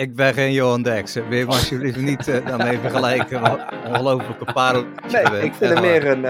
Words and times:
Ik 0.00 0.14
ben 0.14 0.34
geen 0.34 0.52
Johan 0.52 0.82
Derksen. 0.82 1.28
Wil 1.28 1.46
me 1.46 1.52
alsjeblieft 1.52 1.96
niet 1.96 2.28
uh, 2.28 2.46
daarmee 2.46 2.78
vergelijken? 2.78 3.40
Wat 3.40 3.60
Ongelooflijke 3.86 4.52
parel. 4.52 4.84
Nee, 5.12 5.44
ik 5.44 5.54
vind 5.54 5.72
hem 5.72 5.80
meer 5.80 6.06
een... 6.06 6.24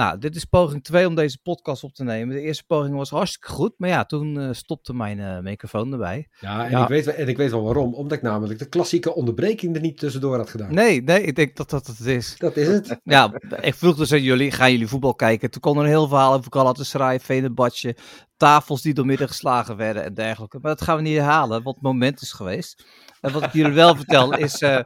Nou, 0.00 0.18
dit 0.18 0.36
is 0.36 0.44
poging 0.44 0.84
2 0.84 1.06
om 1.06 1.14
deze 1.14 1.38
podcast 1.42 1.84
op 1.84 1.94
te 1.94 2.04
nemen. 2.04 2.34
De 2.34 2.40
eerste 2.40 2.64
poging 2.66 2.96
was 2.96 3.10
hartstikke 3.10 3.48
goed, 3.48 3.72
maar 3.76 3.88
ja, 3.88 4.04
toen 4.04 4.38
uh, 4.38 4.48
stopte 4.52 4.94
mijn 4.94 5.18
uh, 5.18 5.38
microfoon 5.38 5.92
erbij. 5.92 6.28
Ja, 6.40 6.68
en, 6.68 6.82
Ik 6.82 6.88
weet, 6.88 7.06
en 7.06 7.28
ik 7.28 7.36
weet 7.36 7.50
wel 7.50 7.62
waarom. 7.62 7.94
Omdat 7.94 8.18
ik 8.18 8.22
namelijk 8.22 8.58
de 8.58 8.68
klassieke 8.68 9.14
onderbreking 9.14 9.74
er 9.74 9.80
niet 9.80 9.98
tussendoor 9.98 10.36
had 10.36 10.50
gedaan. 10.50 10.74
Nee, 10.74 11.02
nee, 11.02 11.22
ik 11.22 11.36
denk 11.36 11.56
dat 11.56 11.70
dat 11.70 11.86
het 11.86 12.00
is. 12.00 12.34
Dat 12.38 12.56
is 12.56 12.66
het. 12.66 12.98
Ja, 13.04 13.32
ik 13.60 13.74
vroeg 13.74 13.96
dus 13.96 14.12
aan 14.12 14.22
jullie, 14.22 14.50
gaan 14.50 14.72
jullie 14.72 14.86
voetbal 14.86 15.14
kijken? 15.14 15.50
Toen 15.50 15.60
kwam 15.60 15.76
er 15.76 15.82
een 15.82 15.88
heel 15.88 16.08
verhaal 16.08 16.34
over 16.34 16.52
Galatasaray, 16.52 17.20
Venebadje, 17.20 17.96
tafels 18.40 18.82
die 18.82 18.94
door 18.94 19.06
midden 19.06 19.28
geslagen 19.28 19.76
werden 19.76 20.04
en 20.04 20.14
dergelijke. 20.14 20.58
Maar 20.62 20.70
dat 20.70 20.82
gaan 20.82 20.96
we 20.96 21.02
niet 21.02 21.16
herhalen, 21.16 21.62
want 21.62 21.76
het 21.76 21.84
moment 21.84 22.20
is 22.20 22.32
geweest. 22.32 22.84
En 23.20 23.32
wat 23.32 23.42
ik 23.42 23.52
jullie 23.52 23.72
wel 23.72 23.96
vertel 23.96 24.36
is 24.36 24.62
uh, 24.62 24.78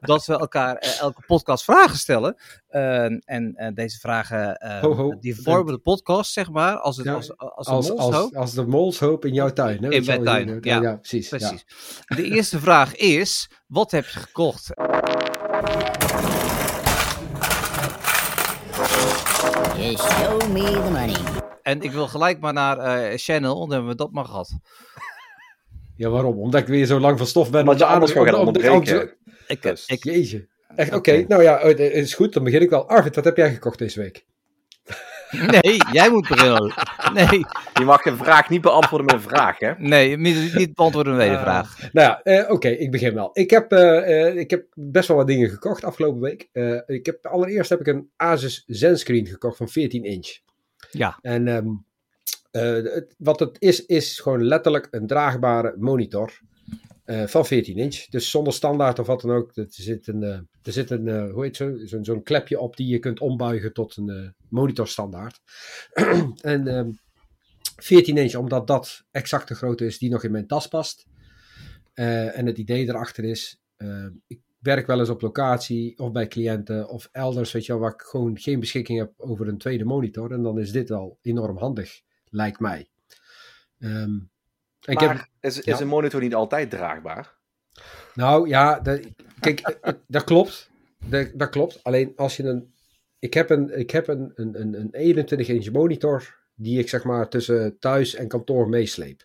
dat 0.00 0.26
we 0.26 0.38
elkaar 0.38 0.84
uh, 0.84 1.00
elke 1.00 1.22
podcast 1.26 1.64
vragen 1.64 1.98
stellen. 1.98 2.36
Uh, 2.70 3.04
en 3.24 3.72
deze 3.74 3.98
vragen 3.98 4.58
ho, 4.80 4.94
ho. 4.94 5.14
die 5.20 5.42
vormen 5.42 5.72
de 5.72 5.78
podcast, 5.78 6.32
zeg 6.32 6.50
maar, 6.50 6.78
als, 6.78 6.96
het, 6.96 7.06
Ja, 7.06 7.12
als, 7.12 7.36
als, 7.36 7.66
Als, 7.66 7.66
een 7.66 7.74
als, 7.74 7.88
molshoop. 7.88 8.36
als 8.36 8.52
de 8.52 8.66
molshoop 8.66 9.24
in 9.24 9.34
jouw 9.34 9.52
tuin. 9.52 9.84
Hè? 9.84 9.90
In 9.90 10.04
mijn 10.04 10.24
tuin, 10.24 10.58
ja. 10.60 10.80
ja. 10.80 10.96
precies. 10.96 11.28
Precies. 11.28 11.66
De 12.06 12.24
eerste 12.24 12.60
vraag 12.60 12.96
is, 12.96 13.50
wat 13.66 13.90
heb 13.90 14.04
je 14.06 14.18
gekocht? 14.18 14.70
You 19.78 19.96
show 19.96 20.48
me 20.52 20.64
the 20.64 20.90
money. 20.90 21.37
En 21.68 21.80
ik 21.80 21.92
wil 21.92 22.08
gelijk 22.08 22.40
maar 22.40 22.52
naar 22.52 22.78
eh, 22.78 23.16
Channel, 23.16 23.58
dan 23.58 23.70
hebben 23.70 23.88
we 23.88 23.96
dat 23.96 24.12
maar 24.12 24.24
gehad. 24.24 24.58
Ja. 25.96 26.08
waarom? 26.08 26.38
Omdat 26.38 26.60
ik 26.60 26.66
weer 26.66 26.86
zo 26.86 27.00
lang 27.00 27.18
van 27.18 27.26
stof 27.26 27.50
ben. 27.50 27.60
Omdat 27.60 27.78
je 27.78 27.84
anders 27.84 28.12
gewoon 28.12 28.26
gaat 28.26 28.36
onderbreken. 28.36 29.16
Ik, 29.46 29.62
Dus- 29.62 29.86
ik, 29.86 30.04
Jeetje. 30.04 30.48
Echt, 30.76 30.92
oké. 30.92 31.24
Nou 31.28 31.42
ja, 31.42 31.58
het 31.58 31.78
is 31.78 32.14
goed. 32.14 32.32
Dan 32.32 32.44
begin 32.44 32.60
ik 32.60 32.70
wel. 32.70 32.88
Arvid, 32.88 33.14
wat 33.14 33.24
heb 33.24 33.36
jij 33.36 33.52
gekocht 33.52 33.78
deze 33.78 34.00
week? 34.00 34.26
nee, 35.60 35.76
jij 35.92 36.10
moet 36.10 36.28
beginnen. 36.28 36.72
Nee, 37.12 37.44
Je 37.74 37.84
mag 37.84 38.04
een 38.04 38.16
vraag 38.16 38.48
niet 38.48 38.60
beantwoorden 38.60 39.06
met 39.06 39.14
een 39.14 39.30
vraag, 39.30 39.58
hè? 39.58 39.72
nee, 39.78 40.16
niet 40.16 40.54
niet 40.54 40.74
beantwoorden 40.74 41.12
een 41.12 41.18
wedervraag. 41.18 41.92
Nou 41.92 42.08
ja, 42.08 42.22
eh, 42.22 42.50
oké, 42.50 42.68
ik 42.68 42.90
begin 42.90 43.14
wel. 43.14 43.30
Ik 43.32 43.50
heb, 43.50 43.72
eh, 43.72 44.26
eh, 44.26 44.36
ik 44.36 44.50
heb 44.50 44.64
best 44.74 45.08
wel 45.08 45.16
wat 45.16 45.26
dingen 45.26 45.48
gekocht 45.48 45.84
afgelopen 45.84 46.20
week. 46.20 46.48
Eh, 46.52 46.80
ik 46.86 47.06
heb, 47.06 47.26
allereerst 47.26 47.70
heb 47.70 47.80
ik 47.80 47.86
een 47.86 48.10
Asus 48.16 48.64
Zenscreen 48.66 49.26
gekocht 49.26 49.56
van 49.56 49.68
14 49.68 50.04
inch. 50.04 50.46
Ja, 50.90 51.18
En 51.22 51.48
ehm, 51.48 51.68
eh, 52.50 53.02
wat 53.18 53.40
het 53.40 53.56
is, 53.58 53.86
is 53.86 54.20
gewoon 54.20 54.44
letterlijk 54.44 54.88
een 54.90 55.06
draagbare 55.06 55.74
monitor 55.78 56.40
eh, 57.04 57.26
van 57.26 57.46
14 57.46 57.76
inch. 57.76 58.06
Dus 58.06 58.30
zonder 58.30 58.52
standaard 58.52 58.98
of 58.98 59.06
wat 59.06 59.20
dan 59.20 59.30
ook. 59.30 59.56
Er 59.56 59.66
zit 59.68 60.06
een, 60.06 60.22
eh, 60.22 60.38
er 60.62 60.72
zit 60.72 60.90
een 60.90 61.08
eh, 61.08 61.32
hoe 61.32 61.44
heet 61.44 61.56
zo, 61.56 61.76
zo'n 62.02 62.22
klepje 62.22 62.60
op 62.60 62.76
die 62.76 62.86
je 62.86 62.98
kunt 62.98 63.20
ombuigen 63.20 63.72
tot 63.72 63.96
een 63.96 64.08
eh, 64.08 64.28
monitorstandaard. 64.48 65.40
en 66.40 66.66
ehm 66.66 66.90
14 67.76 68.16
inch, 68.16 68.34
omdat 68.34 68.66
dat 68.66 69.04
exact 69.10 69.48
de 69.48 69.54
grootte 69.54 69.86
is 69.86 69.98
die 69.98 70.10
nog 70.10 70.24
in 70.24 70.30
mijn 70.30 70.46
tas 70.46 70.68
past. 70.68 71.06
Eh, 71.94 72.38
en 72.38 72.46
het 72.46 72.58
idee 72.58 72.88
erachter 72.88 73.24
is, 73.24 73.60
eh, 73.76 74.06
werk 74.74 74.86
wel 74.86 74.98
eens 74.98 75.08
op 75.08 75.20
locatie 75.20 75.98
of 75.98 76.12
bij 76.12 76.28
cliënten 76.28 76.88
of 76.88 77.08
elders, 77.12 77.52
weet 77.52 77.66
je 77.66 77.72
wel, 77.72 77.80
waar 77.80 77.92
ik 77.92 78.00
gewoon 78.02 78.38
geen 78.38 78.60
beschikking 78.60 78.98
heb 78.98 79.12
over 79.16 79.48
een 79.48 79.58
tweede 79.58 79.84
monitor. 79.84 80.32
En 80.32 80.42
dan 80.42 80.58
is 80.58 80.72
dit 80.72 80.88
wel 80.88 81.18
enorm 81.22 81.56
handig, 81.56 82.00
lijkt 82.28 82.60
mij. 82.60 82.88
Ehm, 83.78 84.14
ik 84.84 85.00
Maar 85.00 85.16
heb, 85.16 85.28
is, 85.40 85.58
is 85.58 85.64
ja. 85.64 85.80
een 85.80 85.88
monitor 85.88 86.20
niet 86.20 86.34
altijd 86.34 86.70
draagbaar? 86.70 87.36
nou 88.14 88.48
ja, 88.48 88.80
dat, 88.80 89.00
kijk, 89.40 89.60
eh, 89.60 89.92
dat 90.06 90.24
klopt. 90.24 90.70
Dat, 91.06 91.30
dat 91.34 91.48
klopt. 91.48 91.80
Alleen 91.82 92.12
als 92.16 92.36
je 92.36 92.42
een. 92.42 92.72
Ik 93.18 93.34
heb 93.34 93.50
een, 93.50 93.78
ik 93.78 93.90
heb 93.90 94.08
een, 94.08 94.32
een, 94.34 94.60
een, 94.60 94.80
een 94.80 94.88
21 94.92 95.48
inch 95.48 95.70
monitor 95.70 96.36
die 96.54 96.78
ik 96.78 96.88
zeg 96.88 97.04
maar 97.04 97.28
tussen 97.28 97.78
thuis 97.78 98.14
en 98.14 98.28
kantoor 98.28 98.68
meesleep. 98.68 99.24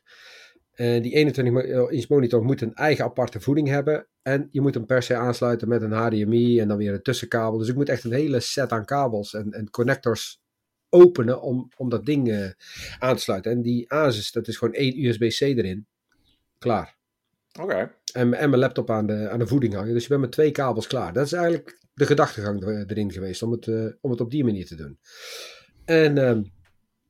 En 0.74 1.02
die 1.02 1.14
21 1.14 1.54
mo- 1.54 1.88
inch 1.88 2.08
monitor 2.10 2.44
moet 2.44 2.62
een 2.62 2.74
eigen 2.74 3.06
aparte 3.06 3.40
voeding 3.40 3.68
hebben. 3.68 4.08
En 4.24 4.48
je 4.52 4.62
moet 4.62 4.74
hem 4.74 4.86
per 4.86 5.04
se 5.04 5.16
aansluiten 5.16 5.68
met 5.68 5.82
een 5.82 5.92
HDMI 5.92 6.60
en 6.60 6.68
dan 6.68 6.78
weer 6.78 6.94
een 6.94 7.02
tussenkabel. 7.02 7.58
Dus 7.60 7.68
ik 7.68 7.76
moet 7.76 7.90
echt 7.90 8.04
een 8.04 8.12
hele 8.14 8.40
set 8.40 8.72
aan 8.72 8.86
kabels 8.86 9.34
en, 9.34 9.52
en 9.52 9.70
connectors 9.70 10.42
openen 10.90 11.42
om, 11.42 11.70
om 11.78 11.90
dat 11.90 12.06
ding 12.06 12.30
eh, 12.32 12.50
aan 13.00 13.16
te 13.16 13.22
sluiten. 13.22 13.52
En 13.52 13.62
die 13.62 13.92
Asus, 13.92 14.32
dat 14.32 14.48
is 14.48 14.58
gewoon 14.58 14.74
één 14.74 15.06
USB-C 15.06 15.40
erin. 15.42 15.88
Klaar 16.60 16.96
Oké. 17.62 17.92
en, 18.14 18.34
en 18.34 18.50
mijn 18.50 18.62
laptop 18.62 18.90
aan 18.90 19.06
de, 19.08 19.30
aan 19.30 19.40
de 19.40 19.48
voeding 19.48 19.74
hangen. 19.74 19.94
Dus 19.94 20.04
je 20.04 20.10
bent 20.10 20.22
met 20.22 20.32
twee 20.32 20.52
kabels 20.52 20.88
klaar. 20.88 21.14
Dat 21.14 21.26
is 21.26 21.34
eigenlijk 21.34 21.78
de 21.94 22.06
gedachtegang 22.06 22.64
er- 22.64 22.86
erin 22.88 23.12
geweest 23.12 23.44
om 23.44 23.52
het, 23.52 23.68
eh, 23.68 23.86
om 24.02 24.12
het 24.12 24.22
op 24.22 24.32
die 24.32 24.44
manier 24.44 24.66
te 24.66 24.76
doen. 24.76 25.00
En 25.86 26.18
ehm, 26.18 26.44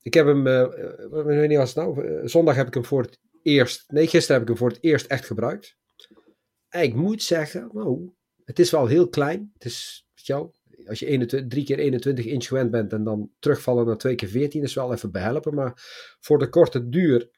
ik 0.02 0.14
heb 0.14 0.26
hem, 0.26 0.48
eh, 0.48 0.62
eh, 0.62 0.70
wanneer 1.10 1.58
was 1.58 1.74
het 1.76 1.84
nou? 1.86 2.08
Eh, 2.08 2.22
zondag 2.28 2.56
heb 2.56 2.68
ik 2.68 2.74
hem 2.74 2.86
voor 2.86 3.02
het 3.02 3.20
eerst, 3.44 3.92
nee 3.92 4.08
gisteren 4.08 4.34
heb 4.34 4.42
ik 4.42 4.48
hem 4.48 4.58
voor 4.58 4.70
het 4.70 4.84
eerst 4.84 5.06
echt 5.06 5.26
gebruikt. 5.26 5.78
En 6.74 6.84
ik 6.84 6.94
moet 6.96 7.24
zeggen, 7.24 7.70
nou, 7.74 8.12
het 8.46 8.60
is 8.60 8.72
wel 8.72 8.88
heel 8.88 9.10
klein. 9.10 9.52
Het 9.54 9.66
is, 9.66 10.06
weet 10.16 10.26
je 10.26 10.34
wel, 10.34 10.54
als 10.88 11.00
je 11.00 11.06
21, 11.06 11.50
3 11.50 11.66
keer 11.66 11.80
21 11.80 12.26
inch 12.26 12.46
gewend 12.48 12.72
bent 12.72 12.94
en 12.94 13.04
dan 13.04 13.32
terugvallen 13.40 13.86
naar 13.86 13.98
2 13.98 14.16
keer 14.16 14.28
14 14.28 14.64
is 14.64 14.74
wel 14.74 14.94
even 14.94 15.12
behelpen. 15.12 15.54
Maar 15.56 15.72
voor 16.20 16.40
de 16.40 16.50
korte 16.50 16.90
duur, 16.90 17.30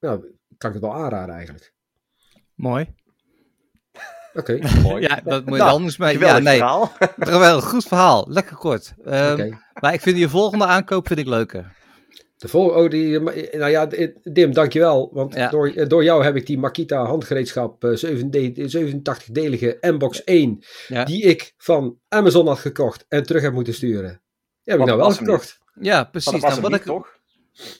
nou, 0.00 0.20
kan 0.56 0.70
ik 0.70 0.76
het 0.76 0.84
wel 0.84 0.94
aanraden 0.94 1.34
eigenlijk. 1.34 1.74
mooi. 2.54 2.94
Oké. 4.32 4.58
Mooi. 4.82 5.02
Ja, 5.02 5.20
dat 5.24 5.44
moet 5.44 5.54
je 5.54 5.60
Nou, 5.60 5.70
anders 5.70 5.96
mee. 5.96 6.18
Ja, 6.18 6.38
nee, 6.38 6.58
verhaal. 6.58 6.92
geweldig, 7.18 7.64
goed 7.64 7.84
verhaal. 7.84 8.26
Lekker 8.28 8.56
kort. 8.56 8.94
Ehm. 9.04 9.52
Maar 9.80 9.92
ik 9.94 10.00
vind 10.00 10.18
je 10.18 10.28
volgende 10.28 10.64
aankoop 10.64 11.06
vind 11.06 11.18
ik 11.18 11.26
leuker. 11.26 11.76
De 12.40 12.48
vol 12.48 12.68
oh, 12.68 12.90
die, 12.90 13.18
nou 13.58 13.70
ja, 13.70 13.86
Dim, 14.22 14.52
dankjewel. 14.52 15.10
Want 15.12 15.34
Ja. 15.34 15.48
door, 15.48 15.88
door 15.88 16.04
jou 16.04 16.24
heb 16.24 16.36
ik 16.36 16.46
die 16.46 16.58
Makita 16.58 17.04
handgereedschap 17.04 17.84
eh, 17.84 17.96
87-delige 17.96 19.76
M-Box 19.80 20.24
1, 20.24 20.58
Ja, 20.88 21.04
die 21.04 21.22
ik 21.22 21.52
van 21.56 21.98
Amazon 22.08 22.46
had 22.46 22.58
gekocht 22.58 23.04
en 23.08 23.22
terug 23.26 23.42
heb 23.42 23.52
moeten 23.52 23.74
sturen. 23.74 24.10
Die 24.64 24.72
heb 24.74 24.78
ik 24.80 24.86
nou 24.86 24.98
wel 24.98 25.10
gekocht. 25.10 25.58
ja 25.80 25.94
Maar 25.96 26.10
precies. 26.10 26.32
dat 26.32 26.40
was 26.40 26.50
Nou, 26.50 26.52
hem 26.52 26.62
wat 26.62 26.70
niet, 26.70 26.80
ik, 26.80 26.86
toch? 26.86 27.18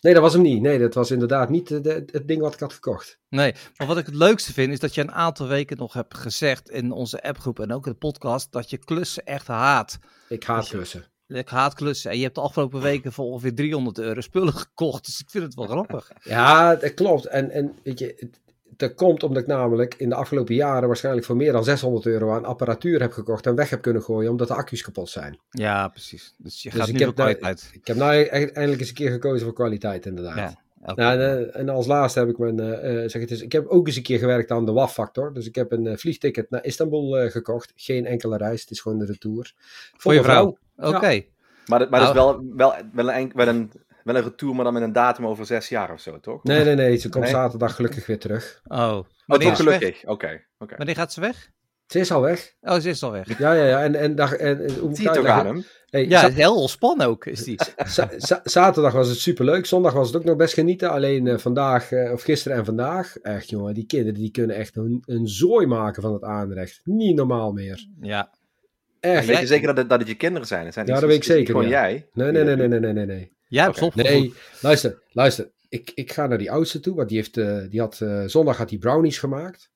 Nee, 0.01 0.13
dat 0.15 0.23
was 0.23 0.33
hem 0.33 0.43
niet. 0.43 0.63
Nee, 0.63 0.79
dat 0.79 0.95
was 0.95 1.11
inderdaad 1.11 1.49
niet 1.51 1.71
eh, 1.71 1.83
de- 1.83 2.03
het 2.13 2.29
ding 2.29 2.41
wat 2.41 2.55
ik 2.55 2.61
had 2.61 2.73
gekocht. 2.73 3.19
nee, 3.29 3.55
maar 3.77 3.87
wat 3.87 3.99
ik 3.99 4.07
het 4.07 4.15
leukste 4.15 4.53
vind 4.53 4.73
is 4.73 4.79
dat 4.79 4.95
je 4.95 5.01
een 5.01 5.13
aantal 5.13 5.49
weken 5.49 5.77
nog 5.77 5.93
hebt 5.93 6.17
gezegd 6.17 6.71
in 6.71 6.93
onze 6.93 7.23
appgroep 7.23 7.61
en 7.61 7.73
ook 7.73 7.87
in 7.87 7.93
de 7.93 7.99
podcast 7.99 8.53
dat 8.53 8.71
je 8.71 8.79
klussen 8.79 9.25
echt 9.25 9.47
haat. 9.47 9.99
Ik 10.29 10.45
haat 10.45 10.69
je- 10.69 10.75
klussen. 10.77 11.05
Ik 11.33 11.49
haat 11.49 11.75
klussen. 11.75 12.11
En 12.11 12.17
je 12.17 12.23
hebt 12.23 12.35
de 12.35 12.41
afgelopen 12.41 12.81
weken 12.81 13.13
voor 13.13 13.25
ongeveer 13.25 13.55
300 13.55 13.99
euro 13.99 14.21
spullen 14.21 14.53
gekocht. 14.55 15.05
Dus 15.07 15.21
ik 15.21 15.31
vind 15.31 15.45
het 15.45 15.55
wel 15.55 15.67
grappig. 15.77 16.11
Ja, 16.23 16.77
dat 16.77 16.95
klopt. 16.95 17.27
En, 17.27 17.51
en 17.51 17.73
weet 17.83 17.99
je, 17.99 18.15
het, 18.19 18.41
dat 18.77 18.95
komt 18.95 19.23
omdat 19.23 19.43
ik 19.43 19.49
namelijk 19.49 19.95
in 19.95 20.09
de 20.09 20.15
afgelopen 20.15 20.55
jaren 20.55 20.87
waarschijnlijk 20.89 21.27
voor 21.27 21.37
meer 21.37 21.53
dan 21.53 21.65
600 21.65 22.07
euro 22.07 22.33
aan 22.33 22.45
apparatuur 22.45 23.01
heb 23.01 23.13
gekocht 23.13 23.47
en 23.47 23.55
weg 23.55 23.71
heb 23.71 23.83
kunnen 23.83 24.03
gooien 24.03 24.31
omdat 24.31 24.49
de 24.49 24.55
accu's 24.55 24.83
kapot 24.83 25.09
zijn. 25.09 25.39
Ja, 25.51 25.89
precies. 25.89 26.35
Dus 26.39 26.63
je 26.63 26.71
Dus 26.71 26.79
gaat 26.79 26.89
nu 26.93 27.05
voor 27.05 27.15
daar- 27.15 27.35
kwaliteit. 27.35 27.71
Ik 27.73 27.87
heb 27.87 27.97
nou 27.97 28.13
e- 28.15 28.23
eindelijk 28.27 28.81
eens 28.81 28.89
een 28.89 28.95
keer 28.95 29.11
gekozen 29.11 29.45
voor 29.47 29.55
kwaliteit, 29.55 30.07
inderdaad. 30.07 30.37
Ja, 30.37 30.55
elke 30.85 31.01
Nou, 31.01 31.21
en, 31.21 31.55
en 31.55 31.69
als 31.69 31.87
laatste 31.87 32.19
heb 32.19 32.29
ik 32.29 32.39
mijn, 32.39 32.61
eh, 32.61 33.03
eh, 33.03 33.09
zeg 33.11 33.21
het 33.23 33.31
eens, 33.31 33.43
ik 33.43 33.53
heb 33.53 33.67
ook 33.67 33.87
eens 33.87 33.97
een 33.97 34.03
keer 34.03 34.19
gewerkt 34.19 34.51
aan 34.51 34.65
de 34.67 34.73
WAF-factor. 34.73 35.33
Dus 35.33 35.47
ik 35.47 35.55
heb 35.55 35.73
een 35.73 35.87
eh, 35.87 35.97
vliegticket 35.97 36.51
naar 36.51 36.65
Istanbul 36.65 37.19
eh, 37.19 37.31
gekocht. 37.31 37.73
Geen 37.77 38.07
enkele 38.07 38.37
reis, 38.37 38.61
het 38.61 38.71
is 38.71 38.81
gewoon 38.81 38.99
de 38.99 39.05
retour. 39.07 39.53
Voor 39.97 40.15
je 40.15 40.23
vrouw? 40.23 40.57
Oké. 40.77 41.23
Maar, 41.67 41.79
dat- 41.79 41.91
maar 41.91 42.01
dat 42.01 42.09
is 42.09 42.15
Nou. 42.15 42.37
wel, 42.37 42.57
wel, 42.57 42.75
wel, 42.93 43.13
een, 43.15 43.31
wel, 43.35 43.49
een, 43.49 43.71
wel 44.05 44.15
een 44.17 44.23
retour, 44.23 44.55
maar 44.55 44.65
dan 44.65 44.73
met 44.73 44.83
een 44.83 44.93
datum 44.93 45.27
over 45.27 45.47
zes 45.47 45.69
jaar 45.69 45.93
of 45.93 46.01
zo, 46.01 46.21
toch? 46.21 46.43
Nee, 46.45 46.65
nee, 46.65 46.75
nee, 46.75 46.97
ze 46.97 47.09
komt 47.09 47.25
Nee? 47.25 47.33
zaterdag 47.33 47.75
gelukkig 47.75 48.07
weer 48.07 48.19
terug. 48.19 48.61
Oh. 48.67 48.99
Oh, 49.27 49.39
is 49.39 49.45
ze 49.45 49.49
weg? 49.49 49.57
gelukkig. 49.57 50.05
Oké, 50.05 50.45
oké. 50.59 50.77
Wanneer 50.77 50.95
gaat 50.95 51.13
ze 51.13 51.21
weg? 51.21 51.51
Ze 51.91 51.99
is 51.99 52.11
al 52.13 52.21
weg. 52.21 52.55
Oh, 52.61 52.79
ze 52.79 52.89
is 52.89 53.03
al 53.03 53.11
weg. 53.11 53.39
Ja, 53.39 53.53
ja, 53.53 53.65
ja. 53.67 53.83
En, 53.83 53.95
en, 53.95 54.15
dag, 54.15 54.33
en, 54.35 54.65
en 54.67 54.75
hoe 54.79 54.95
Zie 54.95 54.99
je 55.03 55.11
kan 55.11 55.15
toch 55.15 55.25
dat- 55.27 55.33
aan 55.35 55.47
hem? 55.47 55.65
Hey, 55.91 56.07
Ja, 56.09 56.29
heel 56.31 56.57
ontspannen 56.61 57.07
ook 57.07 57.27
is 57.27 57.43
die. 57.45 57.59
za- 57.87 58.11
za- 58.17 58.41
zaterdag 58.45 58.93
was 58.93 59.09
het 59.09 59.19
superleuk. 59.19 59.67
Zondag 59.67 59.93
was 59.93 60.07
het 60.07 60.17
ook 60.17 60.25
nog 60.25 60.37
best 60.37 60.55
genieten. 60.55 60.91
Alleen 60.91 61.27
eh, 61.27 61.39
vandaag, 61.39 61.93
eh, 61.93 62.13
of 62.13 62.23
gisteren 62.23 62.59
en 62.59 62.65
vandaag. 62.65 63.17
Echt 63.17 63.51
jongen, 63.51 63.75
die 63.75 63.87
kinderen 63.87 64.21
die 64.21 64.31
kunnen 64.31 64.57
echt 64.57 64.77
een, 64.77 65.03
een 65.07 65.29
zooi 65.29 65.67
maken 65.67 66.03
van 66.03 66.13
het 66.13 66.23
aanrecht. 66.23 66.81
Niet 66.85 67.17
normaal 67.17 67.53
meer. 67.53 67.87
Ja. 68.01 68.31
Echt. 69.01 69.27
Weet 69.27 69.39
je 69.39 69.47
zeker 69.47 69.67
dat 69.67 69.77
het, 69.77 69.89
dat 69.89 69.99
het 69.99 70.09
je 70.09 70.15
kinderen 70.17 70.47
zijn? 70.47 70.65
Het 70.65 70.75
zijn 70.75 70.87
Ja, 70.87 70.93
niet- 70.93 71.01
dat 71.01 71.11
weet 71.11 71.19
ik 71.19 71.25
zeker, 71.25 71.47
Gewoon 71.55 71.69
ja. 71.69 71.81
jij? 71.89 72.09
Nee, 72.13 72.33
nee, 72.33 72.45
nee, 72.45 72.57
nee, 72.57 72.69
nee, 72.69 72.81
nee, 72.81 72.93
nee. 72.93 73.07
nee. 73.07 73.33
Jij 73.49 73.63
hebt 73.65 73.83
Oké. 73.83 73.85
ze 73.85 74.01
opgevoed. 74.01 74.21
Nee, 74.21 74.35
luister, 74.61 75.03
luister. 75.13 75.51
Ik, 75.69 75.93
ik 75.95 76.13
ga 76.13 76.27
naar 76.27 76.39
die 76.39 76.51
oudste 76.51 76.81
toe, 76.81 76.95
want 76.97 77.09
die, 77.09 77.17
heeft, 77.19 77.37
eh, 77.37 77.59
die 77.69 77.81
had, 77.81 78.01
eh, 78.01 78.23
zondag 78.27 78.57
had 78.57 78.71
hij 78.71 78.79
brownies 78.79 79.19
gemaakt. 79.19 79.71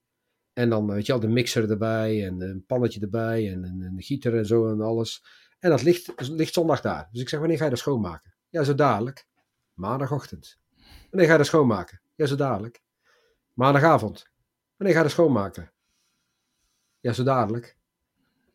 En 0.54 0.70
dan, 0.70 0.86
weet 0.86 1.06
je 1.06 1.12
wel, 1.12 1.20
de 1.20 1.28
mixer 1.28 1.70
erbij 1.70 2.26
en 2.26 2.40
een 2.40 2.64
pannetje 2.66 3.00
erbij 3.00 3.52
en 3.52 3.64
een, 3.64 3.80
een 3.80 4.02
gieter 4.02 4.36
en 4.36 4.46
zo 4.46 4.68
en 4.68 4.80
alles. 4.80 5.24
En 5.58 5.70
dat 5.70 5.82
ligt, 5.82 6.12
ligt 6.28 6.54
zondag 6.54 6.80
daar. 6.80 7.08
Dus 7.12 7.20
ik 7.20 7.28
zeg, 7.28 7.40
wanneer 7.40 7.58
ga 7.58 7.64
je 7.64 7.70
dat 7.70 7.78
schoonmaken? 7.78 8.34
Ja, 8.48 8.62
zo 8.62 8.74
dadelijk. 8.74 9.26
Maandagochtend. 9.74 10.58
Wanneer 11.10 11.26
ga 11.26 11.32
je 11.32 11.38
dat 11.38 11.46
schoonmaken? 11.46 12.00
Ja, 12.14 12.26
zo 12.26 12.36
dadelijk. 12.36 12.82
Maandagavond. 13.52 14.26
Wanneer 14.76 14.94
ga 14.96 15.02
je 15.02 15.08
dat 15.08 15.14
schoonmaken? 15.18 15.72
Ja, 17.00 17.12
zo 17.12 17.22
dadelijk. 17.22 17.76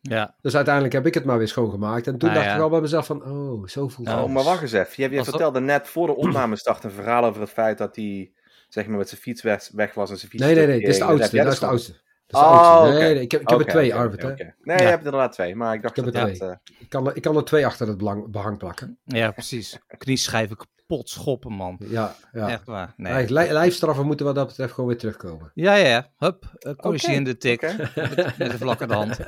Ja, 0.00 0.36
Dus 0.40 0.54
uiteindelijk 0.54 0.94
heb 0.94 1.06
ik 1.06 1.14
het 1.14 1.24
maar 1.24 1.38
weer 1.38 1.48
schoongemaakt. 1.48 2.06
En 2.06 2.18
toen 2.18 2.28
Ah, 2.28 2.34
dacht 2.34 2.46
ja. 2.46 2.52
ik 2.52 2.58
wel 2.58 2.68
bij 2.70 2.80
mezelf 2.80 3.06
van, 3.06 3.24
oh, 3.24 3.66
zo 3.66 3.88
voelt 3.88 4.08
het. 4.08 4.16
Ja, 4.16 4.22
Oh, 4.24 4.30
maar 4.30 4.44
wacht 4.44 4.62
eens 4.62 4.72
even. 4.72 5.02
Je, 5.02 5.10
je 5.10 5.24
vertelde 5.24 5.60
net 5.60 5.88
voor 5.88 6.06
de 6.06 6.16
opnamestart 6.16 6.84
een 6.84 6.90
verhaal 6.90 7.24
over 7.24 7.40
het 7.40 7.50
feit 7.50 7.78
dat 7.78 7.96
hij 7.96 8.32
zeg 8.70 8.86
maar, 8.86 8.98
met 8.98 9.08
zijn 9.08 9.20
fiets 9.20 9.42
weg, 9.42 9.68
weg 9.72 9.94
was 9.94 10.10
en 10.10 10.16
zijn 10.16 10.30
fiets 10.30 10.42
Nee, 10.44 10.54
nee, 10.54 10.66
nee, 10.66 10.78
dit 10.80 10.88
is 10.88 10.98
de 10.98 11.04
oudste. 11.04 11.36
Dat 11.36 11.52
is 11.52 11.58
de 11.58 11.66
oudste. 11.66 11.92
Dat 12.26 12.40
is 12.42 12.48
de 12.48 12.54
Oh, 12.54 12.60
oudste. 12.60 12.98
Nee, 12.98 13.20
ik 13.20 13.30
heb, 13.32 13.40
ik 13.40 13.48
heb 13.48 13.58
er 13.58 13.66
twee, 13.66 13.94
Arvid. 13.94 14.24
oké, 14.24 14.44
hè. 14.44 14.50
Nee, 14.60 14.76
Ja. 14.76 14.82
je 14.82 14.88
hebt 14.88 15.00
er 15.00 15.04
inderdaad 15.04 15.32
twee, 15.32 15.54
maar 15.56 15.74
ik 15.74 15.82
dacht 15.82 15.96
Ik 15.96 16.04
heb 16.04 16.12
dat 16.14 16.22
er 16.22 16.28
dat... 16.28 16.36
twee. 16.38 16.48
eh, 16.50 16.56
Ik 16.80 16.88
kan, 16.88 17.06
er- 17.06 17.16
ik 17.16 17.22
kan 17.22 17.36
er 17.36 17.44
twee 17.44 17.66
achter 17.66 17.88
het 17.88 17.96
belang, 17.98 18.30
behang 18.30 18.58
plakken. 18.58 18.98
ja 19.04 19.30
precies. 19.30 19.78
Knieschijven 19.98 20.56
kapot 20.56 21.08
schoppen, 21.08 21.52
man. 21.52 21.80
Ja, 21.88 22.14
ja. 22.32 22.48
Echt 22.48 22.66
waar. 22.66 22.94
Nee. 22.96 23.28
Lij- 23.30 23.52
lijfstraffen 23.52 24.06
moeten 24.06 24.26
wat 24.26 24.34
dat 24.34 24.46
betreft 24.46 24.72
gewoon 24.72 24.88
weer 24.90 24.98
terugkomen. 24.98 25.50
Ja, 25.54 25.74
ja, 25.74 25.86
ja. 25.88 26.10
Hup, 26.16 26.44
uh, 26.66 26.72
corrigerende 26.74 27.36
tik. 27.36 27.62
oké. 27.62 27.90
Met, 27.94 28.16
met 28.38 28.52
een 28.52 28.58
vlakke 28.58 28.92
hand. 28.92 29.18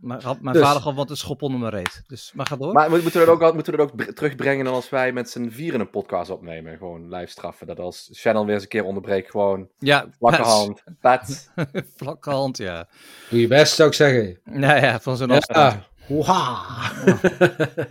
Maar 0.00 0.22
had 0.22 0.40
mijn 0.40 0.56
Dus. 0.56 0.64
vader 0.64 0.80
gewoon 0.80 0.96
wat 0.96 1.10
een 1.10 1.16
schop 1.16 1.42
onder 1.42 1.60
mijn 1.60 1.72
reet. 1.72 2.02
Dus, 2.06 2.32
maar 2.34 2.46
ga 2.46 2.56
door. 2.56 2.72
Maar 2.72 2.90
mo- 2.90 3.00
moeten 3.02 3.20
we 3.20 3.26
dat 3.26 3.40
ook, 3.40 3.54
moeten 3.54 3.72
we 3.72 3.78
dat 3.78 3.90
ook 3.90 3.96
br- 3.96 4.12
terugbrengen 4.12 4.64
dan 4.64 4.74
als 4.74 4.88
wij 4.90 5.12
met 5.12 5.30
z'n 5.30 5.48
vieren 5.48 5.80
een 5.80 5.90
podcast 5.90 6.30
opnemen? 6.30 6.76
Gewoon 6.78 7.14
live 7.14 7.30
straffen. 7.30 7.66
Dat 7.66 7.78
als 7.78 8.08
Channel 8.12 8.44
weer 8.44 8.54
eens 8.54 8.62
een 8.62 8.68
keer 8.68 8.84
onderbreekt, 8.84 9.30
gewoon 9.30 9.68
ja, 9.78 10.06
vlakke 10.18 10.42
hand, 10.42 10.82
pat. 11.00 11.52
Vlakke 11.96 12.30
hand, 12.30 12.56
ja. 12.56 12.88
Doe 13.30 13.40
je 13.40 13.46
best, 13.46 13.74
zou 13.74 13.88
ik 13.88 13.94
zeggen. 13.94 14.40
Nou 14.44 14.80
ja, 14.80 15.00
van 15.00 15.16
zo'n 15.16 15.30
afstand. 15.30 15.72
Ja. 15.72 15.88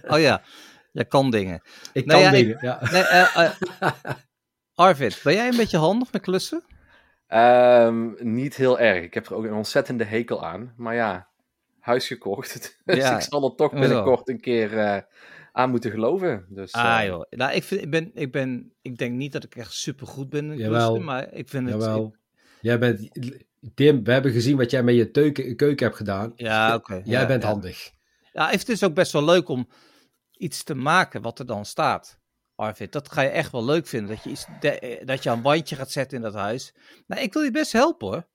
Oh 0.07 0.19
ja, 0.19 0.41
jij 0.91 1.06
kan 1.06 1.31
dingen. 1.31 1.61
Ik 1.94 2.06
Nee, 2.06 2.15
kan 2.15 2.19
ja, 2.19 2.31
ik- 2.31 2.45
dingen. 2.45 2.57
Ja. 2.61 2.79
Nee, 2.91 3.01
eh, 3.01 3.45
eh, 3.45 3.51
Arvid, 4.75 5.19
ben 5.23 5.33
jij 5.33 5.47
een 5.47 5.57
beetje 5.57 5.77
handig 5.77 6.11
met 6.11 6.21
klussen? 6.21 6.63
Ehm, 7.27 8.07
niet 8.19 8.56
heel 8.56 8.79
erg. 8.79 9.03
Ik 9.03 9.13
heb 9.13 9.25
er 9.25 9.35
ook 9.35 9.44
een 9.44 9.53
ontzettende 9.53 10.03
hekel 10.03 10.45
aan. 10.45 10.73
Maar 10.77 10.95
ja, 10.95 11.27
huis 11.79 12.07
gekocht. 12.07 12.77
Dus 12.85 12.97
Ja. 12.97 13.15
ik 13.15 13.21
zal 13.21 13.49
er 13.49 13.55
toch 13.55 13.71
binnenkort 13.71 14.29
een 14.29 14.39
keer 14.39 14.77
eh, 14.77 15.01
aan 15.51 15.69
moeten 15.69 15.91
geloven. 15.91 16.45
Dus, 16.49 16.71
Ah 16.71 16.99
eh, 17.01 17.07
joh, 17.07 17.23
nou, 17.29 17.53
ik, 17.53 17.63
vind, 17.63 17.81
ik, 17.81 17.89
ben, 17.89 18.11
ik, 18.13 18.31
ben, 18.31 18.73
ik 18.81 18.97
denk 18.97 19.13
niet 19.13 19.31
dat 19.31 19.43
ik 19.43 19.55
echt 19.55 19.73
super 19.73 20.07
goed 20.07 20.29
ben 20.29 20.51
in 20.51 20.57
Jawel. 20.57 20.85
klussen, 20.87 21.05
maar 21.05 21.33
ik 21.33 21.49
vind 21.49 21.69
het... 21.69 21.81
Jawel. 21.81 22.15
Jij 22.61 22.79
bent... 22.79 23.09
Tim, 23.75 24.03
we 24.03 24.11
hebben 24.11 24.31
gezien 24.31 24.57
wat 24.57 24.71
jij 24.71 24.83
met 24.83 24.95
je 24.95 25.11
teuken, 25.11 25.55
keuken 25.55 25.85
hebt 25.85 25.97
gedaan. 25.97 26.31
Ja, 26.35 26.75
oké. 26.75 26.93
Jij 26.93 27.19
ja, 27.21 27.25
bent 27.27 27.43
ja. 27.43 27.49
handig. 27.49 27.91
Ja, 28.31 28.49
het 28.49 28.69
is 28.69 28.83
ook 28.83 28.93
best 28.93 29.11
wel 29.11 29.23
leuk 29.23 29.49
om 29.49 29.67
iets 30.37 30.63
te 30.63 30.75
maken 30.75 31.21
wat 31.21 31.39
er 31.39 31.45
dan 31.45 31.65
staat. 31.65 32.19
Arvid, 32.55 32.91
dat 32.91 33.11
ga 33.11 33.21
je 33.21 33.29
echt 33.29 33.51
wel 33.51 33.65
leuk 33.65 33.87
vinden. 33.87 34.15
Dat 34.15 34.23
je, 34.23 34.29
iets, 34.29 34.45
de- 34.59 35.01
dat 35.05 35.23
je 35.23 35.29
een 35.29 35.41
wandje 35.41 35.75
gaat 35.75 35.91
zetten 35.91 36.17
in 36.17 36.23
dat 36.23 36.33
huis. 36.33 36.73
Nou, 37.07 37.21
ik 37.21 37.33
wil 37.33 37.41
je 37.41 37.51
best 37.51 37.71
helpen 37.71 38.07
hoor. 38.07 38.27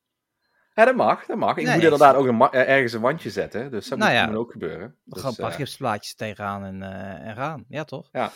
Ja, 0.75 0.85
dat 0.85 0.97
mag, 0.97 1.27
dat 1.27 1.37
mag. 1.37 1.57
Ik 1.57 1.65
Nee, 1.65 1.75
moet 1.75 1.83
inderdaad 1.83 2.15
ook 2.15 2.27
een 2.27 2.41
eh, 2.41 2.69
ergens 2.69 2.93
een 2.93 3.01
wandje 3.01 3.31
zetten. 3.31 3.71
Dus 3.71 3.89
dat 3.89 3.99
Nou 3.99 4.11
moet, 4.25 4.33
ja. 4.33 4.39
ook 4.39 4.51
gebeuren. 4.53 4.97
We 5.05 5.13
Dus, 5.15 5.21
gaan 5.23 5.31
een 5.31 5.37
paar 5.37 5.51
eh, 5.51 5.57
gipsplaatjes 5.57 6.15
tegenaan 6.15 6.65
en, 6.65 6.83
eh, 6.83 7.29
en 7.29 7.35
gaan. 7.37 7.65
Ja, 7.69 7.85
toch? 7.85 8.09
Ja. 8.13 8.31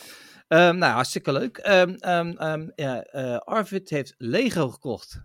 Ehm, 0.49 0.76
nou, 0.79 0.93
hartstikke 0.93 1.32
leuk. 1.32 1.56
Ehm, 1.58 1.94
ehm, 1.99 2.69
ja, 2.75 3.00
Arvid 3.44 3.90
heeft 3.90 4.14
Lego 4.19 4.69
gekocht. 4.69 5.20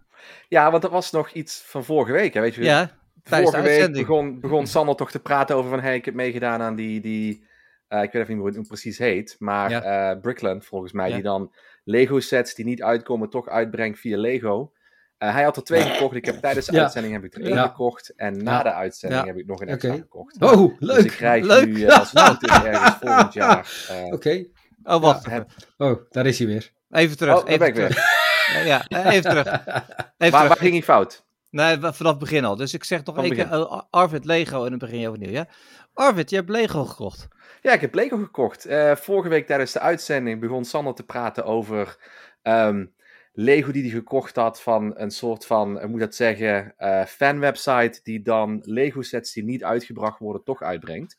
ja, 0.48 0.70
want 0.72 0.82
dat 0.82 0.92
was 0.92 1.12
nog 1.12 1.32
iets 1.32 1.62
van 1.66 1.84
vorige 1.84 2.12
week. 2.12 2.34
Hè? 2.34 2.42
Weet 2.42 2.56
je, 2.56 2.64
Ja, 2.64 2.90
vorige 3.24 3.62
week 3.62 3.92
begon, 3.94 4.40
begon 4.40 4.68
Sander 4.68 4.96
toch 4.96 5.12
te 5.12 5.20
praten 5.20 5.56
over 5.56 5.70
van... 5.70 5.80
Hey, 5.80 5.96
ik 5.96 6.06
heb 6.06 6.14
meegedaan 6.14 6.62
aan 6.62 6.76
die... 6.76 7.02
die 7.02 7.32
ik 7.88 8.00
weet 8.12 8.14
even 8.14 8.20
niet 8.20 8.28
meer 8.28 8.38
hoe 8.52 8.58
het 8.60 8.68
precies 8.68 8.98
heet. 8.98 9.36
Maar 9.40 9.70
Ja. 9.70 10.16
Brickland, 10.16 10.66
volgens 10.66 10.92
mij, 10.92 11.08
Ja. 11.10 11.14
die 11.14 11.24
dan 11.24 11.54
Lego 11.84 12.20
sets 12.20 12.56
die 12.56 12.66
niet 12.66 12.84
uitkomen... 12.84 13.30
toch 13.30 13.48
uitbrengt 13.48 14.00
via 14.00 14.18
Lego. 14.18 14.72
Eh, 15.24 15.34
hij 15.34 15.44
had 15.44 15.58
er 15.58 15.64
twee 15.64 15.82
gekocht. 15.82 16.16
Ik 16.16 16.26
heb 16.26 16.36
tijdens 16.42 16.66
de 16.66 16.74
Ja. 16.76 16.82
uitzending 16.82 17.14
heb 17.14 17.24
ik 17.24 17.34
er 17.36 17.42
één 17.42 17.54
Ja. 17.56 17.68
gekocht. 17.68 18.14
En 18.16 18.44
na 18.44 18.52
Ja. 18.58 18.64
de 18.64 18.74
uitzending 18.74 19.22
Ja. 19.22 19.28
heb 19.28 19.38
ik 19.38 19.46
nog 19.46 19.62
een 19.62 19.68
extra 19.68 19.94
gekocht. 19.94 20.42
Oh, 20.42 20.80
Dus 20.80 20.90
leuk. 20.90 21.06
ik 21.06 21.12
krijg 21.12 21.46
Leuk. 21.46 21.66
nu 21.66 21.76
uh, 21.80 22.00
als 22.00 22.12
het 22.12 22.22
goed 22.22 22.44
is 22.50 22.64
ergens 22.64 22.96
volgend 23.02 23.34
jaar... 23.34 23.86
eh, 23.90 24.06
Oké. 24.06 24.46
Oh, 24.84 25.02
wacht. 25.02 25.28
Oh, 25.78 26.02
daar 26.10 26.26
is 26.26 26.38
hij 26.38 26.48
weer. 26.48 26.72
Even 26.90 27.18
terug. 27.18 27.34
Oh, 27.34 27.40
daar 27.40 27.48
even 27.54 27.60
ben 27.60 27.68
ik 27.68 27.76
terug. 27.76 28.06
Ja, 28.54 28.60
ja, 28.60 28.86
eh, 28.88 29.06
even 29.16 29.30
terug. 29.30 29.46
Even 29.46 29.66
waar, 29.68 29.86
terug. 30.18 30.48
waar 30.48 30.58
ging 30.58 30.74
hij 30.74 30.84
fout? 30.84 31.26
Nee, 31.50 31.78
vanaf 31.80 31.98
het 32.00 32.18
begin 32.20 32.46
al. 32.46 32.56
Dus 32.56 32.74
ik 32.74 32.84
zeg 32.84 33.04
nog 33.04 33.18
één 33.24 33.34
keer 33.34 33.48
Arvid 33.90 34.26
Lego 34.26 34.64
en 34.64 34.70
dan 34.70 34.80
begin 34.80 35.00
je 35.00 35.08
overnieuw, 35.08 35.32
ja? 35.32 35.48
Arvid, 35.94 36.30
je 36.30 36.36
hebt 36.36 36.50
Lego 36.50 36.86
gekocht. 36.86 37.28
Ja, 37.62 37.72
ik 37.74 37.82
heb 37.82 37.96
Lego 37.96 38.18
gekocht. 38.18 38.66
Eh, 38.66 38.96
vorige 38.96 39.30
week 39.30 39.48
tijdens 39.48 39.72
de 39.72 39.80
uitzending 39.80 40.40
begon 40.40 40.66
Sander 40.66 40.94
te 40.94 41.04
praten 41.04 41.46
over 41.46 41.98
ehm, 42.42 42.86
Lego 43.36 43.72
die 43.72 43.82
hij 43.82 43.92
gekocht 43.92 44.36
had 44.36 44.62
van 44.62 44.94
een 44.96 45.12
soort 45.12 45.46
van, 45.46 45.82
ik 45.82 45.88
moet 45.88 46.00
dat 46.00 46.16
zeggen, 46.16 46.74
eh 46.78 47.06
fanwebsite 47.06 48.00
die 48.04 48.22
dan 48.22 48.62
Lego 48.66 49.02
sets 49.02 49.34
die 49.34 49.44
niet 49.44 49.64
uitgebracht 49.64 50.20
worden 50.20 50.44
toch 50.44 50.62
uitbrengt. 50.62 51.18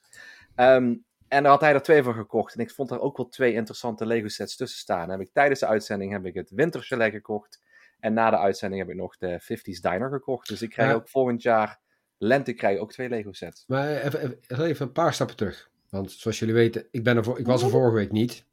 Ehm, 0.54 0.94
en 1.28 1.42
daar 1.42 1.52
had 1.52 1.60
hij 1.60 1.74
er 1.74 1.82
twee 1.82 2.02
van 2.02 2.14
gekocht. 2.14 2.54
En 2.54 2.60
ik 2.60 2.70
vond 2.70 2.90
er 2.90 3.00
ook 3.00 3.16
wel 3.16 3.28
twee 3.28 3.52
interessante 3.52 4.06
Lego 4.06 4.28
sets 4.28 4.56
tussen 4.56 4.78
staan. 4.78 5.10
Heb 5.10 5.20
ik, 5.20 5.30
tijdens 5.32 5.60
de 5.60 5.66
uitzending 5.66 6.12
heb 6.12 6.24
ik 6.26 6.34
het 6.34 6.50
Winterchalet 6.50 7.12
gekocht. 7.12 7.62
En 8.00 8.12
na 8.12 8.30
de 8.30 8.38
uitzending 8.38 8.82
heb 8.82 8.90
ik 8.90 8.96
nog 8.96 9.16
de 9.16 9.40
50s 9.40 9.80
Diner 9.80 10.10
gekocht. 10.10 10.48
Dus 10.48 10.62
ik 10.62 10.70
krijg 10.70 10.88
Ja. 10.90 10.94
ook 10.94 11.08
volgend 11.08 11.42
jaar, 11.42 11.78
lente, 12.18 12.52
krijg 12.52 12.76
ik 12.76 12.82
ook 12.82 12.92
twee 12.92 13.08
Lego 13.08 13.32
sets. 13.32 13.64
Maar 13.66 13.88
even, 13.88 14.20
even, 14.48 14.64
even 14.64 14.86
een 14.86 14.92
paar 14.92 15.14
stappen 15.14 15.36
terug. 15.36 15.70
Want 15.90 16.12
zoals 16.12 16.38
jullie 16.38 16.54
weten, 16.54 16.86
ik, 16.90 17.04
ben 17.04 17.16
er 17.16 17.24
voor, 17.24 17.38
ik 17.38 17.46
was 17.46 17.62
er 17.62 17.70
vorige 17.70 17.94
week 17.94 18.12
niet. 18.12 18.44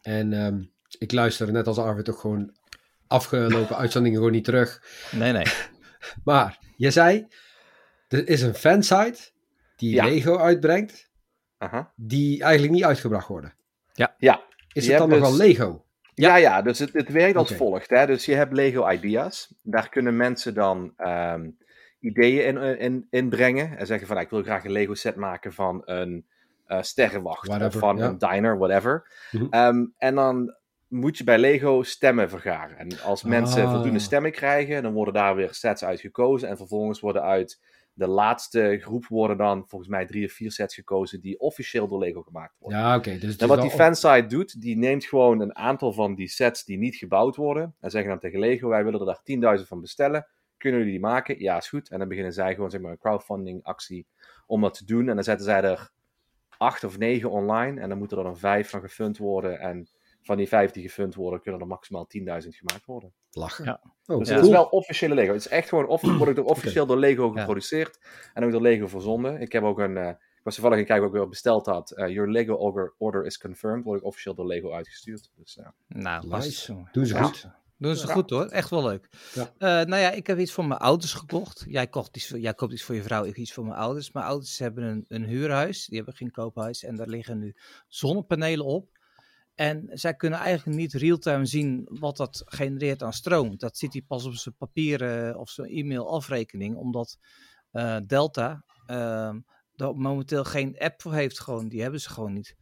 En 0.00 0.32
ehm, 0.32 0.62
ik 0.98 1.12
luisterde 1.12 1.52
net 1.52 1.66
als 1.66 1.78
Arvid 1.78 2.10
ook 2.10 2.18
gewoon 2.18 2.56
afgelopen 3.10 3.76
uitzendingen 3.82 4.18
gewoon 4.18 4.32
niet 4.32 4.44
terug. 4.44 4.82
Nee, 5.10 5.32
nee. 5.32 5.46
Maar 6.24 6.58
je 6.76 6.90
zei, 6.90 7.26
er 8.08 8.28
is 8.28 8.42
een 8.42 8.54
fansite 8.54 9.30
die 9.76 9.94
Ja. 9.94 10.04
Lego 10.04 10.38
uitbrengt, 10.38 11.10
Aha. 11.58 11.92
die 11.96 12.42
eigenlijk 12.42 12.72
niet 12.72 12.84
uitgebracht 12.84 13.28
worden. 13.28 13.54
Ja, 14.18 14.42
Is 14.72 14.84
Je 14.84 14.90
het 14.90 15.00
dan 15.00 15.08
nog 15.08 15.18
wel 15.20 15.30
dus- 15.30 15.38
Lego? 15.38 15.84
Ja, 16.14 16.36
ja, 16.36 16.62
dus 16.62 16.78
het, 16.78 16.92
het 16.92 17.08
werkt 17.08 17.36
als 17.36 17.52
volgt. 17.54 17.90
Hè? 17.90 18.06
Dus 18.06 18.24
je 18.24 18.34
hebt 18.34 18.52
Lego 18.52 18.90
Ideas. 18.90 19.54
Daar 19.62 19.88
kunnen 19.88 20.16
mensen 20.16 20.54
dan 20.54 20.92
ehm, 20.96 21.50
ideeën 22.00 22.56
in, 22.56 22.78
in, 22.78 23.06
inbrengen. 23.10 23.78
En 23.78 23.86
zeggen 23.86 24.06
van, 24.06 24.16
nou, 24.16 24.26
ik 24.26 24.32
wil 24.32 24.42
graag 24.42 24.64
een 24.64 24.72
Lego 24.72 24.94
set 24.94 25.16
maken 25.16 25.52
van 25.52 25.82
een 25.84 26.26
eh, 26.66 26.82
sterrenwacht. 26.82 27.46
Whatever, 27.46 27.72
of 27.74 27.88
van 27.88 27.96
ja. 27.96 28.06
een 28.06 28.18
diner, 28.18 28.58
whatever. 28.58 29.10
Mhm. 29.30 29.46
Ehm, 29.50 29.84
en 29.96 30.14
dan 30.14 30.54
moet 30.90 31.18
je 31.18 31.24
bij 31.24 31.38
Lego 31.38 31.82
stemmen 31.82 32.28
vergaren. 32.28 32.78
En 32.78 33.00
als 33.00 33.22
mensen 33.22 33.64
Ah. 33.64 33.72
voldoende 33.72 33.98
stemmen 33.98 34.32
krijgen, 34.32 34.82
dan 34.82 34.92
worden 34.92 35.14
daar 35.14 35.34
weer 35.36 35.54
sets 35.54 35.84
uit 35.84 36.00
gekozen. 36.00 36.48
En 36.48 36.56
vervolgens 36.56 37.00
worden 37.00 37.22
uit 37.22 37.60
de 37.92 38.06
laatste 38.06 38.78
groep 38.80 39.06
worden 39.06 39.36
dan 39.36 39.64
volgens 39.66 39.90
mij 39.90 40.06
drie 40.06 40.26
of 40.26 40.32
vier 40.32 40.52
sets 40.52 40.74
gekozen 40.74 41.20
die 41.20 41.40
officieel 41.40 41.88
door 41.88 41.98
Lego 41.98 42.22
gemaakt 42.22 42.54
worden. 42.58 42.78
Ja, 42.78 42.96
oké. 42.96 43.18
dus 43.18 43.36
En 43.36 43.48
wat 43.48 43.60
die 43.60 43.70
fansite 43.70 44.26
doet, 44.26 44.60
die 44.60 44.76
neemt 44.76 45.04
gewoon 45.04 45.40
een 45.40 45.56
aantal 45.56 45.92
van 45.92 46.14
die 46.14 46.28
sets 46.28 46.64
die 46.64 46.78
niet 46.78 46.96
gebouwd 46.96 47.36
worden. 47.36 47.74
En 47.80 47.90
zeggen 47.90 48.10
dan 48.10 48.18
tegen 48.18 48.38
Lego, 48.38 48.68
wij 48.68 48.84
willen 48.84 49.00
er 49.00 49.06
daar 49.06 49.22
10.000 49.58 49.68
van 49.68 49.80
bestellen. 49.80 50.26
Kunnen 50.56 50.78
jullie 50.78 50.94
die 50.94 51.04
maken? 51.04 51.38
Ja, 51.38 51.56
is 51.56 51.68
goed. 51.68 51.90
En 51.90 51.98
dan 51.98 52.08
beginnen 52.08 52.32
zij 52.32 52.54
gewoon 52.54 52.70
zeg 52.70 52.80
maar, 52.80 52.90
een 52.90 52.98
crowdfunding 52.98 53.62
actie 53.62 54.06
om 54.46 54.60
dat 54.60 54.74
te 54.74 54.84
doen. 54.84 55.08
En 55.08 55.14
dan 55.14 55.24
zetten 55.24 55.44
zij 55.46 55.62
er 55.62 55.90
acht 56.58 56.84
of 56.84 56.98
negen 56.98 57.30
online. 57.30 57.80
En 57.80 57.88
dan 57.88 57.98
moeten 57.98 58.18
er 58.18 58.24
dan 58.24 58.38
vijf 58.38 58.70
van 58.70 58.80
gefund 58.80 59.18
worden. 59.18 59.60
En 59.60 59.88
van 60.22 60.36
die 60.36 60.48
vijf 60.48 60.70
die 60.70 60.82
gefund 60.82 61.14
worden, 61.14 61.40
kunnen 61.40 61.60
er 61.60 61.66
maximaal 61.66 62.06
10.000 62.06 62.56
gemaakt 62.56 62.86
worden. 62.86 63.12
lachen. 63.32 63.64
Ja. 63.64 63.80
Oh, 64.06 64.18
Dus 64.18 64.28
Ja. 64.28 64.34
het 64.34 64.44
is 64.44 64.50
wel 64.50 64.64
officiële 64.64 65.14
Lego. 65.14 65.32
Het 65.32 65.40
is 65.40 65.48
echt 65.48 65.68
gewoon, 65.68 65.86
of, 65.86 66.00
wordt 66.02 66.28
ook 66.28 66.34
door- 66.36 66.44
officieel 66.44 66.86
door 66.86 66.98
Lego 66.98 67.30
geproduceerd. 67.30 67.98
En 68.34 68.44
ook 68.44 68.50
door 68.52 68.60
Lego 68.60 68.86
verzonden. 68.86 69.40
Ik 69.40 69.52
heb 69.52 69.62
ook 69.62 69.78
een, 69.78 69.96
eh, 69.96 70.08
ik 70.08 70.40
was 70.42 70.54
toevallig 70.54 70.78
een 70.78 70.84
kijken 70.84 71.04
wat 71.04 71.12
ik 71.14 71.20
weer 71.20 71.28
besteld 71.28 71.66
had. 71.66 71.90
Eh, 71.90 72.08
your 72.08 72.30
Lego 72.30 72.54
order, 72.54 72.94
order 72.98 73.24
is 73.26 73.38
confirmed. 73.38 73.84
Word 73.84 74.00
ik 74.00 74.06
officieel 74.06 74.34
door 74.34 74.46
Lego 74.46 74.72
uitgestuurd. 74.72 75.30
Dus 75.36 75.54
ja. 75.54 75.74
Nou, 75.88 76.26
Nice. 76.28 76.74
Doen 76.92 77.06
ze 77.06 77.14
Ja. 77.14 77.22
goed. 77.22 77.46
Doen 77.76 77.96
ze 77.96 78.06
Ja. 78.06 78.12
goed 78.12 78.30
hoor, 78.30 78.46
echt 78.46 78.70
wel 78.70 78.82
leuk. 78.82 79.08
Ja. 79.34 79.42
Eh, 79.58 79.86
nou 79.88 80.02
ja, 80.02 80.10
ik 80.10 80.26
heb 80.26 80.38
iets 80.38 80.52
voor 80.52 80.64
mijn 80.66 80.80
ouders 80.80 81.12
gekocht. 81.14 81.64
Jij, 81.68 81.86
kocht 81.86 82.16
iets, 82.16 82.28
voor- 82.28 82.38
jij 82.38 82.54
koopt 82.54 82.72
iets 82.72 82.82
voor 82.82 82.94
je 82.94 83.02
vrouw, 83.02 83.24
ik 83.24 83.36
iets 83.36 83.52
voor 83.52 83.64
mijn 83.64 83.76
ouders. 83.78 84.12
Mijn 84.12 84.26
ouders 84.26 84.58
hebben 84.58 84.84
een, 84.84 85.04
een 85.08 85.24
huurhuis, 85.24 85.86
die 85.86 85.96
hebben 85.96 86.14
geen 86.16 86.30
koophuis. 86.30 86.84
En 86.84 86.96
daar 86.96 87.08
liggen 87.08 87.38
nu 87.38 87.54
zonnepanelen 87.88 88.66
op. 88.66 88.98
En 89.60 89.88
zij 89.92 90.14
kunnen 90.14 90.38
eigenlijk 90.38 90.78
niet 90.78 90.92
real-time 90.92 91.46
zien 91.46 91.86
wat 91.90 92.16
dat 92.16 92.42
genereert 92.46 93.02
aan 93.02 93.12
stroom. 93.12 93.58
Dat 93.58 93.78
ziet 93.78 93.92
hij 93.92 94.02
pas 94.02 94.24
op 94.24 94.34
zijn 94.34 94.54
papieren 94.58 95.38
of 95.38 95.50
zijn 95.50 95.70
e-mail 95.70 96.10
afrekening. 96.10 96.76
Omdat 96.76 97.18
eh, 97.70 97.96
Delta 98.06 98.64
ehm 98.86 99.40
daar 99.74 99.94
momenteel 99.96 100.44
geen 100.44 100.78
app 100.78 101.02
voor 101.02 101.14
heeft. 101.14 101.40
Gewoon. 101.40 101.68
Die 101.68 101.82
hebben 101.82 102.00
ze 102.00 102.08
gewoon 102.10 102.32
niet. 102.32 102.56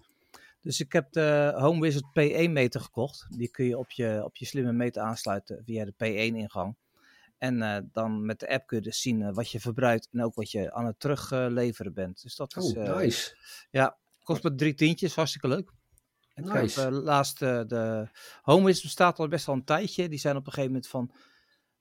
Dus 0.63 0.81
ik 0.81 0.93
heb 0.93 1.13
de 1.13 1.53
Home 1.57 1.81
Wizard 1.81 2.05
P1 2.05 2.51
meter 2.51 2.81
gekocht. 2.81 3.27
Die 3.29 3.51
kun 3.51 3.65
je 3.65 3.79
op 3.79 3.91
je, 3.91 4.21
op 4.25 4.37
je 4.37 4.47
slimme 4.47 4.73
meter 4.73 5.03
aansluiten 5.03 5.63
via 5.65 5.85
de 5.85 5.93
P1 5.93 6.35
ingang. 6.37 6.77
En 7.39 7.63
eh, 7.63 7.83
dan 7.93 8.27
met 8.27 8.41
de 8.41 8.49
app 8.49 8.67
kun 8.67 8.77
je 8.77 8.83
dus 8.83 9.01
zien 9.01 9.23
eh, 9.23 9.35
wat 9.35 9.51
je 9.51 9.61
verbruikt 9.61 10.09
en 10.13 10.23
ook 10.23 10.35
wat 10.35 10.51
je 10.51 10.73
aan 10.73 10.87
het 10.87 11.01
terugleveren 11.01 11.95
bent. 11.95 12.23
Dus 12.23 12.37
dat 12.37 12.57
is, 12.57 12.75
Oh, 12.77 12.89
eh, 12.89 12.97
nice. 12.97 13.35
kost 14.23 14.43
maar 14.43 14.55
drie 14.55 14.75
tientjes, 14.75 15.15
hartstikke 15.15 15.49
leuk. 15.49 15.77
En 16.39 16.45
ik 16.45 16.53
heb 16.53 16.63
Nice. 16.63 16.83
eh, 16.87 16.91
laatst 17.03 17.43
eh, 17.43 17.61
de 17.67 18.09
HomeWis 18.43 18.83
bestaat 18.83 19.19
al 19.19 19.29
best 19.29 19.47
wel 19.47 19.55
een 19.55 19.65
tijdje. 19.65 20.09
Die 20.09 20.19
zijn 20.19 20.37
op 20.37 20.47
een 20.47 20.53
gegeven 20.53 20.73
moment 20.73 20.91
van 20.91 21.13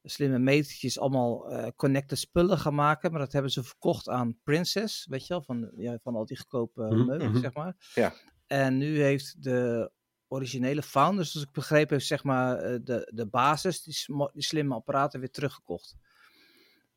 slimme 0.04 0.40
metertjes 0.40 1.00
allemaal 1.00 1.50
eh, 1.52 1.68
connected 1.76 2.20
spullen 2.20 2.58
gaan 2.58 2.76
maken. 2.76 3.12
Maar 3.12 3.20
dat 3.20 3.32
hebben 3.32 3.52
ze 3.52 3.64
verkocht 3.64 4.10
aan 4.10 4.40
Princess, 4.44 5.06
weet 5.10 5.22
je 5.28 5.34
wel, 5.34 5.42
van, 5.42 5.72
ja, 5.76 5.98
van 6.02 6.16
al 6.16 6.26
die 6.26 6.38
goedkope 6.38 6.82
Mhm, 6.82 7.06
meubels, 7.06 7.32
mhm. 7.32 7.40
zeg 7.40 7.54
maar. 7.54 7.76
Ja. 7.94 8.14
En 8.48 8.78
nu 8.78 9.02
heeft 9.02 9.44
de 9.44 9.92
originele 10.28 10.82
founders, 10.84 11.32
zoals 11.32 11.48
ik 11.48 11.54
begrepen 11.54 11.98
heb, 11.98 12.06
zeg 12.06 12.24
maar 12.24 12.58
eh, 12.58 12.80
de, 12.84 13.12
de 13.14 13.28
basis, 13.28 13.82
die 13.84 14.44
slimme 14.44 14.76
apparaten 14.76 15.20
weer 15.20 15.32
teruggekocht. 15.32 15.96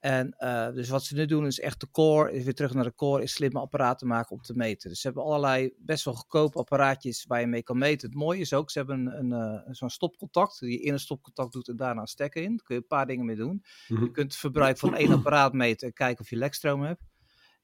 En 0.01 0.33
eh, 0.37 0.73
dus 0.73 0.89
wat 0.89 1.05
ze 1.05 1.15
nu 1.15 1.27
doen 1.27 1.47
is 1.47 1.61
echt 1.61 1.81
de 1.81 1.91
core, 1.91 2.33
is 2.33 2.45
weer 2.45 2.55
terug 2.55 2.75
naar 2.75 2.85
de 2.85 2.95
core, 2.95 3.23
is 3.23 3.33
slimme 3.33 3.61
apparaten 3.61 4.07
maken 4.07 4.37
om 4.37 4.43
te 4.43 4.55
meten. 4.55 4.89
Dus 4.91 5.01
ze 5.01 5.07
hebben 5.07 5.25
allerlei 5.25 5.73
best 5.79 6.05
wel 6.05 6.15
goedkope 6.15 6.59
apparaatjes 6.59 7.25
waar 7.27 7.41
je 7.41 7.47
mee 7.47 7.63
kan 7.63 7.79
meten. 7.79 8.09
Het 8.09 8.19
mooie 8.19 8.41
is 8.41 8.53
ook, 8.53 8.71
ze 8.71 8.79
hebben 8.79 9.07
een, 9.07 9.33
een, 9.33 9.63
eh, 9.63 9.73
zo'n 9.73 9.91
stopcontact, 9.91 10.59
die 10.61 10.71
je 10.71 10.81
in 10.81 10.93
een 10.93 10.99
stopcontact 10.99 11.53
doet 11.53 11.69
en 11.69 11.77
daarna 11.77 12.01
een 12.01 12.07
stekker 12.07 12.43
in. 12.43 12.57
Daar 12.57 12.65
kun 12.65 12.75
je 12.75 12.81
een 12.81 12.87
paar 12.87 13.07
dingen 13.07 13.25
mee 13.27 13.37
doen. 13.37 13.65
Mhm. 13.89 14.05
Je 14.05 14.11
kunt 14.11 14.33
het 14.33 14.41
verbruik 14.41 14.79
van 14.79 14.95
één 14.95 15.13
apparaat 15.13 15.53
meten 15.53 15.87
en 15.87 15.93
kijken 15.95 16.25
of 16.25 16.31
je 16.31 16.37
lekstroom 16.37 16.83
hebt. 16.83 17.03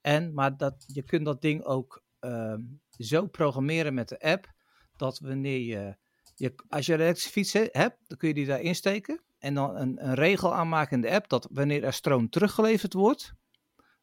En, 0.00 0.34
maar 0.34 0.56
dat, 0.56 0.84
je 0.86 1.02
kunt 1.02 1.24
dat 1.24 1.40
ding 1.40 1.64
ook 1.64 2.04
ehm, 2.18 2.60
zo 2.98 3.26
programmeren 3.26 3.94
met 3.94 4.08
de 4.08 4.20
app, 4.20 4.52
dat 4.96 5.18
wanneer 5.18 5.60
je, 5.60 5.96
je 6.34 6.54
als 6.68 6.86
je 6.86 6.92
een 6.92 7.00
elektrische 7.00 7.30
fiets 7.30 7.52
he- 7.52 7.68
hebt, 7.70 7.98
dan 8.06 8.18
kun 8.18 8.28
je 8.28 8.34
die 8.34 8.46
daar 8.46 8.60
insteken. 8.60 9.20
En 9.46 9.54
dan 9.54 9.76
een, 9.76 10.06
een 10.06 10.14
regel 10.14 10.54
aanmaken 10.54 10.96
in 10.96 11.00
de 11.00 11.10
app, 11.10 11.28
dat 11.28 11.48
wanneer 11.50 11.84
er 11.84 11.92
stroom 11.92 12.30
teruggeleverd 12.30 12.92
wordt, 12.92 13.32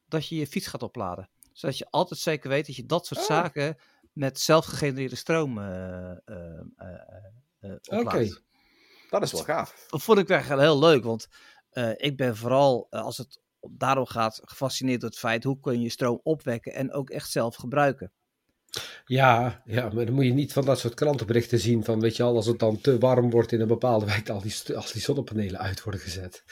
dat 0.08 0.28
je 0.28 0.36
je 0.36 0.48
fiets 0.48 0.68
gaat 0.68 0.84
opladen. 0.84 1.30
Zodat 1.52 1.78
je 1.78 1.88
altijd 1.90 2.20
zeker 2.20 2.50
weet 2.50 2.66
dat 2.66 2.76
je 2.76 2.86
dat 2.86 3.06
soort 3.06 3.20
Oh. 3.20 3.26
zaken 3.26 3.78
met 4.12 4.40
zelfgegenereerde 4.40 5.16
stroom 5.16 5.58
oplaadt. 5.58 7.88
Oké. 7.88 8.42
Dat 9.10 9.22
is 9.22 9.32
wel 9.32 9.44
gaaf. 9.44 9.86
Dat 9.90 10.02
vond 10.02 10.20
ik 10.20 10.28
wel 10.28 10.60
heel 10.60 10.80
leuk, 10.80 11.04
want 11.04 11.28
ik 11.96 12.18
ben 12.18 12.38
vooral, 12.38 12.88
als 12.90 13.18
het 13.18 13.42
daarom 13.72 14.06
gaat, 14.06 14.42
gefascineerd 14.44 15.02
door 15.02 15.10
het 15.10 15.20
feit 15.20 15.44
hoe 15.44 15.60
kun 15.60 15.82
je 15.82 15.90
stroom 15.90 16.20
opwekken 16.24 16.74
en 16.74 16.94
ook 16.94 17.10
echt 17.10 17.32
zelf 17.32 17.56
gebruiken. 17.56 18.12
Ja, 19.06 19.62
ja, 19.66 19.90
maar 19.90 20.06
dan 20.06 20.14
moet 20.14 20.26
je 20.26 20.34
niet 20.34 20.54
van 20.54 20.66
dat 20.66 20.80
soort 20.80 20.94
krantenberichten 20.94 21.60
zien 21.60 21.84
van, 21.84 22.00
weet 22.00 22.16
je 22.16 22.24
al, 22.24 22.36
als 22.36 22.46
het 22.46 22.60
dan 22.60 22.82
te 22.82 22.98
warm 22.98 23.30
wordt 23.30 23.52
in 23.52 23.62
een 23.62 23.68
bepaalde 23.68 24.06
wijk, 24.06 24.30
al 24.30 24.42
die, 24.42 24.76
als 24.76 24.92
die 24.92 25.02
zonnepanelen 25.02 25.60
uit 25.60 25.84
worden 25.84 26.02
gezet. 26.02 26.44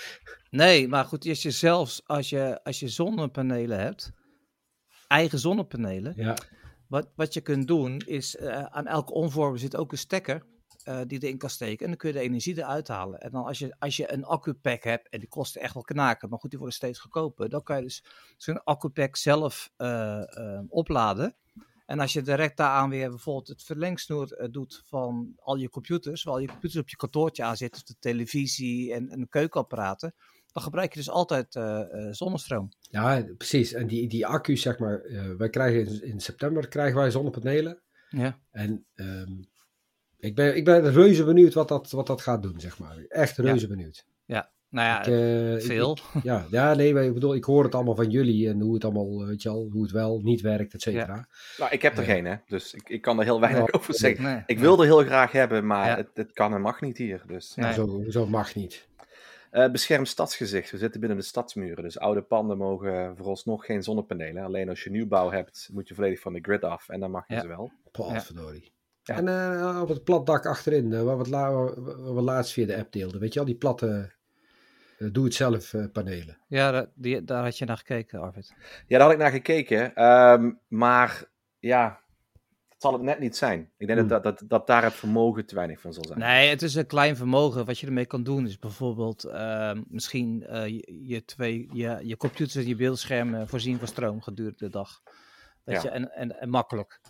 Nee, 0.49 0.87
maar 0.87 1.05
goed, 1.05 1.27
als 1.27 1.41
je 1.41 1.51
zelfs 1.51 2.01
als 2.05 2.29
je, 2.29 2.63
als 2.63 2.79
je 2.79 2.87
zonnepanelen 2.87 3.79
hebt, 3.79 4.11
eigen 5.07 5.39
zonnepanelen, 5.39 6.13
Ja, 6.15 6.37
wat, 6.87 7.11
wat 7.15 7.33
je 7.33 7.41
kunt 7.41 7.67
doen 7.67 7.99
is 8.05 8.35
eh, 8.35 8.63
aan 8.63 8.87
elke 8.87 9.13
omvormer 9.13 9.59
zit 9.59 9.75
ook 9.75 9.91
een 9.91 9.97
stekker 9.97 10.45
eh, 10.83 11.01
die 11.07 11.19
je 11.19 11.25
erin 11.25 11.37
kan 11.37 11.49
steken 11.49 11.79
en 11.79 11.87
dan 11.87 11.97
kun 11.97 12.09
je 12.09 12.15
de 12.15 12.21
energie 12.21 12.57
eruit 12.57 12.87
halen. 12.87 13.19
En 13.19 13.31
dan 13.31 13.45
als 13.45 13.59
je, 13.59 13.75
als 13.79 13.97
je 13.97 14.13
een 14.13 14.23
accupack 14.23 14.83
hebt, 14.83 15.09
en 15.09 15.19
die 15.19 15.29
kosten 15.29 15.61
echt 15.61 15.73
wel 15.73 15.83
knaken, 15.83 16.29
maar 16.29 16.39
goed, 16.39 16.49
die 16.49 16.59
worden 16.59 16.77
steeds 16.77 16.99
goedkoper, 16.99 17.49
dan 17.49 17.63
kan 17.63 17.75
je 17.77 17.83
dus 17.83 18.03
zo'n 18.37 18.63
accupack 18.63 19.15
zelf 19.15 19.71
eh, 19.77 20.21
opladen. 20.67 21.35
En 21.91 22.00
als 22.00 22.13
je 22.13 22.21
direct 22.21 22.57
daaraan 22.57 22.89
weer 22.89 23.10
bijvoorbeeld 23.10 23.48
het 23.48 23.63
verlengsnoer 23.63 24.33
eh, 24.33 24.48
doet 24.51 24.81
van 24.86 25.33
al 25.39 25.55
je 25.55 25.69
computers, 25.69 26.24
waar 26.24 26.33
al 26.33 26.39
je 26.39 26.48
computers 26.48 26.81
op 26.81 26.89
je 26.89 26.95
kantoortje 26.95 27.43
aan 27.43 27.57
zitten, 27.57 27.81
of 27.81 27.88
de 27.88 27.95
televisie 28.00 28.93
en, 28.93 29.10
en 29.10 29.19
de 29.19 29.27
keukenapparaten, 29.27 30.13
dan 30.51 30.63
gebruik 30.63 30.93
je 30.93 31.00
dus 31.00 31.10
altijd 31.10 31.55
eh, 31.55 31.81
zonnestroom. 32.12 32.69
ja 32.79 33.25
precies. 33.38 33.74
En 33.74 33.88
die, 33.88 34.07
die 34.07 34.25
accu's, 34.27 34.62
zeg 34.62 34.79
maar, 34.79 35.01
eh, 35.01 35.29
wij 35.38 35.50
krijgen 35.50 35.86
in, 35.86 36.03
in 36.03 36.19
september 36.19 36.67
krijgen 36.67 37.00
wij 37.00 37.12
zonnepanelen. 37.12 37.81
Ja. 38.10 38.39
En 38.51 38.86
ehm, 38.95 39.41
ik, 40.17 40.36
ben, 40.36 40.55
ik 40.55 40.65
ben 40.65 40.91
reuze 40.91 41.24
benieuwd 41.24 41.53
wat 41.53 41.67
dat, 41.67 41.91
wat 41.91 42.07
dat 42.07 42.21
gaat 42.21 42.43
doen, 42.43 42.60
zeg 42.60 42.79
maar. 42.79 42.98
Echt 43.07 43.38
reuze 43.38 43.67
benieuwd. 43.67 44.05
Nou 44.71 44.87
ja, 44.87 44.99
Ik, 44.99 45.05
eh, 45.59 45.65
veel. 45.67 45.91
ik- 46.13 46.23
ja, 46.23 46.45
ja, 46.51 46.73
nee, 46.73 46.93
maar 46.93 47.03
ik 47.03 47.13
bedoel, 47.13 47.35
ik 47.35 47.43
hoor 47.43 47.63
het 47.63 47.75
allemaal 47.75 47.95
van 47.95 48.09
jullie 48.09 48.49
en 48.49 48.59
hoe 48.61 48.73
het 48.73 48.83
allemaal, 48.83 49.25
weet 49.25 49.41
je 49.41 49.49
al, 49.49 49.69
hoe 49.71 49.81
het 49.83 49.91
wel, 49.91 50.19
niet 50.23 50.41
werkt, 50.41 50.73
et 50.73 50.81
cetera. 50.81 51.27
Nou, 51.57 51.71
ik 51.71 51.81
heb 51.81 51.97
er 51.97 52.07
Ja. 52.07 52.13
geen, 52.13 52.25
hè. 52.25 52.35
Dus 52.47 52.73
ik, 52.73 52.89
ik 52.89 53.01
kan 53.01 53.17
er 53.19 53.23
heel 53.23 53.39
weinig 53.39 53.71
over 53.73 53.93
zeggen. 53.93 54.23
Nee. 54.23 54.43
Ik 54.45 54.59
wil 54.59 54.79
er 54.79 54.85
heel 54.85 55.03
graag 55.03 55.31
hebben, 55.31 55.65
maar 55.65 55.87
Ja. 55.87 55.95
het, 55.95 56.07
het 56.13 56.31
kan 56.31 56.53
en 56.53 56.61
mag 56.61 56.81
niet 56.81 56.97
hier. 56.97 57.23
Dus. 57.27 57.55
Nee. 57.55 57.73
Zo, 57.73 58.03
zo 58.09 58.27
mag 58.27 58.55
niet. 58.55 58.87
Eh, 59.51 59.71
beschermd 59.71 60.07
stadsgezicht. 60.07 60.71
We 60.71 60.77
zitten 60.77 60.99
binnen 60.99 61.17
de 61.17 61.23
stadsmuren. 61.23 61.83
Dus 61.83 61.99
oude 61.99 62.21
panden 62.21 62.57
mogen 62.57 63.13
vooralsnog 63.17 63.65
geen 63.65 63.83
zonnepanelen. 63.83 64.43
Alleen 64.43 64.69
als 64.69 64.83
je 64.83 64.89
nieuwbouw 64.89 65.31
hebt, 65.31 65.69
moet 65.73 65.87
je 65.87 65.93
volledig 65.95 66.19
van 66.19 66.33
de 66.33 66.39
grid 66.41 66.63
af. 66.63 66.89
En 66.89 66.99
dan 66.99 67.11
mag 67.11 67.27
je 67.27 67.33
Ja. 67.33 67.41
ze 67.41 67.47
wel. 67.47 67.71
Potverdorie. 67.91 68.71
Ja. 69.03 69.15
En 69.15 69.27
eh, 69.27 69.79
op 69.81 69.87
het 69.87 70.03
plat 70.03 70.25
dak 70.25 70.45
achterin, 70.45 70.93
eh, 70.93 71.01
waar, 71.03 71.15
we 71.15 71.21
het 71.21 71.31
la- 71.31 71.51
waar 71.53 72.15
we 72.15 72.21
laatst 72.21 72.53
via 72.53 72.65
de 72.65 72.77
app 72.77 72.91
deelden, 72.91 73.19
weet 73.19 73.33
je 73.33 73.39
al, 73.39 73.45
die 73.45 73.55
platte 73.55 74.11
eh, 75.01 75.08
doe-het-zelf 75.12 75.74
eh, 75.74 75.86
panelen. 75.91 76.38
Ja, 76.48 76.72
daar, 76.72 76.88
die, 76.96 77.24
daar 77.24 77.43
had 77.43 77.58
je 77.58 77.65
naar 77.65 77.77
gekeken, 77.77 78.22
Arvid. 78.22 78.53
Ja, 78.88 78.98
daar 78.98 79.01
had 79.01 79.12
ik 79.12 79.17
naar 79.17 79.31
gekeken. 79.31 79.96
Ehm, 79.96 80.51
maar 80.67 81.24
ja, 81.60 82.00
zal 82.77 82.93
het 82.93 83.01
net 83.01 83.20
niet 83.20 83.36
zijn. 83.38 83.72
Ik 83.77 83.88
denk 83.88 84.00
Hmm. 84.00 84.08
dat, 84.08 84.24
dat, 84.24 84.43
dat 84.48 84.67
daar 84.67 84.84
het 84.84 84.93
vermogen 84.93 85.46
te 85.46 85.55
weinig 85.55 85.79
van 85.81 85.93
zal 85.93 86.05
zijn. 86.05 86.20
Nee, 86.20 86.50
het 86.50 86.62
is 86.62 86.75
een 86.75 86.86
klein 86.86 87.15
vermogen. 87.15 87.65
Wat 87.65 87.79
je 87.79 87.88
ermee 87.88 88.05
kan 88.05 88.24
doen 88.24 88.46
is 88.46 88.60
bijvoorbeeld 88.60 89.24
ehm, 89.24 89.81
misschien 89.88 90.43
eh, 90.46 90.67
je, 90.67 91.00
je 91.08 91.25
twee, 91.25 91.70
je, 91.74 92.00
je 92.03 92.17
computers 92.17 92.55
en 92.55 92.67
je 92.67 92.75
beeldscherm 92.75 93.36
eh, 93.36 93.41
voorzien 93.48 93.77
van 93.79 93.88
stroom 93.88 94.22
gedurende 94.22 94.58
de 94.58 94.70
dag. 94.70 95.01
Weet 95.63 95.75
Ja. 95.75 95.81
je, 95.81 95.89
en, 95.89 96.12
en, 96.12 96.39
en 96.39 96.50
makkelijk. 96.50 97.01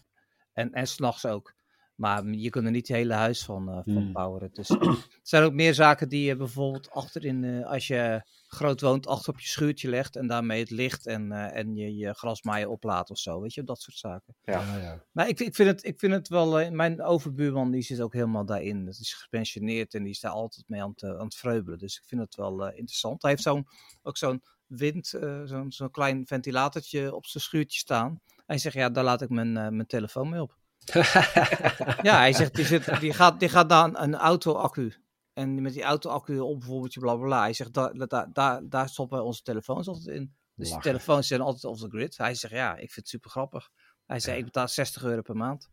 En, 0.53 0.71
en 0.73 0.87
s'nachts 0.87 1.25
ook. 1.25 1.53
Maar 2.01 2.25
je 2.25 2.49
kunt 2.49 2.65
er 2.65 2.71
niet 2.71 2.87
het 2.87 2.97
hele 2.97 3.13
huis 3.13 3.43
van, 3.45 3.69
eh, 3.69 3.79
van 3.83 3.93
Hmm. 3.93 4.11
poweren. 4.11 4.49
Dus 4.53 4.69
er 4.69 5.19
zijn 5.21 5.43
ook 5.43 5.53
meer 5.53 5.73
zaken 5.73 6.09
die 6.09 6.23
je 6.25 6.35
bijvoorbeeld 6.35 6.89
achterin, 6.89 7.43
eh, 7.43 7.65
als 7.65 7.87
je 7.87 8.21
groot 8.47 8.81
woont, 8.81 9.07
achter 9.07 9.33
op 9.33 9.39
je 9.39 9.47
schuurtje 9.47 9.89
legt. 9.89 10.15
En 10.15 10.27
daarmee 10.27 10.59
het 10.59 10.69
licht 10.69 11.05
en, 11.07 11.31
eh, 11.31 11.57
en 11.59 11.75
je, 11.75 11.95
je 11.95 12.13
grasmaaien 12.13 12.69
oplaadt 12.69 13.09
of 13.09 13.17
zo. 13.17 13.41
Weet 13.41 13.53
je, 13.53 13.63
dat 13.63 13.81
soort 13.81 13.97
zaken. 13.97 14.35
Ja. 14.41 14.77
ja. 14.77 15.03
Maar 15.11 15.27
ik, 15.27 15.39
ik, 15.39 15.55
vind 15.55 15.69
het, 15.69 15.83
ik 15.85 15.99
vind 15.99 16.13
het 16.13 16.27
wel, 16.27 16.59
eh, 16.59 16.71
mijn 16.71 17.01
overbuurman 17.01 17.71
die 17.71 17.81
zit 17.81 18.01
ook 18.01 18.13
helemaal 18.13 18.45
daarin. 18.45 18.85
Dat 18.85 18.97
is 18.99 19.13
gepensioneerd 19.13 19.93
en 19.93 20.03
die 20.03 20.11
is 20.11 20.19
daar 20.19 20.31
altijd 20.31 20.67
mee 20.67 20.81
aan 20.81 20.89
het, 20.89 21.03
aan 21.03 21.25
het 21.25 21.35
vreubelen. 21.35 21.79
Dus 21.79 21.97
ik 21.97 22.03
vind 22.05 22.21
het 22.21 22.35
wel 22.35 22.65
eh, 22.65 22.77
interessant. 22.77 23.21
Hij 23.21 23.31
heeft 23.31 23.43
zo'n, 23.43 23.67
ook 24.01 24.17
zo'n 24.17 24.41
wind, 24.67 25.13
eh, 25.13 25.41
zo'n, 25.43 25.71
zo'n 25.71 25.91
klein 25.91 26.27
ventilatortje 26.27 27.15
op 27.15 27.25
zijn 27.25 27.43
schuurtje 27.43 27.79
staan. 27.79 28.19
Hij 28.45 28.57
zegt, 28.57 28.75
ja, 28.75 28.89
daar 28.89 29.03
laat 29.03 29.21
ik 29.21 29.29
mijn, 29.29 29.57
eh, 29.57 29.67
mijn 29.69 29.87
telefoon 29.87 30.29
mee 30.29 30.41
op. 30.41 30.57
Ja, 32.01 32.17
hij 32.17 32.33
zegt, 32.33 32.55
die, 32.55 32.65
zit, 32.65 32.99
die, 32.99 33.13
gaat, 33.13 33.39
die 33.39 33.49
gaat 33.49 33.67
naar 33.67 33.85
een, 33.85 34.03
een 34.03 34.15
auto-accu. 34.15 34.93
En 35.33 35.61
met 35.61 35.73
die 35.73 35.83
auto-accu 35.83 36.39
op 36.39 36.59
bijvoorbeeld 36.59 36.93
je 36.93 36.99
bla 36.99 37.15
bla 37.15 37.25
bla. 37.25 37.39
Hij 37.41 37.53
zegt, 37.53 37.73
daar, 37.73 38.07
daar, 38.07 38.27
daar, 38.33 38.61
daar 38.69 38.89
stoppen 38.89 39.17
wij 39.17 39.25
onze 39.25 39.41
telefoons 39.41 39.87
altijd 39.87 40.07
in. 40.15 40.35
Dus 40.55 40.69
Lachen. 40.69 40.81
die 40.81 40.91
telefoons 40.91 41.27
zijn 41.27 41.41
altijd 41.41 41.63
off 41.63 41.81
the 41.81 41.89
grid. 41.89 42.17
Hij 42.17 42.35
zegt, 42.35 42.53
ja, 42.53 42.71
ik 42.73 42.77
vind 42.79 42.95
het 42.95 43.07
super 43.07 43.29
grappig. 43.29 43.69
Hij 44.05 44.19
zei, 44.19 44.37
ik 44.37 44.43
betaal 44.45 44.67
60 44.67 45.03
euro 45.03 45.21
per 45.21 45.35
maand. 45.35 45.69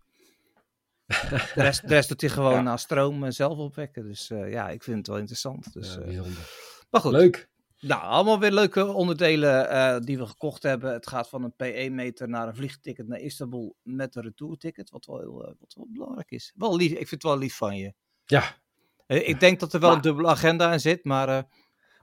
De 1.06 1.16
rest, 1.54 1.80
de 1.80 1.94
rest 1.94 2.08
doet 2.08 2.20
hij 2.20 2.30
gewoon 2.30 2.52
Ja. 2.52 2.60
naar 2.60 2.78
stroom 2.78 3.30
zelf 3.30 3.58
opwekken. 3.58 4.04
Dus 4.06 4.30
eh, 4.30 4.50
ja, 4.50 4.68
ik 4.68 4.82
vind 4.82 4.96
het 4.96 5.06
wel 5.06 5.16
interessant. 5.18 5.72
Dus, 5.72 5.94
Ja, 5.94 6.00
eh, 6.00 6.20
maar 6.90 7.00
goed, 7.00 7.12
Leuk. 7.12 7.48
Nou, 7.80 8.02
allemaal 8.02 8.38
weer 8.40 8.52
leuke 8.52 8.86
onderdelen 8.92 9.68
eh, 9.70 9.98
die 10.00 10.18
we 10.18 10.26
gekocht 10.26 10.62
hebben. 10.62 10.92
Het 10.92 11.06
gaat 11.08 11.28
van 11.28 11.42
een 11.44 11.54
PE-meter 11.56 12.28
naar 12.28 12.48
een 12.48 12.54
vliegticket 12.56 13.08
naar 13.08 13.18
Istanbul 13.20 13.76
met 13.82 14.14
een 14.16 14.22
retourticket. 14.22 14.90
Wat 14.90 15.06
wel, 15.06 15.18
heel, 15.18 15.44
eh, 15.46 15.52
wat 15.58 15.74
wel 15.74 15.86
belangrijk 15.90 16.30
is. 16.30 16.52
Wel 16.56 16.76
lief, 16.76 16.90
ik 16.90 16.96
vind 16.96 17.10
het 17.10 17.22
wel 17.22 17.38
lief 17.38 17.56
van 17.56 17.76
je. 17.76 17.92
Ja, 18.24 18.42
Eh, 19.06 19.28
Ik 19.28 19.40
denk 19.40 19.60
dat 19.60 19.72
er 19.72 19.80
wel 19.80 19.88
Maar- 19.88 19.96
een 19.98 20.02
dubbele 20.02 20.28
agenda 20.28 20.72
in 20.72 20.80
zit, 20.80 21.04
maar 21.04 21.28
eh, 21.28 21.42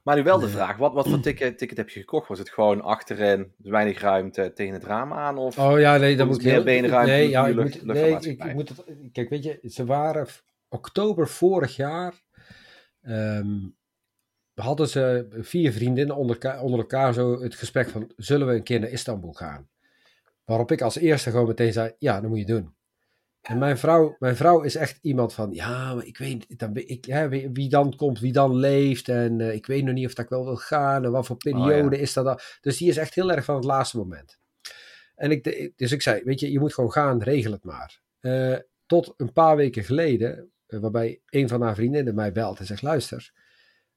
Maar 0.03 0.15
nu 0.15 0.24
wel 0.24 0.39
de 0.39 0.50
vraag, 0.50 0.77
wat, 0.77 0.94
wat 0.94 1.08
voor 1.10 1.20
ticket, 1.20 1.58
ticket 1.58 1.77
heb 1.77 1.89
je 1.89 2.00
gekocht? 2.00 2.27
Was 2.27 2.39
het 2.39 2.50
gewoon 2.50 2.82
achterin, 2.82 3.53
weinig 3.58 4.00
ruimte 4.01 4.51
tegen 4.53 4.74
het 4.74 4.84
raam 4.84 5.13
aan? 5.13 5.38
Of... 5.38 5.58
Oh 5.60 5.79
ja, 5.79 5.98
nee, 5.98 6.15
dan 6.15 6.27
Moet 6.27 6.44
meer 6.44 6.51
heel- 6.53 6.63
beenruimte, 6.63 7.12
Nee, 7.12 7.29
ja, 7.29 7.48
ik 7.48 7.55
lucht- 7.55 7.84
moet, 7.86 7.94
nee 7.94 8.12
ik, 8.15 8.44
ik 8.44 8.53
moet 8.53 8.70
het, 8.70 8.84
kijk, 9.12 9.29
weet 9.29 9.44
je, 9.44 9.60
ze 9.63 9.86
waren 9.86 10.27
oktober 10.70 11.27
vorig 11.27 11.75
jaar. 11.75 12.13
ehm, 13.01 13.58
hadden 14.55 14.88
ze 14.89 15.27
vier 15.31 15.71
vriendinnen 15.71 16.15
onder, 16.15 16.35
elkaar- 16.35 16.62
onder 16.62 16.79
elkaar 16.79 17.13
zo 17.13 17.41
het 17.41 17.55
gesprek 17.55 17.89
van: 17.89 18.12
zullen 18.15 18.47
we 18.47 18.53
een 18.53 18.63
keer 18.63 18.79
naar 18.79 18.89
Istanbul 18.89 19.33
gaan? 19.33 19.69
Waarop 20.45 20.71
ik 20.71 20.81
als 20.81 20.97
eerste 20.97 21.31
gewoon 21.31 21.47
meteen 21.47 21.74
zei: 21.74 21.93
ja, 22.00 22.21
dat 22.21 22.29
moet 22.29 22.39
je 22.39 22.45
doen. 22.45 22.74
En 23.41 23.57
mijn 23.57 23.77
vrouw, 23.77 24.15
mijn 24.19 24.35
vrouw 24.35 24.62
is 24.62 24.75
echt 24.75 25.00
iemand 25.01 25.33
van: 25.33 25.51
ja, 25.53 25.93
maar 25.93 26.05
ik 26.05 26.17
weet 26.17 26.59
dan, 26.59 26.71
ik, 26.74 27.05
hè, 27.05 27.29
wie, 27.29 27.69
dan 27.69 27.95
komt, 27.95 28.19
wie 28.19 28.31
dan 28.31 28.55
leeft. 28.55 29.09
En 29.09 29.41
eh, 29.41 29.53
ik 29.53 29.65
weet 29.65 29.83
nog 29.83 29.93
niet 29.93 30.05
of 30.05 30.13
dat 30.13 30.25
ik 30.25 30.31
wel 30.31 30.45
wil 30.45 30.55
gaan. 30.55 31.05
En 31.05 31.12
wat 31.12 31.25
voor 31.25 31.38
periode 31.38 32.00
is 32.00 32.13
dat 32.13 32.25
dan? 32.25 32.39
Dus 32.62 32.77
die 32.77 32.89
is 32.89 32.97
echt 32.97 33.13
heel 33.13 33.31
erg 33.31 33.45
van 33.45 33.55
het 33.55 33.63
laatste 33.63 33.97
moment. 33.97 34.38
En 35.15 35.31
ik, 35.31 35.71
dus 35.75 35.91
ik 35.91 36.01
zei, 36.01 36.21
weet 36.24 36.39
je, 36.39 36.51
je 36.51 36.59
moet 36.59 36.74
gewoon 36.74 36.91
gaan, 36.91 37.21
regel 37.21 37.51
het 37.51 37.63
maar. 37.63 38.01
Eh, 38.19 38.55
tot 38.85 39.13
een 39.17 39.33
paar 39.33 39.55
weken 39.55 39.83
geleden, 39.83 40.51
eh, 40.67 40.79
waarbij 40.79 41.21
een 41.29 41.47
van 41.47 41.62
haar 41.62 41.75
vriendinnen 41.75 42.15
mij 42.15 42.31
belt 42.31 42.59
en 42.59 42.65
zegt, 42.65 42.81
luister, 42.81 43.31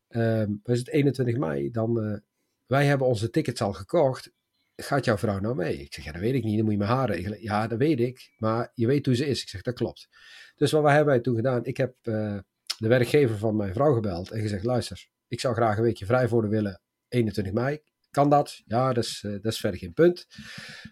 ehm, 0.09 0.51
wat 0.63 0.75
is 0.75 0.79
het 0.79 0.89
21 0.89 1.37
mei, 1.37 1.71
dan, 1.71 2.03
eh, 2.03 2.19
wij 2.67 2.87
hebben 2.87 3.07
onze 3.07 3.31
tickets 3.31 3.61
al 3.61 3.73
gekocht. 3.73 4.31
Gaat 4.77 5.05
jouw 5.05 5.19
vrouw 5.19 5.39
nou 5.39 5.55
mee? 5.55 5.77
Ik 5.77 5.95
zeg, 5.95 6.05
ja, 6.05 6.13
dat 6.13 6.21
weet 6.21 6.35
ik 6.35 6.45
niet, 6.45 6.55
dan 6.57 6.65
moet 6.65 6.73
je 6.73 6.79
mijn 6.79 6.91
haar 6.91 7.11
regelen. 7.11 7.43
Ja, 7.43 7.67
dat 7.67 7.79
weet 7.79 8.01
ik, 8.01 8.35
maar 8.39 8.71
je 8.75 8.87
weet 8.87 9.07
hoe 9.07 9.15
ze 9.15 9.27
is. 9.27 9.43
Ik 9.43 9.49
zeg, 9.49 9.63
dat 9.63 9.75
klopt. 9.75 10.09
Dus 10.57 10.73
wat 10.73 10.85
hebben 10.85 11.07
wij 11.07 11.21
toen 11.21 11.37
gedaan? 11.37 11.65
Ik 11.65 11.77
heb 11.77 11.97
eh, 12.03 12.39
de 12.79 12.89
werkgever 12.89 13.39
van 13.39 13.57
mijn 13.57 13.73
vrouw 13.73 13.95
gebeld 13.95 14.31
en 14.31 14.41
gezegd, 14.41 14.65
luister, 14.65 15.09
ik 15.29 15.41
zou 15.41 15.55
graag 15.55 15.77
een 15.77 15.83
weekje 15.83 16.07
vrij 16.07 16.29
voor 16.29 16.49
willen, 16.49 16.81
21 17.09 17.53
mei. 17.53 17.81
Kan 18.11 18.31
dat? 18.31 18.63
Ja, 18.67 18.93
dat 18.93 19.05
is, 19.05 19.23
eh, 19.25 19.33
dat 19.33 19.53
is 19.53 19.61
verder 19.61 19.81
geen 19.81 19.93
punt. 19.93 20.27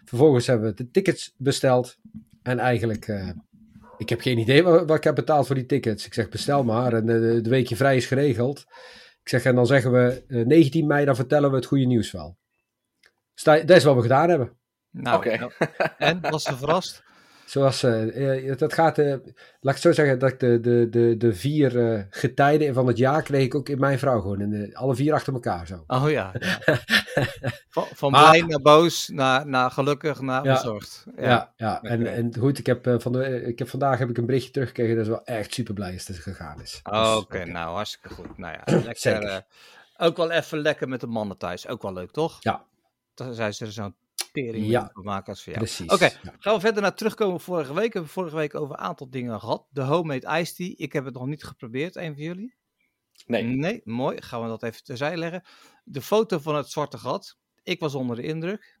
Vervolgens 0.05 0.47
hebben 0.47 0.69
we 0.69 0.75
de 0.75 0.91
tickets 0.91 1.33
besteld. 1.37 1.97
En 2.43 2.59
eigenlijk, 2.59 3.07
ik 3.97 4.09
heb 4.09 4.21
geen 4.21 4.37
idee 4.37 4.63
wat, 4.63 4.87
wat 4.87 4.97
ik 4.97 5.03
heb 5.03 5.15
betaald 5.15 5.45
voor 5.45 5.55
die 5.55 5.65
tickets. 5.65 6.05
Ik 6.05 6.13
zeg, 6.13 6.29
bestel 6.29 6.63
maar. 6.63 6.93
En 6.93 7.05
de 7.05 7.49
weekje 7.49 7.75
vrij 7.75 7.95
is 7.95 8.05
geregeld. 8.05 8.65
Ik 9.27 9.33
zeg, 9.33 9.43
en 9.43 9.55
dan 9.55 9.65
zeggen 9.65 9.91
we 9.91 10.23
eh, 10.27 10.45
19 10.45 10.87
mei, 10.87 11.05
dan 11.05 11.15
vertellen 11.15 11.49
we 11.49 11.55
het 11.55 11.65
goede 11.65 11.85
nieuws 11.85 12.11
wel. 12.11 12.37
Dus 13.33 13.43
dat, 13.43 13.67
dat 13.67 13.77
is 13.77 13.83
wat 13.83 13.95
we 13.95 14.01
gedaan 14.01 14.29
hebben. 14.29 14.57
Nou, 14.91 15.17
Oké. 15.17 15.37
nou, 15.37 15.51
en, 15.97 16.21
was 16.21 16.43
ze 16.43 16.57
verrast? 16.57 17.03
Zoals, 17.47 17.83
eh, 17.83 18.49
eh, 18.49 18.57
dat 18.57 18.73
gaat, 18.73 18.97
eh, 18.97 19.15
laat 19.59 19.75
ik 19.75 19.81
zo 19.81 19.91
zeggen, 19.91 20.19
dat 20.19 20.29
ik 20.29 20.39
de, 20.39 20.59
de, 20.59 20.87
de, 20.89 21.17
de 21.17 21.33
vier 21.33 22.07
getijden 22.09 22.73
van 22.73 22.87
het 22.87 22.97
jaar 22.97 23.21
kreeg 23.21 23.43
ik 23.45 23.55
ook 23.55 23.69
in 23.69 23.79
mijn 23.79 23.99
vrouw 23.99 24.21
gewoon. 24.21 24.73
Alle 24.73 24.95
vier 24.95 25.13
achter 25.13 25.33
elkaar 25.33 25.67
zo. 25.67 25.83
Oh 25.87 26.09
ja. 26.09 26.33
ja. 26.39 26.59
Van, 27.69 27.85
van 27.93 28.11
Maar- 28.11 28.29
blij 28.29 28.41
naar 28.47 28.61
boos, 28.61 29.07
naar, 29.07 29.47
naar 29.47 29.71
gelukkig, 29.71 30.21
naar 30.21 30.43
Ja. 30.43 30.53
bezorgd. 30.53 31.05
Ja. 31.15 31.23
Ja, 31.23 31.53
ja. 31.55 31.81
En, 31.81 31.99
Oké. 32.01 32.09
en 32.09 32.35
goed, 32.39 32.57
ik 32.59 32.65
heb, 32.65 32.95
van 32.97 33.11
de, 33.11 33.41
ik 33.43 33.59
heb 33.59 33.69
vandaag 33.69 33.99
heb 33.99 34.09
ik 34.09 34.17
een 34.17 34.25
berichtje 34.25 34.51
teruggekregen 34.51 34.95
dat 34.95 35.03
is 35.03 35.09
wel 35.11 35.23
echt 35.23 35.53
super 35.53 35.73
blij 35.73 35.93
is 35.93 36.05
dat 36.05 36.15
het 36.15 36.25
gegaan 36.25 36.61
is. 36.61 36.79
Oh, 36.83 37.13
Dus, 37.13 37.15
Oké, 37.23 37.45
nou 37.45 37.75
hartstikke 37.75 38.09
goed. 38.09 38.37
Nou 38.37 38.57
ja, 38.65 38.79
lekker. 38.85 39.43
Ook 39.97 40.17
wel 40.17 40.31
even 40.31 40.57
lekker 40.59 40.89
met 40.89 40.99
de 40.99 41.07
mannen 41.07 41.37
thuis. 41.37 41.67
Ook 41.67 41.81
wel 41.81 41.93
leuk, 41.93 42.11
toch? 42.11 42.37
Ja. 42.39 42.63
Dan 43.13 43.33
zijn 43.33 43.53
ze 43.53 43.65
er 43.65 43.71
zo'n 43.71 43.95
tering 44.31 44.65
Ja. 44.65 44.89
maken 44.93 45.27
als 45.27 45.43
voor 45.43 45.53
jou. 45.53 45.65
Precies. 45.65 45.91
Oké, 45.91 46.05
Ja. 46.05 46.35
gaan 46.39 46.53
we 46.53 46.59
verder 46.59 46.81
naar 46.81 46.95
terugkomen 46.95 47.39
vorige 47.39 47.73
week. 47.73 47.87
We 47.87 47.91
hebben 47.93 48.09
vorige 48.11 48.35
week 48.35 48.55
over 48.55 48.75
een 48.75 48.81
aantal 48.81 49.09
dingen 49.09 49.39
gehad. 49.39 49.65
De 49.69 49.81
homemade 49.81 50.39
iced 50.39 50.55
tea. 50.55 50.73
Ik 50.77 50.93
heb 50.93 51.05
het 51.05 51.13
nog 51.13 51.25
niet 51.25 51.43
geprobeerd. 51.43 51.95
Een 51.95 52.13
van 52.13 52.23
jullie? 52.23 52.55
Nee. 53.25 53.43
Nee, 53.43 53.81
mooi. 53.83 54.21
Gaan 54.21 54.41
we 54.41 54.47
dat 54.47 54.63
even 54.63 54.83
terzijde 54.83 55.17
leggen. 55.17 55.43
De 55.83 56.01
foto 56.01 56.39
van 56.39 56.55
het 56.55 56.69
zwarte 56.69 56.97
gat. 56.97 57.37
Ik 57.63 57.79
was 57.79 57.95
onder 57.95 58.15
de 58.15 58.21
indruk. 58.23 58.79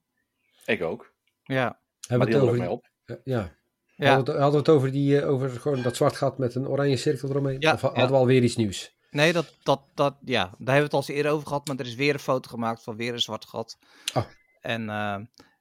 Ik 0.65 0.81
ook. 0.81 1.13
Ja. 1.43 1.79
Hebben 2.07 2.27
we 2.27 2.33
die 2.33 2.41
het 2.41 2.49
hadden 2.49 2.49
over, 2.49 2.73
ook 2.73 2.83
mee 3.07 3.17
op. 3.17 3.21
ja. 3.23 3.55
Ja, 3.95 4.07
Hadden, 4.15 4.25
we 4.25 4.31
het, 4.31 4.41
hadden 4.41 4.63
we 4.63 4.69
het 4.71 4.77
over, 4.79 4.91
die, 4.91 5.21
eh, 5.21 5.29
over 5.29 5.49
gewoon 5.49 5.81
dat 5.81 5.95
zwart 5.95 6.15
gat 6.15 6.37
met 6.37 6.55
een 6.55 6.67
oranje 6.67 6.97
cirkel 6.97 7.29
eromheen? 7.29 7.59
Ja, 7.59 7.73
of 7.73 7.81
ja. 7.81 7.87
hadden 7.87 8.09
we 8.09 8.15
alweer 8.15 8.43
iets 8.43 8.55
nieuws? 8.55 8.95
nee, 9.11 9.33
dat, 9.33 9.53
dat, 9.63 9.81
dat, 9.93 10.15
ja, 10.25 10.43
daar 10.43 10.51
hebben 10.57 10.75
we 10.75 10.81
het 10.81 10.93
al 10.93 10.99
eens 10.99 11.07
eerder 11.07 11.31
over 11.31 11.47
gehad, 11.47 11.67
maar 11.67 11.75
er 11.79 11.85
is 11.85 11.95
weer 11.95 12.13
een 12.13 12.19
foto 12.19 12.49
gemaakt 12.49 12.83
van 12.83 12.95
weer 12.95 13.13
een 13.13 13.19
zwart 13.19 13.45
gat. 13.45 13.77
Oh. 14.13 14.23
En, 14.67 14.89
eh, 14.89 15.17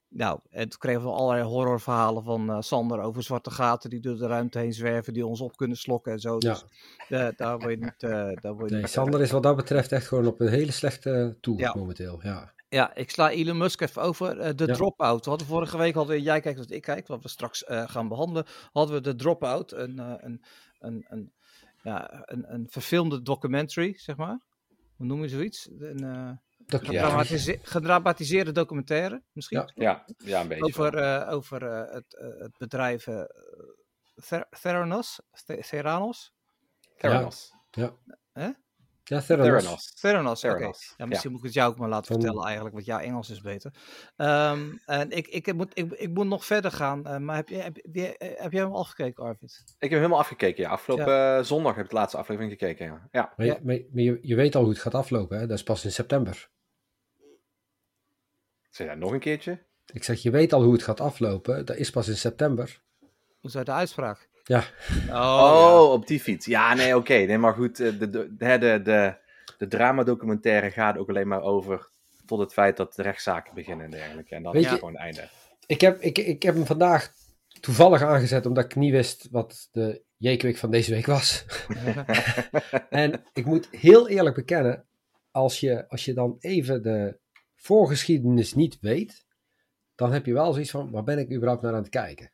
nou, 0.08 0.40
en 0.50 0.68
toen 0.68 0.78
kregen 0.78 1.02
we 1.02 1.08
allerlei 1.08 1.42
horrorverhalen 1.42 2.24
van 2.24 2.50
eh, 2.50 2.60
Sander 2.60 3.00
over 3.00 3.22
zwarte 3.22 3.50
gaten 3.50 3.90
die 3.90 4.00
door 4.00 4.16
de 4.16 4.26
ruimte 4.26 4.58
heen 4.58 4.72
zwerven, 4.72 5.12
die 5.12 5.26
ons 5.26 5.40
op 5.40 5.56
kunnen 5.56 5.76
slokken 5.76 6.12
en 6.12 6.18
zo. 6.18 6.36
Ja. 6.38 6.52
Dus 6.52 6.64
eh, 7.08 7.28
daar 7.36 7.58
word 7.58 7.70
je 7.70 7.76
niet... 7.84 8.00
daar 8.42 8.54
word 8.54 8.70
je 8.70 8.76
Nee, 8.76 8.86
Sander 8.86 9.20
is 9.20 9.30
wat 9.30 9.42
dat 9.42 9.56
betreft 9.56 9.92
echt 9.92 10.06
gewoon 10.06 10.26
op 10.26 10.40
een 10.40 10.48
hele 10.48 10.70
slechte 10.72 11.36
toer 11.40 11.58
Ja. 11.58 11.74
momenteel. 11.76 12.20
Ja. 12.22 12.54
Ja, 12.68 12.94
ik 12.94 13.10
sla 13.10 13.30
Elon 13.30 13.56
Musk 13.56 13.80
even 13.80 14.02
over. 14.02 14.56
de 14.56 14.66
Ja. 14.66 14.74
drop-out. 14.74 15.24
We 15.24 15.30
hadden 15.30 15.48
vorige 15.48 15.76
week, 15.78 15.94
hadden 15.94 16.16
we, 16.16 16.22
jij 16.22 16.40
kijkt 16.40 16.58
wat 16.58 16.70
ik 16.70 16.82
kijk, 16.82 17.06
wat 17.06 17.22
we 17.22 17.28
straks 17.28 17.64
gaan 17.66 18.08
behandelen, 18.08 18.44
hadden 18.72 18.94
we 18.94 19.00
de 19.00 19.14
drop-out. 19.14 19.72
Een, 19.72 19.98
een, 19.98 20.42
een, 20.78 21.06
een, 21.08 21.32
ja, 21.82 22.22
een, 22.24 22.52
een 22.54 22.66
verfilmde 22.70 23.22
documentary, 23.22 23.94
zeg 23.96 24.16
maar. 24.16 24.40
Hoe 24.96 25.06
noem 25.06 25.22
je 25.22 25.28
zoiets? 25.28 25.68
Een 25.78 26.40
Dat, 26.66 26.84
gedramatise- 26.84 27.58
gedramatiseerde 27.62 28.52
documentaire, 28.52 29.22
misschien? 29.32 29.58
Ja. 29.58 29.72
Ja, 29.74 30.04
ja, 30.24 30.40
een 30.40 30.48
beetje. 30.48 30.64
Over, 30.64 30.94
eh, 30.96 31.32
over 31.32 31.62
eh, 31.66 31.94
het, 31.94 32.16
eh, 32.16 32.28
het 32.38 32.58
bedrijf 32.58 33.06
eh, 33.06 33.20
Ther- 34.26 34.46
Theranos? 34.62 35.20
The- 35.44 35.64
Theranos? 35.70 36.32
Theranos. 36.96 37.52
ja. 37.70 37.94
Hè? 38.32 38.48
Ja, 39.08 39.20
Theranos. 39.20 39.94
Theranos. 40.00 40.40
Theranos, 40.40 40.94
Ja, 40.96 41.06
misschien 41.06 41.30
ja. 41.30 41.36
moet 41.36 41.38
ik 41.38 41.44
het 41.44 41.54
jou 41.54 41.70
ook 41.70 41.78
maar 41.78 41.88
laten 41.88 42.06
Van- 42.06 42.20
vertellen 42.20 42.44
eigenlijk, 42.44 42.74
want 42.74 42.86
jouw 42.86 42.98
Engels 42.98 43.30
is 43.30 43.40
beter. 43.40 43.72
Ehm, 44.16 44.72
en 44.86 45.10
ik, 45.10 45.26
ik, 45.26 45.54
moet, 45.54 45.78
ik, 45.78 45.92
ik 45.92 46.10
moet 46.14 46.26
nog 46.26 46.44
verder 46.44 46.70
gaan, 46.70 47.06
eh, 47.06 47.16
maar 47.18 47.36
heb, 47.36 47.48
je, 47.48 47.56
heb, 47.56 47.76
je- 47.92 48.34
heb 48.38 48.52
jij 48.52 48.62
hem 48.62 48.72
al 48.72 48.84
gekeken, 48.84 49.24
Arvid? 49.24 49.62
Ik 49.78 49.90
heb 49.90 49.98
helemaal 49.98 50.18
afgekeken, 50.18 50.62
ja. 50.62 50.70
Afgelopen 50.70 51.46
zondag 51.46 51.74
heb 51.74 51.84
ik 51.84 51.90
de 51.90 51.96
laatste 51.96 52.16
aflevering 52.18 52.52
gekeken, 52.52 52.86
ja. 52.86 53.08
ja. 53.10 53.32
Maar, 53.36 53.46
je- 53.46 53.52
Ja. 53.52 53.58
maar, 53.62 53.80
maar 53.92 54.02
je, 54.02 54.18
je 54.22 54.34
weet 54.34 54.54
al 54.54 54.60
hoe 54.62 54.70
het 54.70 54.80
gaat 54.80 54.94
aflopen, 54.94 55.38
hè? 55.38 55.46
Dat 55.46 55.56
is 55.56 55.62
pas 55.62 55.84
in 55.84 55.92
september. 55.92 56.48
Zeg 58.76 58.86
jij 58.86 58.96
nog 58.96 59.12
een 59.12 59.18
keertje? 59.20 59.58
Ik 59.92 60.04
zeg, 60.04 60.22
je 60.22 60.30
weet 60.30 60.52
al 60.52 60.62
hoe 60.62 60.72
het 60.72 60.82
gaat 60.82 61.00
aflopen. 61.00 61.64
Dat 61.64 61.76
is 61.76 61.90
pas 61.90 62.08
in 62.08 62.16
september. 62.16 62.80
Hoe 63.40 63.50
is 63.50 63.56
uit 63.56 63.66
de 63.66 63.72
uitspraak? 63.72 64.28
Ja. 64.44 64.64
Oh, 65.10 65.72
Oh, 65.80 65.92
op 65.92 66.06
die 66.06 66.20
fiets. 66.20 66.46
Ja, 66.46 66.74
nee, 66.74 66.96
oké. 66.96 67.12
Nee, 67.14 67.38
maar 67.38 67.54
goed, 67.54 67.80
eh, 67.80 67.98
de, 67.98 68.10
de, 68.10 68.36
de, 68.36 68.80
de, 68.82 69.14
de, 69.58 69.66
dramadocumentaire 69.68 70.70
gaat 70.70 70.98
ook 70.98 71.08
alleen 71.08 71.28
maar 71.28 71.42
over 71.42 71.88
tot 72.26 72.38
het 72.38 72.52
feit 72.52 72.76
dat 72.76 72.94
de 72.94 73.02
rechtszaken 73.02 73.54
beginnen 73.54 73.84
en 73.84 73.90
dergelijke. 73.90 74.34
En 74.34 74.42
dan 74.42 74.52
Weet 74.52 74.62
is 74.64 74.68
het 74.70 74.78
je- 74.78 74.84
gewoon 74.86 74.94
het 75.00 75.04
einde. 75.04 75.28
Ik 75.66 75.80
heb, 75.80 76.00
ik, 76.00 76.18
ik 76.18 76.42
heb 76.42 76.54
hem 76.54 76.66
vandaag 76.66 77.12
toevallig 77.60 78.02
aangezet, 78.02 78.46
omdat 78.46 78.64
ik 78.64 78.74
niet 78.76 78.92
wist 78.92 79.28
wat 79.30 79.68
de 79.72 80.02
J-Quick 80.16 80.56
van 80.56 80.70
deze 80.70 80.90
week 80.94 81.06
was. 81.06 81.44
En 82.90 83.24
ik 83.32 83.44
moet 83.44 83.68
heel 83.70 84.08
eerlijk 84.08 84.34
bekennen, 84.34 84.84
als 85.30 85.60
je, 85.60 85.88
als 85.88 86.04
je 86.04 86.12
dan 86.14 86.36
even 86.40 86.82
de 86.82 87.18
voorgeschiedenis 87.56 88.54
niet 88.54 88.78
weet, 88.80 89.26
dan 89.94 90.12
heb 90.12 90.26
je 90.26 90.32
wel 90.32 90.52
zoiets 90.52 90.70
van, 90.70 90.90
waar 90.90 91.04
ben 91.04 91.18
ik 91.18 91.32
überhaupt 91.32 91.62
naar 91.62 91.72
aan 91.72 91.80
het 91.82 91.88
kijken? 91.88 92.30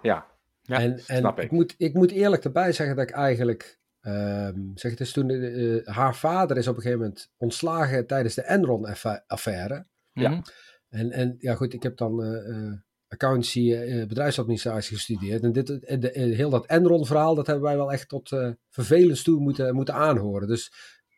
Ja, 0.00 0.26
Ja, 0.62 0.80
en 0.80 1.00
en 1.06 1.18
snap 1.18 1.38
ik. 1.38 1.44
ik. 1.44 1.50
moet, 1.50 1.74
ik 1.78 1.94
moet 1.94 2.10
eerlijk 2.10 2.44
erbij 2.44 2.72
zeggen 2.72 2.96
dat 2.96 3.08
ik 3.08 3.14
eigenlijk, 3.14 3.80
ehm, 4.00 4.60
zeg 4.74 4.90
het 4.90 5.00
is 5.00 5.12
toen, 5.12 5.30
eh, 5.30 5.86
haar 5.94 6.16
vader 6.16 6.56
is 6.56 6.68
op 6.68 6.76
een 6.76 6.82
gegeven 6.82 7.02
moment 7.02 7.30
ontslagen 7.36 8.06
tijdens 8.06 8.34
de 8.34 8.42
Enron-affaire. 8.42 9.86
Ja. 10.12 10.28
Mhm. 10.30 10.40
En, 10.88 11.10
en 11.10 11.34
ja 11.38 11.54
goed, 11.54 11.72
ik 11.72 11.82
heb 11.82 11.96
dan 11.96 12.22
eh, 12.22 12.48
eh, 12.48 12.72
accountancy, 13.08 13.72
eh, 13.72 14.06
bedrijfsadministratie 14.06 14.96
gestudeerd. 14.96 15.42
En 15.42 15.52
dit, 15.52 15.66
de, 15.66 16.10
heel 16.14 16.50
dat 16.50 16.66
Enron-verhaal, 16.66 17.34
dat 17.34 17.46
hebben 17.46 17.64
wij 17.64 17.76
wel 17.76 17.92
echt 17.92 18.08
tot 18.08 18.32
eh 18.32 18.50
vervelens 18.68 19.22
toe 19.22 19.40
moeten, 19.40 19.74
moeten 19.74 19.94
aanhoren. 19.94 20.48
Dus 20.48 20.72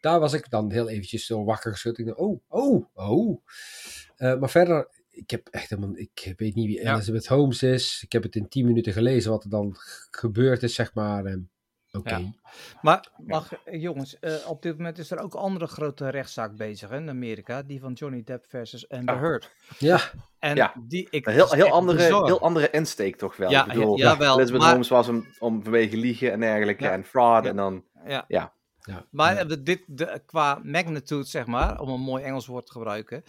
daar 0.04 0.20
was 0.20 0.32
ik 0.32 0.50
dan 0.50 0.70
heel 0.72 0.88
eventjes 0.88 1.26
zo 1.26 1.44
wakker 1.44 1.72
geschud. 1.72 1.98
Ik 1.98 2.06
dacht, 2.06 2.18
oh, 2.18 2.40
oh, 2.48 2.86
oh. 2.94 3.44
Eh, 4.16 4.38
maar 4.38 4.50
verder, 4.50 4.88
ik 5.10 5.30
heb 5.30 5.48
echt 5.50 5.70
helemaal, 5.70 5.96
ik 5.96 6.34
weet 6.36 6.54
niet 6.54 6.66
wie 6.66 6.80
Ja. 6.82 6.92
Elizabeth 6.94 7.26
Holmes 7.26 7.62
is. 7.62 8.02
Ik 8.02 8.12
heb 8.12 8.22
het 8.22 8.36
in 8.36 8.48
tien 8.48 8.66
minuten 8.66 8.92
gelezen 8.92 9.30
wat 9.30 9.44
er 9.44 9.50
dan 9.50 9.74
gebeurd 10.10 10.62
is, 10.62 10.74
zeg 10.74 10.94
maar. 10.94 11.24
En 11.24 11.48
Oké. 11.92 12.16
Ja. 12.16 12.32
Maar, 12.82 13.08
eh, 13.64 13.80
jongens, 13.82 14.18
eh, 14.18 14.34
op 14.48 14.62
dit 14.62 14.76
moment 14.76 14.98
is 14.98 15.10
er 15.10 15.18
ook 15.18 15.34
een 15.34 15.40
andere 15.40 15.66
grote 15.66 16.08
rechtszaak 16.08 16.56
bezig 16.56 16.88
hè, 16.90 16.96
in 16.96 17.08
Amerika. 17.08 17.62
Die 17.62 17.80
van 17.80 17.92
Johnny 17.92 18.22
Depp 18.24 18.44
versus 18.48 18.88
Amber 18.88 19.14
Ah. 19.14 19.20
Heard. 19.20 19.50
Ja, 19.78 20.00
En 20.38 20.56
Ja. 20.56 20.74
die, 20.88 21.06
ik, 21.10 21.26
Een 21.26 21.32
heel, 21.32 21.50
heel, 21.52 21.70
andere, 21.70 22.02
heel 22.02 22.40
andere 22.40 22.70
insteek 22.70 23.16
toch 23.16 23.36
wel. 23.36 23.50
Ja, 23.50 23.66
ik 23.66 23.72
bedoel, 23.72 23.96
ja, 23.98 24.04
jawel, 24.10 24.36
Elizabeth 24.36 24.60
maar- 24.60 24.70
Holmes 24.70 24.88
was 24.88 25.08
om, 25.08 25.26
om 25.38 25.62
vanwege 25.62 25.96
liegen 25.96 26.32
en 26.32 26.40
dergelijke 26.40 26.84
Ja. 26.84 26.92
en 26.92 27.04
fraud 27.04 27.44
Ja. 27.44 27.50
en 27.50 27.56
dan... 27.56 27.84
Ja. 28.06 28.24
Ja. 28.28 28.52
Ja. 28.86 29.06
Maar 29.10 29.34
ja. 29.48 29.56
dit, 29.56 29.82
de, 29.86 30.22
qua 30.26 30.60
magnitude, 30.62 31.24
zeg 31.24 31.46
maar, 31.46 31.80
om 31.80 31.88
een 31.88 32.00
mooi 32.00 32.24
Engels 32.24 32.46
woord 32.46 32.66
te 32.66 32.72
gebruiken, 32.72 33.22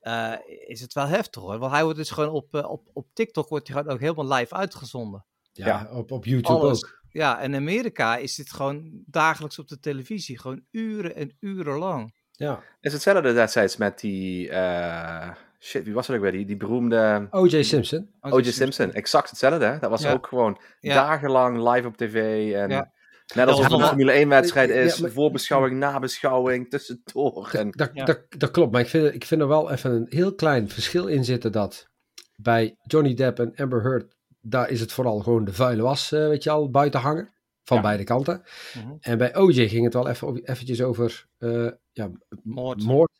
eh, 0.00 0.32
is 0.66 0.80
het 0.80 0.92
wel 0.92 1.06
heftig 1.06 1.42
hoor. 1.42 1.58
Want 1.58 1.72
hij 1.72 1.82
wordt 1.82 1.98
dus 1.98 2.10
gewoon 2.10 2.30
op, 2.30 2.54
eh, 2.54 2.70
op, 2.70 2.88
op 2.92 3.06
TikTok 3.12 3.48
wordt 3.48 3.68
hij 3.68 3.76
gewoon 3.76 3.92
ook 3.92 4.00
helemaal 4.00 4.36
live 4.38 4.54
uitgezonden. 4.54 5.24
Ja, 5.52 5.66
Ja. 5.66 5.88
Op, 5.92 6.10
op 6.10 6.24
YouTube 6.24 6.58
Alles. 6.58 6.84
ook. 6.84 7.04
Ja, 7.10 7.40
en 7.40 7.54
in 7.54 7.60
Amerika 7.60 8.16
is 8.16 8.34
dit 8.34 8.52
gewoon 8.52 9.02
dagelijks 9.06 9.58
op 9.58 9.68
de 9.68 9.78
televisie. 9.80 10.38
Gewoon 10.40 10.62
uren 10.70 11.14
en 11.14 11.36
uren 11.40 11.78
lang. 11.78 12.14
Ja. 12.32 12.62
Is 12.80 12.92
hetzelfde 12.92 13.32
destijds 13.32 13.76
met 13.76 14.00
die... 14.00 14.48
eh, 14.48 15.30
shit, 15.60 15.84
wie 15.84 15.94
was 15.94 16.06
dat 16.06 16.16
ook 16.16 16.22
weer? 16.22 16.32
Die, 16.32 16.44
die 16.46 16.56
beroemde 16.56 17.26
O.J. 17.30 17.62
Simpson. 17.62 18.10
O.J. 18.20 18.50
Simpson. 18.50 18.92
Exact 18.92 19.30
hetzelfde, 19.30 19.64
hè? 19.64 19.78
Dat 19.78 19.90
was 19.90 20.02
Ja. 20.02 20.12
ook 20.12 20.26
gewoon 20.26 20.60
Ja. 20.80 20.94
dagenlang 20.94 21.72
live 21.72 21.86
op 21.88 21.96
tv 21.96 22.14
en... 22.54 22.70
Ja. 22.70 22.94
Net 23.34 23.46
als 23.48 23.56
Ja, 23.58 23.62
het 23.62 23.72
een 23.72 23.80
Formule 23.86 24.12
1 24.12 24.28
wedstrijd 24.28 24.68
Ja, 24.68 24.74
is, 24.74 25.00
maar- 25.00 25.10
voorbeschouwing, 25.10 25.76
nabeschouwing, 25.78 26.70
tussendoor. 26.70 27.50
En... 27.52 27.70
Dat, 27.70 27.90
Ja. 27.92 28.04
dat, 28.04 28.20
dat 28.28 28.50
klopt, 28.50 28.72
maar 28.72 28.80
ik 28.80 28.86
vind, 28.88 29.14
ik 29.14 29.24
vind 29.24 29.40
er 29.40 29.48
wel 29.48 29.70
even 29.70 29.90
een 29.92 30.06
heel 30.08 30.34
klein 30.34 30.68
verschil 30.68 31.06
in 31.06 31.24
zitten 31.24 31.52
dat 31.52 31.88
bij 32.36 32.76
Johnny 32.82 33.14
Depp 33.14 33.38
en 33.38 33.52
Amber 33.56 33.82
Heard, 33.82 34.14
daar 34.40 34.70
is 34.70 34.80
het 34.80 34.92
vooral 34.92 35.18
gewoon 35.20 35.44
de 35.44 35.52
vuile 35.52 35.82
was, 35.82 36.12
eh, 36.12 36.26
weet 36.28 36.42
je 36.42 36.50
al, 36.50 36.70
buiten 36.70 37.00
hangen. 37.00 37.34
Van 37.64 37.76
Ja. 37.76 37.82
beide 37.82 38.04
kanten. 38.04 38.42
Mhm. 38.74 38.94
En 39.00 39.18
bij 39.18 39.36
OJ 39.36 39.68
ging 39.68 39.84
het 39.84 39.94
wel 39.94 40.08
even, 40.08 40.28
over- 40.28 40.42
eventjes 40.44 40.82
over 40.82 41.26
eh, 41.38 41.68
ja, 41.92 42.10
Moord. 42.42 42.82
moord. 42.84 43.10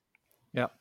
Ja. 0.50 0.72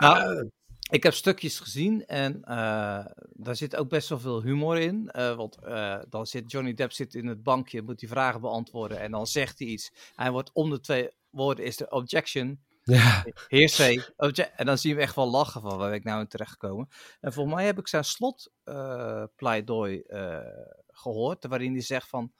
Nou, 0.00 0.50
ik 0.90 1.02
heb 1.02 1.14
stukjes 1.14 1.60
gezien 1.60 2.06
en 2.06 2.42
eh, 2.44 3.06
daar 3.32 3.56
zit 3.56 3.76
ook 3.76 3.88
best 3.88 4.08
wel 4.08 4.18
veel 4.20 4.42
humor 4.42 4.78
in. 4.78 5.10
eh, 5.10 5.36
want 5.36 5.58
eh, 5.64 5.98
dan 6.08 6.26
zit 6.26 6.50
Johnny 6.50 6.74
Depp 6.74 6.92
zit 6.92 7.14
in 7.14 7.26
het 7.26 7.42
bankje, 7.42 7.82
moet 7.82 8.00
hij 8.00 8.10
vragen 8.10 8.40
beantwoorden 8.40 9.00
en 9.00 9.10
dan 9.10 9.26
zegt 9.26 9.58
hij 9.58 9.68
iets. 9.68 9.90
Hij 10.14 10.30
wordt 10.30 10.50
om 10.52 10.70
de 10.70 10.80
twee 10.80 11.10
woorden 11.30 11.64
is 11.64 11.76
de 11.76 11.88
objection. 11.90 12.64
Ja, 12.82 13.24
Heersay. 13.48 14.04
obje- 14.16 14.42
En 14.42 14.66
dan 14.66 14.78
zie 14.78 14.90
je 14.90 14.96
hem 14.96 15.04
echt 15.04 15.14
wel 15.16 15.30
lachen 15.30 15.60
van 15.60 15.78
waar 15.78 15.88
ben 15.88 15.98
ik 15.98 16.04
nou 16.04 16.20
in 16.20 16.28
terechtgekomen. 16.28 16.88
En 17.20 17.32
volgens 17.32 17.54
mij 17.56 17.64
heb 17.64 17.78
ik 17.78 17.88
zijn 17.88 18.04
slotpleidooi 18.04 19.28
pleidooi 19.36 20.00
eh, 20.00 20.38
gehoord. 20.86 21.46
Waarin 21.46 21.72
hij 21.72 21.82
zegt 21.82 22.08
van, 22.08 22.32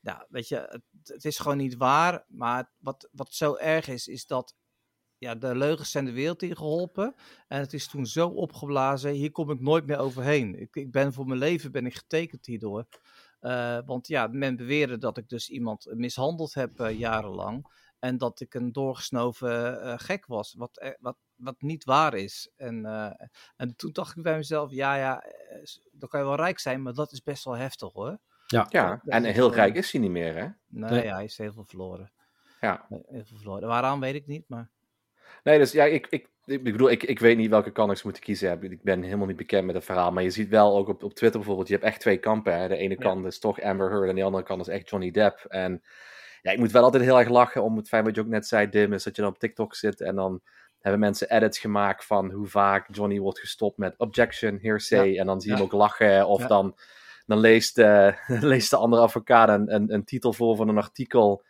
ja, 0.00 0.26
weet 0.28 0.48
je, 0.48 0.56
het, 0.56 0.82
het 1.02 1.24
is 1.24 1.38
gewoon 1.38 1.56
niet 1.56 1.76
waar. 1.76 2.24
Maar 2.28 2.70
wat, 2.78 3.08
wat 3.12 3.34
zo 3.34 3.56
erg 3.56 3.88
is, 3.88 4.06
is 4.08 4.26
dat 4.26 4.54
ja, 5.20 5.34
de 5.34 5.56
leugens 5.56 5.90
zijn 5.90 6.04
de 6.04 6.12
wereld 6.12 6.42
in 6.42 6.56
geholpen. 6.56 7.14
En 7.48 7.60
het 7.60 7.72
is 7.72 7.88
toen 7.88 8.06
zo 8.06 8.28
opgeblazen, 8.28 9.10
hier 9.10 9.30
kom 9.30 9.50
ik 9.50 9.60
nooit 9.60 9.86
meer 9.86 9.98
overheen. 9.98 10.60
Ik, 10.60 10.76
ik 10.76 10.90
ben 10.90 11.12
voor 11.12 11.26
mijn 11.26 11.38
leven 11.38 11.72
ben 11.72 11.86
ik 11.86 11.94
getekend 11.94 12.46
hierdoor. 12.46 12.86
Eh, 13.40 13.78
want 13.86 14.06
ja, 14.06 14.26
men 14.26 14.56
beweerde 14.56 14.98
dat 14.98 15.16
ik 15.16 15.28
dus 15.28 15.48
iemand 15.48 15.86
mishandeld 15.94 16.54
heb 16.54 16.80
eh, 16.80 16.98
jarenlang. 16.98 17.66
En 17.98 18.18
dat 18.18 18.40
ik 18.40 18.54
een 18.54 18.72
doorgesnoven 18.72 19.82
eh, 19.82 19.94
gek 19.96 20.26
was, 20.26 20.54
wat, 20.54 20.94
wat, 21.00 21.16
wat 21.36 21.60
niet 21.60 21.84
waar 21.84 22.14
is. 22.14 22.52
En, 22.56 22.86
eh, 22.86 23.26
en 23.56 23.76
toen 23.76 23.92
dacht 23.92 24.16
ik 24.16 24.22
bij 24.22 24.36
mezelf, 24.36 24.70
ja, 24.70 24.94
ja, 24.94 25.24
dan 25.92 26.08
kan 26.08 26.20
je 26.20 26.26
wel 26.26 26.36
rijk 26.36 26.58
zijn, 26.58 26.82
maar 26.82 26.94
dat 26.94 27.12
is 27.12 27.22
best 27.22 27.44
wel 27.44 27.56
heftig 27.56 27.92
hoor. 27.92 28.18
ja. 28.46 28.66
Ja, 28.68 29.00
en 29.04 29.24
heel 29.24 29.52
rijk 29.54 29.74
is 29.74 29.92
hij 29.92 30.00
niet 30.00 30.10
meer, 30.10 30.34
hè? 30.34 30.48
Nee, 30.66 30.90
Nee. 30.90 31.04
ja, 31.04 31.14
hij 31.14 31.24
is 31.24 31.38
heel 31.38 31.52
veel 31.52 31.64
verloren. 31.64 32.12
Ja. 32.60 32.86
Heel 32.88 33.24
veel 33.24 33.36
verloren. 33.36 33.68
Waaraan 33.68 34.00
weet 34.00 34.14
ik 34.14 34.26
niet, 34.26 34.48
maar... 34.48 34.70
Nee, 35.44 35.58
dus 35.58 35.72
ja, 35.72 35.84
ik, 35.84 36.06
ik, 36.10 36.28
ik 36.44 36.62
bedoel, 36.62 36.90
ik, 36.90 37.02
ik 37.02 37.18
weet 37.18 37.36
niet 37.36 37.50
welke 37.50 37.70
kant 37.70 37.90
ik 37.90 37.96
zou 37.96 38.06
moeten 38.08 38.24
kiezen. 38.24 38.62
Ik 38.62 38.82
ben 38.82 39.02
helemaal 39.02 39.26
niet 39.26 39.36
bekend 39.36 39.66
met 39.66 39.74
het 39.74 39.84
verhaal. 39.84 40.12
Maar 40.12 40.22
je 40.22 40.30
ziet 40.30 40.48
wel 40.48 40.76
ook 40.76 40.88
op, 40.88 41.02
op 41.02 41.14
Twitter 41.14 41.38
bijvoorbeeld, 41.38 41.68
je 41.68 41.74
hebt 41.74 41.86
echt 41.86 42.00
twee 42.00 42.16
kampen. 42.18 42.58
Hè? 42.58 42.68
De 42.68 42.76
ene 42.76 42.94
Ja. 42.94 43.00
kant 43.00 43.26
is 43.26 43.38
toch 43.38 43.60
Amber 43.60 43.90
Heard 43.90 44.08
en 44.08 44.14
de 44.14 44.22
andere 44.22 44.44
kant 44.44 44.60
is 44.60 44.68
echt 44.68 44.90
Johnny 44.90 45.10
Depp. 45.10 45.44
En 45.48 45.82
ja, 46.42 46.50
ik 46.50 46.58
moet 46.58 46.70
wel 46.72 46.82
altijd 46.82 47.02
heel 47.02 47.18
erg 47.18 47.28
lachen 47.28 47.62
om 47.62 47.76
het 47.76 47.88
feit 47.88 48.04
wat 48.04 48.14
je 48.14 48.20
ook 48.20 48.26
net 48.26 48.46
zei, 48.46 48.68
Dim, 48.68 48.92
is 48.92 49.02
dat 49.02 49.16
je 49.16 49.22
dan 49.22 49.30
op 49.30 49.38
TikTok 49.38 49.74
zit 49.74 50.00
en 50.00 50.14
dan 50.14 50.40
hebben 50.80 51.00
mensen 51.00 51.30
edits 51.30 51.58
gemaakt 51.58 52.04
van 52.04 52.30
hoe 52.30 52.46
vaak 52.46 52.86
Johnny 52.94 53.18
wordt 53.18 53.38
gestopt 53.38 53.78
met 53.78 53.94
objection, 53.98 54.58
hearsay. 54.62 55.18
En 55.18 55.26
dan 55.26 55.40
zie 55.40 55.50
je 55.50 55.56
Ja. 55.56 55.62
hem 55.62 55.72
ook 55.72 55.78
lachen. 55.80 56.26
Of 56.26 56.46
dan, 56.46 56.76
dan 57.26 57.38
leest, 57.38 57.78
eh, 57.78 58.12
leest 58.40 58.70
de 58.70 58.76
andere 58.76 59.02
advocaat 59.02 59.48
een, 59.48 59.74
een, 59.74 59.92
een 59.94 60.04
titel 60.04 60.32
voor 60.32 60.56
van 60.56 60.68
een 60.68 60.76
artikel. 60.78 61.42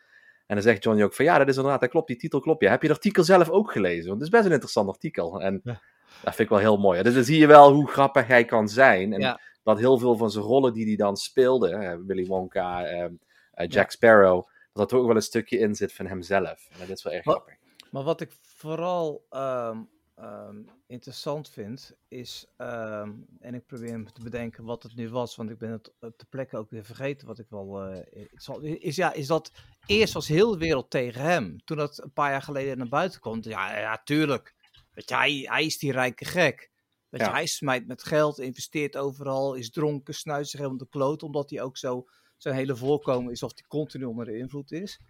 En 0.51 0.57
dan 0.57 0.65
zegt 0.65 0.85
Johnny 0.85 1.03
ook 1.03 1.15
van 1.15 1.25
ja, 1.25 1.39
dat 1.39 1.49
is 1.49 1.57
inderdaad, 1.57 1.81
dat 1.81 1.91
klopt, 1.91 2.07
die 2.07 2.17
titel 2.17 2.41
klopt. 2.41 2.63
Ja, 2.63 2.71
heb 2.71 2.83
je 2.83 2.89
het 2.89 2.97
artikel 2.97 3.25
zelf 3.25 3.49
ook 3.51 3.73
gelezen? 3.73 4.09
Want 4.09 4.15
het 4.15 4.23
is 4.23 4.29
best 4.29 4.45
een 4.45 4.51
interessant 4.53 4.89
artikel. 4.89 5.41
En 5.43 5.61
Ja. 5.65 5.81
dat 6.23 6.35
vind 6.35 6.39
ik 6.39 6.49
wel 6.49 6.59
heel 6.59 6.77
mooi. 6.79 7.03
Dus 7.03 7.15
dan 7.15 7.25
zie 7.25 7.39
je 7.39 7.47
wel 7.47 7.73
hoe 7.73 7.89
grappig 7.89 8.27
hij 8.27 8.45
kan 8.45 8.69
zijn. 8.69 9.13
En 9.13 9.21
Ja. 9.21 9.41
dat 9.63 9.79
heel 9.79 9.99
veel 9.99 10.17
van 10.17 10.31
zijn 10.31 10.45
rollen 10.45 10.73
die 10.73 10.87
hij 10.87 10.97
dan 10.97 11.17
speelde, 11.17 12.03
Willy 12.07 12.27
Wonka, 12.27 12.85
ehm, 12.85 13.13
eh, 13.53 13.69
Jack 13.69 13.91
Sparrow, 13.91 14.49
dat 14.73 14.93
er 14.93 14.99
ook 14.99 15.07
wel 15.07 15.17
een 15.17 15.23
stukje 15.23 15.59
in 15.59 15.75
zit 15.75 15.93
van 15.93 16.07
hemzelf. 16.07 16.69
En 16.73 16.79
dat 16.89 16.97
is 16.97 17.03
wel 17.03 17.13
erg 17.13 17.25
Wat- 17.25 17.35
grappig. 17.35 17.55
Maar 17.91 18.03
wat 18.03 18.21
ik 18.21 18.31
vooral 18.43 19.25
ehm, 19.31 19.79
ehm, 20.21 20.63
interessant 20.87 21.49
vind, 21.51 21.97
is, 22.09 22.47
ehm, 22.57 23.13
en 23.41 23.55
ik 23.55 23.67
probeer 23.67 24.01
me 24.01 24.13
te 24.13 24.23
bedenken 24.23 24.65
wat 24.65 24.83
het 24.83 24.95
nu 24.95 25.09
was, 25.11 25.37
want 25.37 25.51
ik 25.51 25.59
ben 25.59 25.71
het 25.71 25.93
op 26.01 26.19
de 26.19 26.27
plekke 26.29 26.57
ook 26.57 26.71
weer 26.71 26.85
vergeten 26.85 27.27
wat 27.27 27.39
ik 27.39 27.47
wel. 27.49 27.83
eh, 27.83 28.25
zal, 28.35 28.61
is, 28.61 28.97
ja, 28.97 29.13
is 29.13 29.27
dat 29.27 29.53
eerst 29.87 30.13
was 30.13 30.29
heel 30.29 30.51
de 30.51 30.59
wereld 30.59 30.91
tegen 30.91 31.21
hem. 31.23 31.65
Toen 31.65 31.77
dat 31.77 32.03
een 32.03 32.13
paar 32.13 32.31
jaar 32.31 32.43
geleden 32.43 32.79
naar 32.79 32.89
buiten 32.89 33.21
komt, 33.21 33.45
ja, 33.45 33.79
ja 33.79 34.01
tuurlijk. 34.05 34.55
Weet 34.93 35.09
je, 35.09 35.15
hij, 35.17 35.47
hij 35.49 35.65
is 35.65 35.79
die 35.79 35.93
rijke 35.93 36.25
gek. 36.25 36.71
Weet 37.09 37.21
je, 37.21 37.27
Ja. 37.27 37.33
hij 37.33 37.47
smijt 37.47 37.87
met 37.87 38.03
geld, 38.03 38.39
investeert 38.39 38.97
overal, 38.97 39.55
is 39.55 39.71
dronken, 39.71 40.15
snuit 40.15 40.49
zich 40.49 40.59
helemaal 40.59 40.79
de 40.81 40.89
kloot, 40.89 41.23
omdat 41.23 41.51
hij 41.51 41.63
ook 41.63 41.77
zo 41.77 42.05
zijn 42.37 42.55
hele 42.55 42.77
voorkomen 42.77 43.33
is 43.33 43.43
of 43.43 43.53
hij 43.55 43.65
continu 43.69 44.05
onder 44.05 44.25
de 44.25 44.37
invloed 44.39 44.73
is. 44.73 45.01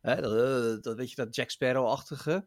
Hè, 0.00 0.20
dat, 0.20 0.32
eh, 0.32 0.82
dat 0.82 0.96
weet 0.96 1.10
je, 1.10 1.16
dat 1.16 1.34
Jack 1.34 1.50
Sparrow-achtige. 1.50 2.46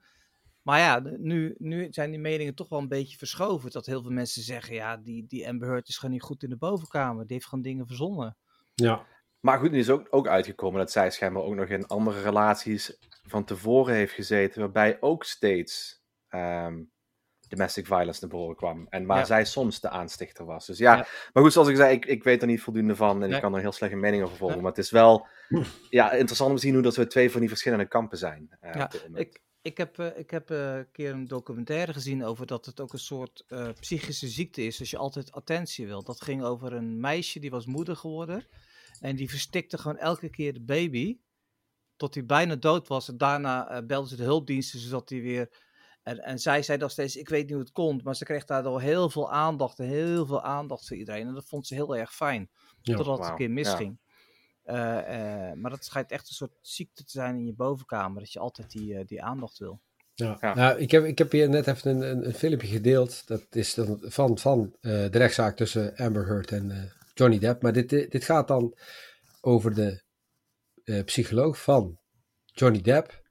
Maar 0.67 0.79
ja, 0.79 1.01
nu, 1.17 1.55
nu 1.57 1.87
zijn 1.89 2.09
die 2.09 2.19
meningen 2.19 2.55
toch 2.55 2.69
wel 2.69 2.79
een 2.79 2.87
beetje 2.87 3.17
verschoven. 3.17 3.71
Dat 3.71 3.85
heel 3.85 4.01
veel 4.01 4.11
mensen 4.11 4.41
zeggen, 4.41 4.75
ja, 4.75 4.97
die, 4.97 5.25
die 5.27 5.47
Amber 5.47 5.67
Heard 5.67 5.87
is 5.87 5.97
gewoon 5.97 6.11
niet 6.13 6.21
goed 6.23 6.43
in 6.43 6.49
de 6.49 6.57
bovenkamer. 6.57 7.23
Die 7.25 7.33
heeft 7.35 7.47
gewoon 7.47 7.63
dingen 7.63 7.87
verzonnen. 7.87 8.37
ja. 8.75 9.05
Maar 9.39 9.59
goed, 9.59 9.71
nu 9.71 9.77
is 9.79 9.89
ook, 9.89 10.07
ook 10.09 10.27
uitgekomen 10.27 10.79
dat 10.79 10.91
zij 10.91 11.11
schijnbaar 11.11 11.43
ook 11.43 11.55
nog 11.55 11.67
in 11.67 11.87
andere 11.87 12.21
relaties 12.21 12.97
van 13.23 13.43
tevoren 13.43 13.95
heeft 13.95 14.13
gezeten, 14.13 14.59
waarbij 14.61 14.97
ook 15.01 15.23
steeds 15.23 16.01
ehm, 16.27 16.83
domestic 17.47 17.85
violence 17.85 18.19
naar 18.21 18.29
voren 18.29 18.55
kwam. 18.55 18.87
En 18.89 19.05
waar 19.05 19.17
Ja. 19.17 19.25
zij 19.25 19.45
soms 19.45 19.79
de 19.79 19.89
aanstichter 19.89 20.45
was. 20.45 20.65
Dus 20.65 20.77
ja, 20.77 20.95
Ja. 20.95 21.05
maar 21.33 21.43
goed, 21.43 21.53
zoals 21.53 21.67
ik 21.67 21.75
zei, 21.75 21.95
ik, 21.95 22.05
ik 22.05 22.23
weet 22.23 22.41
er 22.41 22.47
niet 22.47 22.61
voldoende 22.61 22.95
van 22.95 23.21
en 23.21 23.27
Nee. 23.27 23.35
ik 23.35 23.41
kan 23.41 23.53
er 23.55 23.59
heel 23.61 23.71
slechte 23.71 23.95
mening 23.95 24.23
over. 24.23 24.47
Nee. 24.47 24.55
Maar 24.55 24.69
het 24.71 24.77
is 24.77 24.91
wel 24.91 25.27
ja, 25.89 26.11
interessant 26.11 26.49
om 26.49 26.55
te 26.55 26.61
zien 26.61 26.73
hoe 26.73 26.83
dat 26.83 26.95
we 26.95 27.07
twee 27.07 27.31
van 27.31 27.39
die 27.39 27.49
verschillende 27.49 27.87
kampen 27.87 28.17
zijn. 28.17 28.57
moment. 28.61 29.17
Ik, 29.17 29.41
ik 29.67 29.77
heb, 29.77 29.99
eh, 29.99 30.17
ik 30.17 30.29
heb 30.29 30.51
eh, 30.51 30.75
een 30.75 30.91
keer 30.91 31.11
een 31.11 31.27
documentaire 31.27 31.93
gezien 31.93 32.25
over 32.25 32.45
dat 32.45 32.65
het 32.65 32.79
ook 32.79 32.93
een 32.93 32.99
soort 32.99 33.43
eh, 33.47 33.69
psychische 33.79 34.27
ziekte 34.27 34.61
is. 34.65 34.79
Als 34.79 34.89
je 34.89 34.97
altijd 34.97 35.31
attentie 35.31 35.87
wil. 35.87 36.03
Dat 36.03 36.21
ging 36.21 36.43
over 36.43 36.73
een 36.73 36.99
meisje 36.99 37.39
die 37.39 37.49
was 37.49 37.65
moeder 37.65 37.95
geworden. 37.95 38.45
En 38.99 39.15
die 39.15 39.29
verstikte 39.29 39.77
gewoon 39.77 39.97
elke 39.97 40.29
keer 40.29 40.53
de 40.53 40.61
baby. 40.61 41.19
Tot 41.95 42.13
hij 42.13 42.25
bijna 42.25 42.55
dood 42.55 42.87
was. 42.87 43.07
En 43.07 43.17
daarna 43.17 43.69
eh 43.69 43.85
belden 43.85 44.09
ze 44.09 44.15
de 44.15 44.23
hulpdiensten 44.23 44.79
zodat 44.79 45.09
hij 45.09 45.21
weer. 45.21 45.65
En, 46.03 46.19
en 46.19 46.39
zij 46.39 46.63
zei 46.63 46.77
nog 46.77 46.91
steeds: 46.91 47.15
Ik 47.15 47.29
weet 47.29 47.43
niet 47.43 47.51
hoe 47.51 47.61
het 47.61 47.71
komt. 47.71 48.03
Maar 48.03 48.15
ze 48.15 48.25
kreeg 48.25 48.45
daardoor 48.45 48.81
heel 48.81 49.09
veel 49.09 49.31
aandacht. 49.31 49.79
En 49.79 49.87
heel 49.87 50.25
veel 50.25 50.41
aandacht 50.41 50.87
voor 50.87 50.97
iedereen. 50.97 51.27
En 51.27 51.33
dat 51.33 51.47
vond 51.47 51.67
ze 51.67 51.73
heel 51.73 51.95
erg 51.95 52.15
fijn. 52.15 52.49
Ja, 52.81 52.95
totdat 52.95 53.17
het 53.17 53.27
een 53.27 53.35
keer 53.35 53.47
ja. 53.47 53.53
misging. 53.53 53.99
Eh, 53.99 54.06
maar 55.55 55.69
dat 55.69 55.85
schijnt 55.85 56.11
echt 56.11 56.29
een 56.29 56.35
soort 56.35 56.57
ziekte 56.61 57.03
te 57.03 57.11
zijn 57.11 57.35
in 57.35 57.45
je 57.45 57.53
bovenkamer. 57.53 58.19
Dat 58.19 58.31
je 58.31 58.39
altijd 58.39 58.71
die, 58.71 58.95
eh, 58.95 59.05
die 59.07 59.23
aandacht 59.23 59.57
wil. 59.57 59.81
Ja. 60.13 60.37
Ja. 60.41 60.53
Nou, 60.53 60.79
ik, 60.79 60.91
heb, 60.91 61.05
ik 61.05 61.17
heb 61.17 61.31
hier 61.31 61.49
net 61.49 61.67
even 61.67 61.91
een, 61.91 62.01
een, 62.01 62.25
een 62.25 62.33
filmpje 62.33 62.67
gedeeld. 62.67 63.27
Dat 63.27 63.45
is 63.49 63.73
dan 63.73 63.99
van, 64.01 64.37
van 64.37 64.75
eh, 64.81 64.91
de 64.91 65.17
rechtszaak 65.17 65.55
tussen 65.55 65.95
Amber 65.95 66.27
Heard 66.27 66.51
en 66.51 66.71
eh, 66.71 66.83
Johnny 67.13 67.39
Depp. 67.39 67.61
Maar 67.61 67.73
dit, 67.73 67.89
dit 67.89 68.23
gaat 68.23 68.47
dan 68.47 68.77
over 69.41 69.73
de 69.73 70.01
eh, 70.83 71.03
psycholoog 71.03 71.61
van 71.61 71.99
Johnny 72.45 72.81
Depp. 72.81 73.25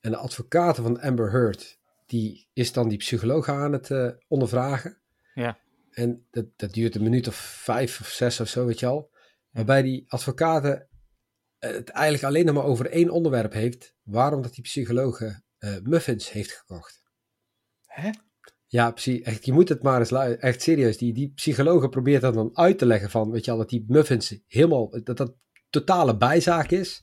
En 0.00 0.10
de 0.10 0.16
advocaat 0.16 0.76
van 0.76 1.00
Amber 1.00 1.30
Heard, 1.30 1.78
die 2.06 2.48
is 2.52 2.72
dan 2.72 2.88
die 2.88 2.98
psycholoog 2.98 3.48
aan 3.48 3.72
het 3.72 3.90
eh, 3.90 4.08
ondervragen. 4.28 4.98
Ja. 5.34 5.58
En 5.90 6.26
dat, 6.30 6.46
dat 6.56 6.72
duurt 6.72 6.94
een 6.94 7.02
minuut 7.02 7.28
of 7.28 7.34
vijf 7.34 8.00
of 8.00 8.08
zes 8.08 8.40
of 8.40 8.48
zo, 8.48 8.66
weet 8.66 8.80
je 8.80 8.86
al. 8.86 9.10
Waarbij 9.54 9.82
die 9.82 10.04
advocaten 10.08 10.88
het 11.58 11.88
eigenlijk 11.88 12.24
alleen 12.24 12.44
nog 12.44 12.54
maar 12.54 12.64
over 12.64 12.90
één 12.90 13.10
onderwerp 13.10 13.52
heeft. 13.52 13.94
Waarom 14.02 14.42
dat 14.42 14.54
die 14.54 14.64
psycholoog 14.64 15.20
eh, 15.20 15.76
muffins 15.82 16.30
heeft 16.30 16.52
gekocht. 16.52 17.02
Hè? 17.86 18.10
Ja, 18.66 18.90
precies. 18.90 19.20
Echt, 19.20 19.44
je 19.44 19.52
moet 19.52 19.68
het 19.68 19.82
maar 19.82 19.98
eens 19.98 20.12
Echt 20.38 20.62
serieus. 20.62 20.98
Die, 20.98 21.12
die 21.12 21.32
psychologen 21.32 21.90
probeert 21.90 22.22
dat 22.22 22.34
dan 22.34 22.56
uit 22.56 22.78
te 22.78 22.86
leggen 22.86 23.10
van, 23.10 23.30
weet 23.30 23.44
je 23.44 23.50
al, 23.50 23.56
dat 23.56 23.68
die 23.68 23.84
muffins 23.86 24.40
helemaal, 24.46 25.02
dat 25.02 25.16
dat 25.16 25.36
totale 25.70 26.16
bijzaak 26.16 26.70
is. 26.70 27.02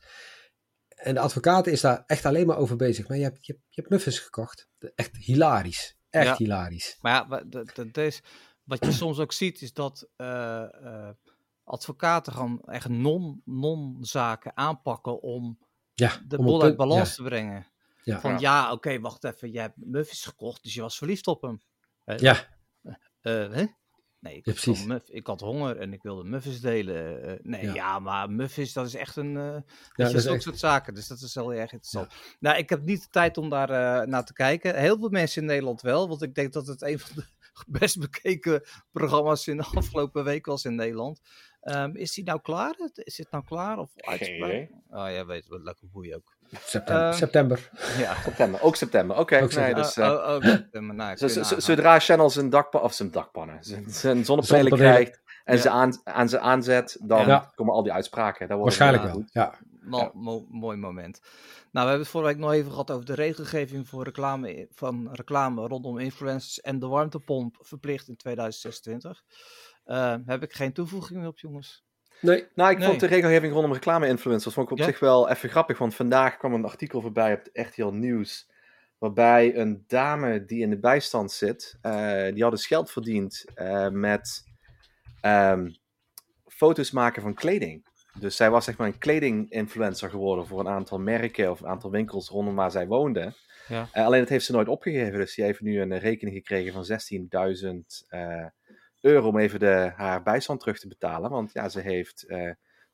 En 0.88 1.14
de 1.14 1.20
advocaat 1.20 1.68
is 1.68 1.82
daar 1.82 2.04
echt 2.06 2.26
alleen 2.26 2.48
maar 2.48 2.58
over 2.58 2.76
bezig. 2.76 3.08
Maar 3.08 3.18
je 3.18 3.24
hebt, 3.24 3.46
je 3.46 3.54
hebt, 3.54 3.66
je 3.70 3.82
hebt 3.82 3.90
muffins 3.94 4.20
gekocht. 4.20 4.70
Echt 4.96 5.18
hilarisch. 5.18 5.98
Echt 6.10 6.26
Ja. 6.26 6.36
hilarisch. 6.38 6.98
Maar 7.02 7.28
ja, 7.30 7.44
dat, 7.44 7.76
dat 7.76 7.98
is, 7.98 8.22
wat 8.64 8.86
je 8.86 8.92
soms 8.92 9.20
ook 9.20 9.34
ziet, 9.34 9.62
is 9.62 9.74
dat 9.74 10.10
eh, 10.16 10.64
eh, 10.64 11.10
advocaten 11.72 12.34
gewoon 12.34 12.62
echt 12.62 12.90
non- 12.90 13.42
non-zaken 13.46 14.58
aanpakken 14.58 15.22
om 15.22 15.60
Ja, 15.94 16.22
de 16.28 16.38
om 16.38 16.46
boel 16.46 16.64
uit 16.64 16.76
balans 16.78 17.10
ja, 17.10 17.16
te 17.16 17.24
brengen. 17.24 17.68
Ja. 18.04 18.20
Van 18.20 18.32
Ja. 18.32 18.38
ja, 18.40 18.72
oké, 18.72 19.00
wacht 19.00 19.24
even, 19.24 19.52
jij 19.52 19.62
hebt 19.62 19.76
muffins 19.78 20.24
gekocht, 20.26 20.64
dus 20.64 20.74
je 20.74 20.82
was 20.82 20.98
verliefd 20.98 21.28
op 21.28 21.42
hem. 21.42 21.62
Hè? 22.04 22.14
Ja, 22.16 22.48
Eh, 23.22 23.34
hè? 23.54 23.66
Nee, 24.20 24.36
ik, 24.36 24.46
Ja, 24.46 24.52
had 24.52 24.62
gewoon 24.62 24.78
precies. 24.78 24.86
muff- 24.86 25.10
ik 25.10 25.28
had 25.28 25.40
honger 25.40 25.78
en 25.78 25.94
ik 25.94 26.02
wilde 26.04 26.24
muffins 26.24 26.60
delen. 26.60 27.24
eh, 27.24 27.40
nee, 27.44 27.66
Ja. 27.66 27.74
ja. 27.74 28.00
maar 28.00 28.30
muffins, 28.32 28.74
dat 28.74 28.86
is 28.88 28.96
echt 28.96 29.16
een... 29.16 29.38
eh 29.38 29.52
dat 29.54 29.64
dat 29.96 30.14
is 30.14 30.28
ook 30.28 30.34
echt- 30.34 30.44
soort 30.44 30.60
zaken, 30.60 30.94
dus 30.94 31.08
dat 31.08 31.22
is 31.22 31.36
heel 31.36 31.54
erg 31.54 31.72
interessant. 31.72 32.14
Nou, 32.40 32.58
ik 32.58 32.70
heb 32.70 32.82
niet 32.84 33.02
de 33.02 33.08
tijd 33.10 33.38
om 33.38 33.50
daar 33.50 33.70
eh, 33.70 34.08
naar 34.08 34.26
te 34.26 34.34
kijken. 34.34 34.76
Heel 34.76 34.98
veel 35.00 35.10
mensen 35.10 35.42
in 35.42 35.48
Nederland 35.48 35.82
wel, 35.82 36.08
want 36.08 36.22
ik 36.22 36.36
denk 36.36 36.54
dat 36.54 36.68
het 36.68 36.82
een 36.82 37.00
van 37.00 37.16
de 37.16 37.26
best 37.80 38.00
bekeken 38.00 38.64
programma's 38.92 39.48
in 39.48 39.58
de 39.58 39.64
afgelopen 39.64 40.24
week 40.24 40.46
was 40.46 40.66
in 40.66 40.76
Nederland. 40.76 41.22
Ehm, 41.62 41.96
is 41.96 42.14
die 42.14 42.24
nou 42.24 42.42
klaar? 42.42 42.76
Is 42.94 43.18
het 43.18 43.32
nou 43.32 43.44
klaar? 43.46 43.78
Of 43.78 43.90
idee. 44.16 44.70
Oh 44.90 45.12
ja, 45.12 45.26
weet 45.26 45.48
wat 45.48 45.62
lekker 45.64 45.88
boeien 45.92 46.16
ook. 46.16 46.36
september. 46.52 47.08
Eh, 47.10 47.14
september. 47.14 47.70
Ja. 47.98 48.16
September, 48.24 48.62
ook 48.62 48.76
september. 48.76 49.18
Oké, 49.18 49.40
nee, 49.40 49.50
september. 49.50 49.84
dus, 49.84 49.98
eh, 49.98 50.06
oh, 50.10 50.14
oh, 50.14 50.42
maar 50.42 50.70
nou, 50.72 50.94
nagaan. 50.94 51.62
zodra 51.62 52.00
Channel 52.00 52.30
zijn 52.30 52.50
dakpannen, 52.50 52.90
of 52.90 52.96
zijn 52.96 53.12
dakpannen, 53.12 53.64
zijn, 53.64 53.90
zijn 53.90 54.26
zonnepanelen 54.26 54.72
krijgt 54.78 55.22
en 55.44 55.56
Ja. 55.56 55.62
ze 55.62 55.70
aan, 55.70 56.02
aan 56.04 56.30
ze 56.30 56.40
aanzet, 56.40 56.98
dan 57.04 57.28
Ja. 57.28 57.52
komen 57.56 57.74
al 57.74 57.84
die 57.84 57.94
uitspraken. 57.94 58.48
Dat 58.48 58.58
wordt 58.58 58.78
Waarschijnlijk 58.78 59.04
wel. 59.04 59.22
goed. 59.22 59.34
Ja. 59.34 59.54
Mo- 59.82 59.98
Ja. 59.98 60.12
mo- 60.14 60.46
mooi 60.50 60.78
moment. 60.78 61.20
Nou, 61.72 61.86
we 61.86 61.92
hebben 61.92 62.00
het 62.00 62.08
vorige 62.08 62.32
week 62.32 62.42
nog 62.42 62.52
even 62.52 62.72
gehad 62.72 62.92
over 62.92 63.06
de 63.06 63.14
regelgeving 63.14 63.88
voor 63.88 64.04
reclame, 64.04 64.68
van 64.72 65.10
reclame 65.14 65.68
rondom 65.68 65.98
influencers 65.98 66.60
en 66.62 66.80
de 66.80 66.88
warmtepomp 66.88 67.56
verplicht 67.60 68.08
in 68.08 68.16
2026. 68.16 69.24
Eh, 69.86 70.16
heb 70.26 70.44
ik 70.44 70.54
geen 70.54 70.74
toevoeging 70.74 71.20
meer 71.20 71.28
op, 71.28 71.40
jongens? 71.40 71.84
Nee. 72.22 72.48
Nou, 72.56 72.72
ik 72.72 72.78
Nee. 72.78 72.88
vond 72.88 73.00
de 73.00 73.06
regelgeving 73.06 73.54
rondom 73.54 73.74
reclame-influencers 73.74 74.54
vond 74.54 74.66
ik 74.66 74.72
op 74.72 74.78
Ja? 74.80 74.86
zich 74.86 75.00
wel 75.00 75.30
even 75.30 75.50
grappig. 75.50 75.78
Want 75.78 75.96
vandaag 75.96 76.38
kwam 76.38 76.54
een 76.54 76.66
artikel 76.66 77.02
voorbij 77.02 77.34
op 77.34 77.50
het 77.52 77.68
RTL 77.68 77.88
Nieuws. 77.88 78.50
Waarbij 78.98 79.56
een 79.56 79.84
dame 79.88 80.46
die 80.46 80.62
in 80.62 80.70
de 80.70 80.80
bijstand 80.80 81.32
zit, 81.32 81.78
eh, 81.82 82.34
die 82.34 82.44
had 82.44 82.52
dus 82.52 82.68
geld 82.68 82.92
verdiend 82.92 83.46
eh, 83.54 83.90
met 83.90 84.44
ehm, 85.22 85.70
foto's 86.48 86.92
maken 86.92 87.22
van 87.22 87.34
kleding. 87.34 87.90
Dus 88.20 88.36
zij 88.36 88.50
was 88.50 88.66
zeg 88.66 88.78
maar 88.78 88.88
een 88.88 88.98
kleding-influencer 88.98 90.10
geworden 90.10 90.48
voor 90.48 90.60
een 90.60 90.68
aantal 90.68 91.00
merken 91.00 91.52
of 91.52 91.60
een 91.60 91.68
aantal 91.68 91.92
winkels 91.92 92.30
rondom 92.30 92.56
waar 92.56 92.72
zij 92.72 92.88
woonde. 92.88 93.34
Ja. 93.68 93.88
Eh, 93.92 94.06
alleen 94.06 94.20
dat 94.20 94.30
heeft 94.30 94.46
ze 94.46 94.52
nooit 94.52 94.68
opgegeven. 94.68 95.20
Dus 95.20 95.36
die 95.36 95.46
heeft 95.46 95.62
nu 95.62 95.82
een 95.82 95.98
rekening 96.00 96.36
gekregen 96.36 96.74
van 96.74 96.86
16.000 96.86 98.06
eh, 98.08 98.46
euro 99.02 99.28
om 99.28 99.38
even 99.38 99.60
de, 99.60 99.92
haar 99.96 100.24
bijstand 100.24 100.60
terug 100.60 100.80
te 100.80 100.88
betalen. 100.88 101.30
Want 101.30 101.54
ja, 101.54 101.70
ze 101.70 101.80
heeft 101.80 102.24
eh 102.24 102.52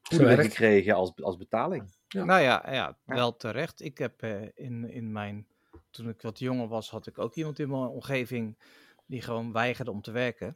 goederen 0.07 0.33
Gewerkt. 0.33 0.55
gekregen 0.55 0.95
als, 0.95 1.11
als 1.15 1.37
betaling. 1.37 1.95
Ja. 2.07 2.23
Nou 2.23 2.41
ja, 2.41 2.71
ja, 2.71 2.97
wel 3.05 3.35
terecht. 3.35 3.81
Ik 3.81 3.97
heb 3.97 4.21
eh, 4.21 4.41
in, 4.53 4.89
in 4.89 5.11
mijn, 5.11 5.47
toen 5.89 6.09
ik 6.09 6.21
wat 6.21 6.39
jonger 6.39 6.67
was, 6.67 6.89
had 6.89 7.07
ik 7.07 7.17
ook 7.17 7.35
iemand 7.35 7.59
in 7.59 7.69
mijn 7.69 7.81
omgeving 7.81 8.57
die 9.05 9.21
gewoon 9.21 9.51
weigerde 9.51 9.91
om 9.91 10.01
te 10.01 10.11
werken. 10.11 10.55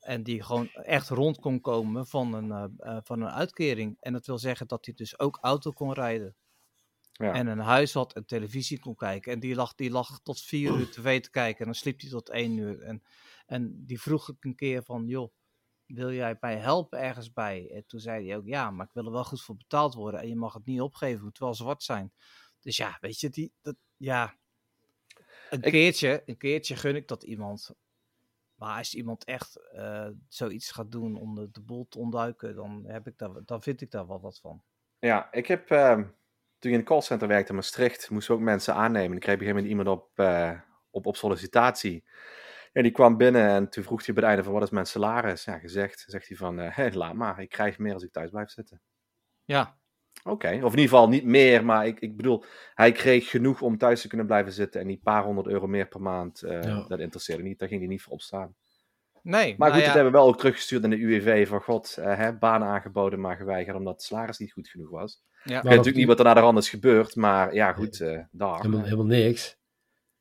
En 0.00 0.22
die 0.22 0.42
gewoon 0.42 0.68
echt 0.72 1.08
rond 1.08 1.38
kon 1.38 1.60
komen 1.60 2.06
van 2.06 2.34
een, 2.34 2.50
eh, 2.50 2.96
eh, 2.96 2.98
van 3.02 3.20
een 3.20 3.30
uitkering. 3.30 3.96
En 4.00 4.12
dat 4.12 4.26
wil 4.26 4.38
zeggen 4.38 4.66
dat 4.66 4.84
hij 4.84 4.94
dus 4.94 5.18
ook 5.18 5.38
auto 5.40 5.70
kon 5.70 5.92
rijden. 5.92 6.36
Ja. 7.12 7.32
En 7.32 7.46
een 7.46 7.58
huis 7.58 7.92
had 7.92 8.12
en 8.12 8.26
televisie 8.26 8.78
kon 8.78 8.94
kijken. 8.94 9.32
En 9.32 9.40
die 9.40 9.54
lag, 9.54 9.74
die 9.74 9.90
lag 9.90 10.20
tot 10.22 10.40
vier 10.40 10.78
uur 10.78 10.90
tv 10.90 11.20
te 11.20 11.30
kijken. 11.30 11.58
En 11.58 11.64
dan 11.64 11.74
sliep 11.74 12.00
hij 12.00 12.10
tot 12.10 12.30
één 12.30 12.56
uur. 12.56 12.82
En, 12.82 13.02
en 13.46 13.84
die 13.86 14.00
vroeg 14.00 14.28
ik 14.28 14.44
een 14.44 14.54
keer 14.54 14.82
van, 14.82 15.06
joh, 15.06 15.32
wil 15.86 16.12
jij 16.12 16.36
mij 16.40 16.56
helpen 16.56 16.98
ergens 17.00 17.32
bij? 17.32 17.70
En 17.74 17.86
toen 17.86 18.00
zei 18.00 18.26
hij 18.28 18.36
ook, 18.36 18.46
ja, 18.46 18.70
maar 18.70 18.86
ik 18.86 18.92
wil 18.92 19.04
er 19.04 19.12
wel 19.12 19.24
goed 19.24 19.42
voor 19.42 19.56
betaald 19.56 19.94
worden. 19.94 20.20
En 20.20 20.28
je 20.28 20.36
mag 20.36 20.52
het 20.54 20.66
niet 20.66 20.80
opgeven, 20.80 21.14
het 21.14 21.22
moet 21.24 21.38
wel 21.38 21.54
zwart 21.54 21.82
zijn. 21.82 22.12
Dus 22.60 22.76
ja, 22.76 22.96
weet 23.00 23.20
je, 23.20 23.28
die, 23.30 23.52
dat, 23.62 23.76
ja, 23.96 24.36
een 25.50 25.62
Ik- 25.62 25.72
keertje, 25.72 26.22
een 26.26 26.36
keertje 26.36 26.76
gun 26.76 26.96
ik 26.96 27.08
dat 27.08 27.22
iemand. 27.22 27.70
Maar 28.54 28.78
als 28.78 28.94
iemand 28.94 29.24
echt 29.24 29.70
eh, 29.70 30.08
zoiets 30.28 30.70
gaat 30.70 30.92
doen 30.92 31.16
om 31.16 31.34
de, 31.34 31.50
de 31.50 31.60
boel 31.60 31.86
te 31.88 31.98
ontduiken, 31.98 32.54
dan, 32.54 32.84
heb 32.86 33.06
ik 33.06 33.18
daar, 33.18 33.44
dan 33.44 33.62
vind 33.62 33.80
ik 33.80 33.90
daar 33.90 34.06
wel 34.06 34.20
wat 34.20 34.38
van. 34.40 34.62
Ja, 34.98 35.32
ik 35.32 35.46
heb, 35.46 35.70
ehm, 35.70 36.02
toen 36.02 36.12
ik 36.58 36.72
in 36.72 36.78
een 36.78 36.84
callcenter 36.84 37.28
werkte 37.28 37.48
in 37.50 37.54
Maastricht, 37.54 38.10
moesten 38.10 38.34
we 38.34 38.40
ook 38.40 38.46
mensen 38.46 38.74
aannemen. 38.74 39.16
Ik 39.16 39.22
kreeg 39.22 39.34
op 39.34 39.40
een 39.40 39.46
gegeven 39.46 39.68
moment 39.70 39.86
iemand 39.86 39.88
op, 39.88 40.18
eh, 40.18 40.60
op, 40.90 41.06
op 41.06 41.16
sollicitatie. 41.16 42.04
En 42.76 42.82
die 42.82 42.92
kwam 42.92 43.16
binnen 43.16 43.48
en 43.48 43.68
toen 43.68 43.84
vroeg 43.84 44.04
hij 44.06 44.14
bij 44.14 44.22
het 44.22 44.32
einde 44.32 44.44
van, 44.44 44.52
wat 44.52 44.62
is 44.62 44.70
mijn 44.70 44.86
salaris? 44.86 45.44
Ja, 45.44 45.58
gezegd. 45.58 46.04
Zegt 46.06 46.28
hij 46.28 46.36
van, 46.36 46.58
eh, 46.58 46.94
laat 46.94 47.14
maar, 47.14 47.40
ik 47.40 47.48
krijg 47.48 47.78
meer 47.78 47.94
als 47.94 48.02
ik 48.02 48.12
thuis 48.12 48.30
blijf 48.30 48.50
zitten. 48.50 48.80
Ja, 49.44 49.78
Oké, 50.24 50.48
of 50.48 50.54
in 50.54 50.62
ieder 50.62 50.78
geval 50.80 51.08
niet 51.08 51.24
meer, 51.24 51.64
maar 51.64 51.86
ik, 51.86 52.00
ik 52.00 52.16
bedoel, 52.16 52.44
hij 52.74 52.92
kreeg 52.92 53.30
genoeg 53.30 53.62
om 53.62 53.78
thuis 53.78 54.00
te 54.00 54.08
kunnen 54.08 54.26
blijven 54.26 54.52
zitten. 54.52 54.80
En 54.80 54.86
die 54.86 55.00
paar 55.02 55.24
honderd 55.24 55.46
euro 55.46 55.66
meer 55.66 55.86
per 55.88 56.00
maand, 56.00 56.42
eh, 56.42 56.62
Ja. 56.62 56.84
dat 56.88 57.00
interesseerde 57.00 57.42
niet. 57.42 57.58
Daar 57.58 57.68
ging 57.68 57.80
hij 57.80 57.88
niet 57.88 58.02
voor 58.02 58.12
opstaan. 58.12 58.54
nee. 59.22 59.54
Maar 59.58 59.68
nou 59.68 59.70
goed, 59.70 59.80
ja, 59.80 59.86
dat 59.86 59.94
hebben 59.94 60.12
we 60.12 60.18
wel 60.18 60.28
ook 60.28 60.38
teruggestuurd 60.38 60.84
in 60.84 60.90
de 60.90 61.00
UWV 61.00 61.48
van 61.48 61.60
god, 61.60 61.96
eh, 61.96 62.16
hè, 62.16 62.32
banen 62.32 62.68
aangeboden, 62.68 63.20
maar 63.20 63.36
geweigerd 63.36 63.76
omdat 63.76 63.94
het 63.94 64.02
salaris 64.02 64.38
niet 64.38 64.52
goed 64.52 64.68
genoeg 64.68 64.90
was. 64.90 65.22
ja. 65.44 65.56
Ik 65.56 65.62
weet 65.62 65.70
natuurlijk 65.70 65.96
niet 65.96 66.06
wat 66.06 66.18
er 66.18 66.24
naar 66.24 66.34
de 66.34 66.40
hand 66.40 66.58
is 66.58 66.68
gebeurd, 66.70 67.16
maar 67.16 67.54
ja, 67.54 67.72
goed, 67.72 68.00
eh 68.00 68.20
daar. 68.30 68.56
Helemaal, 68.56 68.82
helemaal 68.84 69.06
niks. 69.06 69.55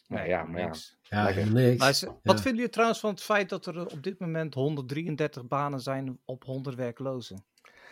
Nee, 0.07 0.27
ja, 0.27 0.43
maar 0.43 0.59
ja. 0.59 0.65
niks. 0.65 0.97
Ja, 1.01 1.25
helemaal 1.25 1.61
niks. 1.63 1.77
Maar 1.79 1.95
Ja. 1.99 2.17
Wat 2.23 2.41
vinden 2.41 2.55
jullie 2.55 2.69
trouwens 2.69 2.99
van 2.99 3.09
het 3.09 3.21
feit 3.21 3.49
dat 3.49 3.65
er 3.65 3.85
op 3.85 4.03
dit 4.03 4.19
moment 4.19 4.53
133 4.53 5.47
banen 5.47 5.79
zijn 5.81 6.19
op 6.25 6.43
100 6.43 6.75
werklozen? 6.75 7.43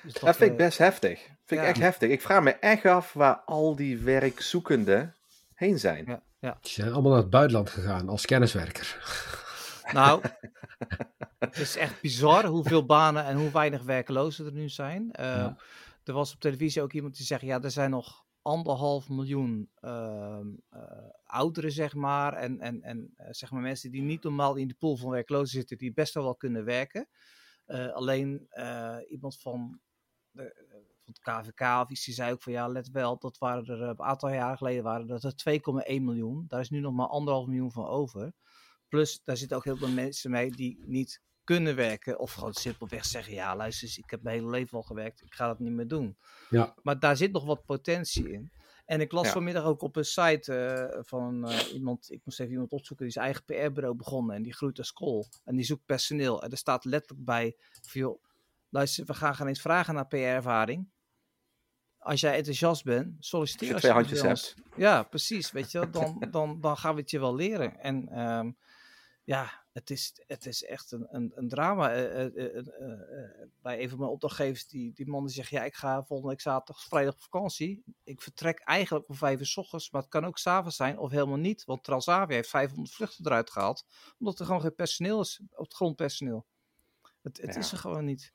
Dus 0.04 0.14
Dat 0.14 0.36
vind 0.36 0.52
ik 0.52 0.60
eh, 0.60 0.66
best 0.66 0.78
heftig. 0.78 1.20
Vind 1.20 1.36
ik 1.50 1.58
ja. 1.58 1.64
echt 1.64 1.80
heftig. 1.80 2.10
Ik 2.10 2.22
vraag 2.22 2.44
me 2.44 2.52
echt 2.52 2.86
af 2.86 3.14
waar 3.14 3.42
al 3.46 3.76
die 3.76 3.98
werkzoekenden 3.98 5.16
heen 5.54 5.80
zijn. 5.80 6.06
Ja, 6.06 6.22
ja. 6.40 6.58
Die 6.62 6.72
zijn 6.72 6.92
allemaal 6.94 7.12
naar 7.12 7.22
het 7.22 7.30
buitenland 7.30 7.70
gegaan 7.70 8.10
als 8.10 8.26
kenniswerker. 8.26 8.98
Nou, 9.94 10.22
het 11.40 11.58
is 11.58 11.76
echt 11.78 12.02
bizar 12.02 12.46
hoeveel 12.46 12.86
banen 12.86 13.26
en 13.26 13.36
hoe 13.38 13.52
weinig 13.52 13.82
werklozen 13.84 14.46
er 14.46 14.52
nu 14.52 14.70
zijn. 14.70 15.12
Eh, 15.12 15.26
Ja. 15.26 15.58
Er 16.04 16.14
was 16.14 16.34
op 16.34 16.40
televisie 16.40 16.82
ook 16.82 16.94
iemand 16.94 17.18
die 17.18 17.26
zegt, 17.26 17.42
ja, 17.42 17.62
er 17.62 17.72
zijn 17.72 17.90
nog 17.90 18.23
anderhalf 18.44 19.10
miljoen 19.10 19.70
eh, 19.76 20.40
ouderen, 21.24 21.72
zeg 21.72 21.94
maar, 21.94 22.34
en, 22.34 22.60
en, 22.60 22.82
en 22.82 23.14
eh, 23.16 23.28
zeg 23.30 23.52
maar 23.52 23.62
mensen 23.62 23.92
die 23.92 24.02
niet 24.02 24.24
normaal 24.24 24.56
in 24.56 24.68
de 24.68 24.74
pool 24.74 24.98
van 24.98 25.10
werklozen 25.10 25.58
zitten, 25.58 25.78
die 25.78 25.94
best 25.94 26.14
wel 26.14 26.36
kunnen 26.36 26.66
werken. 26.66 27.08
Eh, 27.66 27.94
alleen 27.94 28.48
iemand 29.10 29.40
van, 29.40 29.80
de, 30.32 30.66
van 31.04 31.14
het 31.14 31.20
KVK 31.20 31.82
of 31.82 31.90
iets, 31.90 32.06
die 32.06 32.14
zei 32.14 32.32
ook 32.32 32.42
van, 32.42 32.54
ja, 32.54 32.68
let 32.68 32.90
wel, 32.90 33.18
dat 33.18 33.38
waren 33.38 33.66
er 33.66 33.82
een 33.82 34.02
aantal 34.02 34.30
jaren 34.30 34.58
geleden 34.58 34.84
waren 34.84 35.08
dat 35.08 35.24
er 35.24 35.60
2,1 35.90 36.02
miljoen. 36.02 36.46
Daar 36.48 36.60
is 36.60 36.70
nu 36.70 36.80
nog 36.80 36.94
maar 36.94 37.08
anderhalf 37.08 37.48
miljoen 37.48 37.72
van 37.72 37.88
over. 37.88 38.34
Plus, 38.88 39.24
daar 39.24 39.38
zitten 39.38 39.58
ook 39.58 39.64
heel 39.64 39.78
veel 39.78 39.92
mensen 39.92 40.32
mee 40.32 40.52
die 40.52 40.84
niet 40.86 41.22
kunnen 41.44 41.76
werken. 41.76 42.20
Of 42.20 42.34
gewoon 42.34 42.54
simpelweg 42.54 43.06
zeggen, 43.06 43.34
ja 43.34 43.56
luister 43.56 43.88
eens, 43.88 43.98
ik 43.98 44.10
heb 44.10 44.22
mijn 44.24 44.36
hele 44.36 44.50
leven 44.50 44.78
al 44.78 44.84
gewerkt, 44.84 45.22
ik 45.22 45.34
ga 45.34 45.48
dat 45.48 45.60
niet 45.60 45.72
meer 45.72 45.88
doen. 45.88 46.18
Ja. 46.50 46.76
Maar 46.84 47.00
daar 47.00 47.18
zit 47.18 47.32
nog 47.32 47.46
wat 47.46 47.66
potentie 47.66 48.32
in. 48.32 48.52
En 48.86 49.02
ik 49.02 49.12
las 49.12 49.26
Ja. 49.26 49.32
vanmiddag 49.32 49.64
ook 49.64 49.82
op 49.82 49.96
een 49.96 50.06
site 50.06 50.54
eh, 50.56 51.04
van 51.04 51.48
eh, 51.48 51.74
iemand, 51.74 52.12
ik 52.12 52.22
moest 52.24 52.40
even 52.40 52.52
iemand 52.52 52.72
opzoeken, 52.72 53.06
die 53.06 53.14
zijn 53.14 53.26
eigen 53.26 53.44
PR-bureau 53.46 53.96
begonnen. 53.96 54.36
En 54.36 54.44
die 54.44 54.54
groeit 54.54 54.78
als 54.78 54.94
kool. 54.94 55.28
En 55.44 55.56
die 55.56 55.66
zoekt 55.66 55.86
personeel. 55.86 56.44
En 56.44 56.52
er 56.52 56.58
staat 56.58 56.86
letterlijk 56.86 57.26
bij, 57.26 57.56
van, 57.82 58.02
joh, 58.02 58.24
luister, 58.70 59.06
we 59.06 59.14
gaan 59.14 59.36
geen 59.36 59.48
eens 59.48 59.62
vragen 59.62 59.94
naar 59.94 60.08
PR-ervaring. 60.08 60.92
Als 61.98 62.22
jij 62.22 62.36
enthousiast 62.36 62.84
bent, 62.84 63.26
solliciteer 63.26 63.74
Als 63.74 63.82
je 63.82 63.88
twee 63.88 64.00
handjes 64.00 64.22
ons. 64.22 64.56
Ja, 64.76 65.04
precies. 65.04 65.52
Weet 65.52 65.72
je, 65.72 65.90
dan, 65.90 66.28
dan, 66.32 66.62
dan 66.62 66.78
gaan 66.78 66.96
we 66.96 67.02
het 67.02 67.10
je 67.10 67.20
wel 67.20 67.36
leren. 67.36 67.80
En 67.80 68.10
ehm, 68.10 68.52
ja, 69.24 69.66
het 69.72 69.90
is, 69.90 70.24
het 70.28 70.46
is 70.46 70.64
echt 70.64 70.92
een, 70.92 71.08
een, 71.16 71.32
een 71.36 71.48
drama. 71.50 71.92
Eh, 71.92 72.26
eh, 72.26 72.58
eh, 72.58 73.48
bij 73.62 73.82
een 73.84 73.90
van 73.90 74.00
mijn 74.00 74.12
opdrachtgevers, 74.12 74.68
die, 74.68 74.94
die 74.94 75.08
man 75.08 75.26
die 75.26 75.34
zegt, 75.34 75.50
ja, 75.50 75.64
ik 75.64 75.74
ga 75.76 76.04
volgende 76.04 76.32
week 76.32 76.42
zaterdag, 76.42 76.84
vrijdag 76.84 77.14
op 77.14 77.22
vakantie. 77.22 77.84
Ik 78.04 78.22
vertrek 78.22 78.60
eigenlijk 78.60 79.10
om 79.10 79.16
vijf 79.16 79.40
uur 79.40 79.46
s 79.46 79.58
ochtends, 79.58 79.92
maar 79.92 80.02
het 80.02 80.10
kan 80.10 80.26
ook 80.26 80.38
s'avonds 80.38 80.76
zijn 80.76 80.98
of 80.98 81.12
helemaal 81.12 81.38
niet. 81.38 81.66
Want 81.66 81.84
Transavia 81.84 82.36
heeft 82.36 82.50
500 82.50 82.96
vluchten 82.96 83.26
eruit 83.26 83.50
gehaald, 83.52 83.86
omdat 84.20 84.40
er 84.40 84.46
gewoon 84.46 84.62
geen 84.62 84.76
personeel 84.76 85.22
is, 85.22 85.42
op 85.52 85.64
het 85.64 85.74
grondpersoneel. 85.74 86.46
Het, 87.22 87.42
het 87.42 87.54
Ja. 87.54 87.60
is 87.60 87.72
er 87.72 87.78
gewoon 87.78 88.06
niet. 88.06 88.34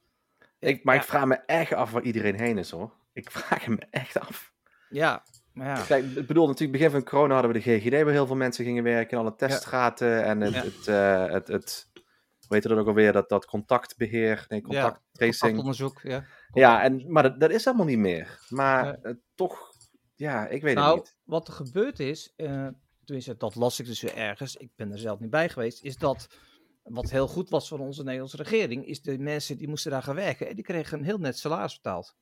Ik, 0.59 0.85
maar 0.85 0.94
ja, 0.94 1.01
ik 1.01 1.07
vraag 1.07 1.24
me 1.24 1.35
echt 1.37 1.72
af 1.72 1.90
waar 1.90 2.03
iedereen 2.03 2.38
heen 2.38 2.59
is 2.59 2.70
hoor. 2.70 2.96
Ik 3.12 3.31
vraag 3.38 3.66
me 3.66 3.87
echt 3.90 4.20
af. 4.20 4.53
Ja, 4.88 5.24
maar 5.59 5.66
ja. 5.66 5.85
Kijk, 5.85 6.05
ik 6.05 6.27
bedoel, 6.27 6.47
natuurlijk 6.47 6.79
begin 6.79 6.90
van 6.90 7.05
corona 7.05 7.33
hadden 7.35 7.53
we 7.53 7.59
de 7.59 7.79
GGD 7.79 8.03
waar 8.03 8.12
heel 8.12 8.27
veel 8.27 8.37
mensen 8.37 8.64
gingen 8.64 8.83
werken. 8.83 9.18
En 9.18 9.25
alle 9.25 9.35
teststraten 9.35 10.25
en 10.25 10.40
het, 10.40 10.55
het, 10.55 10.87
eh, 10.87 11.33
het, 11.33 11.49
het, 11.49 11.88
hoe 12.47 12.57
heet 12.57 12.62
dat 12.62 12.79
ook 12.79 12.87
alweer, 12.87 13.12
dat, 13.12 13.29
dat 13.29 13.47
contactbeheer, 13.47 14.44
nee, 14.49 14.61
contacttracing. 14.61 15.40
Contactonderzoek, 15.40 16.01
ja. 16.03 16.25
Ja, 16.53 16.83
en, 16.83 17.12
maar 17.12 17.23
dat, 17.23 17.40
dat 17.40 17.51
is 17.51 17.66
allemaal 17.66 17.87
niet 17.87 17.99
meer. 17.99 18.38
Maar 18.49 18.99
toch, 19.35 19.73
ja, 20.14 20.47
ik 20.47 20.62
weet 20.62 20.75
het 20.75 20.85
Nou, 20.85 20.97
niet. 20.97 21.16
wat 21.25 21.49
er 21.49 21.55
gebeurd 21.55 22.01
is, 22.01 22.33
eh 22.37 22.68
tenminste, 23.09 23.37
dat 23.37 23.55
las 23.55 23.81
ik 23.81 23.87
dus 23.87 24.01
weer 24.01 24.16
ergens, 24.16 24.57
ik 24.57 24.71
ben 24.77 24.92
er 24.92 24.99
zelf 24.99 25.21
niet 25.21 25.31
bij 25.31 25.49
geweest, 25.49 25.83
is 25.83 25.97
dat 25.97 26.29
wat 26.83 27.11
heel 27.11 27.29
goed 27.29 27.51
was 27.51 27.68
van 27.68 27.81
onze 27.81 28.03
Nederlandse 28.03 28.37
regering, 28.37 28.87
is 28.87 29.03
de 29.03 29.18
mensen 29.18 29.57
die 29.57 29.68
moesten 29.68 29.90
daar 29.90 30.03
gaan 30.03 30.14
werken 30.14 30.49
en 30.49 30.55
die 30.55 30.64
kregen 30.64 30.99
een 30.99 31.05
heel 31.05 31.18
net 31.18 31.38
salaris 31.38 31.75
betaald. 31.75 32.16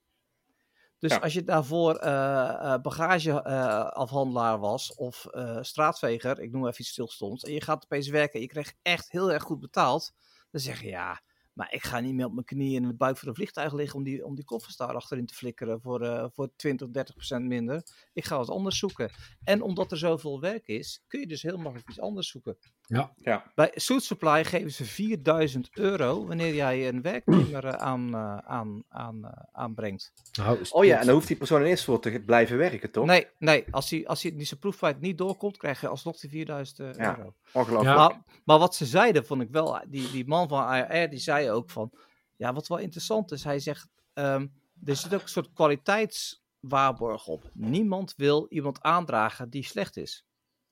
Dus 0.98 1.10
Ja. 1.12 1.18
als 1.18 1.32
je 1.32 1.44
daarvoor 1.44 1.94
eh 1.94 2.76
bagageafhandelaar 2.82 4.58
was 4.58 4.94
of 4.94 5.26
eh, 5.26 5.58
straatveger, 5.62 6.40
ik 6.40 6.50
noem 6.52 6.66
even 6.66 6.80
iets 6.80 6.90
stilstoms, 6.90 7.42
en 7.42 7.52
je 7.52 7.60
gaat 7.60 7.84
opeens 7.84 8.08
werken 8.08 8.34
en 8.34 8.40
je 8.40 8.46
krijgt 8.46 8.76
echt 8.82 9.10
heel 9.10 9.32
erg 9.32 9.42
goed 9.42 9.60
betaald, 9.60 10.12
dan 10.50 10.60
zeg 10.60 10.80
je 10.82 10.88
ja, 10.88 11.20
maar 11.52 11.72
ik 11.72 11.82
ga 11.84 12.00
niet 12.00 12.14
meer 12.14 12.26
op 12.26 12.32
mijn 12.32 12.44
knieën 12.44 12.82
in 12.82 12.88
de 12.88 12.94
buik 12.94 13.18
van 13.18 13.28
een 13.28 13.34
vliegtuig 13.34 13.72
liggen 13.72 13.98
om 13.98 14.04
die, 14.04 14.24
om 14.24 14.34
die 14.34 14.44
koffers 14.44 14.76
daar 14.76 14.94
achterin 14.94 15.26
te 15.26 15.34
flikkeren 15.34 15.80
voor, 15.80 16.02
eh, 16.02 16.26
voor 16.32 16.50
20, 16.56 16.90
30 16.90 17.14
procent 17.14 17.44
minder. 17.44 17.82
Ik 18.12 18.24
ga 18.24 18.36
wat 18.36 18.50
anders 18.50 18.78
zoeken. 18.78 19.10
En 19.44 19.62
omdat 19.62 19.90
er 19.92 19.98
zoveel 19.98 20.40
werk 20.40 20.66
is, 20.66 21.04
kun 21.06 21.20
je 21.20 21.26
dus 21.26 21.42
heel 21.42 21.56
makkelijk 21.56 21.88
iets 21.88 22.00
anders 22.00 22.28
zoeken. 22.28 22.58
Ja, 22.86 23.52
Bij 23.54 23.70
Suit 23.74 24.02
Supply 24.02 24.44
geven 24.44 24.70
ze 24.70 24.84
4000 24.84 25.68
euro 25.72 26.26
wanneer 26.26 26.54
jij 26.54 26.88
een 26.88 27.02
werknemer 27.02 27.64
eh, 27.64 27.72
aan, 27.72 28.14
eh, 28.14 28.36
aan, 28.38 28.82
aan, 28.88 29.24
eh, 29.24 29.42
aanbrengt. 29.52 30.12
Nou, 30.32 30.58
oh 30.70 30.84
ja, 30.84 30.98
en 31.00 31.06
dan 31.06 31.14
hoeft 31.14 31.26
die 31.26 31.36
persoon 31.36 31.60
in 31.60 31.66
eerste 31.66 31.84
voor 31.84 32.00
te 32.00 32.22
blijven 32.26 32.56
werken, 32.56 32.90
toch? 32.90 33.06
Nee, 33.06 33.26
nee, 33.38 33.64
als 33.70 33.90
hij 33.90 34.06
als 34.06 34.22
hij 34.22 34.36
die 34.36 34.46
zijn 34.46 34.60
proeftijd 34.60 35.00
niet 35.00 35.18
doorkomt, 35.18 35.56
krijg 35.56 35.80
je 35.80 35.88
alsnog 35.88 36.18
die 36.20 36.30
4000 36.30 36.80
eh, 36.80 36.92
Ja. 36.94 37.16
euro. 37.18 37.34
Ongelooflijk. 37.52 37.96
Ja. 37.96 38.08
Maar, 38.08 38.22
maar 38.44 38.58
wat 38.58 38.74
ze 38.74 38.86
zeiden, 38.86 39.26
vond 39.26 39.42
ik 39.42 39.50
wel, 39.50 39.80
die, 39.88 40.10
die 40.10 40.26
man 40.26 40.48
van 40.48 40.64
AR, 40.66 41.10
die 41.10 41.18
zei 41.18 41.50
ook 41.50 41.70
van, 41.70 41.90
ja, 42.36 42.52
wat 42.52 42.66
wel 42.68 42.78
interessant 42.78 43.32
is, 43.32 43.44
hij 43.44 43.58
zegt, 43.58 43.88
ehm, 44.12 44.46
er 44.84 44.96
zit 44.96 45.14
ook 45.14 45.22
een 45.22 45.28
soort 45.28 45.52
kwaliteitswaarborg 45.52 47.26
op. 47.26 47.50
Niemand 47.52 48.14
wil 48.16 48.46
iemand 48.48 48.82
aandragen 48.82 49.50
die 49.50 49.64
slecht 49.64 49.96
is. 49.96 50.24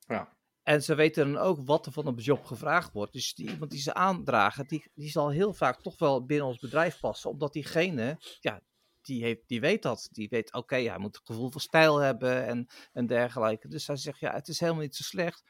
Ja. 0.06 0.32
En 0.64 0.82
ze 0.82 0.94
weten 0.94 1.32
dan 1.32 1.42
ook 1.42 1.58
wat 1.64 1.86
er 1.86 1.92
van 1.92 2.06
een 2.06 2.14
job 2.14 2.44
gevraagd 2.44 2.92
wordt. 2.92 3.12
Dus 3.12 3.34
die, 3.34 3.50
iemand 3.50 3.70
die 3.70 3.80
ze 3.80 3.94
aandragen, 3.94 4.66
die, 4.66 4.90
die 4.94 5.10
zal 5.10 5.30
heel 5.30 5.52
vaak 5.52 5.80
toch 5.80 5.98
wel 5.98 6.24
binnen 6.24 6.46
ons 6.46 6.58
bedrijf 6.58 7.00
passen. 7.00 7.30
Omdat 7.30 7.52
diegene, 7.52 8.16
ja, 8.40 8.60
die, 9.00 9.22
heeft, 9.24 9.40
die 9.46 9.60
weet 9.60 9.82
dat. 9.82 10.08
Die 10.12 10.28
weet, 10.28 10.52
oké, 10.52 10.76
hij 10.76 10.98
moet 10.98 11.16
het 11.16 11.26
gevoel 11.26 11.50
van 11.50 11.60
stijl 11.60 11.98
hebben 11.98 12.46
en, 12.46 12.66
en 12.92 13.06
dergelijke. 13.06 13.68
Dus 13.68 13.86
hij 13.86 13.96
zegt, 13.96 14.18
ja, 14.18 14.32
het 14.32 14.48
is 14.48 14.60
helemaal 14.60 14.82
niet 14.82 14.96
zo 14.96 15.02
slecht. 15.02 15.42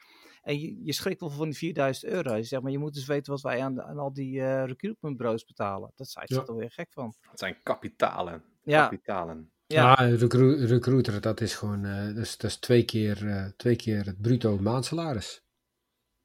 En 0.42 0.59
je, 0.61 0.85
je 0.85 0.92
schrikt 0.92 1.20
wel 1.20 1.31
van 1.31 1.48
die 1.48 1.59
4000 1.59 2.12
euro. 2.12 2.35
Je 2.35 2.42
zegt, 2.42 2.62
maar 2.62 2.72
je 2.72 2.79
moet 2.79 2.94
dus 2.94 3.07
weten 3.07 3.33
wat 3.33 3.40
wij 3.42 3.62
aan, 3.62 3.83
aan 3.83 3.98
al 3.98 4.12
die 4.12 4.35
uh, 4.37 4.64
recruitmentbureaus 4.64 5.44
betalen. 5.44 5.92
Dat 5.94 6.09
zijn 6.09 6.27
ze 6.29 6.35
Ja. 6.35 6.42
toch 6.42 6.57
weer 6.57 6.70
gek 6.70 6.92
van. 6.92 7.14
Het 7.20 7.38
zijn 7.38 7.57
kapitalen. 7.62 8.44
Ja, 8.62 8.83
Kapitalen. 8.83 9.53
Ja. 9.66 9.83
Ja, 9.83 10.00
een 10.00 10.16
recru- 10.16 10.64
recruiter, 10.64 11.20
dat 11.20 11.40
is 11.40 11.55
gewoon 11.55 11.85
eh, 11.85 12.07
dat 12.07 12.16
is, 12.16 12.37
dat 12.37 12.50
is 12.50 12.57
twee, 12.57 12.85
keer, 12.85 13.29
eh, 13.29 13.46
twee 13.57 13.77
keer 13.77 14.05
het 14.05 14.20
bruto 14.20 14.59
maandsalaris. 14.59 15.42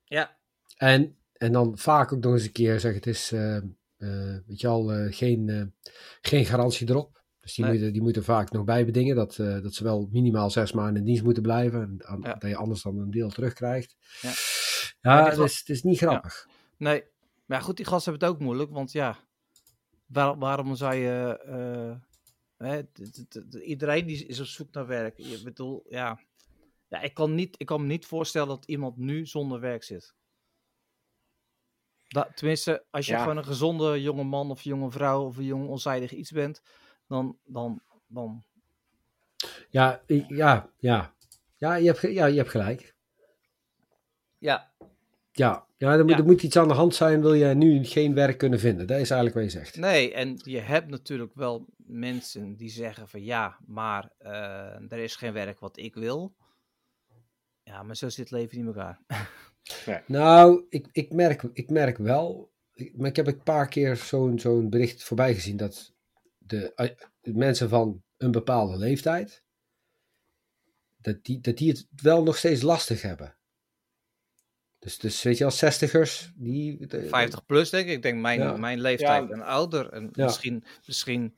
ja. 0.03 0.37
En, 0.77 1.17
en 1.33 1.51
dan 1.51 1.77
vaak 1.77 2.13
ook 2.13 2.23
nog 2.23 2.33
eens 2.33 2.43
een 2.43 2.51
keer 2.51 2.79
zeggen, 2.79 2.93
het 2.99 3.07
is, 3.07 3.31
eh, 3.31 3.57
weet 4.45 4.59
je 4.61 4.67
al, 4.67 4.87
geen, 5.09 5.73
geen 6.21 6.45
garantie 6.45 6.89
erop. 6.89 7.17
Dus 7.39 7.53
die, 7.53 7.63
Nee. 7.65 7.73
moeten, 7.73 7.93
die 7.93 8.01
moeten 8.01 8.23
vaak 8.23 8.51
nog 8.51 8.63
bijbedingen 8.63 9.15
dat, 9.15 9.35
dat 9.35 9.73
ze 9.73 9.83
wel 9.83 10.07
minimaal 10.11 10.49
zes 10.49 10.71
maanden 10.71 10.95
in 10.95 11.03
dienst 11.05 11.23
moeten 11.23 11.43
blijven. 11.43 11.81
En 11.81 12.05
aan- 12.07 12.21
Ja. 12.21 12.33
dat 12.33 12.49
je 12.49 12.55
anders 12.55 12.81
dan 12.81 12.97
een 12.97 13.11
deel 13.11 13.29
terugkrijgt. 13.29 13.95
Ja. 14.21 14.31
Ja, 15.01 15.17
Ja, 15.19 15.29
het, 15.29 15.37
is, 15.37 15.59
het 15.59 15.69
is 15.69 15.83
niet 15.83 15.97
grappig. 15.97 16.47
Nee, 16.77 17.03
maar 17.45 17.61
goed, 17.61 17.77
die 17.77 17.85
gasten 17.85 18.11
hebben 18.11 18.29
het 18.29 18.37
ook 18.37 18.43
moeilijk, 18.45 18.71
want 18.71 18.91
ja, 18.91 19.17
waar- 20.05 20.37
waarom 20.37 20.75
zou 20.75 20.95
je, 20.95 21.39
hè, 22.59 22.81
iedereen 23.61 24.05
die 24.05 24.25
is 24.25 24.39
op 24.39 24.45
zoek 24.45 24.71
naar 24.73 24.87
werk. 24.87 25.17
Je 25.17 25.41
bedoel, 25.43 25.85
ja, 25.89 26.19
ja 26.87 27.01
ik, 27.01 27.13
kan 27.13 27.35
niet, 27.35 27.55
ik 27.59 27.65
kan 27.65 27.81
me 27.81 27.87
niet 27.87 28.05
voorstellen 28.05 28.47
dat 28.47 28.65
iemand 28.65 28.97
nu 28.97 29.25
zonder 29.25 29.59
werk 29.59 29.83
zit. 29.83 30.13
Dat, 32.07 32.37
tenminste, 32.37 32.85
als 32.89 33.05
je 33.05 33.11
Ja. 33.11 33.19
gewoon 33.21 33.37
een 33.37 33.45
gezonde 33.45 34.01
jonge 34.01 34.23
man 34.23 34.51
of 34.51 34.61
jonge 34.61 34.91
vrouw 34.91 35.25
of 35.25 35.37
een 35.37 35.43
jong 35.43 35.67
onzijdig 35.67 36.11
iets 36.11 36.31
bent, 36.31 36.61
dan, 37.07 37.37
dan, 37.43 37.81
dan 38.07 38.43
Ja, 39.69 40.03
ja, 40.27 40.69
ja. 40.77 41.15
Ja, 41.55 41.75
je 41.75 41.85
hebt, 41.85 42.01
ja, 42.01 42.25
je 42.25 42.37
hebt 42.37 42.49
gelijk. 42.49 42.95
ja, 44.37 44.73
Ja, 45.31 45.67
ja, 45.77 45.91
er, 45.91 45.99
moet, 46.01 46.09
Ja. 46.09 46.17
er 46.17 46.25
moet 46.25 46.43
iets 46.43 46.57
aan 46.57 46.67
de 46.67 46.73
hand 46.73 46.95
zijn, 46.95 47.21
wil 47.21 47.33
je 47.33 47.45
nu 47.45 47.85
geen 47.85 48.13
werk 48.13 48.37
kunnen 48.37 48.59
vinden. 48.59 48.87
Dat 48.87 48.99
is 48.99 49.09
eigenlijk 49.09 49.35
wat 49.41 49.53
je 49.53 49.59
zegt. 49.59 49.77
Nee, 49.77 50.13
en 50.13 50.39
je 50.43 50.59
hebt 50.59 50.89
natuurlijk 50.89 51.33
wel 51.33 51.65
mensen 51.77 52.55
die 52.55 52.69
zeggen 52.69 53.07
van 53.09 53.23
ja, 53.23 53.57
maar 53.65 54.11
eh, 54.17 54.91
er 54.91 54.97
is 54.97 55.15
geen 55.15 55.33
werk 55.33 55.59
wat 55.59 55.77
ik 55.77 55.95
wil. 55.95 56.35
Ja, 57.63 57.83
maar 57.83 57.95
zo 57.95 58.09
zit 58.09 58.29
het 58.29 58.31
leven 58.31 58.57
niet 58.57 58.67
in 58.67 58.73
elkaar. 58.73 58.99
Nou, 60.07 60.65
ik, 60.69 60.87
ik, 60.91 61.13
merk, 61.13 61.43
ik 61.53 61.69
merk 61.69 61.97
wel, 61.97 62.51
ik, 62.73 62.97
maar 62.97 63.09
ik 63.09 63.15
heb 63.15 63.27
een 63.27 63.43
paar 63.43 63.67
keer 63.67 63.95
zo'n 63.95 64.39
zo'n 64.39 64.69
bericht 64.69 65.03
voorbij 65.03 65.33
gezien 65.33 65.57
dat 65.57 65.93
de, 66.37 66.73
eh, 66.73 66.89
de 67.21 67.33
mensen 67.33 67.69
van 67.69 68.03
een 68.17 68.31
bepaalde 68.31 68.77
leeftijd, 68.77 69.43
dat 70.97 71.23
die, 71.23 71.39
dat 71.39 71.57
die 71.57 71.69
het 71.69 71.87
wel 72.01 72.23
nog 72.23 72.37
steeds 72.37 72.61
lastig 72.61 73.01
hebben. 73.01 73.37
Dus, 74.79 74.97
dus 74.97 75.23
weet 75.23 75.37
je 75.37 75.45
als 75.45 75.57
zestigers, 75.57 76.31
die... 76.35 76.87
de- 76.87 77.07
50 77.07 77.45
plus 77.45 77.69
denk 77.69 77.87
ik. 77.87 77.93
Ik 77.95 78.01
denk 78.01 78.19
mijn, 78.19 78.39
Ja. 78.39 78.57
mijn 78.57 78.81
leeftijd 78.81 79.27
Ja. 79.27 79.33
en 79.33 79.41
ouder. 79.41 79.89
En 79.89 80.09
Ja. 80.11 80.23
misschien, 80.25 80.63
misschien, 80.85 81.35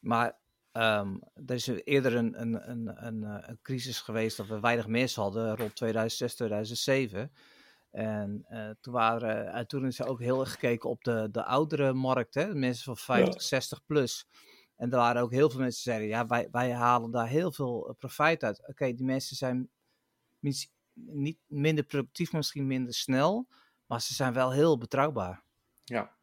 maar 0.00 0.38
ehm, 0.72 1.16
er 1.46 1.54
is 1.54 1.66
eerder 1.66 2.14
een, 2.16 2.40
een, 2.40 2.70
een, 2.70 3.06
een, 3.06 3.24
eh, 3.24 3.48
een 3.48 3.58
crisis 3.62 4.00
geweest 4.00 4.36
dat 4.36 4.46
we 4.46 4.60
weinig 4.60 4.86
mensen 4.86 5.22
hadden 5.22 5.56
rond 5.56 5.76
2006, 5.76 6.34
2007. 6.34 7.32
En 7.90 8.44
eh, 8.48 8.70
toen, 8.80 8.92
waren, 8.92 9.52
en 9.52 9.66
toen 9.66 9.86
is 9.86 9.98
er 9.98 10.06
ook 10.08 10.20
heel 10.20 10.40
erg 10.40 10.50
gekeken 10.50 10.90
op 10.90 11.04
de, 11.04 11.28
de 11.32 11.44
oudere 11.44 11.92
markt, 11.92 12.34
hè? 12.34 12.46
de 12.48 12.54
mensen 12.54 12.84
van 12.84 12.96
50, 12.96 13.42
60 13.42 13.84
plus. 13.86 14.26
En 14.76 14.90
er 14.90 14.96
waren 14.96 15.22
ook 15.22 15.32
heel 15.32 15.50
veel 15.50 15.60
mensen 15.60 15.82
die 15.84 15.92
zeiden, 15.92 16.08
ja, 16.18 16.26
wij, 16.26 16.48
wij 16.50 16.72
halen 16.72 17.10
daar 17.10 17.28
heel 17.28 17.52
veel 17.52 17.94
profijt 17.98 18.44
uit. 18.44 18.68
Oké, 18.68 18.92
die 18.94 19.04
mensen 19.04 19.36
zijn 19.36 19.70
mis- 20.38 20.72
niet 21.06 21.38
minder 21.46 21.84
productief, 21.84 22.32
misschien 22.32 22.66
minder 22.66 22.94
snel, 22.94 23.48
maar 23.86 24.00
ze 24.00 24.14
zijn 24.14 24.32
wel 24.32 24.50
heel 24.52 24.78
betrouwbaar. 24.78 25.44
Ja. 25.84 26.18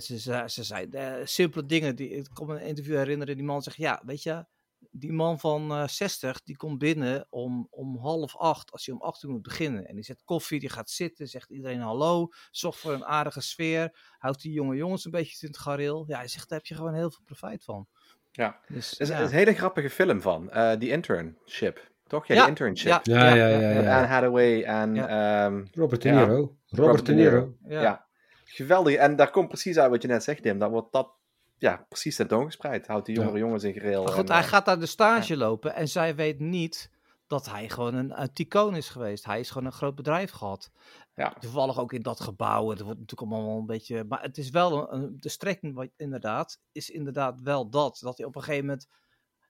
Ze, 0.00 0.18
ze, 0.18 0.42
ze 0.46 0.62
zijn 0.64 0.92
eh, 0.92 1.26
simpele 1.26 1.66
dingen. 1.66 1.96
Die, 1.96 2.08
ik 2.08 2.28
kon 2.32 2.46
me 2.46 2.54
een 2.54 2.66
interview 2.66 2.96
herinneren. 2.96 3.36
Die 3.36 3.44
man 3.44 3.62
zegt: 3.62 3.76
Ja, 3.76 4.02
weet 4.04 4.22
je, 4.22 4.46
die 4.90 5.12
man 5.12 5.40
van 5.40 5.70
eh 5.70 5.86
60 5.88 6.42
die 6.42 6.56
komt 6.56 6.78
binnen 6.78 7.26
om, 7.30 7.66
om 7.70 7.98
half 7.98 8.36
acht. 8.36 8.70
Als 8.72 8.86
hij 8.86 8.94
om 8.94 9.00
acht 9.02 9.22
uur 9.22 9.30
moet 9.30 9.42
beginnen. 9.42 9.86
En 9.86 9.94
die 9.94 10.04
zet 10.04 10.22
koffie, 10.24 10.60
die 10.60 10.68
gaat 10.68 10.90
zitten, 10.90 11.28
zegt 11.28 11.50
iedereen 11.50 11.80
hallo. 11.80 12.28
Zorgt 12.50 12.78
voor 12.78 12.92
een 12.92 13.04
aardige 13.04 13.40
sfeer. 13.40 14.14
Houdt 14.18 14.42
die 14.42 14.52
jonge 14.52 14.76
jongens 14.76 15.04
een 15.04 15.10
beetje 15.10 15.46
in 15.46 15.52
het 15.52 15.58
gareel. 15.62 16.04
Ja, 16.06 16.16
hij 16.18 16.28
zegt: 16.28 16.48
Daar 16.48 16.58
heb 16.58 16.66
je 16.66 16.74
gewoon 16.74 16.94
heel 16.94 17.10
veel 17.10 17.22
profijt 17.24 17.64
van. 17.64 17.88
Ja. 18.30 18.60
Dus, 18.68 18.94
Er 18.94 19.00
is 19.00 19.08
ja. 19.08 19.20
een 19.20 19.28
hele 19.30 19.54
grappige 19.54 19.90
film 19.90 20.20
van. 20.22 20.50
eh 20.50 20.78
die 20.78 20.90
internship. 20.90 21.92
Toch? 22.06 22.26
Ja, 22.26 22.46
internship. 22.48 23.00
ja, 23.04 23.24
Ja, 23.24 23.34
ja, 23.34 23.46
ja, 23.46 23.58
Met. 23.58 23.76
Anne 23.76 24.06
Hathaway 24.06 24.62
en... 24.62 24.94
Ja. 24.94 25.44
ehm, 25.46 25.64
Robert 25.72 26.02
De 26.02 26.08
Ja. 26.08 26.14
Niro. 26.14 26.56
Robert, 26.68 27.06
De 27.06 27.14
Niro. 27.14 27.54
ja. 27.66 27.80
ja. 27.80 28.06
geweldig. 28.44 28.94
En 28.94 29.16
daar 29.16 29.30
komt 29.30 29.48
precies 29.48 29.78
uit 29.78 29.90
wat 29.90 30.02
je 30.02 30.08
net 30.08 30.22
zegt, 30.24 30.42
Tim. 30.42 30.58
Dat 30.58 30.70
wordt 30.70 30.92
dat 30.92 31.12
ja, 31.58 31.86
precies 31.88 32.16
tentoongespreid. 32.16 32.86
Houdt 32.86 33.06
die 33.06 33.14
jongere 33.14 33.34
Ja. 33.38 33.44
jongens 33.44 33.64
in 33.64 33.72
gereel. 33.72 34.02
Maar 34.04 34.12
goed, 34.12 34.28
en, 34.28 34.34
hij 34.34 34.42
eh, 34.42 34.48
gaat 34.48 34.64
daar 34.64 34.78
de 34.80 34.86
stage 34.86 35.36
lopen 35.36 35.74
en 35.74 35.88
zij 35.88 36.14
weet 36.14 36.38
niet 36.40 36.90
dat 37.26 37.50
hij 37.50 37.68
gewoon 37.68 37.94
een, 37.94 38.20
een 38.20 38.32
ticoon 38.32 38.76
is 38.76 38.88
geweest. 38.88 39.24
Hij 39.24 39.40
is 39.40 39.50
gewoon 39.50 39.66
een 39.66 39.72
groot 39.72 39.94
bedrijf 39.94 40.30
gehad. 40.30 40.70
Ja. 41.14 41.32
Toevallig 41.38 41.78
ook 41.80 41.92
in 41.92 42.02
dat 42.02 42.20
gebouw. 42.20 42.68
Het 42.70 42.80
wordt 42.80 42.98
natuurlijk 43.00 43.30
allemaal 43.32 43.48
wel 43.50 43.58
een 43.58 43.66
beetje. 43.66 44.04
Maar 44.04 44.22
het 44.22 44.38
is 44.38 44.50
wel 44.50 44.92
een, 44.92 45.02
een- 45.02 45.16
de 45.20 45.28
strekking, 45.28 45.74
wat, 45.74 45.88
inderdaad, 45.96 46.60
is 46.72 46.90
inderdaad 46.90 47.40
wel 47.40 47.68
dat. 47.70 47.98
Dat 48.02 48.16
hij 48.18 48.26
op 48.26 48.36
een 48.36 48.42
gegeven 48.42 48.66
moment. 48.66 48.88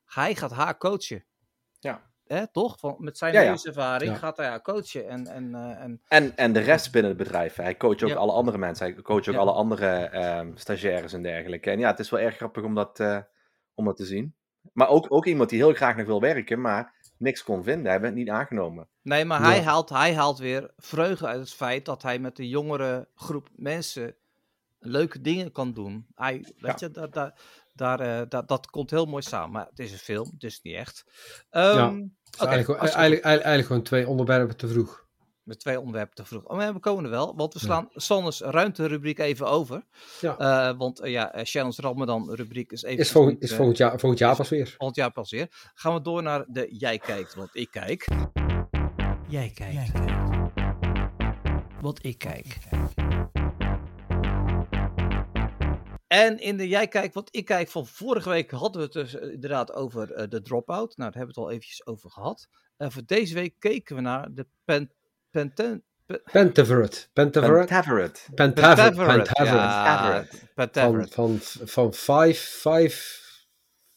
Hij 0.05 0.35
gaat 0.35 0.51
haar 0.53 0.79
coachen. 0.79 1.25
Ja. 1.79 2.12
Hè, 2.27 2.47
toch? 2.53 2.79
Van, 2.79 2.97
met 2.99 3.19
zijn 3.19 3.33
Ja, 3.33 3.39
ja. 3.41 3.45
levenservaring 3.45 4.11
Ja. 4.13 4.17
gaat 4.19 4.37
hij 4.37 4.47
haar 4.47 4.63
coachen. 4.63 5.09
En, 5.09 5.27
en, 5.27 5.55
eh, 5.55 5.83
en 5.83 6.01
En, 6.09 6.37
en 6.37 6.53
de 6.53 6.61
rest 6.61 6.93
binnen 6.93 7.11
het 7.11 7.21
bedrijf. 7.23 7.55
Hij 7.57 7.77
coacht 7.77 8.03
ook 8.03 8.09
Ja. 8.09 8.17
alle 8.17 8.33
andere 8.33 8.59
mensen. 8.59 8.87
Hij 8.87 9.03
coacht 9.03 9.29
ook 9.29 9.35
Ja. 9.35 9.41
alle 9.41 9.53
andere 9.53 9.87
ehm, 9.87 10.51
stagiaires 10.55 11.13
en 11.13 11.23
dergelijke. 11.23 11.71
En 11.71 11.79
ja, 11.79 11.91
het 11.91 11.99
is 11.99 12.11
wel 12.11 12.21
erg 12.21 12.37
grappig 12.37 12.63
om 12.65 12.75
dat, 12.75 13.01
eh, 13.01 13.19
om 13.75 13.85
dat 13.85 13.97
te 13.97 14.05
zien. 14.05 14.35
Maar 14.73 14.89
ook, 14.89 15.07
ook 15.09 15.27
iemand 15.27 15.51
die 15.51 15.59
heel 15.59 15.75
graag 15.75 15.97
nog 15.97 16.07
wil 16.07 16.21
werken, 16.21 16.61
maar 16.61 16.93
niks 17.17 17.43
kon 17.43 17.63
vinden. 17.63 17.91
Hij 17.91 18.01
werd 18.01 18.15
niet 18.15 18.29
aangenomen. 18.29 18.89
Nee, 19.03 19.25
maar 19.25 19.41
Ja. 19.41 19.47
hij, 19.47 19.63
haalt, 19.63 19.89
hij 19.89 20.15
haalt 20.15 20.39
weer 20.39 20.71
vreugde 20.77 21.27
uit 21.27 21.41
het 21.41 21.55
feit 21.55 21.85
dat 21.85 22.03
hij 22.03 22.19
met 22.19 22.39
een 22.39 22.49
jongere 22.49 23.09
groep 23.15 23.49
mensen 23.57 24.15
leuke 24.79 25.21
dingen 25.21 25.53
kan 25.53 25.73
doen. 25.73 26.07
Hij, 26.15 26.45
weet 26.59 26.81
je, 26.81 26.91
daar, 26.91 27.11
daar, 27.11 27.35
daar, 27.75 28.01
eh, 28.01 28.23
dat, 28.29 28.49
dat 28.49 28.67
komt 28.71 28.91
heel 28.91 29.07
mooi 29.07 29.23
samen. 29.23 29.51
Maar 29.51 29.67
het 29.71 29.79
is 29.79 29.93
een 29.93 29.99
film, 29.99 30.31
dus 30.39 30.61
niet 30.63 30.75
echt. 30.75 31.05
Ehm, 31.51 31.77
Ja. 31.77 31.87
oké, 31.87 31.95
Dus 31.95 32.39
eigenlijk, 32.39 32.65
gewoon- 32.65 32.81
hartstikke 32.81 32.81
eigenlijk, 32.81 33.25
eigenlijk, 33.25 33.25
eigenlijk 33.25 33.67
gewoon 33.67 33.83
twee 33.83 34.09
onderwerpen 34.09 34.57
te 34.57 34.69
vroeg. 34.69 35.03
Met 35.43 35.61
twee 35.61 35.79
onderwerpen 35.79 36.15
te 36.15 36.25
vroeg. 36.25 36.45
Oh, 36.45 36.57
maar 36.57 36.73
we 36.73 36.81
komen 36.81 37.05
er 37.05 37.11
wel, 37.11 37.37
want 37.37 37.53
we 37.55 37.59
Ja. 37.63 37.67
slaan 37.67 37.89
Sanders 37.93 38.41
ruimterubriek 38.41 39.19
even 39.19 39.47
over. 39.47 39.83
Ja. 40.21 40.39
Eh, 40.39 40.77
want 40.79 41.01
eh, 41.01 41.11
ja, 41.13 41.33
eh, 41.33 41.45
Shannon's 41.45 41.79
Ramadan 41.79 42.35
rubriek 42.35 42.73
is 42.73 42.83
even... 42.83 42.99
Is, 42.99 43.11
volgend, 43.11 43.43
is 43.43 43.55
volgend, 43.55 43.77
jaar, 43.77 43.99
volgend 43.99 44.19
jaar 44.19 44.37
pas 44.37 44.49
weer. 44.49 44.75
volgend 44.77 44.97
jaar 44.97 45.11
pas 45.13 45.31
weer. 45.31 45.49
Gaan 45.75 45.95
we 45.95 46.01
door 46.01 46.23
naar 46.23 46.45
de 46.49 46.67
Jij 46.71 46.99
kijkt, 46.99 47.35
want 47.35 47.51
ik 47.53 47.71
kijk. 47.71 48.09
Jij 49.29 49.51
kijkt. 49.55 49.93
Wat 51.81 51.99
ik 52.05 52.19
kijk. 52.19 52.59
En 56.14 56.38
in 56.38 56.57
de 56.57 56.68
Jij 56.68 56.88
kijkt, 56.88 57.14
wat 57.14 57.29
ik 57.31 57.44
kijk 57.44 57.68
van 57.68 57.87
vorige 57.87 58.29
week 58.29 58.50
hadden 58.50 58.81
we 58.81 58.83
het 58.83 58.92
dus 58.92 59.14
eh, 59.14 59.33
inderdaad 59.33 59.72
over 59.72 60.12
eh, 60.12 60.29
de 60.29 60.42
dropout. 60.42 60.96
Nou, 60.96 61.11
daar 61.11 61.18
hebben 61.18 61.35
we 61.35 61.40
het 61.40 61.50
al 61.50 61.50
eventjes 61.50 61.87
over 61.87 62.11
gehad. 62.11 62.48
En 62.77 62.92
voor 62.92 63.03
deze 63.07 63.35
week 63.35 63.55
keken 63.59 63.96
we 63.96 64.03
naar 64.03 64.35
de 64.35 64.46
Pen... 64.64 64.92
Penten, 65.31 65.85
Pentaveret. 66.33 67.11
Pentaveret. 67.12 67.68
Taveret. 67.68 68.29
Pentaveret. 68.35 68.94
Pentaveret. 68.94 69.24
Pentaveret. 69.24 69.64
Ja, 69.64 70.24
Van, 70.24 70.38
Pentaveret. 70.55 71.14
van, 71.14 71.38
van 71.64 71.94
five, 71.94 72.35
five, 72.35 73.20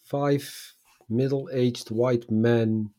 five 0.02 0.74
middle-aged 1.06 1.90
white 1.90 2.34
men. 2.34 2.96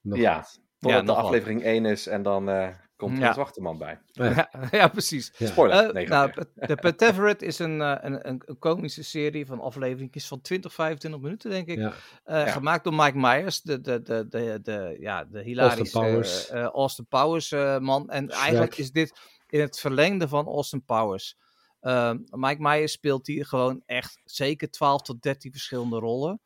Nog 0.00 0.18
Ja, 0.18 0.36
wat. 0.36 0.60
totdat 0.78 1.00
Ja, 1.00 1.06
de 1.06 1.12
aflevering 1.12 1.62
1 1.62 1.84
is 1.84 2.06
en 2.06 2.22
dan 2.22 2.48
eh, 2.48 2.68
komt 2.96 3.12
er 3.16 3.20
Ja. 3.22 3.28
een 3.28 3.34
zwarte 3.34 3.60
man 3.60 3.78
bij. 3.78 4.00
Ja, 4.12 4.50
ja, 4.70 4.88
precies. 4.98 5.32
Ja. 5.38 5.46
Spoiler. 5.46 5.86
Eh, 5.86 5.92
nee, 5.92 6.08
nou, 6.08 6.32
de 6.54 6.74
Pentaveret 6.76 7.42
is 7.42 7.58
een, 7.58 7.80
eh, 7.80 7.96
een, 8.00 8.28
een, 8.28 8.42
een 8.44 8.58
komische 8.58 9.04
serie 9.04 9.46
van 9.46 9.60
afleveringjes 9.60 10.26
van 10.26 10.40
20, 10.40 10.72
25 10.74 11.20
minuten, 11.20 11.50
denk 11.50 11.68
ik. 11.68 11.78
Ja. 11.78 11.92
Eh, 12.24 12.46
Ja. 12.46 12.50
Gemaakt 12.52 12.84
door 12.84 12.94
Mike 12.94 13.18
Myers, 13.18 13.62
de, 13.62 13.80
de, 13.80 14.02
de, 14.02 14.26
de, 14.28 14.58
de, 14.62 14.96
ja, 15.00 15.24
de 15.24 15.42
hilarische 15.42 15.98
Powers. 15.98 16.48
eh, 16.48 16.60
eh, 16.62 16.66
Austin 16.68 17.06
Powers 17.06 17.52
eh, 17.52 17.78
man. 17.78 18.10
En 18.10 18.30
eigenlijk 18.30 18.76
is 18.76 18.90
dit 18.92 19.12
in 19.48 19.60
het 19.60 19.80
verlengde 19.80 20.28
van 20.28 20.46
Austin 20.46 20.84
Powers. 20.84 21.36
Ehm, 21.80 22.18
Mike 22.30 22.62
Myers 22.62 22.92
speelt 22.92 23.26
hier 23.26 23.46
gewoon 23.46 23.82
echt 23.86 24.20
zeker 24.24 24.70
12 24.70 25.02
tot 25.02 25.22
13 25.22 25.50
verschillende 25.50 25.98
rollen. 25.98 26.40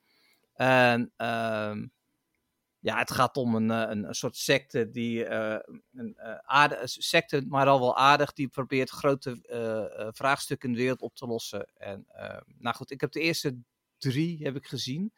En 0.54 1.12
ehm, 1.16 1.86
ja, 2.80 2.98
het 2.98 3.10
gaat 3.10 3.36
om 3.36 3.54
een, 3.54 3.70
eh, 3.70 3.90
een, 3.90 4.04
een 4.04 4.14
soort 4.14 4.36
secte 4.36 4.90
die 4.90 5.24
eh, 5.24 5.76
een 5.92 6.16
uh, 6.18 6.34
aardig, 6.44 6.80
secte, 6.84 7.44
maar 7.48 7.66
al 7.66 7.80
wel 7.80 7.96
aardig, 7.96 8.32
die 8.32 8.48
probeert 8.48 8.90
grote 8.90 9.38
uh, 10.00 10.08
vraagstukken 10.12 10.68
in 10.68 10.74
de 10.74 10.80
wereld 10.80 11.00
op 11.00 11.14
te 11.14 11.26
lossen. 11.26 11.70
En 11.76 12.06
nou 12.58 12.76
goed, 12.76 12.90
ik 12.90 13.00
heb 13.00 13.12
de 13.12 13.20
eerste 13.20 13.56
drie 13.98 14.42
heb 14.42 14.56
ik 14.56 14.66
gezien. 14.66 15.12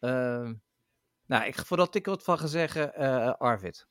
Ehm, 0.00 0.54
nou, 1.26 1.44
ik, 1.44 1.54
voordat 1.54 1.94
ik 1.94 2.06
wat 2.06 2.22
van 2.22 2.38
ga 2.38 2.46
zeggen, 2.46 2.94
Arvid. 3.38 3.86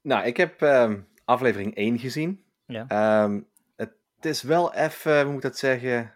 Nou, 0.00 0.26
ik 0.26 0.36
heb 0.36 0.62
ehm, 0.62 1.00
aflevering 1.24 1.74
1 1.74 1.98
gezien. 1.98 2.44
Ja. 2.66 3.22
Um, 3.24 3.48
het 3.76 3.94
is 4.20 4.42
wel 4.42 4.74
even, 4.74 5.22
hoe 5.22 5.32
moet 5.32 5.44
ik 5.44 5.50
dat 5.50 5.58
zeggen? 5.58 6.15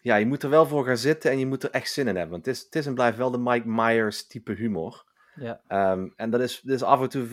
Ja, 0.00 0.16
je 0.16 0.26
moet 0.26 0.42
er 0.42 0.50
wel 0.50 0.66
voor 0.66 0.84
gaan 0.84 0.96
zitten 0.96 1.30
en 1.30 1.38
je 1.38 1.46
moet 1.46 1.62
er 1.62 1.70
echt 1.70 1.92
zin 1.92 2.08
in 2.08 2.16
hebben. 2.16 2.32
Want 2.32 2.46
het 2.46 2.56
is, 2.56 2.62
het 2.62 2.74
is 2.74 2.86
en 2.86 2.94
blijft 2.94 3.18
wel 3.18 3.30
de 3.30 3.38
Mike 3.38 3.68
Myers 3.68 4.26
type 4.26 4.52
humor. 4.52 5.04
Ja. 5.34 5.92
Um, 5.92 6.12
en 6.16 6.30
dat 6.30 6.40
is, 6.40 6.60
dat 6.60 6.74
is 6.74 6.82
af 6.82 7.00
en 7.00 7.08
toe 7.08 7.26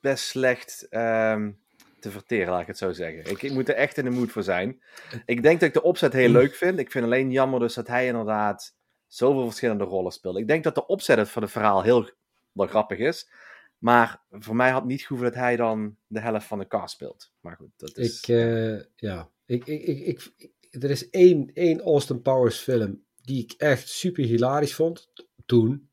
best 0.00 0.24
slecht 0.24 0.86
um, 0.90 1.58
te 2.00 2.10
verteren, 2.10 2.52
laat 2.52 2.60
ik 2.60 2.66
het 2.66 2.78
zo 2.78 2.92
zeggen. 2.92 3.30
Ik, 3.30 3.42
ik, 3.42 3.52
moet 3.52 3.68
er 3.68 3.74
echt 3.74 3.98
in 3.98 4.04
de 4.04 4.10
mood 4.10 4.30
voor 4.30 4.42
zijn. 4.42 4.82
Ik 5.26 5.42
denk 5.42 5.60
dat 5.60 5.68
ik 5.68 5.74
de 5.74 5.82
opzet 5.82 6.12
heel 6.12 6.28
leuk 6.28 6.54
vind. 6.54 6.78
Ik 6.78 6.90
vind 6.90 7.04
alleen 7.04 7.30
jammer 7.30 7.60
dus 7.60 7.74
dat 7.74 7.86
hij 7.86 8.06
inderdaad 8.06 8.74
zoveel 9.06 9.44
verschillende 9.44 9.84
rollen 9.84 10.12
speelt. 10.12 10.36
Ik 10.36 10.48
denk 10.48 10.64
dat 10.64 10.74
de 10.74 10.86
opzet 10.86 11.28
van 11.28 11.42
het 11.42 11.50
verhaal 11.50 11.82
heel 11.82 12.10
wel 12.52 12.66
grappig 12.66 12.98
is. 12.98 13.30
Maar 13.78 14.22
voor 14.30 14.56
mij 14.56 14.70
had 14.70 14.84
niet 14.84 15.00
gehoeven 15.00 15.32
dat 15.32 15.40
hij 15.40 15.56
dan 15.56 15.96
de 16.06 16.20
helft 16.20 16.46
van 16.46 16.58
de 16.58 16.66
cast 16.66 16.94
speelt. 16.94 17.32
Maar 17.40 17.56
goed, 17.56 17.70
dat 17.76 17.96
is... 17.96 18.20
Ik, 18.20 18.28
uh, 18.28 18.80
ja, 18.96 19.28
ik, 19.46 19.66
ik, 19.66 19.82
ik, 19.82 20.32
ik, 20.36 20.51
er 20.80 20.90
is 20.90 21.10
één, 21.10 21.50
één 21.54 21.80
Austin 21.80 22.22
Powers 22.22 22.58
film 22.58 23.04
die 23.22 23.42
ik 23.42 23.52
echt 23.52 23.88
super 23.88 24.24
hilarisch 24.24 24.74
vond 24.74 25.12
toen. 25.46 25.90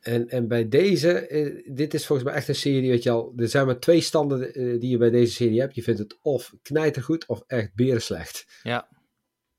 En, 0.00 0.28
en 0.28 0.48
bij 0.48 0.68
deze, 0.68 1.28
uh, 1.30 1.74
dit 1.76 1.94
is 1.94 2.06
volgens 2.06 2.28
mij 2.28 2.36
echt 2.36 2.48
een 2.48 2.54
serie, 2.54 2.90
weet 2.90 3.02
je 3.02 3.10
al, 3.10 3.32
er 3.36 3.48
zijn 3.48 3.66
maar 3.66 3.78
twee 3.78 4.00
standen 4.00 4.60
uh, 4.60 4.80
die 4.80 4.90
je 4.90 4.96
bij 4.96 5.10
deze 5.10 5.32
serie 5.32 5.60
hebt. 5.60 5.74
Je 5.74 5.82
vindt 5.82 6.00
het 6.00 6.18
of 6.22 6.54
knijtergoed 6.62 7.26
of 7.26 7.42
echt 7.46 7.74
berenslecht. 7.74 8.60
Ja. 8.62 8.88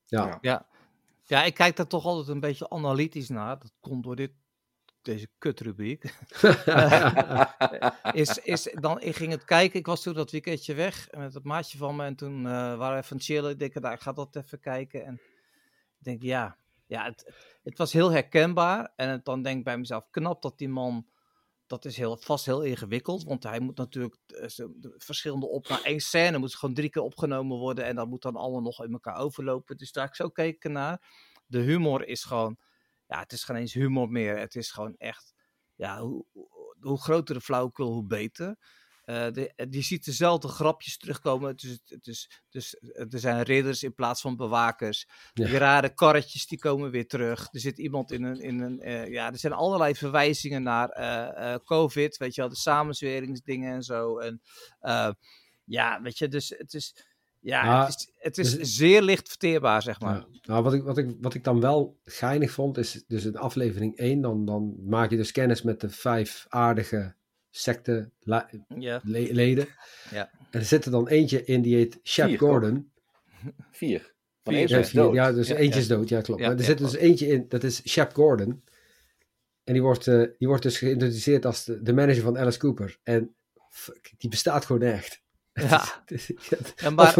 Ja. 0.04 0.38
ja. 0.40 0.66
Ja, 1.26 1.44
ik 1.44 1.54
kijk 1.54 1.76
daar 1.76 1.86
toch 1.86 2.04
altijd 2.04 2.28
een 2.28 2.40
beetje 2.40 2.70
analytisch 2.70 3.28
naar. 3.28 3.58
Dat 3.58 3.72
komt 3.80 4.04
door 4.04 4.16
dit 4.16 4.32
deze 5.04 5.28
kutrubriek. 5.38 6.02
is, 8.12 8.38
is, 8.38 8.74
dan, 8.80 9.00
ik 9.00 9.16
ging 9.16 9.32
het 9.32 9.44
kijken. 9.44 9.78
Ik 9.78 9.86
was 9.86 10.02
toen 10.02 10.14
dat 10.14 10.30
weekendje 10.30 10.74
weg 10.74 11.08
met 11.10 11.34
het 11.34 11.44
maatje 11.44 11.78
van 11.78 11.96
me. 11.96 12.04
En 12.04 12.16
toen 12.16 12.38
uh, 12.38 12.76
waren 12.76 12.96
we 12.96 13.02
even 13.02 13.20
chillen. 13.20 13.50
Ik 13.50 13.58
denk, 13.58 13.74
nou, 13.74 13.94
ik 13.94 14.00
ga 14.00 14.12
dat 14.12 14.36
even 14.36 14.60
kijken. 14.60 15.04
En 15.04 15.14
ik 15.98 16.04
denk, 16.04 16.22
ja, 16.22 16.56
ja 16.86 17.04
het, 17.04 17.32
het 17.62 17.78
was 17.78 17.92
heel 17.92 18.12
herkenbaar. 18.12 18.92
En 18.96 19.08
het, 19.08 19.24
dan 19.24 19.42
denk 19.42 19.58
ik 19.58 19.64
bij 19.64 19.78
mezelf, 19.78 20.04
knap 20.10 20.42
dat 20.42 20.58
die 20.58 20.68
man... 20.68 21.06
Dat 21.66 21.84
is 21.84 21.96
heel, 21.96 22.16
vast 22.16 22.44
heel 22.44 22.62
ingewikkeld. 22.62 23.24
Want 23.24 23.42
hij 23.42 23.60
moet 23.60 23.76
natuurlijk 23.76 24.16
de 24.26 24.94
verschillende 24.98 25.46
op 25.46 25.68
naar 25.68 25.82
één 25.82 26.00
scène. 26.00 26.38
Moet 26.38 26.54
gewoon 26.54 26.74
drie 26.74 26.90
keer 26.90 27.02
opgenomen 27.02 27.58
worden. 27.58 27.84
En 27.84 27.96
dat 27.96 28.08
moet 28.08 28.22
dan 28.22 28.36
allemaal 28.36 28.60
nog 28.60 28.84
in 28.84 28.92
elkaar 28.92 29.16
overlopen. 29.16 29.76
Dus 29.76 29.92
daar 29.92 30.06
ik 30.06 30.14
zo 30.14 30.28
keken 30.28 30.72
naar. 30.72 31.08
De 31.46 31.58
humor 31.58 32.06
is 32.06 32.24
gewoon 32.24 32.58
ja, 33.06 33.18
het 33.18 33.32
is 33.32 33.44
geen 33.44 33.56
eens 33.56 33.74
humor 33.74 34.08
meer. 34.08 34.38
Het 34.38 34.54
is 34.54 34.70
gewoon 34.70 34.94
echt, 34.96 35.34
ja, 35.74 36.00
hoe, 36.00 36.24
hoe 36.80 37.00
groter 37.00 37.34
de 37.34 37.40
flauwekul, 37.40 37.92
hoe 37.92 38.06
beter. 38.06 38.56
Uh, 39.04 39.32
de, 39.32 39.66
je 39.70 39.82
ziet 39.82 40.04
dezelfde 40.04 40.48
grapjes 40.48 40.98
terugkomen. 40.98 41.50
Het 41.50 41.62
is, 41.62 41.80
het 41.84 42.06
is, 42.06 42.40
dus 42.50 42.76
er 42.94 43.18
zijn 43.18 43.42
ridders 43.42 43.82
in 43.82 43.94
plaats 43.94 44.20
van 44.20 44.36
bewakers. 44.36 45.06
Ja. 45.32 45.44
Die 45.46 45.58
rare 45.58 45.94
karretjes 45.94 46.46
die 46.46 46.58
komen 46.58 46.90
weer 46.90 47.06
terug. 47.06 47.48
Er 47.50 47.60
zit 47.60 47.78
iemand 47.78 48.12
in 48.12 48.22
een. 48.22 48.40
In 48.40 48.60
een 48.60 48.88
uh, 48.88 49.08
ja, 49.08 49.32
er 49.32 49.38
zijn 49.38 49.52
allerlei 49.52 49.94
verwijzingen 49.94 50.62
naar 50.62 50.98
uh, 50.98 51.54
COVID. 51.64 52.16
Weet 52.16 52.34
je 52.34 52.40
wel, 52.40 52.50
de 52.50 52.56
samenzweringsdingen 52.56 53.74
en 53.74 53.82
zo. 53.82 54.18
En 54.18 54.40
ja, 55.64 56.02
weet 56.02 56.18
je, 56.18 56.28
dus 56.28 56.48
het 56.48 56.74
is. 56.74 57.13
Ja, 57.44 57.84
het 57.84 57.94
is, 57.98 58.08
het 58.18 58.38
is 58.38 58.56
dus, 58.56 58.76
zeer 58.76 59.02
licht 59.02 59.28
verteerbaar, 59.28 59.82
zeg 59.82 60.00
maar. 60.00 60.16
Ja. 60.16 60.26
Nou, 60.42 60.62
wat 60.62 60.72
ik, 60.72 60.82
wat, 60.82 60.98
ik, 60.98 61.16
wat 61.20 61.34
ik 61.34 61.44
dan 61.44 61.60
wel 61.60 61.98
geinig 62.04 62.50
vond, 62.50 62.78
is 62.78 63.04
dus 63.06 63.24
in 63.24 63.36
aflevering 63.36 63.96
1, 63.96 64.20
dan, 64.20 64.44
dan 64.44 64.74
maak 64.86 65.10
je 65.10 65.16
dus 65.16 65.32
kennis 65.32 65.62
met 65.62 65.80
de 65.80 65.90
vijf 65.90 66.46
aardige 66.48 67.14
secte 67.50 68.10
ja. 68.68 69.00
le 69.04 69.28
leden. 69.32 69.68
Ja. 70.10 70.30
En 70.50 70.60
er 70.60 70.66
zit 70.66 70.84
er 70.84 70.90
dan 70.90 71.08
eentje 71.08 71.44
in, 71.44 71.62
die 71.62 71.74
heet 71.74 72.00
Shep 72.02 72.28
Vier, 72.28 72.38
Gordon. 72.38 72.90
Vier. 73.70 74.14
Van 74.42 74.54
vier, 74.54 74.68
ja, 74.68 74.84
vier, 74.84 75.14
ja, 75.14 75.32
dus 75.32 75.48
eentje 75.48 75.80
is 75.80 75.86
dood, 75.86 76.08
ja 76.08 76.20
klopt. 76.20 76.40
maar 76.40 76.56
er 76.58 76.64
zit 76.64 76.78
dus 76.78 76.94
eentje 76.94 77.26
in, 77.26 77.44
dat 77.48 77.62
is 77.62 77.88
Shep 77.88 78.14
Gordon. 78.14 78.62
En 79.64 79.72
die 79.72 79.82
wordt, 79.82 80.06
uh, 80.06 80.28
die 80.38 80.48
wordt 80.48 80.62
dus 80.62 80.78
geïntroduceerd 80.78 81.46
als 81.46 81.64
de, 81.64 81.82
de 81.82 81.92
manager 81.92 82.22
van 82.22 82.38
Alice 82.38 82.58
Cooper. 82.58 82.98
En 83.02 83.34
fuck, 83.70 84.12
die 84.18 84.30
bestaat 84.30 84.64
gewoon 84.64 84.82
echt. 84.82 85.22
Ja. 85.54 86.04
ja 86.76 86.90
maar... 86.90 87.14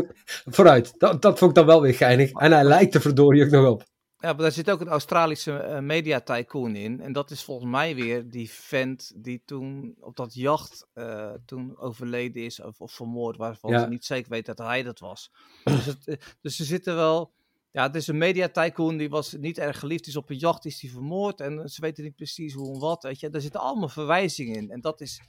Vooruit, 0.45 0.95
dat, 0.99 1.23
dat 1.23 1.39
vond 1.39 1.51
ik 1.51 1.57
dan 1.57 1.67
wel 1.67 1.81
weer 1.81 1.95
geinig. 1.95 2.33
En 2.33 2.53
hij 2.53 2.65
lijkt 2.65 2.95
er 2.95 3.01
verdorie 3.01 3.45
ook 3.45 3.51
nog 3.51 3.69
op. 3.69 3.85
Ja, 4.19 4.33
maar 4.33 4.43
daar 4.43 4.53
zit 4.53 4.71
ook 4.71 4.81
een 4.81 4.89
Australische 4.89 5.67
uh, 5.69 5.79
media 5.79 6.21
tycoon 6.21 6.77
in. 6.77 7.01
En 7.01 7.13
dat 7.13 7.31
is 7.31 7.43
volgens 7.43 7.71
mij 7.71 7.95
weer 7.95 8.31
die 8.31 8.51
vent 8.51 9.13
die 9.17 9.43
toen 9.45 9.95
op 10.01 10.17
dat 10.17 10.35
jacht 10.35 10.87
uh, 10.95 11.31
toen 11.47 11.79
overleden 11.79 12.43
is 12.43 12.61
of, 12.61 12.81
of 12.81 12.93
vermoord, 12.93 13.37
waarvan 13.37 13.71
ja. 13.71 13.81
ze 13.81 13.89
niet 13.89 14.05
zeker 14.05 14.31
weten 14.31 14.57
dat 14.57 14.67
hij 14.67 14.83
dat 14.83 14.99
was. 14.99 15.31
dus, 15.65 15.87
het, 15.87 16.37
dus 16.41 16.57
ze 16.57 16.65
zitten 16.65 16.95
wel... 16.95 17.33
Ja, 17.71 17.83
het 17.83 17.95
is 17.95 18.07
een 18.07 18.19
media 18.19 18.49
tycoon, 18.49 18.97
die 18.97 19.09
was 19.09 19.33
niet 19.33 19.59
erg 19.59 19.79
geliefd, 19.79 20.07
is 20.07 20.17
op 20.17 20.31
een 20.31 20.37
jacht, 20.37 20.65
is 20.65 20.79
die 20.79 20.93
vermoord. 20.93 21.41
En 21.41 21.69
ze 21.69 21.81
weten 21.81 22.05
niet 22.05 22.17
precies 22.17 22.55
hoe 22.55 22.75
en 22.75 22.81
wat, 22.81 23.03
weet 23.03 23.21
je. 23.21 23.31
Daar 23.31 23.41
zitten 23.41 23.61
allemaal 23.61 23.89
verwijzingen 23.89 24.55
in. 24.55 24.71
En 24.71 24.81
dat 24.81 25.01
is 25.01 25.21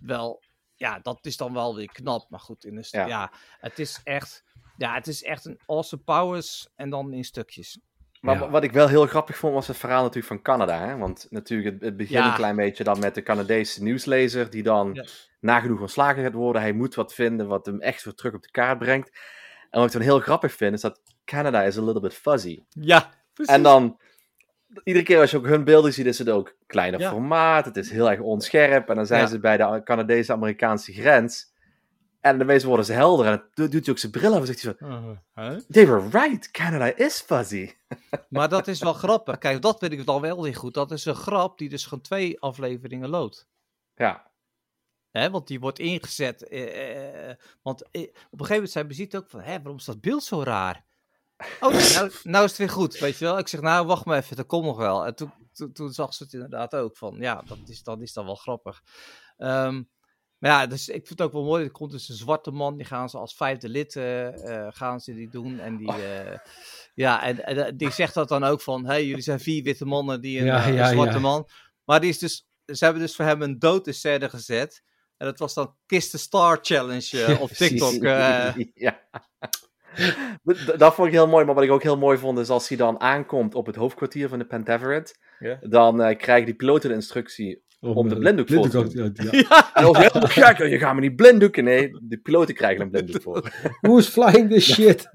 wel 0.00 0.42
ja, 0.82 0.98
dat 1.02 1.26
is 1.26 1.36
dan 1.36 1.52
wel 1.52 1.76
weer 1.76 1.92
knap. 1.92 2.26
Maar 2.30 2.40
goed, 2.40 2.64
in 2.64 2.74
de 2.74 2.88
ja. 2.90 3.06
ja. 3.06 3.32
het 3.60 3.78
is 3.78 4.00
echt. 4.04 4.44
Ja, 4.76 4.94
het 4.94 5.06
is 5.06 5.22
echt 5.22 5.44
een 5.44 5.60
awesome 5.66 6.02
powers 6.02 6.68
en 6.76 6.90
dan 6.90 7.12
in 7.12 7.24
stukjes. 7.24 7.78
Maar 8.20 8.38
ja. 8.38 8.50
wat 8.50 8.62
ik 8.62 8.72
wel 8.72 8.88
heel 8.88 9.06
grappig 9.06 9.36
vond, 9.36 9.54
was 9.54 9.66
het 9.66 9.76
verhaal 9.76 10.00
natuurlijk 10.00 10.26
van 10.26 10.42
Canada. 10.42 10.78
Hè? 10.78 10.96
Want 10.96 11.26
natuurlijk, 11.30 11.74
het, 11.74 11.82
het 11.82 11.96
begint 11.96 12.18
ja. 12.18 12.28
een 12.28 12.34
klein 12.34 12.56
beetje 12.56 12.84
dan 12.84 12.98
met 12.98 13.14
de 13.14 13.22
Canadese 13.22 13.82
nieuwslezer, 13.82 14.50
die 14.50 14.62
dan 14.62 14.90
ja. 14.92 15.04
nagenoeg 15.40 15.80
ontslagen 15.80 16.22
gaat 16.22 16.32
worden. 16.32 16.62
Hij 16.62 16.72
moet 16.72 16.94
wat 16.94 17.14
vinden 17.14 17.46
wat 17.46 17.66
hem 17.66 17.80
echt 17.80 18.04
weer 18.04 18.14
terug 18.14 18.34
op 18.34 18.42
de 18.42 18.50
kaart 18.50 18.78
brengt. 18.78 19.10
En 19.70 19.78
wat 19.78 19.86
ik 19.86 19.92
dan 19.92 20.02
heel 20.02 20.20
grappig 20.20 20.52
vind, 20.52 20.74
is 20.74 20.80
dat 20.80 21.00
Canada 21.24 21.62
is 21.62 21.78
a 21.78 21.82
little 21.82 22.00
bit 22.00 22.14
fuzzy. 22.14 22.62
Ja, 22.68 23.10
precies. 23.32 23.54
En 23.54 23.62
dan, 23.62 24.00
iedere 24.84 25.04
keer 25.04 25.20
als 25.20 25.30
je 25.30 25.36
ook 25.36 25.46
hun 25.46 25.64
beelden 25.64 25.92
ziet, 25.92 26.06
is 26.06 26.18
het 26.18 26.30
ook 26.30 26.56
kleiner 26.66 27.00
ja. 27.00 27.10
formaat. 27.10 27.64
Het 27.64 27.76
is 27.76 27.90
heel 27.90 28.10
erg 28.10 28.20
onscherp. 28.20 28.88
En 28.88 28.96
dan 28.96 29.06
zijn 29.06 29.20
ja. 29.20 29.26
ze 29.26 29.38
bij 29.38 29.56
de 29.56 29.80
Canadese-Amerikaanse 29.84 30.92
grens. 30.92 31.50
En 32.20 32.38
de 32.38 32.44
meeste 32.44 32.66
worden 32.68 32.86
ze 32.86 32.92
helder. 32.92 33.26
En 33.26 33.42
dan 33.54 33.70
doet 33.70 33.84
hij 33.84 33.94
ook 33.94 33.98
zijn 33.98 34.12
bril 34.12 34.34
af 34.34 34.40
en 34.40 34.46
zegt 34.46 34.62
hij. 34.62 34.74
Uh, 34.88 35.04
huh? 35.34 35.58
They 35.70 35.86
were 35.86 36.08
right, 36.10 36.50
Canada 36.50 36.96
is 36.96 37.20
fuzzy. 37.20 37.72
maar 38.28 38.48
dat 38.48 38.68
is 38.68 38.80
wel 38.80 38.92
grappig. 38.92 39.38
Kijk, 39.38 39.62
dat 39.62 39.78
vind 39.78 39.92
ik 39.92 40.06
dan 40.06 40.20
wel 40.20 40.42
weer 40.42 40.56
goed. 40.56 40.74
Dat 40.74 40.90
is 40.90 41.04
een 41.04 41.14
grap 41.14 41.58
die 41.58 41.68
dus 41.68 41.84
gewoon 41.84 42.04
twee 42.04 42.40
afleveringen 42.40 43.08
loopt. 43.08 43.48
Ja. 43.94 44.30
Hè, 45.10 45.30
want 45.30 45.46
die 45.46 45.60
wordt 45.60 45.78
ingezet. 45.78 46.48
Eh, 46.48 47.28
eh, 47.30 47.36
want 47.62 47.82
eh, 47.82 48.02
op 48.02 48.06
een 48.10 48.14
gegeven 48.30 48.54
moment 48.54 48.70
zijn 48.70 48.86
beziet 48.86 49.16
ook 49.16 49.28
van... 49.28 49.40
Hé, 49.40 49.56
waarom 49.56 49.76
is 49.76 49.84
dat 49.84 50.00
beeld 50.00 50.22
zo 50.22 50.42
raar? 50.42 50.84
Oh, 51.60 51.72
nou, 51.72 52.10
nou 52.22 52.44
is 52.44 52.50
het 52.50 52.58
weer 52.58 52.70
goed, 52.70 52.98
weet 52.98 53.18
je 53.18 53.24
wel. 53.24 53.38
Ik 53.38 53.48
zeg, 53.48 53.60
nou, 53.60 53.86
wacht 53.86 54.04
maar 54.04 54.18
even, 54.18 54.36
dat 54.36 54.46
komt 54.46 54.64
nog 54.64 54.76
wel. 54.76 55.06
En 55.06 55.14
toen, 55.14 55.32
toen, 55.52 55.72
toen 55.72 55.92
zag 55.92 56.14
ze 56.14 56.22
het 56.22 56.32
inderdaad 56.32 56.74
ook 56.74 56.96
van, 56.96 57.16
ja, 57.18 57.42
dat 57.46 57.58
is, 57.66 57.82
dat 57.82 58.00
is 58.00 58.12
dan 58.12 58.24
wel 58.24 58.34
grappig. 58.34 58.82
Um, 59.38 59.90
maar 60.42 60.50
ja, 60.50 60.66
dus 60.66 60.88
ik 60.88 61.06
vind 61.06 61.08
het 61.08 61.22
ook 61.22 61.32
wel 61.32 61.44
mooi. 61.44 61.64
Er 61.64 61.70
komt 61.70 61.90
dus 61.90 62.08
een 62.08 62.14
zwarte 62.14 62.50
man, 62.50 62.76
die 62.76 62.86
gaan 62.86 63.08
ze 63.08 63.18
als 63.18 63.34
vijfde 63.34 63.68
lid 63.68 63.94
uh, 63.94 64.32
uh, 64.32 64.66
gaan 64.70 65.00
ze 65.00 65.14
die 65.14 65.28
doen. 65.28 65.58
En 65.58 65.76
die, 65.76 65.88
uh, 65.88 66.38
ja, 66.94 67.22
en, 67.22 67.44
en, 67.44 67.76
die 67.76 67.90
zegt 67.90 68.14
dat 68.14 68.28
dan 68.28 68.44
ook 68.44 68.60
van, 68.60 68.86
hey, 68.86 69.06
jullie 69.06 69.22
zijn 69.22 69.40
vier 69.40 69.62
witte 69.62 69.84
mannen 69.84 70.20
die 70.20 70.38
een, 70.38 70.44
ja, 70.44 70.66
ja, 70.66 70.84
een 70.84 70.92
zwarte 70.92 71.14
ja. 71.14 71.20
man. 71.20 71.48
Maar 71.84 72.00
die 72.00 72.10
is 72.10 72.18
dus, 72.18 72.48
ze 72.64 72.84
hebben 72.84 73.02
dus 73.02 73.16
voor 73.16 73.24
hem 73.24 73.42
een 73.42 73.58
dood 73.58 73.86
in 73.86 73.94
scène 73.94 74.28
gezet. 74.28 74.82
En 75.16 75.26
dat 75.26 75.38
was 75.38 75.54
dan 75.54 75.76
Kiss 75.86 76.10
the 76.10 76.18
Star 76.18 76.58
Challenge 76.62 77.38
op 77.40 77.50
TikTok. 77.62 78.02
ja. 78.02 78.54
Dat 80.76 80.94
vond 80.94 81.08
ik 81.08 81.14
heel 81.14 81.28
mooi, 81.28 81.44
maar 81.44 81.54
wat 81.54 81.64
ik 81.64 81.70
ook 81.70 81.82
heel 81.82 81.98
mooi 81.98 82.18
vond 82.18 82.38
is 82.38 82.48
als 82.48 82.68
hij 82.68 82.76
dan 82.76 83.00
aankomt 83.00 83.54
op 83.54 83.66
het 83.66 83.76
hoofdkwartier 83.76 84.28
van 84.28 84.38
de 84.38 84.44
Pentaverate, 84.44 85.14
ja. 85.38 85.58
dan 85.60 86.00
uh, 86.00 86.16
krijgen 86.16 86.46
die 86.46 86.54
piloten 86.54 86.88
de 86.88 86.94
instructie 86.94 87.62
om, 87.80 87.96
om 87.96 88.08
de 88.08 88.18
blinddoek 88.18 88.48
voor 88.48 88.68
te 88.68 88.88
doen. 88.92 89.12
Ja, 89.30 89.30
ja. 89.30 89.70
En 89.74 89.82
dan 89.82 89.92
was 89.92 90.12
heel 90.12 90.44
gek, 90.44 90.58
je 90.58 90.78
gaat 90.78 90.94
me 90.94 91.00
niet 91.00 91.16
blinddoeken. 91.16 91.64
Nee, 91.64 91.98
de 92.02 92.16
piloten 92.16 92.54
krijgen 92.54 92.82
een 92.82 92.90
blinddoek 92.90 93.22
voor. 93.22 93.50
Who's 93.80 94.08
flying 94.08 94.50
this 94.50 94.72
shit? 94.72 95.10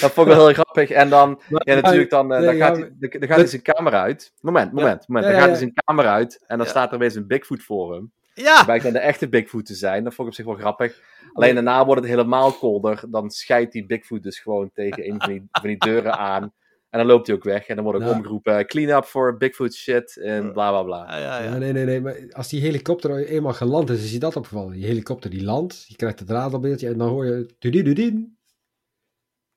dat 0.00 0.12
vond 0.12 0.28
ik 0.28 0.34
wel 0.34 0.46
heel 0.46 0.54
grappig. 0.54 0.90
En 0.90 1.08
dan, 1.08 1.40
ja 1.48 1.74
natuurlijk, 1.74 2.10
dan, 2.10 2.32
uh, 2.32 2.40
dan 2.40 2.56
gaat, 2.56 2.76
hij, 2.76 2.92
dan, 2.98 3.10
dan 3.10 3.28
gaat 3.28 3.38
hij 3.38 3.46
zijn 3.46 3.62
camera 3.62 4.02
uit. 4.02 4.32
Moment, 4.40 4.72
moment, 4.72 5.08
moment. 5.08 5.32
Dan 5.32 5.40
gaat 5.40 5.48
hij 5.48 5.58
zijn 5.58 5.72
camera 5.84 6.12
uit 6.12 6.44
en 6.46 6.58
dan 6.58 6.66
staat 6.66 6.92
er 6.92 6.98
weer 6.98 7.16
een 7.16 7.26
Bigfoot 7.26 7.62
voor 7.62 7.94
hem. 7.94 8.12
Ja! 8.34 8.64
Blijkt 8.64 8.84
dan 8.84 8.92
de 8.92 8.98
echte 8.98 9.28
Bigfoot 9.28 9.66
te 9.66 9.74
zijn. 9.74 10.04
Dat 10.04 10.14
vond 10.14 10.28
ik 10.28 10.34
op 10.34 10.40
zich 10.40 10.44
wel 10.54 10.60
grappig. 10.62 11.00
Alleen 11.32 11.54
daarna 11.54 11.84
wordt 11.84 12.00
het 12.00 12.10
helemaal 12.10 12.52
kolder. 12.52 13.04
Dan 13.10 13.30
scheidt 13.30 13.72
die 13.72 13.86
Bigfoot 13.86 14.22
dus 14.22 14.38
gewoon 14.38 14.70
tegen 14.74 15.08
een 15.08 15.20
van 15.20 15.28
die, 15.28 15.48
van 15.50 15.68
die 15.68 15.78
deuren 15.78 16.18
aan. 16.18 16.42
En 16.90 16.98
dan 16.98 17.06
loopt 17.06 17.26
hij 17.26 17.36
ook 17.36 17.44
weg. 17.44 17.66
En 17.66 17.74
dan 17.74 17.84
wordt 17.84 17.98
ook 17.98 18.04
Nou. 18.04 18.16
omgeroepen: 18.16 18.66
clean 18.66 18.96
up 18.98 19.04
for 19.04 19.36
Bigfoot 19.36 19.74
shit. 19.74 20.16
En 20.16 20.52
bla 20.52 20.70
bla 20.70 20.82
bla. 20.82 21.18
Ja, 21.18 21.38
ja, 21.38 21.42
Ja, 21.42 21.56
nee, 21.58 21.72
nee, 21.72 21.84
nee. 21.84 22.00
Maar 22.00 22.16
als 22.30 22.48
die 22.48 22.60
helikopter 22.60 23.26
eenmaal 23.26 23.52
geland 23.52 23.90
is, 23.90 24.04
is 24.04 24.12
je 24.12 24.18
dat 24.18 24.36
opgevallen. 24.36 24.72
Die 24.72 24.84
helikopter 24.86 25.30
die 25.30 25.44
landt, 25.44 25.84
je 25.88 25.96
krijgt 25.96 26.18
het 26.18 26.30
radarbeeldje 26.30 26.88
en 26.88 26.98
dan 26.98 27.08
hoor 27.08 27.26
je... 27.26 27.54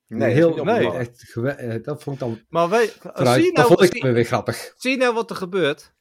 Nee, 0.08 0.32
heel, 0.32 0.64
nee. 0.64 0.90
echt 0.92 1.34
eh, 1.36 1.82
dat 1.82 2.02
vond 2.02 2.16
ik 2.16 2.20
dan 2.22 2.40
Maar 2.48 2.68
weet, 2.68 2.90
vooruit. 3.00 3.28
zie, 3.34 3.44
je 3.44 3.52
dat 3.52 3.56
nou, 3.56 3.68
vond 3.68 3.82
ik 3.82 4.02
zie, 4.02 4.12
weer 4.12 4.24
grappig. 4.24 4.72
zie 4.76 4.90
je 4.90 4.96
nou 4.96 5.14
wat 5.14 5.30
er 5.30 5.36
gebeurt? 5.36 5.94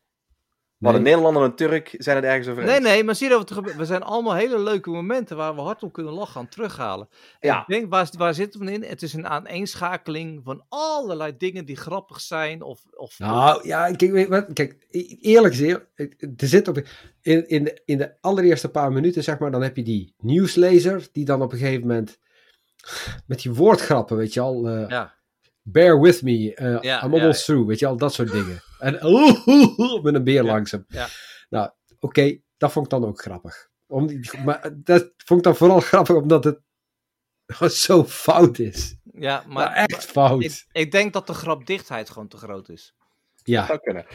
Maar 0.78 0.95
een. 0.95 1.01
Nederlander 1.01 1.43
en 1.43 1.49
een 1.49 1.55
Turk 1.55 1.95
zijn 1.97 2.15
het 2.15 2.26
ergens 2.26 2.47
over 2.47 2.63
Nee, 2.63 2.76
eens. 2.76 2.84
nee, 2.84 3.03
maar 3.03 3.15
zie 3.15 3.30
je 3.30 3.36
wat 3.36 3.49
er 3.49 3.55
gebeurt? 3.55 3.76
We 3.78 3.86
zijn 3.86 4.03
allemaal 4.03 4.36
hele 4.36 4.59
leuke 4.59 4.89
momenten 4.89 5.38
waar 5.38 5.55
we 5.55 5.61
hard 5.61 5.84
om 5.84 5.91
kunnen 5.91 6.13
lachen 6.13 6.39
aan 6.41 6.47
terughalen. 6.47 7.07
En 7.39 7.49
Ja. 7.49 7.59
Ik 7.59 7.67
denk, 7.67 7.89
waar, 7.89 8.09
waar 8.17 8.34
zit 8.34 8.53
het 8.53 8.69
in? 8.69 8.84
Het 8.84 9.01
is 9.01 9.13
een 9.13 9.28
aaneenschakeling 9.28 10.41
van 10.43 10.65
allerlei 10.69 11.38
dingen 11.38 11.65
die 11.65 11.76
grappig 11.76 12.21
zijn. 12.21 12.61
Of, 12.61 12.82
of 12.91 13.19
Nou, 13.19 13.67
ja, 13.67 13.91
kijk, 13.91 14.28
wat, 14.28 14.45
kijk 14.53 14.86
e- 14.89 15.15
eerlijk 15.21 15.53
zeer, 15.53 15.88
er 16.38 16.47
zit 16.47 16.67
op, 16.67 16.82
in, 17.21 17.47
in, 17.47 17.63
de, 17.63 17.82
in 17.86 17.97
de 17.97 18.13
allereerste 18.21 18.69
paar 18.69 18.91
minuten, 18.91 19.23
zeg 19.23 19.39
maar, 19.39 19.51
dan 19.51 19.61
heb 19.63 19.76
je 19.76 19.84
die 19.84 20.13
nieuwslezer, 20.17 21.07
die 21.11 21.26
dan 21.26 21.41
op 21.41 21.51
een 21.51 21.57
gegeven 21.57 21.88
moment 21.88 22.17
met 23.28 23.41
die 23.41 23.53
woordgrappen, 23.53 24.17
weet 24.17 24.34
je 24.34 24.39
al, 24.39 24.67
eh, 24.69 24.89
ja. 24.89 25.15
bear 25.61 26.01
with 26.01 26.21
me, 26.21 26.53
eh, 26.55 26.65
Ja, 26.65 26.76
I'm 26.78 26.84
ja, 26.84 26.99
almost 26.99 27.45
through, 27.45 27.67
weet 27.67 27.80
je 27.80 27.88
al, 27.88 27.97
dat 27.97 28.13
soort 28.13 28.32
dingen. 28.32 28.61
En 28.80 28.93
met 30.03 30.15
een 30.15 30.23
beer 30.23 30.43
Ja, 30.43 30.51
langs 30.51 30.71
hem. 30.71 30.86
ja. 30.88 31.07
Nou, 31.49 31.69
oké, 31.99 32.39
dat 32.57 32.71
vond 32.71 32.86
ik 32.86 32.91
dan 32.91 33.05
ook 33.05 33.21
grappig. 33.21 33.69
Om 33.88 34.09
maar 34.45 34.71
dat 34.76 35.11
vond 35.17 35.39
ik 35.39 35.45
dan 35.45 35.55
vooral 35.55 35.80
grappig, 35.91 36.15
omdat 36.15 36.43
het 36.43 36.59
gewoon 37.45 37.69
zo 37.71 38.03
fout 38.03 38.59
is. 38.59 38.97
ja, 39.13 39.38
Maar, 39.47 39.53
maar 39.53 39.73
echt 39.73 40.05
fout. 40.05 40.43
ik, 40.43 40.65
ik 40.71 40.91
denk 40.91 41.13
dat 41.13 41.28
de 41.28 41.34
grapdichtheid 41.34 42.09
gewoon 42.09 42.28
te 42.28 42.38
groot 42.38 42.69
is. 42.69 42.95
ja, 43.43 43.65
zou 43.65 43.80
kunnen. 43.80 44.05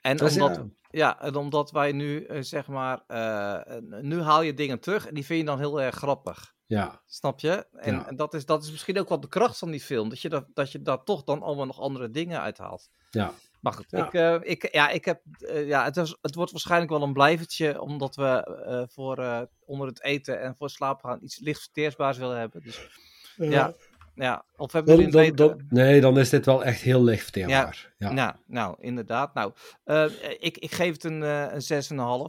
En 0.00 0.16
dat 0.16 0.32
omdat, 0.32 0.56
ja. 0.56 0.66
ja, 0.90 1.20
en 1.20 1.34
omdat 1.34 1.70
wij 1.70 1.92
nu, 1.92 2.24
eh, 2.24 2.42
zeg 2.42 2.66
maar, 2.66 3.02
eh, 3.06 3.76
nu 4.00 4.20
haal 4.20 4.42
je 4.42 4.54
dingen 4.54 4.80
terug 4.80 5.06
en 5.06 5.14
die 5.14 5.24
vind 5.24 5.40
je 5.40 5.46
dan 5.46 5.58
heel 5.58 5.80
erg 5.80 5.94
grappig. 5.94 6.54
ja. 6.66 7.02
Snap 7.06 7.40
je? 7.40 7.66
En, 7.72 7.94
Ja. 7.94 8.06
en 8.08 8.16
dat, 8.16 8.34
is, 8.34 8.46
dat 8.46 8.62
is 8.64 8.70
misschien 8.70 8.98
ook 8.98 9.08
wel 9.08 9.20
de 9.20 9.28
kracht 9.28 9.58
van 9.58 9.70
die 9.70 9.80
film. 9.80 10.08
Dat 10.08 10.20
je, 10.20 10.28
dat, 10.28 10.46
dat 10.54 10.72
je 10.72 10.82
daar 10.82 11.04
toch 11.04 11.24
dan 11.24 11.42
allemaal 11.42 11.66
nog 11.66 11.80
andere 11.80 12.10
dingen 12.10 12.40
uithaalt. 12.40 12.90
Ja. 13.10 13.32
Maar 13.60 13.72
goed, 13.72 13.86
Ja. 13.88 14.06
Ik, 14.06 14.12
eh, 14.14 14.36
ik, 14.42 14.72
ja, 14.72 14.88
ik 14.88 15.04
heb, 15.04 15.20
eh, 15.38 15.66
ja, 15.66 15.84
het, 15.84 15.96
is, 15.96 16.16
het 16.22 16.34
wordt 16.34 16.50
waarschijnlijk 16.50 16.90
wel 16.90 17.02
een 17.02 17.12
blijvertje. 17.12 17.80
Omdat 17.80 18.16
we 18.16 18.62
eh, 18.66 18.82
voor 18.88 19.18
eh, 19.18 19.40
onder 19.64 19.86
het 19.86 20.02
eten 20.02 20.40
en 20.40 20.56
voor 20.56 20.70
slapen 20.70 21.08
gaan 21.10 21.18
iets 21.22 21.38
licht 21.38 21.60
verteersbaars 21.60 22.18
willen 22.18 22.38
hebben. 22.38 22.62
Dus 22.62 22.88
ja, 23.36 23.74
ja. 24.14 24.44
Of 24.56 24.72
hebben 24.72 24.96
we 24.96 25.02
Dan, 25.02 25.10
jullie 25.22 25.34
dan, 25.36 25.50
een 25.50 25.56
dan- 25.56 25.66
nee, 25.68 26.00
dan 26.00 26.18
is 26.18 26.28
dit 26.30 26.46
wel 26.46 26.64
echt 26.64 26.80
heel 26.80 27.04
licht 27.04 27.22
verteerbaar. 27.22 27.94
Ja. 27.98 28.12
Nou, 28.12 28.34
nou, 28.46 28.76
inderdaad. 28.80 29.34
Nou, 29.34 29.52
eh, 29.84 30.04
ik, 30.38 30.58
ik 30.58 30.72
geef 30.72 30.92
het 30.92 31.04
een, 31.04 31.22
eh 31.22 31.46
een 31.52 31.62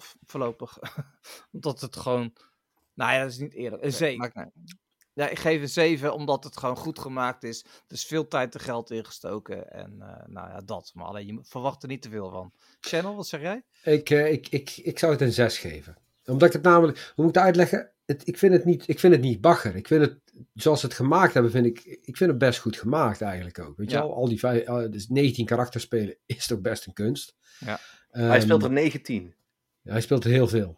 6,5 0.02 0.16
voorlopig. 0.26 0.78
omdat 1.52 1.82
het 1.82 1.96
gewoon. 1.96 2.34
Nou 2.94 3.14
ja, 3.14 3.20
dat 3.22 3.30
is 3.32 3.38
niet 3.38 3.54
eerlijk. 3.54 3.84
Een 3.84 3.94
7. 3.94 4.52
Ja, 5.14 5.28
ik 5.30 5.40
geef 5.40 5.62
een 5.62 5.70
7 5.70 6.14
omdat 6.14 6.44
het 6.44 6.58
gewoon 6.58 6.78
goed 6.78 7.00
gemaakt 7.00 7.44
is. 7.44 7.64
Er 7.64 7.94
is 7.94 8.06
veel 8.06 8.28
tijd 8.28 8.54
en 8.54 8.60
geld 8.62 8.92
ingestoken. 8.92 9.72
En 9.72 9.96
eh, 10.02 10.28
nou 10.28 10.50
ja, 10.50 10.62
dat. 10.66 10.92
Maar 10.94 11.06
alleen, 11.06 11.26
je 11.28 11.40
verwacht 11.44 11.84
er 11.84 11.90
niet 11.90 12.02
te 12.02 12.10
veel 12.10 12.30
van. 12.30 12.54
Channel, 12.80 13.16
wat 13.16 13.28
zeg 13.28 13.42
jij? 13.42 13.64
Ik, 13.84 14.10
eh, 14.10 14.32
ik, 14.32 14.48
ik, 14.50 14.78
ik 14.78 15.00
zou 15.00 15.12
het 15.12 15.22
een 15.22 15.32
6 15.34 15.58
geven. 15.58 15.98
Omdat 16.26 16.48
ik 16.48 16.54
het 16.54 16.64
namelijk, 16.64 16.98
hoe 16.98 17.26
moet 17.26 17.30
ik 17.30 17.36
het 17.36 17.44
uitleggen? 17.46 17.92
Het, 18.06 18.28
ik, 18.28 18.38
vind 18.38 18.54
het 18.54 18.66
niet, 18.66 18.88
ik 18.88 19.00
vind 19.00 19.14
het 19.14 19.22
niet 19.22 19.42
bagger. 19.42 19.76
Ik 19.76 19.88
vind 19.88 20.02
het, 20.02 20.20
zoals 20.54 20.80
ze 20.80 20.86
het 20.86 20.96
gemaakt 20.96 21.34
hebben, 21.34 21.52
vind 21.52 21.66
ik, 21.66 21.84
ik 21.86 22.18
vind 22.18 22.30
het 22.30 22.40
best 22.40 22.60
goed 22.60 22.78
gemaakt 22.78 23.22
eigenlijk 23.22 23.60
ook. 23.60 23.78
Weet 23.78 23.90
je 23.92 23.96
Ja. 23.98 24.02
wel, 24.02 24.16
al 24.16 24.28
die 24.28 24.40
vijf, 24.40 24.64
eh, 24.64 24.84
dus 24.90 25.08
19 25.08 25.46
karakters 25.46 25.84
spelen 25.84 26.16
is 26.26 26.48
toch 26.48 26.60
best 26.60 26.86
een 26.86 26.94
kunst. 26.94 27.36
Ja. 27.60 27.80
Hij 28.10 28.42
speelt 28.42 28.62
er 28.62 28.68
Ehm, 28.68 28.74
19. 28.76 29.34
ja, 29.82 29.92
hij 29.92 30.02
speelt 30.02 30.24
er 30.24 30.30
heel 30.32 30.48
veel. 30.48 30.78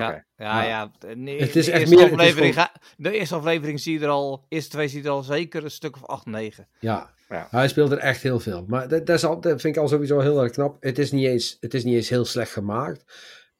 Ja, 0.00 0.10
ja, 0.10 0.62
Ja. 0.62 0.62
ja. 0.68 0.90
de- 0.98 1.16
nee, 1.16 1.40
Het 1.40 1.56
is 1.56 1.64
de 1.64 1.70
echt 1.72 1.80
eerste 1.80 1.94
meer- 1.94 2.04
het 2.04 2.12
is 2.12 2.18
Aflevering, 2.18 2.68
de 2.96 3.12
eerste 3.12 3.34
aflevering 3.34 3.80
zie 3.80 3.98
je 3.98 4.04
er 4.04 4.10
al, 4.10 4.44
eerste 4.48 4.70
twee 4.70 4.88
zie 4.88 4.98
je 5.02 5.04
er 5.08 5.12
al 5.14 5.22
zeker 5.22 5.64
een 5.64 5.70
stuk 5.70 5.96
of 5.96 6.04
8, 6.06 6.26
9. 6.26 6.68
Ja. 6.80 7.10
Ja. 7.28 7.46
hij 7.50 7.68
speelt 7.68 7.90
er 7.90 7.98
echt 7.98 8.22
heel 8.22 8.40
veel. 8.40 8.64
Maar 8.68 8.88
dat, 8.88 9.06
dat, 9.06 9.16
is 9.16 9.24
al, 9.24 9.40
dat 9.40 9.60
vind 9.60 9.76
ik 9.76 9.82
al 9.82 9.88
sowieso 9.88 10.20
heel 10.20 10.42
erg 10.42 10.52
knap. 10.52 10.76
Het 10.82 10.98
is 10.98 11.10
niet 11.12 11.26
eens, 11.26 11.56
het 11.60 11.74
is 11.74 11.84
niet 11.84 11.94
eens 11.94 12.08
heel 12.08 12.24
slecht 12.24 12.52
gemaakt. 12.52 13.04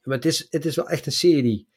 Maar 0.03 0.16
het 0.16 0.24
is, 0.26 0.47
het 0.51 0.64
is 0.64 0.76
wel 0.76 0.89
echt 0.89 1.07
een 1.07 1.12
serie. 1.12 1.68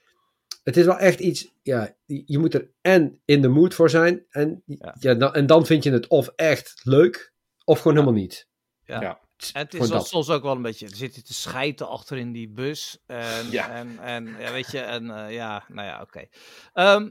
Het 0.64 0.78
is 0.78 0.86
wel 0.86 0.97
echt 0.97 1.20
iets, 1.20 1.51
ja, 1.62 1.95
je 2.06 2.38
moet 2.39 2.53
er 2.53 2.70
en 2.82 3.22
in 3.26 3.41
de 3.41 3.47
mood 3.47 3.74
voor 3.74 3.89
zijn. 3.89 4.26
En, 4.30 4.64
Ja. 4.66 4.95
ja. 4.99 5.14
dan, 5.14 5.34
en 5.34 5.45
dan 5.45 5.66
vind 5.66 5.84
je 5.84 5.91
het 5.91 6.08
of 6.08 6.28
echt 6.36 6.74
leuk, 6.84 7.34
of 7.64 7.78
gewoon 7.80 7.97
helemaal 7.97 8.20
niet. 8.20 8.47
Ja. 8.84 9.20
En 9.54 9.62
het 9.62 9.74
is 9.74 9.90
wel 9.90 10.02
soms 10.04 10.30
ook 10.30 10.44
wel 10.44 10.56
een 10.56 10.62
beetje, 10.62 10.88
er 10.88 10.96
zit 10.96 11.16
je 11.16 11.22
te 11.22 11.34
schijten 11.34 11.88
achter 11.90 12.18
in 12.18 12.32
die 12.32 12.50
bus. 12.50 12.98
En, 13.06 13.50
Ja. 13.52 13.70
en, 13.70 14.00
en 14.00 14.36
ja, 14.40 14.52
weet 14.52 14.72
je, 14.72 14.80
en 14.80 15.10
eh, 15.26 15.34
ja, 15.34 15.64
nou 15.68 15.88
ja, 15.88 16.02
oké. 16.02 16.26
Ehm, 16.74 17.10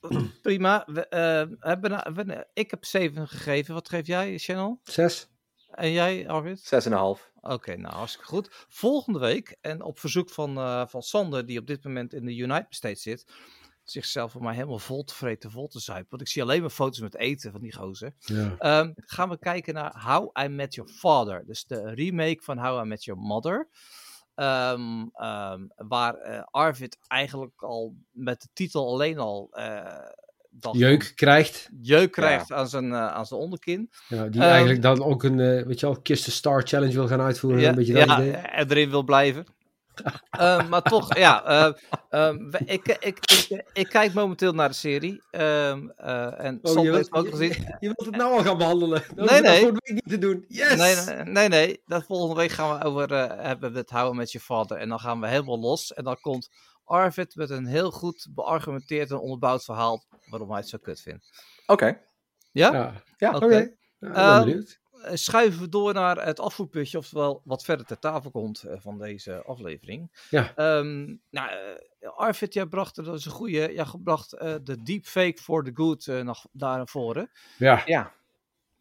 prima. 0.42 0.84
We, 0.86 1.06
eh, 1.08 1.44
hebben, 1.60 1.90
nou- 1.90 2.14
we- 2.14 2.46
ik 2.52 2.70
heb 2.70 2.84
7 2.84 3.28
gegeven. 3.28 3.74
Wat 3.74 3.88
geef 3.88 4.06
jij, 4.06 4.38
Channel? 4.38 4.80
Zes? 4.82 5.28
En 5.70 5.92
jij, 5.92 6.28
Arvid? 6.28 6.58
6,5. 6.60 7.30
Oké, 7.40 7.76
nou 7.76 7.94
hartstikke 7.94 8.26
goed. 8.28 8.48
Volgende 8.68 9.18
week, 9.18 9.56
en 9.60 9.82
op 9.82 9.98
verzoek 9.98 10.30
van, 10.30 10.56
eh, 10.56 10.86
van 10.86 11.02
Sander, 11.02 11.46
die 11.46 11.58
op 11.58 11.66
dit 11.66 11.84
moment 11.84 12.14
in 12.14 12.24
de 12.24 12.36
United 12.36 12.74
States 12.74 13.02
zit, 13.02 13.26
zichzelf 13.90 14.32
voor 14.32 14.42
mij 14.42 14.54
helemaal 14.54 14.78
vol 14.78 15.04
te 15.04 15.14
vreten, 15.14 15.50
vol 15.50 15.68
te 15.68 15.80
zuipen. 15.80 16.10
Want 16.10 16.22
ik 16.22 16.28
zie 16.28 16.42
alleen 16.42 16.60
maar 16.60 16.70
foto's 16.70 17.00
met 17.00 17.16
eten 17.16 17.52
van 17.52 17.60
die 17.60 17.74
gozer. 17.74 18.14
Ja. 18.18 18.54
Ehm, 18.58 18.92
gaan 18.94 19.28
we 19.28 19.38
kijken 19.38 19.74
naar 19.74 20.02
How 20.04 20.44
I 20.44 20.48
Met 20.48 20.74
Your 20.74 20.90
Father. 20.90 21.44
Dus 21.46 21.66
de 21.66 21.94
remake 21.94 22.42
van 22.42 22.58
How 22.58 22.84
I 22.84 22.88
Met 22.88 23.04
Your 23.04 23.20
Mother. 23.20 23.68
Ehm, 24.34 25.06
ehm, 25.12 25.60
waar 25.76 26.14
eh, 26.14 26.42
Arvid 26.50 26.98
eigenlijk 27.06 27.62
al 27.62 27.94
met 28.10 28.42
de 28.42 28.48
titel 28.52 28.88
alleen 28.88 29.18
al 29.18 29.48
eh, 29.50 30.06
Jeuk 30.72 31.12
krijgt. 31.14 31.68
jeuk 31.82 32.12
krijgt 32.12 32.52
aan, 32.52 32.68
zijn, 32.68 32.92
eh, 32.92 33.06
aan 33.06 33.26
zijn 33.26 33.40
onderkin. 33.40 33.90
Ja, 34.08 34.28
die 34.28 34.42
eigenlijk 34.42 34.82
dan 34.82 35.02
ook 35.02 35.22
een, 35.22 35.36
weet 35.36 35.80
je 35.80 35.86
wel, 35.86 36.00
Kiss 36.00 36.24
the 36.24 36.30
Star 36.30 36.62
Challenge 36.62 36.92
wil 36.92 37.08
gaan 37.08 37.20
uitvoeren. 37.20 37.60
Ja, 37.60 37.68
een 37.68 37.74
beetje 37.74 37.92
dat 37.92 38.06
ja, 38.06 38.20
idee. 38.20 38.32
en 38.32 38.70
erin 38.70 38.90
wil 38.90 39.02
blijven. 39.02 39.46
Ehm, 40.30 40.68
maar 40.68 40.82
toch, 40.82 41.16
ja. 41.16 41.44
ehm, 41.44 41.72
ehm, 42.10 42.54
ik, 42.64 42.86
ik, 42.88 43.18
ik, 43.30 43.64
ik, 43.72 43.88
kijk 43.88 44.14
momenteel 44.14 44.52
naar 44.52 44.68
de 44.68 44.74
serie. 44.74 45.22
ehm, 45.30 45.88
eh, 45.96 46.44
en 46.44 46.58
Oh, 46.62 46.82
je, 46.84 46.90
wilt, 46.90 47.12
ook 47.12 47.28
gezien. 47.28 47.48
je, 47.48 47.76
je 47.78 47.92
wilt 47.96 48.04
het 48.06 48.16
nou 48.16 48.32
al 48.38 48.44
gaan 48.44 48.58
behandelen. 48.58 49.02
Nee, 49.14 49.26
dat 49.26 49.40
nee. 49.42 49.56
volgende 49.58 49.80
week 49.84 49.94
niet 49.94 50.08
te 50.08 50.18
doen. 50.18 50.44
Yes! 50.48 50.76
Nee, 50.76 50.94
nee, 51.16 51.24
nee, 51.24 51.48
nee. 51.48 51.82
Dat 51.86 52.04
volgende 52.04 52.34
week 52.40 52.50
gaan 52.50 52.78
we 52.78 52.84
over 52.84 53.12
eh, 53.12 53.44
hebben 53.44 53.72
we 53.72 53.78
het 53.78 53.90
houden 53.90 54.16
met 54.16 54.32
je 54.32 54.40
vader. 54.40 54.76
En 54.78 54.88
dan 54.88 55.00
gaan 55.00 55.20
we 55.20 55.28
helemaal 55.28 55.58
los. 55.60 55.92
En 55.94 56.04
dan 56.04 56.20
komt 56.20 56.48
Arvid 56.84 57.34
met 57.36 57.50
een 57.50 57.66
heel 57.66 57.90
goed 57.90 58.26
beargumenteerd 58.34 59.10
en 59.10 59.18
onderbouwd 59.18 59.64
verhaal 59.64 60.04
waarom 60.30 60.48
hij 60.50 60.58
het 60.58 60.68
zo 60.68 60.78
kut 60.82 61.00
vindt. 61.00 61.30
Oké. 61.66 61.98
Ja? 62.52 62.72
Ja, 62.72 62.92
Ja, 63.16 63.30
oké. 63.34 63.46
Ja, 63.54 63.58
ik 63.60 63.74
ben 63.98 64.14
Ehm, 64.14 64.44
benieuwd. 64.44 64.78
Eh, 65.02 65.14
Schuiven 65.14 65.60
we 65.60 65.68
door 65.68 65.94
naar 65.94 66.24
het 66.26 66.40
afvoerputje, 66.40 66.98
oftewel 66.98 67.40
wat 67.44 67.64
verder 67.64 67.86
ter 67.86 67.98
tafel 67.98 68.30
komt 68.30 68.62
eh, 68.62 68.76
van 68.80 68.98
deze 68.98 69.42
aflevering. 69.46 70.10
Ja. 70.30 70.52
Ehm, 70.54 71.04
nou, 71.30 71.50
eh, 71.50 72.08
Arvid, 72.16 72.54
jij 72.54 72.66
bracht, 72.66 72.96
er- 72.96 73.04
dat 73.04 73.18
is 73.18 73.24
een 73.24 73.30
goeie, 73.32 73.72
jij 73.74 73.84
bracht 74.04 74.32
eh, 74.32 74.54
de 74.62 74.82
deepfake 74.82 75.38
for 75.42 75.64
the 75.64 75.70
good 75.74 76.06
eh, 76.06 76.20
nog 76.20 76.46
daar 76.52 76.76
naar 76.76 76.88
voren. 76.88 77.30
Ja. 77.58 77.82
Ja, 77.86 78.12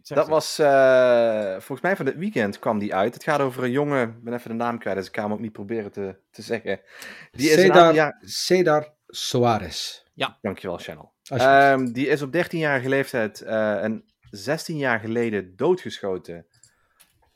Zeg 0.02 0.18
dat 0.18 0.28
was 0.28 0.60
eh, 0.60 1.52
volgens 1.52 1.82
mij 1.82 1.96
van 1.96 2.06
het 2.06 2.16
weekend 2.16 2.60
kwam 2.60 2.80
die 2.80 2.96
uit. 2.96 3.14
Het 3.14 3.24
gaat 3.24 3.40
over 3.40 3.64
een 3.64 3.72
jongen, 3.72 4.10
ik 4.10 4.24
ben 4.24 4.34
even 4.34 4.50
de 4.50 4.56
naam 4.56 4.80
kwijt, 4.80 4.98
dus 4.98 5.08
ik 5.08 5.16
ga 5.16 5.22
hem 5.24 5.32
ook 5.34 5.40
niet 5.40 5.52
proberen 5.52 5.92
te, 5.92 6.16
te 6.32 6.42
zeggen. 6.42 6.80
Die 7.32 7.50
is 7.50 7.56
een 7.56 7.72
aantal 7.72 7.80
Cedar, 7.82 7.94
jaar... 7.94 8.22
Cedar 8.26 8.94
Soares. 9.08 10.06
Dankjewel, 10.42 10.78
Channel. 10.78 11.14
Ehm, 11.24 11.86
die 11.92 12.08
is 12.08 12.22
op 12.22 12.32
13-jarige 12.36 12.90
leeftijd 12.90 13.42
eh 13.42 13.84
en 13.84 14.06
16 14.30 14.78
jaar 14.78 15.00
geleden 15.00 15.56
doodgeschoten 15.56 16.46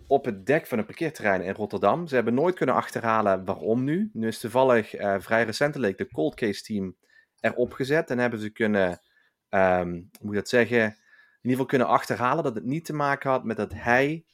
op 0.07 0.25
het 0.25 0.45
dek 0.45 0.67
van 0.67 0.77
een 0.77 0.85
parkeerterrein 0.85 1.41
in 1.41 1.53
Rotterdam. 1.53 2.07
Ze 2.07 2.15
hebben 2.15 2.33
nooit 2.33 2.55
kunnen 2.55 2.75
achterhalen 2.75 3.45
waarom 3.45 3.83
nu. 3.83 4.09
Nu 4.13 4.27
is 4.27 4.39
toevallig 4.39 4.93
eh, 4.95 5.15
vrij 5.19 5.43
recentelijk 5.43 5.97
de 5.97 6.07
cold 6.07 6.35
case 6.35 6.63
team 6.63 6.95
erop 7.39 7.73
gezet 7.73 8.09
en 8.09 8.17
hebben 8.17 8.39
ze 8.39 8.49
kunnen, 8.49 9.01
ehm, 9.49 9.89
hoe 9.91 10.19
moet 10.21 10.33
je 10.33 10.39
dat 10.39 10.49
zeggen, 10.49 10.83
in 10.83 11.49
ieder 11.49 11.51
geval 11.51 11.65
kunnen 11.65 11.87
achterhalen 11.87 12.43
dat 12.43 12.55
het 12.55 12.63
niet 12.63 12.85
te 12.85 12.93
maken 12.93 13.29
had 13.29 13.43
met 13.43 13.57
dat 13.57 13.73
hij 13.73 14.25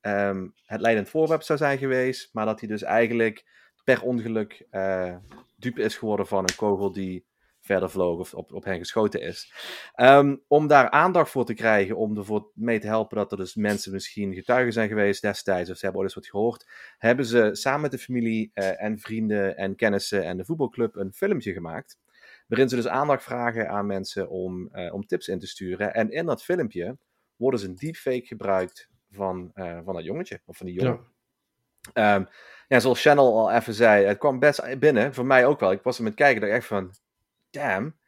ehm, 0.00 0.48
het 0.64 0.80
leidend 0.80 1.08
voorwerp 1.08 1.42
zou 1.42 1.58
zijn 1.58 1.78
geweest, 1.78 2.28
maar 2.32 2.46
dat 2.46 2.60
hij 2.60 2.68
dus 2.68 2.82
eigenlijk 2.82 3.44
per 3.84 4.02
ongeluk 4.02 4.66
eh 4.70 5.16
dupe 5.56 5.82
is 5.82 5.96
geworden 5.96 6.26
van 6.26 6.38
een 6.38 6.56
kogel 6.56 6.92
die 6.92 7.26
verder 7.70 7.90
vloog 7.90 8.18
of 8.18 8.34
op, 8.34 8.52
op 8.52 8.64
hen 8.64 8.78
geschoten 8.78 9.20
is. 9.20 9.52
Ehm, 9.94 10.36
om 10.48 10.66
daar 10.66 10.90
aandacht 10.90 11.30
voor 11.30 11.44
te 11.44 11.54
krijgen, 11.54 11.96
om 11.96 12.16
ervoor 12.16 12.50
mee 12.54 12.78
te 12.78 12.86
helpen 12.86 13.16
dat 13.16 13.32
er 13.32 13.38
dus 13.38 13.54
mensen 13.54 13.92
misschien 13.92 14.34
getuigen 14.34 14.72
zijn 14.72 14.88
geweest 14.88 15.22
destijds, 15.22 15.70
of 15.70 15.76
ze 15.76 15.84
hebben 15.84 16.00
ooit 16.00 16.10
eens 16.10 16.20
wat 16.20 16.30
gehoord, 16.30 16.68
hebben 16.98 17.26
ze 17.26 17.50
samen 17.52 17.80
met 17.80 17.90
de 17.90 17.98
familie 17.98 18.50
eh, 18.54 18.82
en 18.82 18.98
vrienden 18.98 19.56
en 19.56 19.76
kennissen 19.76 20.24
en 20.24 20.36
de 20.36 20.44
voetbalclub 20.44 20.96
een 20.96 21.12
filmpje 21.12 21.52
gemaakt. 21.52 21.98
Waarin 22.46 22.68
ze 22.68 22.76
dus 22.76 22.88
aandacht 22.88 23.22
vragen 23.22 23.68
aan 23.68 23.86
mensen 23.86 24.28
om, 24.28 24.68
eh, 24.72 24.94
om 24.94 25.06
tips 25.06 25.28
in 25.28 25.38
te 25.38 25.46
sturen. 25.46 25.94
En 25.94 26.10
in 26.10 26.26
dat 26.26 26.44
filmpje 26.44 26.96
wordt 27.36 27.58
dus 27.58 27.66
een 27.66 27.74
deepfake 27.74 28.26
gebruikt 28.26 28.88
van, 29.10 29.50
eh, 29.54 29.78
van 29.84 29.94
dat 29.94 30.04
jongetje, 30.04 30.40
of 30.44 30.56
van 30.56 30.66
die 30.66 30.74
jongen. 30.74 31.00
Ehm, 31.92 32.24
ja, 32.68 32.80
zoals 32.80 33.02
Channel 33.02 33.38
al 33.38 33.50
even 33.50 33.74
zei, 33.74 34.04
het 34.04 34.18
kwam 34.18 34.38
best 34.38 34.78
binnen, 34.78 35.14
voor 35.14 35.26
mij 35.26 35.46
ook 35.46 35.60
wel. 35.60 35.72
Ik 35.72 35.82
was 35.82 35.98
er 35.98 36.04
met 36.04 36.14
kijken, 36.14 36.40
dat 36.40 36.50
ik 36.50 36.56
echt 36.56 36.66
van, 36.66 36.94
damn, 37.50 37.98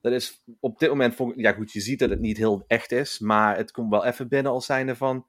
dat 0.00 0.12
is 0.12 0.44
op 0.60 0.78
dit 0.78 0.88
moment, 0.88 1.14
vond 1.14 1.32
ik- 1.32 1.38
ja 1.40 1.52
goed, 1.52 1.72
je 1.72 1.80
ziet 1.80 1.98
dat 1.98 2.10
het 2.10 2.20
niet 2.20 2.36
heel 2.36 2.64
echt 2.66 2.92
is, 2.92 3.18
maar 3.18 3.56
het 3.56 3.70
komt 3.70 3.90
wel 3.90 4.04
even 4.04 4.28
binnen 4.28 4.52
als 4.52 4.66
zijnde 4.66 4.96
van, 4.96 5.26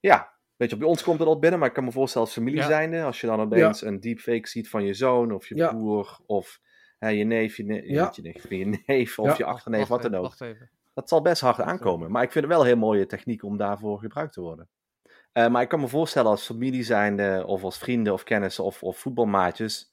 ja, 0.00 0.32
weet 0.56 0.70
je, 0.70 0.76
bij 0.76 0.88
ons 0.88 1.02
komt 1.02 1.18
het 1.18 1.28
al 1.28 1.38
binnen, 1.38 1.58
maar 1.58 1.68
ik 1.68 1.74
kan 1.74 1.84
me 1.84 1.92
voorstellen 1.92 2.26
als 2.26 2.36
familie 2.36 2.60
Ja. 2.60 2.66
zijnde, 2.66 3.02
als 3.02 3.20
je 3.20 3.26
dan 3.26 3.40
opeens 3.40 3.82
een 3.82 4.00
deepfake 4.00 4.48
ziet 4.48 4.68
van 4.68 4.84
je 4.84 4.94
zoon, 4.94 5.32
of 5.32 5.48
je 5.48 5.56
Ja. 5.56 5.68
broer, 5.68 6.18
of 6.26 6.60
hè, 6.98 7.08
je 7.08 7.24
neef, 7.24 7.56
je, 7.56 7.64
ne- 7.64 7.82
Ja. 7.84 8.12
je, 8.14 8.22
neef, 8.22 8.48
je 8.50 8.82
neef, 8.86 9.18
of 9.18 9.26
Ja. 9.26 9.34
je 9.36 9.44
achterneef, 9.44 9.88
Wacht 9.88 10.02
wat 10.02 10.12
dan 10.12 10.20
ook. 10.20 10.26
Wacht 10.26 10.40
even. 10.40 10.70
Dat 10.94 11.08
zal 11.08 11.22
best 11.22 11.40
hard 11.40 11.60
aankomen. 11.60 12.10
Maar 12.10 12.22
ik 12.22 12.32
vind 12.32 12.44
het 12.44 12.52
wel 12.52 12.62
een 12.62 12.66
heel 12.68 12.76
mooie 12.76 13.06
techniek 13.06 13.42
om 13.44 13.56
daarvoor 13.56 13.98
gebruikt 13.98 14.32
te 14.32 14.40
worden. 14.40 14.68
Eh, 15.32 15.48
maar 15.48 15.62
ik 15.62 15.68
kan 15.68 15.80
me 15.80 15.88
voorstellen 15.88 16.30
als 16.30 16.46
familie 16.46 16.82
zijnde, 16.82 17.44
of 17.46 17.62
als 17.62 17.78
vrienden 17.78 18.12
of 18.12 18.22
kennissen 18.22 18.64
of, 18.64 18.82
of 18.82 18.98
voetbalmaatjes, 18.98 19.89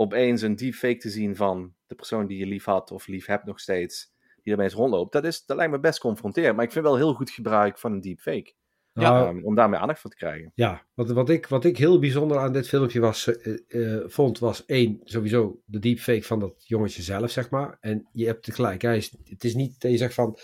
opeens 0.00 0.42
een 0.42 0.56
deepfake 0.56 0.96
te 0.96 1.10
zien 1.10 1.36
van 1.36 1.74
de 1.86 1.94
persoon 1.94 2.26
die 2.26 2.38
je 2.38 2.46
lief 2.46 2.64
had 2.64 2.90
of 2.90 3.06
lief 3.06 3.26
hebt 3.26 3.44
nog 3.44 3.60
steeds, 3.60 4.12
die 4.42 4.52
ermee 4.52 4.68
rondloopt. 4.68 5.12
Dat, 5.12 5.24
is, 5.24 5.44
dat 5.44 5.56
lijkt 5.56 5.72
me 5.72 5.80
best 5.80 5.98
confronterend. 5.98 6.56
Maar 6.56 6.64
ik 6.64 6.72
vind 6.72 6.84
wel 6.84 6.96
heel 6.96 7.14
goed 7.14 7.30
gebruik 7.30 7.78
van 7.78 7.92
een 7.92 8.00
deepfake. 8.00 8.52
Nou, 8.92 9.28
ehm, 9.28 9.44
om 9.44 9.54
daarmee 9.54 9.80
aandacht 9.80 10.00
voor 10.00 10.10
te 10.10 10.16
krijgen. 10.16 10.52
Ja, 10.54 10.86
wat, 10.94 11.10
wat, 11.10 11.30
ik, 11.30 11.46
wat 11.46 11.64
ik 11.64 11.78
heel 11.78 11.98
bijzonder 11.98 12.38
aan 12.38 12.52
dit 12.52 12.68
filmpje 12.68 13.00
was, 13.00 13.26
eh, 13.26 13.96
eh, 13.96 14.02
vond, 14.06 14.38
was 14.38 14.64
één, 14.64 15.00
sowieso 15.04 15.60
de 15.64 15.78
deepfake 15.78 16.22
van 16.22 16.40
dat 16.40 16.54
jongetje 16.66 17.02
zelf, 17.02 17.30
zeg 17.30 17.50
maar. 17.50 17.76
En 17.80 18.08
je 18.12 18.26
hebt 18.26 18.44
tegelijk, 18.44 18.82
hij 18.82 18.96
is, 18.96 19.16
het 19.24 19.44
is 19.44 19.54
niet 19.54 19.80
dat 19.80 19.90
je 19.90 19.96
zegt 19.96 20.14
van, 20.14 20.38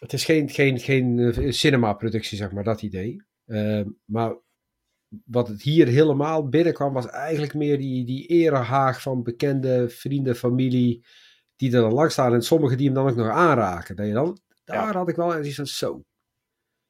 het 0.00 0.12
is 0.12 0.24
geen, 0.24 0.50
geen, 0.50 0.78
geen 0.78 1.18
eh, 1.18 1.50
cinema-productie, 1.50 2.36
zeg 2.36 2.52
maar, 2.52 2.64
dat 2.64 2.82
idee. 2.82 3.22
Eh, 3.44 3.80
maar 4.04 4.36
wat 5.24 5.48
het 5.48 5.62
hier 5.62 5.86
helemaal 5.86 6.48
binnenkwam, 6.48 6.92
was 6.92 7.06
eigenlijk 7.06 7.54
meer 7.54 7.78
die, 7.78 8.04
die 8.04 8.26
erehaag 8.26 9.02
van 9.02 9.22
bekende 9.22 9.88
vrienden, 9.88 10.36
familie, 10.36 11.04
die 11.56 11.72
er 11.74 11.80
dan 11.80 11.92
langs 11.92 12.12
staan. 12.12 12.32
En 12.32 12.42
sommigen 12.42 12.76
die 12.76 12.86
hem 12.86 12.94
dan 12.94 13.08
ook 13.08 13.16
nog 13.16 13.28
aanraken. 13.28 13.96
Dat 13.96 14.06
je 14.06 14.12
dan, 14.12 14.38
daar 14.64 14.76
Ja. 14.86 14.92
had 14.92 15.08
ik 15.08 15.16
wel 15.16 15.34
eens 15.36 15.54
van, 15.54 15.66
zo, 15.66 16.04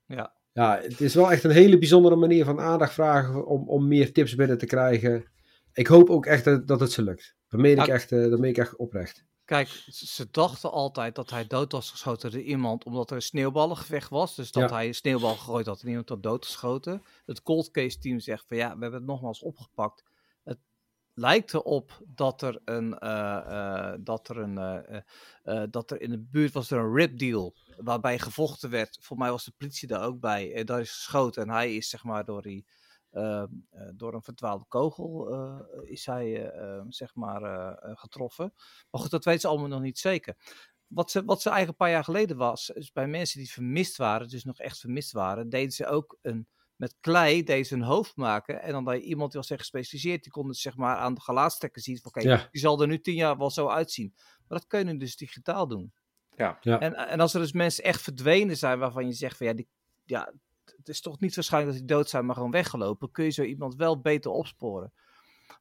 Ja. 0.07 0.35
ja, 0.53 0.79
het 0.83 1.01
is 1.01 1.15
wel 1.15 1.33
echt 1.33 1.45
een 1.45 1.51
hele 1.51 1.79
bijzondere 1.79 2.17
manier 2.17 2.45
van 2.45 2.61
aandacht 2.61 2.93
vragen 2.93 3.47
om, 3.47 3.69
om 3.69 3.89
meer 3.89 4.13
tips 4.13 4.35
binnen 4.35 4.59
te 4.59 4.67
krijgen. 4.67 5.25
Ik 5.73 5.87
hoop 5.87 6.11
ook 6.11 6.27
echt 6.27 6.45
dat, 6.45 6.67
dat 6.67 6.81
het 6.81 6.93
ze 6.93 7.03
lukt. 7.03 7.37
Dat 7.49 7.61
meen 7.61 7.79
ik 7.79 7.87
Ja. 7.87 7.93
echt, 7.93 8.13
eh, 8.13 8.31
dat 8.31 8.39
meen 8.39 8.51
ik 8.51 8.59
echt 8.59 8.77
oprecht. 8.77 9.25
Kijk, 9.45 9.69
ze 9.91 10.31
dachten 10.31 10.71
altijd 10.73 11.15
dat 11.15 11.31
hij 11.31 11.47
dood 11.47 11.73
was 11.73 11.91
geschoten 11.91 12.31
door 12.31 12.41
iemand 12.41 12.85
omdat 12.85 13.11
er 13.11 13.17
een 13.17 13.23
sneeuwballengevecht 13.23 14.11
was. 14.11 14.35
Dus 14.35 14.51
dat 14.53 14.71
Ja. 14.71 14.77
hij 14.77 14.87
een 14.87 14.95
sneeuwbal 14.95 15.37
gegooid 15.37 15.67
had 15.67 15.83
en 15.83 15.89
iemand 15.89 16.09
had 16.09 16.23
doodgeschoten. 16.23 17.03
Het 17.27 17.43
cold 17.43 17.71
case 17.71 17.99
team 17.99 18.21
zegt 18.21 18.45
van 18.49 18.57
ja, 18.57 18.65
we 18.75 18.81
hebben 18.81 18.93
het 19.01 19.09
nogmaals 19.09 19.43
opgepakt. 19.43 20.05
Het 20.45 20.59
lijkt 21.15 21.55
erop 21.55 22.01
dat 22.07 22.43
er 22.43 22.61
een, 22.65 22.99
eh, 22.99 23.93
eh, 23.93 23.99
dat 24.01 24.29
er 24.29 24.37
een, 24.39 24.59
eh, 25.43 25.63
dat 25.71 25.91
er 25.91 26.01
in 26.01 26.11
de 26.11 26.21
buurt 26.21 26.53
was 26.53 26.71
er 26.71 26.79
een 26.79 26.95
rip 26.95 27.19
deal 27.19 27.55
waarbij 27.77 28.19
gevochten 28.19 28.71
werd. 28.71 28.99
Voor 29.01 29.17
mij 29.17 29.31
was 29.31 29.45
de 29.45 29.53
politie 29.59 29.89
daar 29.89 30.05
ook 30.05 30.21
bij. 30.21 30.55
En 30.55 30.67
daar 30.67 30.81
is 30.81 30.93
geschoten 30.93 31.43
en 31.43 31.51
hij 31.51 31.77
is 31.77 31.89
zeg 31.89 32.05
maar 32.05 32.25
door 32.25 32.43
die 32.43 32.67
door 33.95 34.15
een 34.15 34.23
verdwaalde 34.23 34.65
kogel 34.69 35.33
eh, 35.33 35.61
is 35.91 36.07
hij 36.07 36.51
eh, 36.51 36.77
eh, 36.77 36.85
zeg 36.89 37.15
maar 37.15 37.43
eh, 37.43 37.91
eh, 37.91 37.97
getroffen. 37.97 38.53
Maar 38.91 39.01
goed, 39.01 39.11
dat 39.11 39.25
weten 39.25 39.41
ze 39.41 39.49
allemaal 39.49 39.69
nog 39.69 39.81
niet 39.81 39.99
zeker. 39.99 40.37
Wat 40.87 41.11
ze, 41.11 41.25
wat 41.25 41.43
ze 41.43 41.49
eigenlijk 41.49 41.79
een 41.81 41.87
paar 41.87 41.95
jaar 41.95 42.05
geleden 42.05 42.37
was, 42.37 42.71
is 42.71 42.93
bij 42.93 43.07
mensen 43.07 43.39
die 43.39 43.51
vermist 43.53 43.97
waren, 43.97 44.29
dus 44.29 44.45
nog 44.45 44.59
echt 44.59 44.79
vermist 44.79 45.13
waren, 45.13 45.49
deden 45.49 45.73
ze 45.73 45.87
ook 45.87 46.19
een, 46.23 46.49
met 46.77 46.97
klei 47.01 47.43
deden 47.43 47.65
ze 47.67 47.75
een 47.75 47.83
hoofd 47.83 48.17
maken. 48.17 48.63
En 48.63 48.73
dan 48.73 48.85
dat 48.85 48.95
je 48.95 49.03
iemand 49.03 49.31
die 49.33 49.41
was 49.41 49.51
echt 49.51 49.61
gespecialiseerd, 49.61 50.23
die 50.23 50.33
kon 50.33 50.49
het 50.49 50.57
zeg 50.57 50.77
maar 50.77 50.97
aan 50.97 51.15
de 51.15 51.21
gelaatstrekken 51.21 51.83
zien. 51.83 51.99
van, 51.99 52.11
Oké, 52.15 52.29
Ja. 52.29 52.49
die 52.51 52.61
zal 52.61 52.81
er 52.81 52.87
nu 52.87 53.01
tien 53.01 53.15
jaar 53.15 53.39
wel 53.39 53.51
zo 53.51 53.69
uitzien. 53.69 54.13
Maar 54.49 54.59
dat 54.59 54.67
kun 54.67 54.79
je 54.79 54.85
nu 54.85 54.97
dus 54.97 55.17
digitaal 55.17 55.67
doen. 55.69 55.93
Ja. 56.37 56.59
Ja. 56.61 56.81
En, 56.81 56.95
en 56.95 57.21
als 57.21 57.35
er 57.35 57.41
dus 57.41 57.53
mensen 57.53 57.85
echt 57.85 58.03
verdwenen 58.03 58.57
zijn 58.57 58.79
waarvan 58.79 59.07
je 59.07 59.13
zegt 59.13 59.37
van 59.37 59.47
ja, 59.47 59.53
die, 59.53 59.69
ja, 60.05 60.33
het 60.77 60.89
is 60.89 61.01
toch 61.01 61.21
niet 61.21 61.35
waarschijnlijk 61.35 61.73
dat 61.79 61.87
die 61.87 61.97
dood 61.97 62.09
zijn, 62.09 62.27
maar 62.27 62.35
gewoon 62.35 62.51
weggelopen, 62.51 63.11
kun 63.11 63.25
je 63.25 63.31
zo 63.31 63.43
iemand 63.43 63.75
wel 63.75 64.01
beter 64.01 64.31
opsporen. 64.31 64.93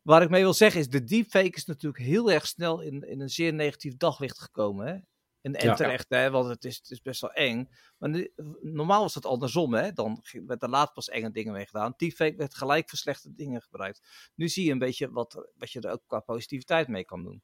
Waar 0.02 0.22
ik 0.22 0.30
mee 0.30 0.42
wil 0.42 0.54
zeggen 0.54 0.80
is, 0.80 0.90
de 0.90 1.04
deepfake 1.04 1.56
is 1.56 1.66
natuurlijk 1.66 2.04
heel 2.04 2.32
erg 2.32 2.48
snel 2.48 2.82
in, 2.82 3.02
in 3.10 3.22
een 3.22 3.30
zeer 3.30 3.54
negatief 3.54 3.98
daglicht 3.98 4.40
gekomen. 4.40 4.88
Hè? 4.88 4.94
En, 5.42 5.54
en 5.54 5.66
Ja. 5.66 5.74
terecht, 5.76 6.06
hè? 6.10 6.30
want 6.30 6.48
het 6.48 6.66
is, 6.66 6.78
het 6.78 6.90
is 6.90 7.02
best 7.02 7.22
wel 7.22 7.32
eng. 7.32 7.70
Maar 7.98 8.10
nu- 8.10 8.34
normaal 8.62 9.02
was 9.02 9.16
het 9.16 9.26
andersom, 9.26 9.74
hè? 9.74 9.92
dan 9.92 10.24
werd 10.46 10.64
er 10.64 10.70
laat 10.70 10.94
pas 10.94 11.10
enge 11.10 11.32
dingen 11.32 11.54
mee 11.54 11.66
gedaan. 11.66 11.94
Deepfake 11.98 12.36
werd 12.36 12.56
gelijk 12.56 12.90
voor 12.90 12.98
slechte 12.98 13.34
dingen 13.34 13.62
gebruikt. 13.62 14.32
Nu 14.36 14.48
zie 14.50 14.66
je 14.66 14.72
een 14.72 14.80
beetje 14.80 15.12
wat, 15.12 15.48
wat 15.58 15.72
je 15.72 15.82
er 15.82 15.92
ook 15.92 16.04
qua 16.08 16.20
positiviteit 16.20 16.88
mee 16.88 17.06
kan 17.06 17.24
doen. 17.24 17.44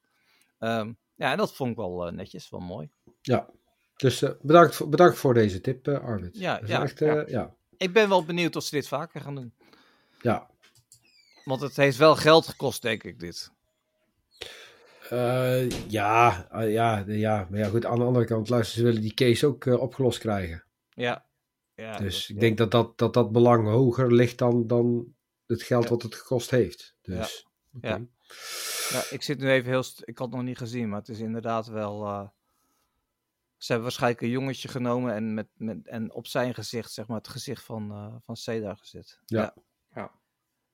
Ehm, 0.58 0.92
ja, 1.14 1.30
en 1.30 1.36
dat 1.38 1.54
vond 1.54 1.70
ik 1.70 1.76
wel 1.76 2.06
eh, 2.06 2.12
netjes, 2.12 2.50
wel 2.50 2.60
mooi. 2.60 2.90
Ja. 3.20 3.50
Dus 4.00 4.22
eh, 4.22 4.30
bedankt, 4.40 4.74
voor, 4.74 4.88
bedankt 4.88 5.18
voor 5.18 5.34
deze 5.34 5.60
tip, 5.60 5.88
eh, 5.88 6.00
Arvid. 6.00 6.38
Ja, 6.38 6.60
ja, 6.64 6.82
echt, 6.82 7.00
eh, 7.02 7.26
ja. 7.26 7.54
Ik 7.76 7.92
ben 7.92 8.08
wel 8.08 8.24
benieuwd 8.24 8.56
of 8.56 8.62
ze 8.64 8.70
dit 8.74 8.88
vaker 8.88 9.20
gaan 9.20 9.34
doen. 9.34 9.52
ja. 10.20 10.48
Want 11.44 11.60
het 11.60 11.76
heeft 11.76 11.96
wel 11.96 12.16
geld 12.16 12.46
gekost, 12.46 12.82
denk 12.82 13.02
ik, 13.02 13.18
dit. 13.18 13.50
Ja, 15.88 16.46
ja, 16.60 17.04
ja, 17.06 17.46
maar 17.50 17.58
ja, 17.58 17.68
goed. 17.68 17.84
Aan 17.84 17.98
de 17.98 18.04
andere 18.04 18.24
kant, 18.24 18.48
luister, 18.48 18.78
ze 18.78 18.84
willen 18.84 19.00
die 19.00 19.14
case 19.14 19.46
ook 19.46 19.66
opgelost 19.66 20.18
krijgen. 20.18 20.64
Ja. 20.94 21.26
ja 21.74 21.96
dus 21.96 22.20
dat- 22.20 22.28
ik 22.28 22.34
ja. 22.34 22.40
denk 22.40 22.58
dat 22.58 22.70
dat, 22.70 22.98
dat 22.98 23.14
dat 23.14 23.32
belang 23.32 23.66
hoger 23.68 24.14
ligt 24.14 24.38
dan, 24.38 24.66
dan 24.66 25.14
het 25.46 25.62
geld 25.62 25.82
Ja. 25.84 25.90
wat 25.90 26.02
het 26.02 26.14
gekost 26.14 26.50
heeft. 26.50 26.94
Dus. 27.02 27.46
Ja. 27.80 28.00
Ja, 28.90 29.02
ik 29.10 29.22
zit 29.22 29.38
nu 29.38 29.50
even 29.50 29.70
heel... 29.70 29.84
Ik 30.04 30.18
had 30.18 30.26
het 30.26 30.36
nog 30.36 30.44
niet 30.44 30.58
gezien, 30.58 30.88
maar 30.88 30.98
het 30.98 31.08
is 31.08 31.18
inderdaad 31.18 31.66
wel... 31.66 32.30
Ze 33.60 33.66
hebben 33.72 33.82
waarschijnlijk 33.82 34.22
een 34.22 34.28
jongetje 34.28 34.68
genomen 34.68 35.14
en, 35.14 35.34
met, 35.34 35.46
met, 35.54 35.86
en 35.86 36.12
op 36.12 36.26
zijn 36.26 36.54
gezicht, 36.54 36.92
zeg 36.92 37.06
maar, 37.06 37.16
het 37.16 37.28
gezicht 37.28 37.64
van, 37.64 37.90
eh 37.90 38.14
van 38.20 38.36
Seda 38.36 38.74
gezet. 38.74 39.18
Ja. 39.26 39.40
Ja, 39.40 39.54
Ja. 39.94 40.10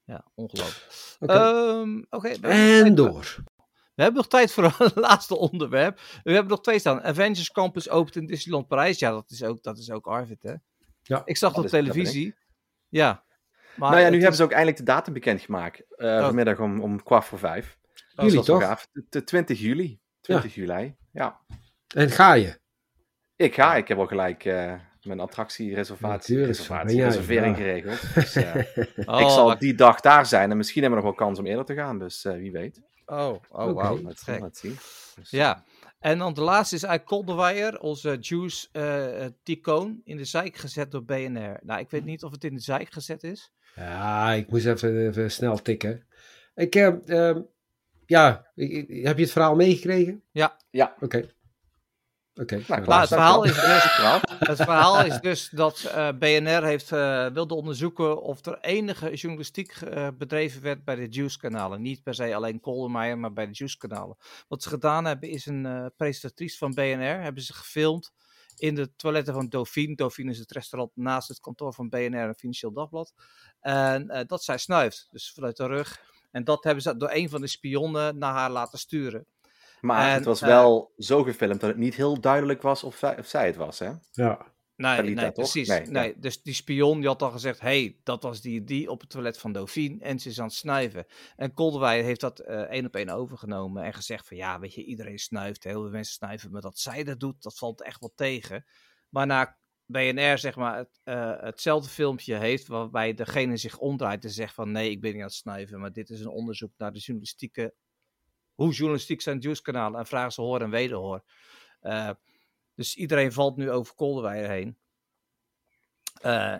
ja, 0.04 0.24
ongelooflijk. 0.34 1.16
Oké. 1.20 1.32
Ehm, 1.32 2.02
Oké. 2.10 2.38
we 2.40 2.48
hebben 2.48 2.50
nog 2.50 2.76
en 2.78 2.82
tijd- 2.82 2.96
door. 2.96 3.36
We 3.94 4.02
hebben 4.02 4.20
nog 4.20 4.28
tijd 4.30 4.52
voor 4.52 4.64
een 4.78 4.90
laatste 5.08 5.36
onderwerp. 5.36 6.00
We 6.24 6.32
hebben 6.32 6.50
nog 6.50 6.60
twee 6.62 6.78
staan. 6.78 7.02
Avengers 7.02 7.50
Campus 7.52 7.88
opent 7.88 8.16
in 8.16 8.26
Disneyland 8.26 8.66
Parijs. 8.68 8.98
Ja, 8.98 9.10
dat 9.10 9.30
is 9.30 9.42
ook, 9.42 9.62
dat 9.62 9.78
is 9.78 9.90
ook 9.90 10.06
Arvid, 10.06 10.42
hè? 10.42 10.54
Ja. 11.02 11.22
Ik 11.24 11.36
zag 11.36 11.50
Dat 11.50 11.58
op 11.58 11.64
is- 11.64 11.70
dat 11.70 11.80
ben 11.82 11.90
televisie. 11.92 12.34
Ja. 12.88 13.24
Maar 13.76 13.90
nou 13.90 14.02
ja, 14.02 14.06
nu 14.06 14.12
hebben 14.12 14.30
is- 14.30 14.36
ze 14.36 14.42
ook 14.42 14.50
eindelijk 14.50 14.76
de 14.78 14.84
datum 14.84 15.12
bekendgemaakt. 15.12 15.96
eh 15.96 16.06
Oh. 16.08 16.24
vanmiddag 16.24 16.58
om, 16.60 16.80
om 16.80 17.02
kwart 17.02 17.24
voor 17.24 17.38
vijf. 17.38 17.78
Jullie 18.14 18.42
toch? 18.42 18.86
de 19.08 19.24
20 19.24 19.60
juli. 19.60 20.00
20 20.20 20.54
juli. 20.54 20.96
Ja. 21.12 21.40
En 21.94 22.10
ga 22.10 22.32
je? 22.32 22.60
Ik 23.36 23.54
ga. 23.54 23.76
Ik 23.76 23.88
heb 23.88 23.98
al 23.98 24.06
gelijk 24.06 24.44
eh, 24.44 24.74
mijn 25.02 25.20
attractiereservatie 25.20 26.44
reservatie, 26.44 27.02
reservering 27.02 27.56
ja. 27.56 27.62
geregeld. 27.62 28.14
Dus, 28.14 28.34
eh, 28.34 28.54
Oh, 29.14 29.20
ik 29.20 29.28
zal 29.28 29.46
wacht. 29.46 29.60
die 29.60 29.74
dag 29.74 30.00
daar 30.00 30.26
zijn 30.26 30.50
en 30.50 30.56
misschien 30.56 30.82
hebben 30.82 31.00
we 31.00 31.06
nog 31.06 31.16
wel 31.16 31.26
kans 31.26 31.38
om 31.38 31.46
eerder 31.46 31.64
te 31.64 31.74
gaan. 31.74 31.98
Dus 31.98 32.24
eh, 32.24 32.36
wie 32.36 32.52
weet. 32.52 32.80
Oh, 33.06 33.42
oh 33.50 33.74
wauw. 33.74 34.02
Let's, 34.02 34.60
zien. 34.60 34.76
Dus, 35.14 35.30
Ja. 35.30 35.64
En 35.98 36.18
dan 36.18 36.34
de 36.34 36.40
laatste 36.40 36.74
is 36.74 36.82
eigenlijk 36.82 37.10
Kolderweijer, 37.10 37.80
onze 37.80 38.16
Juice 38.20 38.68
eh 38.72 39.26
Ticoon, 39.42 40.00
in 40.04 40.16
de 40.16 40.24
zijk 40.24 40.56
gezet 40.56 40.90
door 40.90 41.04
BNR. 41.04 41.60
Nou, 41.62 41.80
ik 41.80 41.90
weet 41.90 42.04
niet 42.04 42.22
of 42.24 42.30
het 42.30 42.44
in 42.44 42.54
de 42.54 42.60
zijk 42.60 42.92
gezet 42.92 43.22
is. 43.22 43.52
Ja, 43.74 44.32
ik 44.32 44.50
moest 44.50 44.66
even, 44.66 45.06
even 45.06 45.30
snel 45.30 45.62
tikken. 45.62 46.06
Ik, 46.54 46.74
ehm, 46.74 47.40
ja, 48.06 48.50
heb 48.54 49.16
je 49.16 49.22
het 49.22 49.30
verhaal 49.30 49.54
meegekregen? 49.54 50.22
Ja. 50.30 50.56
Ja. 50.70 50.96
Oké. 51.00 51.34
Oké. 52.40 52.62
Nou, 52.68 52.84
nou, 52.84 53.00
het 53.00 53.08
verhaal 53.08 53.44
is 53.44 53.54
dus-. 53.54 53.96
Het 54.38 54.56
verhaal 54.56 55.04
is 55.04 55.20
dus 55.20 55.48
dat 55.48 55.82
eh, 55.84 56.08
BNR 56.18 56.64
heeft, 56.64 56.92
eh, 56.92 57.26
wilde 57.26 57.54
onderzoeken 57.54 58.22
of 58.22 58.46
er 58.46 58.58
enige 58.60 59.14
journalistiek 59.14 59.72
eh, 59.72 60.08
bedreven 60.18 60.62
werd 60.62 60.84
bij 60.84 60.94
de 60.94 61.08
Juice-kanalen. 61.08 61.82
Niet 61.82 62.02
per 62.02 62.14
se 62.14 62.34
alleen 62.34 62.60
Koldermeijer, 62.60 63.18
maar 63.18 63.32
bij 63.32 63.46
de 63.46 63.52
Juice-kanalen. 63.52 64.16
Wat 64.48 64.62
ze 64.62 64.68
gedaan 64.68 65.04
hebben 65.04 65.28
is 65.28 65.46
een 65.46 65.66
eh 65.66 65.86
presentatrice 65.96 66.58
van 66.58 66.74
BNR, 66.74 67.22
hebben 67.22 67.42
ze 67.42 67.52
gefilmd 67.52 68.12
in 68.58 68.74
de 68.74 68.96
toiletten 68.96 69.34
van 69.34 69.48
Dauphine. 69.48 69.94
Dauphine 69.94 70.30
is 70.30 70.38
het 70.38 70.52
restaurant 70.52 70.90
naast 70.94 71.28
het 71.28 71.40
kantoor 71.40 71.74
van 71.74 71.88
BNR 71.88 72.28
en 72.28 72.34
Financieel 72.34 72.72
Dagblad. 72.72 73.14
En 73.60 74.08
eh, 74.08 74.26
dat 74.26 74.42
zij 74.44 74.58
snuift, 74.58 75.08
dus 75.10 75.32
vanuit 75.32 75.56
de 75.56 75.66
rug. 75.66 76.00
En 76.30 76.44
dat 76.44 76.64
hebben 76.64 76.82
ze 76.82 76.96
door 76.96 77.10
een 77.12 77.28
van 77.28 77.40
de 77.40 77.46
spionnen 77.46 78.18
naar 78.18 78.32
haar 78.32 78.50
laten 78.50 78.78
sturen. 78.78 79.26
Maar 79.86 80.08
En, 80.08 80.14
het 80.14 80.24
was 80.24 80.40
eh, 80.42 80.48
wel 80.48 80.92
zo 80.96 81.22
gefilmd 81.22 81.60
dat 81.60 81.70
het 81.70 81.78
niet 81.78 81.94
heel 81.94 82.20
duidelijk 82.20 82.62
was 82.62 82.84
of, 82.84 82.96
zij- 82.96 83.18
of 83.18 83.26
zij 83.26 83.46
het 83.46 83.56
was. 83.56 83.78
Hè? 83.78 83.90
Ja. 84.10 84.54
Nee, 84.76 84.96
Talita, 84.96 85.20
nee 85.20 85.32
precies. 85.32 85.68
Nee. 85.88 86.18
Dus 86.18 86.42
die 86.42 86.54
spion 86.54 86.98
die 86.98 87.08
had 87.08 87.22
al 87.22 87.30
gezegd: 87.30 87.60
hey, 87.60 88.00
dat 88.02 88.22
was 88.22 88.40
die 88.40 88.64
die 88.64 88.90
op 88.90 89.00
het 89.00 89.10
toilet 89.10 89.38
van 89.38 89.52
Dauphine. 89.52 90.00
En 90.00 90.18
ze 90.18 90.28
is 90.28 90.38
aan 90.40 90.46
het 90.46 90.54
snuiven. 90.54 91.06
En 91.36 91.54
Koldewij 91.54 92.02
heeft 92.02 92.20
dat 92.20 92.38
eh, 92.38 92.60
één 92.60 92.86
op 92.86 92.94
één 92.96 93.08
overgenomen. 93.08 93.82
En 93.82 93.92
gezegd: 93.94 94.26
van 94.28 94.36
ja, 94.36 94.58
weet 94.60 94.74
je, 94.74 94.84
iedereen 94.84 95.18
snuift. 95.18 95.64
Heel 95.64 95.82
veel 95.82 95.90
mensen 95.90 96.14
snuiven. 96.14 96.50
Maar 96.50 96.60
dat 96.60 96.78
zij 96.78 97.04
dat 97.04 97.20
doet, 97.20 97.42
dat 97.42 97.58
valt 97.58 97.82
echt 97.82 98.00
wel 98.00 98.12
tegen. 98.14 98.64
Waarna 99.08 99.58
BNR 99.86 100.38
zeg 100.38 100.56
maar 100.56 100.76
het, 100.76 101.00
eh, 101.04 101.32
hetzelfde 101.40 101.88
filmpje 101.90 102.34
heeft 102.34 102.66
waarbij 102.66 103.14
degene 103.14 103.56
zich 103.56 103.78
omdraait 103.78 104.24
en 104.24 104.30
zegt 104.30 104.54
van 104.54 104.72
nee, 104.72 104.90
ik 104.90 105.00
ben 105.00 105.10
niet 105.12 105.20
aan 105.20 105.26
het 105.26 105.36
snuiven, 105.36 105.80
maar 105.80 105.92
dit 105.92 106.10
is 106.10 106.20
een 106.20 106.28
onderzoek 106.28 106.72
naar 106.76 106.92
de 106.92 106.98
journalistieke, 106.98 107.74
hoe 108.56 108.72
journalistiek 108.72 109.20
zijn 109.20 109.38
nieuwskanalen 109.38 110.00
en 110.00 110.06
vragen 110.06 110.32
ze 110.32 110.40
hoor 110.40 110.60
en 110.60 110.70
wederhoor. 110.70 111.22
Eh, 111.80 112.10
dus 112.74 112.96
iedereen 112.96 113.32
valt 113.32 113.56
nu 113.56 113.70
over 113.70 113.94
Kolderweijer 113.94 114.48
heen. 114.50 114.76
Uh, 116.22 116.54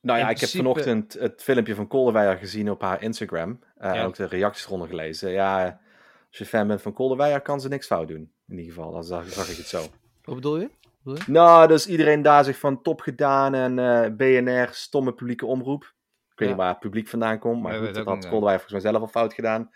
nou 0.00 0.18
ja, 0.18 0.28
ik 0.28 0.40
heb 0.40 0.48
vanochtend 0.48 1.12
het 1.12 1.42
filmpje 1.42 1.74
van 1.74 1.86
Kolderweijer 1.86 2.36
gezien 2.36 2.70
op 2.70 2.80
haar 2.80 3.02
Instagram. 3.02 3.60
Uh, 3.78 3.94
ja. 3.94 4.04
Ook 4.04 4.14
de 4.14 4.26
reacties 4.26 4.66
eronder 4.66 4.88
gelezen. 4.88 5.30
Ja, 5.30 5.80
als 6.28 6.38
je 6.38 6.46
fan 6.46 6.66
bent 6.66 6.82
van 6.82 6.92
Kolderweijer, 6.92 7.40
kan 7.40 7.60
ze 7.60 7.68
niks 7.68 7.86
fout 7.86 8.08
doen. 8.08 8.32
In 8.48 8.58
ieder 8.58 8.74
geval, 8.74 8.92
dan 8.92 9.04
zag, 9.04 9.28
zag 9.28 9.48
ik 9.48 9.56
het 9.56 9.66
zo. 9.66 9.84
Wat 10.24 10.34
bedoel 10.34 10.60
je? 10.60 10.70
Nou, 11.26 11.68
dus 11.68 11.86
iedereen 11.86 12.22
daar 12.22 12.44
zich 12.44 12.58
van 12.58 12.82
top 12.82 13.00
gedaan 13.00 13.54
en 13.54 14.16
BNR, 14.16 14.68
stomme 14.72 15.12
publieke 15.12 15.46
omroep. 15.46 15.94
Ik 16.36 16.42
weet 16.42 16.50
niet 16.50 16.60
waar 16.60 16.70
het 16.70 16.80
publiek 16.80 17.08
vandaan 17.08 17.38
komt, 17.38 17.62
maar 17.62 17.78
goed, 17.78 17.94
dat 17.94 18.06
had 18.06 18.28
Kolderweijer 18.28 18.60
volgens 18.60 18.82
mij 18.82 18.92
zelf 18.92 19.02
al 19.02 19.08
fout 19.08 19.34
gedaan. 19.34 19.70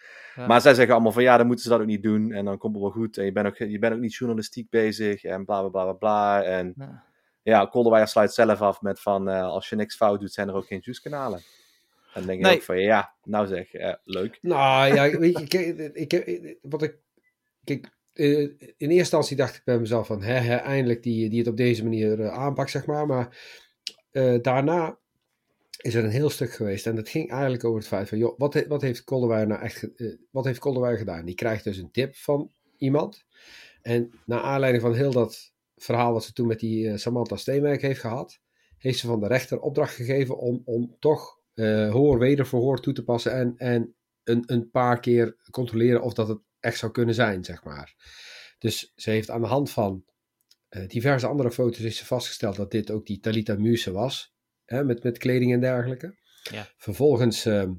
Maar 0.46 0.60
zij 0.60 0.74
zeggen 0.74 0.94
allemaal 0.94 1.12
van 1.12 1.22
ja, 1.22 1.36
dan 1.36 1.46
moeten 1.46 1.64
ze 1.64 1.70
dat 1.70 1.80
ook 1.80 1.86
niet 1.86 2.02
doen 2.02 2.32
en 2.32 2.44
dan 2.44 2.58
komt 2.58 2.74
het 2.74 2.82
wel 2.82 2.92
goed. 2.92 3.16
En 3.16 3.24
je 3.24 3.32
bent 3.32 3.46
ook, 3.46 3.56
je 3.56 3.78
bent 3.78 3.94
ook 3.94 4.00
niet 4.00 4.14
journalistiek 4.14 4.70
bezig 4.70 5.24
en 5.24 5.44
bla 5.44 5.60
bla 5.60 5.84
bla 5.84 5.92
bla. 5.92 6.42
En 6.42 6.74
ja, 6.76 7.04
ja 7.42 7.66
Kolderweijer 7.66 8.08
sluit 8.08 8.32
zelf 8.32 8.60
af 8.60 8.80
met 8.80 9.00
van 9.00 9.28
uh, 9.28 9.42
als 9.42 9.68
je 9.68 9.76
niks 9.76 9.96
fout 9.96 10.20
doet, 10.20 10.32
zijn 10.32 10.48
er 10.48 10.54
ook 10.54 10.66
geen 10.66 10.80
juice-kanalen. 10.82 11.38
En 11.38 12.26
dan 12.26 12.26
denk 12.26 12.46
je 12.46 12.52
ook 12.52 12.62
van 12.62 12.80
ja, 12.80 13.14
nou 13.22 13.46
zeg, 13.46 13.74
uh, 13.74 13.94
leuk. 14.04 14.38
Nou 14.42 14.94
ja, 14.94 15.18
weet 15.18 15.50
je, 15.50 15.92
ik, 15.92 16.12
ik, 16.12 16.58
wat 16.62 16.82
ik. 16.82 16.96
Kijk, 17.64 17.90
uh, 18.14 18.38
in 18.38 18.52
eerste 18.78 18.94
instantie 18.94 19.36
dacht 19.36 19.56
ik 19.56 19.64
bij 19.64 19.78
mezelf 19.78 20.06
van, 20.06 20.22
hè, 20.22 20.34
hè, 20.34 20.56
eindelijk 20.56 21.02
die, 21.02 21.30
die 21.30 21.38
het 21.38 21.48
op 21.48 21.56
deze 21.56 21.82
manier 21.82 22.30
aanpakt, 22.30 22.70
zeg 22.70 22.86
maar. 22.86 23.06
Maar 23.06 23.36
uh, 24.12 24.38
daarna 24.42 24.98
is 25.80 25.94
er 25.94 26.04
een 26.04 26.10
heel 26.10 26.30
stuk 26.30 26.52
geweest. 26.52 26.86
En 26.86 26.96
dat 26.96 27.08
ging 27.08 27.30
eigenlijk 27.30 27.64
over 27.64 27.78
het 27.78 27.88
feit 27.88 28.08
van, 28.08 28.18
joh, 28.18 28.38
wat, 28.38 28.66
wat 28.66 28.82
heeft 28.82 29.04
Kolderweijer 29.04 29.48
nou 29.48 29.62
echt, 29.62 29.88
wat 30.30 30.44
heeft 30.44 30.58
Kolderweijer 30.58 30.98
gedaan? 30.98 31.24
Die 31.24 31.34
krijgt 31.34 31.64
dus 31.64 31.76
een 31.76 31.90
tip 31.90 32.16
van 32.16 32.52
iemand. 32.76 33.24
En 33.82 34.10
naar 34.26 34.40
aanleiding 34.40 34.82
van 34.82 34.94
heel 34.94 35.10
dat 35.10 35.52
verhaal 35.76 36.12
wat 36.12 36.24
ze 36.24 36.32
toen 36.32 36.46
met 36.46 36.60
die 36.60 36.96
Samantha 36.98 37.36
Steenwijk 37.36 37.82
heeft 37.82 38.00
gehad, 38.00 38.40
heeft 38.78 38.98
ze 38.98 39.06
van 39.06 39.20
de 39.20 39.26
rechter 39.26 39.60
opdracht 39.60 39.94
gegeven 39.94 40.38
om, 40.38 40.62
om 40.64 40.96
toch 40.98 41.38
hoor-wederverhoor 41.90 42.80
toe 42.80 42.92
te 42.92 43.04
passen 43.04 43.32
en, 43.32 43.54
en 43.56 43.94
een, 44.24 44.42
een 44.46 44.70
paar 44.70 45.00
keer 45.00 45.36
controleren 45.50 46.02
of 46.02 46.12
dat 46.14 46.28
het 46.28 46.40
echt 46.60 46.78
zou 46.78 46.92
kunnen 46.92 47.14
zijn, 47.14 47.44
zeg 47.44 47.64
maar. 47.64 47.94
Dus 48.58 48.92
ze 48.96 49.10
heeft 49.10 49.30
aan 49.30 49.40
de 49.40 49.46
hand 49.46 49.70
van 49.70 50.04
uh, 50.70 50.88
diverse 50.88 51.26
andere 51.26 51.50
foto's 51.50 51.80
is 51.80 51.96
ze 51.96 52.06
vastgesteld 52.06 52.56
dat 52.56 52.70
dit 52.70 52.90
ook 52.90 53.06
die 53.06 53.20
Talita 53.20 53.54
Muse 53.54 53.92
was, 53.92 54.29
hè, 54.70 54.84
met, 54.84 55.02
met 55.02 55.18
kleding 55.18 55.52
en 55.52 55.60
dergelijke. 55.60 56.14
Ja. 56.42 56.68
Vervolgens 56.76 57.46
uh, 57.46 57.70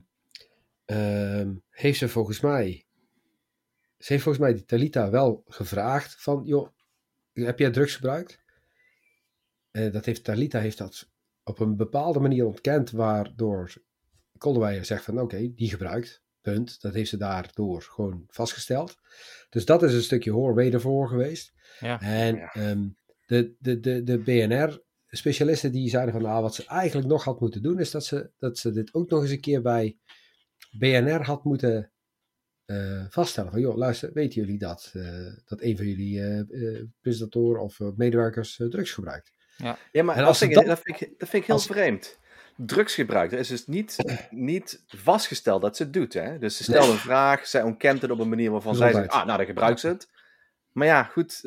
uh, 0.86 1.50
heeft 1.70 1.98
ze 1.98 2.10
volgens 2.10 2.40
mij, 2.40 2.86
ze 3.98 4.14
heeft 4.14 4.24
volgens 4.24 4.44
mij 4.44 4.54
die 4.54 4.66
Talita 4.66 5.10
wel 5.10 5.44
gevraagd 5.48 6.22
van, 6.22 6.42
joh, 6.46 6.70
heb 7.34 7.60
jij 7.60 7.72
drugs 7.72 7.96
gebruikt? 7.96 8.40
Uh, 9.72 9.92
dat 9.92 10.06
heeft 10.06 10.24
Talita 10.24 10.60
heeft 10.60 10.78
dat 10.78 11.10
op 11.44 11.60
een 11.60 11.76
bepaalde 11.76 12.20
manier 12.20 12.46
ontkend, 12.46 12.92
waardoor 12.92 13.74
Kolderweijer 14.38 14.86
zegt 14.86 15.04
van, 15.04 15.20
oké, 15.20 15.54
die 15.54 15.70
gebruikt. 15.70 16.22
Punt. 16.42 16.82
Dat 16.82 16.94
heeft 16.94 17.10
ze 17.10 17.18
daardoor 17.18 17.82
gewoon 17.82 18.24
vastgesteld. 18.28 18.96
Dus 19.50 19.66
dat 19.66 19.84
is 19.84 19.94
een 19.94 20.02
stukje 20.02 20.32
hoor 20.32 20.56
wedervoor 20.56 21.08
geweest. 21.08 21.54
Ja. 21.80 22.02
En 22.02 22.38
ehm, 22.38 22.90
de, 23.26 23.56
de, 23.60 23.80
de, 23.80 24.04
de 24.04 24.24
BNR-specialisten 25.12 25.72
die 25.72 25.90
zeiden 25.90 26.14
van 26.14 26.22
nou, 26.22 26.42
wat 26.42 26.56
ze 26.56 26.66
eigenlijk 26.66 27.08
nog 27.08 27.24
had 27.24 27.40
moeten 27.40 27.62
doen, 27.62 27.80
is 27.80 27.92
dat 27.92 28.06
ze, 28.06 28.30
dat 28.38 28.58
ze 28.58 28.72
dit 28.72 28.94
ook 28.94 29.10
nog 29.10 29.22
eens 29.22 29.32
een 29.32 29.40
keer 29.40 29.62
bij 29.62 29.98
BNR 30.72 31.24
had 31.26 31.44
moeten 31.44 31.92
uh, 32.66 33.06
vaststellen. 33.10 33.52
Van 33.52 33.60
joh, 33.60 33.78
luister, 33.78 34.14
weten 34.14 34.42
jullie 34.42 34.58
dat? 34.58 34.92
Uh, 34.96 35.04
dat 35.46 35.62
een 35.62 35.78
van 35.78 35.86
jullie 35.86 36.20
uh, 36.20 36.84
presentatoren 37.02 37.62
of 37.62 37.80
medewerkers 37.96 38.56
drugs 38.70 38.92
gebruikt? 38.92 39.32
Ja, 39.58 39.78
ja 39.92 40.04
maar 40.04 40.16
dat 40.16 40.38
vind, 40.38 40.58
ik, 40.58 40.66
dat, 40.66 40.82
vind 40.84 41.02
ik, 41.02 41.20
dat 41.20 41.30
vind 41.30 41.42
ik 41.42 41.48
heel 41.48 41.56
als, 41.56 41.66
vreemd 41.66 42.20
drugsgebruik. 42.56 43.32
Er 43.32 43.40
is 43.40 43.48
dus 43.48 43.68
niet, 43.68 43.96
niet 44.30 44.84
vastgesteld 44.88 45.62
dat 45.62 45.76
ze 45.76 45.84
het 45.84 45.94
doet. 45.94 46.14
Hè? 46.14 46.40
Dus 46.40 46.58
ze 46.58 46.64
stelt 46.64 46.88
een 46.88 46.98
vraag, 46.98 47.48
zij 47.48 47.62
ontkent 47.62 48.02
het 48.02 48.12
op 48.12 48.20
een 48.20 48.30
manier 48.30 48.52
waarvan 48.52 48.76
zij 48.76 48.94
zegt, 48.94 49.10
ah, 49.10 49.26
nou, 49.26 49.38
dan 49.38 49.46
gebruikt 49.46 49.80
ze 49.80 49.88
het. 49.88 50.10
Maar 50.72 50.88
ja, 50.88 51.04
goed. 51.04 51.42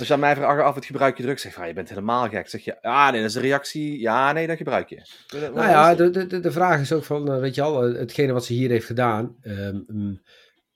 Als 0.00 0.08
je 0.08 0.14
aan 0.14 0.20
mij 0.20 0.36
vraagt 0.36 0.62
af 0.62 0.74
het 0.74 0.84
gebruik 0.84 1.16
je 1.16 1.22
drugs, 1.22 1.42
zeg 1.42 1.54
je, 1.54 1.60
ah, 1.60 1.66
je 1.66 1.72
bent 1.72 1.88
helemaal 1.88 2.28
gek. 2.28 2.48
Zeg 2.48 2.64
je, 2.64 2.82
ah, 2.82 3.10
nee, 3.10 3.20
dat 3.20 3.28
is 3.28 3.34
de 3.34 3.40
reactie, 3.40 4.00
ja, 4.00 4.32
nee, 4.32 4.46
dat 4.46 4.56
gebruik 4.56 4.88
je. 4.88 5.02
nou 5.32 5.54
ja, 5.54 5.94
de, 5.94 6.10
de, 6.10 6.40
de 6.40 6.52
vraag 6.52 6.80
is 6.80 6.92
ook 6.92 7.04
van, 7.04 7.32
eh, 7.32 7.40
weet 7.40 7.54
je 7.54 7.62
al, 7.62 7.84
eh, 7.84 7.98
hetgene 7.98 8.32
wat 8.32 8.44
ze 8.44 8.52
hier 8.52 8.70
heeft 8.70 8.86
gedaan. 8.86 9.36
Um, 9.42 10.22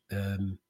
um, 0.06 0.60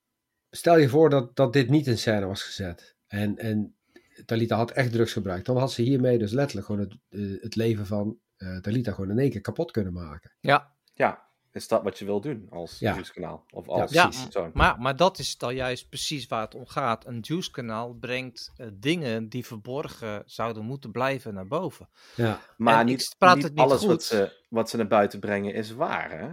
stel 0.51 0.79
je 0.79 0.89
voor 0.89 1.11
dat, 1.11 1.37
dat 1.37 1.53
dit 1.53 1.69
niet 1.69 1.87
in 1.87 1.99
scène 1.99 2.27
was 2.27 2.43
gezet. 2.43 2.97
En, 3.07 3.39
en 3.39 3.77
Talita 4.25 4.57
had 4.57 4.71
echt 4.71 4.93
drugs 4.93 5.13
gebruikt. 5.13 5.47
Dan 5.47 5.57
had 5.57 5.73
ze 5.73 5.83
hiermee 5.83 6.19
dus 6.19 6.33
letterlijk 6.33 6.67
gewoon 6.67 6.81
het, 7.09 7.43
het 7.43 7.57
leven 7.57 7.87
van 7.87 8.19
uh, 8.39 8.61
Dalita 8.61 8.93
gewoon 8.93 9.11
in 9.11 9.19
één 9.19 9.31
keer 9.31 9.41
kapot 9.41 9.71
kunnen 9.71 9.93
maken. 9.93 10.33
Ja. 10.41 10.73
Ja, 10.97 11.24
is 11.55 11.69
dat 11.69 11.83
wat 11.83 11.99
je 11.99 12.05
wil 12.05 12.21
doen 12.21 12.47
als 12.51 12.79
ja. 12.79 12.93
Juice-kanaal? 12.93 13.45
Of 13.51 13.69
als 13.69 13.93
ja, 13.93 14.11
ja 14.31 14.51
maar, 14.53 14.81
maar 14.81 14.97
dat 14.97 15.19
is 15.19 15.39
dan 15.39 15.55
juist 15.55 15.89
precies 15.89 16.27
waar 16.27 16.41
het 16.41 16.55
om 16.55 16.67
gaat. 16.67 17.07
Een 17.07 17.19
Juice-kanaal 17.21 17.95
brengt 17.95 18.53
uh, 18.57 18.67
dingen 18.73 19.29
die 19.29 19.47
verborgen 19.47 20.23
zouden 20.27 20.65
moeten 20.65 20.91
blijven 20.91 21.35
naar 21.35 21.47
boven. 21.47 21.89
Ja. 22.15 22.41
Maar 22.57 22.81
en 22.81 22.87
niet, 22.87 23.15
praat 23.19 23.35
niet, 23.35 23.45
het 23.45 23.55
niet 23.55 23.63
alles 23.63 23.81
goed. 23.81 23.89
Wat, 23.89 24.03
ze, 24.03 24.33
wat 24.49 24.71
ze 24.71 24.77
naar 24.77 24.87
buiten 24.87 25.21
brengen 25.21 25.55
is 25.55 25.73
waar, 25.73 26.11
hè? 26.11 26.29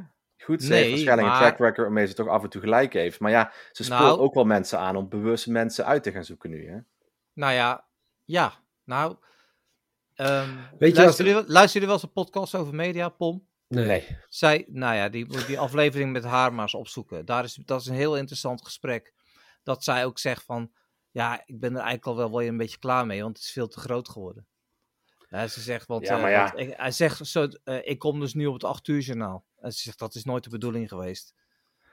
Goed, 0.46 0.64
ze 0.64 0.70
nee, 0.70 0.78
heeft 0.78 0.90
waarschijnlijk 0.90 1.28
maar... 1.28 1.38
een 1.38 1.44
track 1.44 1.60
record 1.60 1.78
waarmee 1.88 2.08
ze 2.08 2.14
toch 2.14 2.28
af 2.28 2.44
en 2.44 2.50
toe 2.50 2.62
gelijk 2.62 2.94
heeft. 2.94 3.20
Maar 3.20 3.32
ja, 3.32 3.54
ze 3.72 3.84
spoort 3.84 4.00
nou, 4.00 4.20
ook 4.20 4.34
wel 4.34 4.46
mensen 4.46 4.80
aan 4.80 4.96
om 4.96 5.10
bewust 5.10 5.48
mensen 5.48 5.86
uit 5.86 6.04
te 6.04 6.12
gaan 6.12 6.26
zoeken 6.26 6.50
nu, 6.50 6.70
hè? 6.70 6.78
Nou 7.34 7.54
ja, 7.54 7.86
ja. 8.26 8.54
Nou, 8.84 9.16
Um, 10.16 10.60
Weet 10.80 10.96
je 10.96 11.02
luister, 11.02 11.28
je, 11.28 11.44
luister 11.48 11.80
je 11.80 11.86
wel 11.86 11.96
eens 11.96 12.04
een 12.04 12.12
podcast 12.12 12.56
over 12.56 12.76
media, 12.76 13.10
Pom? 13.10 13.48
Nee. 13.72 14.18
Zij, 14.30 14.66
nou 14.68 14.96
ja, 14.96 15.10
die, 15.10 15.46
die 15.46 15.60
aflevering 15.60 16.12
met 16.12 16.24
haar 16.24 16.54
maar 16.54 16.64
eens 16.64 16.74
opzoeken. 16.74 17.26
Daar 17.26 17.44
is, 17.44 17.60
dat 17.66 17.82
is 17.82 17.88
een 17.88 17.96
heel 17.96 18.18
interessant 18.18 18.66
gesprek. 18.66 19.14
Dat 19.64 19.84
zij 19.84 20.06
ook 20.06 20.20
zegt 20.20 20.44
van, 20.44 20.72
ja, 21.12 21.44
ik 21.46 21.60
ben 21.60 21.70
er 21.70 21.76
eigenlijk 21.76 22.06
al 22.06 22.16
wel, 22.16 22.32
wel 22.32 22.42
een 22.42 22.58
beetje 22.58 22.78
klaar 22.78 23.06
mee, 23.06 23.22
want 23.22 23.38
het 23.38 23.46
is 23.46 23.52
veel 23.52 23.68
te 23.68 23.80
groot 23.80 24.10
geworden. 24.10 24.48
Ja, 25.30 25.48
ze 25.48 25.62
zegt, 25.62 25.88
want, 25.88 26.08
ja, 26.08 26.22
want 26.22 26.60
ik, 26.60 26.74
hij 26.78 26.92
zegt, 26.92 27.28
zo, 27.28 27.48
uh, 27.66 27.78
ik 27.84 28.00
kom 28.00 28.20
dus 28.20 28.34
nu 28.34 28.46
op 28.46 28.54
het 28.54 28.64
8 28.64 28.88
uur 28.88 29.00
journaal. 29.00 29.46
En 29.60 29.72
ze 29.72 29.82
zegt, 29.82 30.00
dat 30.00 30.16
is 30.16 30.24
nooit 30.24 30.44
de 30.44 30.50
bedoeling 30.50 30.90
geweest. 30.90 31.34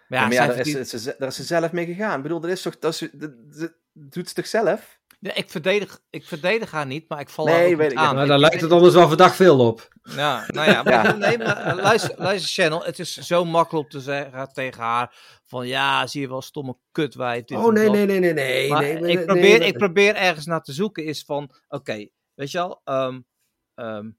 Maar 0.08 0.18
ja, 0.18 0.24
ja 0.24 0.26
maar 0.26 0.34
ja 0.34 0.46
daar, 0.46 0.66
is, 0.66 0.90
ze, 0.90 1.14
daar 1.18 1.28
is 1.28 1.36
ze 1.36 1.42
zelf 1.42 1.72
mee 1.72 1.86
gegaan. 1.86 2.16
Ik 2.16 2.22
bedoel, 2.22 2.40
dat 2.40 2.50
is 2.50 2.62
toch, 2.62 2.78
dat, 2.78 2.92
is, 2.92 3.08
dat, 3.12 3.32
dat 3.58 3.72
doet 3.92 4.28
ze 4.28 4.34
toch 4.34 4.46
zelf? 4.46 5.00
Ja, 5.20 5.34
ik, 5.34 5.50
verdedig, 5.50 6.00
ik 6.10 6.24
verdedig 6.24 6.70
haar 6.70 6.86
niet, 6.86 7.08
maar 7.08 7.20
ik 7.20 7.28
val 7.28 7.44
nee, 7.44 7.76
weet 7.76 7.94
aan. 7.94 8.28
Daar 8.28 8.38
lijkt 8.38 8.60
het 8.60 8.70
anders 8.70 8.94
wel 8.94 9.08
verdacht 9.08 9.36
veel 9.36 9.66
op. 9.66 9.88
Ja, 10.02 10.44
nou 10.46 10.70
ja, 10.70 10.82
maar, 10.82 11.18
Nee, 11.18 11.38
maar 11.38 11.56
eh, 11.56 11.76
luister, 11.76 12.14
luister, 12.18 12.50
Channel. 12.50 12.84
Het 12.84 12.98
is 12.98 13.16
zo 13.16 13.44
makkelijk 13.44 13.84
om 13.84 13.90
te 13.90 14.00
zeggen 14.00 14.52
tegen 14.52 14.82
haar: 14.82 15.16
van 15.46 15.66
ja, 15.66 16.06
zie 16.06 16.20
je 16.20 16.28
wel, 16.28 16.42
stomme 16.42 16.76
kutwijf. 16.92 17.44
Dit 17.44 17.58
oh 17.58 17.72
nee, 17.72 17.90
nee, 17.90 18.06
nee, 18.06 18.20
nee, 18.20 18.32
nee, 18.32 18.98
nee, 19.00 19.18
ik, 19.18 19.26
probeer, 19.26 19.62
ik 19.62 19.78
probeer 19.78 20.14
ergens 20.14 20.46
naar 20.46 20.62
te 20.62 20.72
zoeken, 20.72 21.04
is 21.04 21.24
van: 21.24 21.54
oké, 21.68 22.08
weet 22.34 22.50
je 22.50 22.58
wel, 22.58 22.80
um, 22.84 23.26
um, 23.74 24.18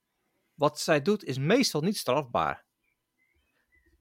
wat 0.54 0.80
zij 0.80 1.02
doet 1.02 1.24
is 1.24 1.38
meestal 1.38 1.82
niet 1.82 1.98
strafbaar. 1.98 2.66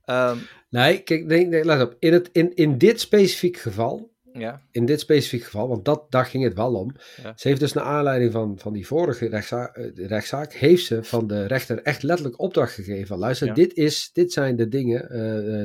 Um, 0.05 0.49
nee, 0.71 1.03
kijk, 1.03 1.25
nee, 1.25 1.47
nee, 1.47 1.65
let 1.65 1.83
op. 1.83 1.97
In, 1.99 2.13
het, 2.13 2.29
in, 2.33 2.55
in 2.55 2.79
dit 2.79 3.01
specifiek 3.01 3.57
geval 3.57 4.17
ja. 4.39 4.63
In 4.71 4.87
dit 4.87 5.01
specifieke 5.01 5.45
geval, 5.45 5.69
want 5.69 5.85
dat, 5.85 6.11
daar 6.11 6.27
ging 6.27 6.45
het 6.45 6.55
wel 6.55 6.75
om. 6.75 6.95
Ze 7.37 7.49
heeft 7.49 7.61
dus 7.61 7.73
naar 7.73 7.85
aanleiding 7.85 8.33
van, 8.33 8.59
van 8.59 8.73
die 8.73 8.87
vorige 8.87 9.29
rechtszaak, 9.29 9.77
eh, 9.77 10.07
rechtszaak, 10.07 10.53
heeft 10.53 10.85
ze 10.85 11.05
van 11.05 11.27
de 11.27 11.47
rechter 11.47 11.83
echt 11.83 12.03
letterlijk 12.03 12.41
opdracht 12.41 12.75
gegeven. 12.75 13.19
luister, 13.19 13.55
dit, 13.55 13.75
is, 13.75 14.11
dit 14.13 14.33
zijn 14.33 14.57
de 14.57 14.69
dingen, 14.69 15.03
uh, 15.03 15.09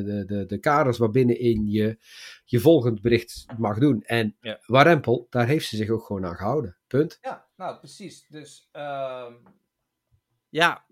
de, 0.06 0.24
de, 0.28 0.46
de 0.46 0.58
kaders 0.58 0.98
waarbinnenin 0.98 1.68
je 1.68 1.98
je 2.46 2.60
volgend 2.60 3.02
bericht 3.02 3.46
mag 3.58 3.80
doen. 3.80 4.04
En 4.04 4.36
ja. 4.42 4.60
Warempel, 4.66 5.28
daar 5.30 5.48
heeft 5.48 5.68
ze 5.68 5.76
zich 5.76 5.90
ook 5.90 6.06
gewoon 6.06 6.26
aan 6.26 6.36
gehouden. 6.36 6.78
Punt. 6.88 7.18
Ja, 7.22 7.48
nou 7.56 7.78
precies. 7.78 8.26
Dus 8.30 8.70
uh, 8.74 9.32
ja, 10.50 10.86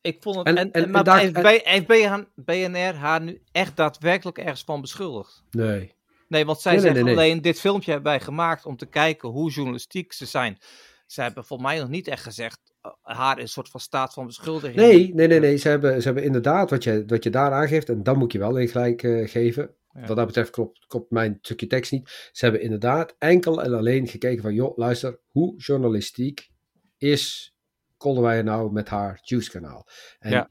ik 0.00 0.22
vond 0.22 0.36
het. 0.36 0.46
En, 0.46 0.56
en, 0.56 0.72
en 0.72 0.90
maar 0.90 1.04
daar, 1.04 1.18
heeft, 1.18 1.86
BNR 2.34 2.94
haar 2.94 3.20
nu 3.20 3.42
echt 3.52 3.76
daadwerkelijk 3.76 4.38
ergens 4.38 4.64
van 4.64 4.80
beschuldigd? 4.80 5.42
Nee. 5.50 5.96
Nee, 6.28 6.44
want 6.44 6.60
zij 6.60 6.78
zeggen 6.78 7.08
alleen, 7.08 7.42
dit 7.42 7.60
filmpje 7.60 7.92
hebben 7.92 8.10
wij 8.10 8.20
gemaakt 8.20 8.66
om 8.66 8.76
te 8.76 8.86
kijken 8.86 9.28
hoe 9.28 9.50
journalistiek 9.50 10.12
ze 10.12 10.26
zijn. 10.26 10.58
Ze 11.06 11.22
hebben 11.22 11.44
volgens 11.44 11.68
mij 11.68 11.78
nog 11.78 11.88
niet 11.88 12.08
echt 12.08 12.22
gezegd, 12.22 12.72
uh, 12.82 12.92
haar 13.02 13.38
een 13.38 13.48
soort 13.48 13.68
van 13.68 13.80
staat 13.80 14.12
van 14.12 14.26
beschuldiging. 14.26 14.76
Nee, 14.76 15.14
nee, 15.14 15.26
nee, 15.26 15.40
nee. 15.40 15.56
Ze 15.56 15.68
hebben, 15.68 15.98
ze 15.98 16.04
hebben 16.04 16.24
inderdaad 16.24 16.70
wat 16.70 16.84
je, 16.84 17.04
wat 17.06 17.24
je 17.24 17.30
daar 17.30 17.52
aangeeft, 17.52 17.88
en 17.88 18.02
dan 18.02 18.18
moet 18.18 18.32
je 18.32 18.38
wel 18.38 18.56
in 18.56 18.68
gelijk 18.68 19.02
uh, 19.02 19.28
geven. 19.28 19.76
Wat 20.06 20.16
dat 20.16 20.26
betreft 20.26 20.50
klopt, 20.50 20.86
klopt 20.86 21.10
mijn 21.10 21.38
stukje 21.40 21.66
tekst 21.66 21.92
niet. 21.92 22.30
Ze 22.32 22.44
hebben 22.44 22.62
inderdaad 22.62 23.14
enkel 23.18 23.62
en 23.62 23.74
alleen 23.74 24.08
gekeken 24.08 24.42
van, 24.42 24.54
joh, 24.54 24.76
luister, 24.76 25.20
hoe 25.26 25.56
journalistiek 25.56 26.50
is 26.96 27.54
Kolderweijer 27.96 28.44
nou 28.44 28.72
met 28.72 28.88
haar 28.88 29.20
Juice 29.22 29.50
kanaal? 29.50 29.88
En 30.18 30.30
Ja. 30.30 30.50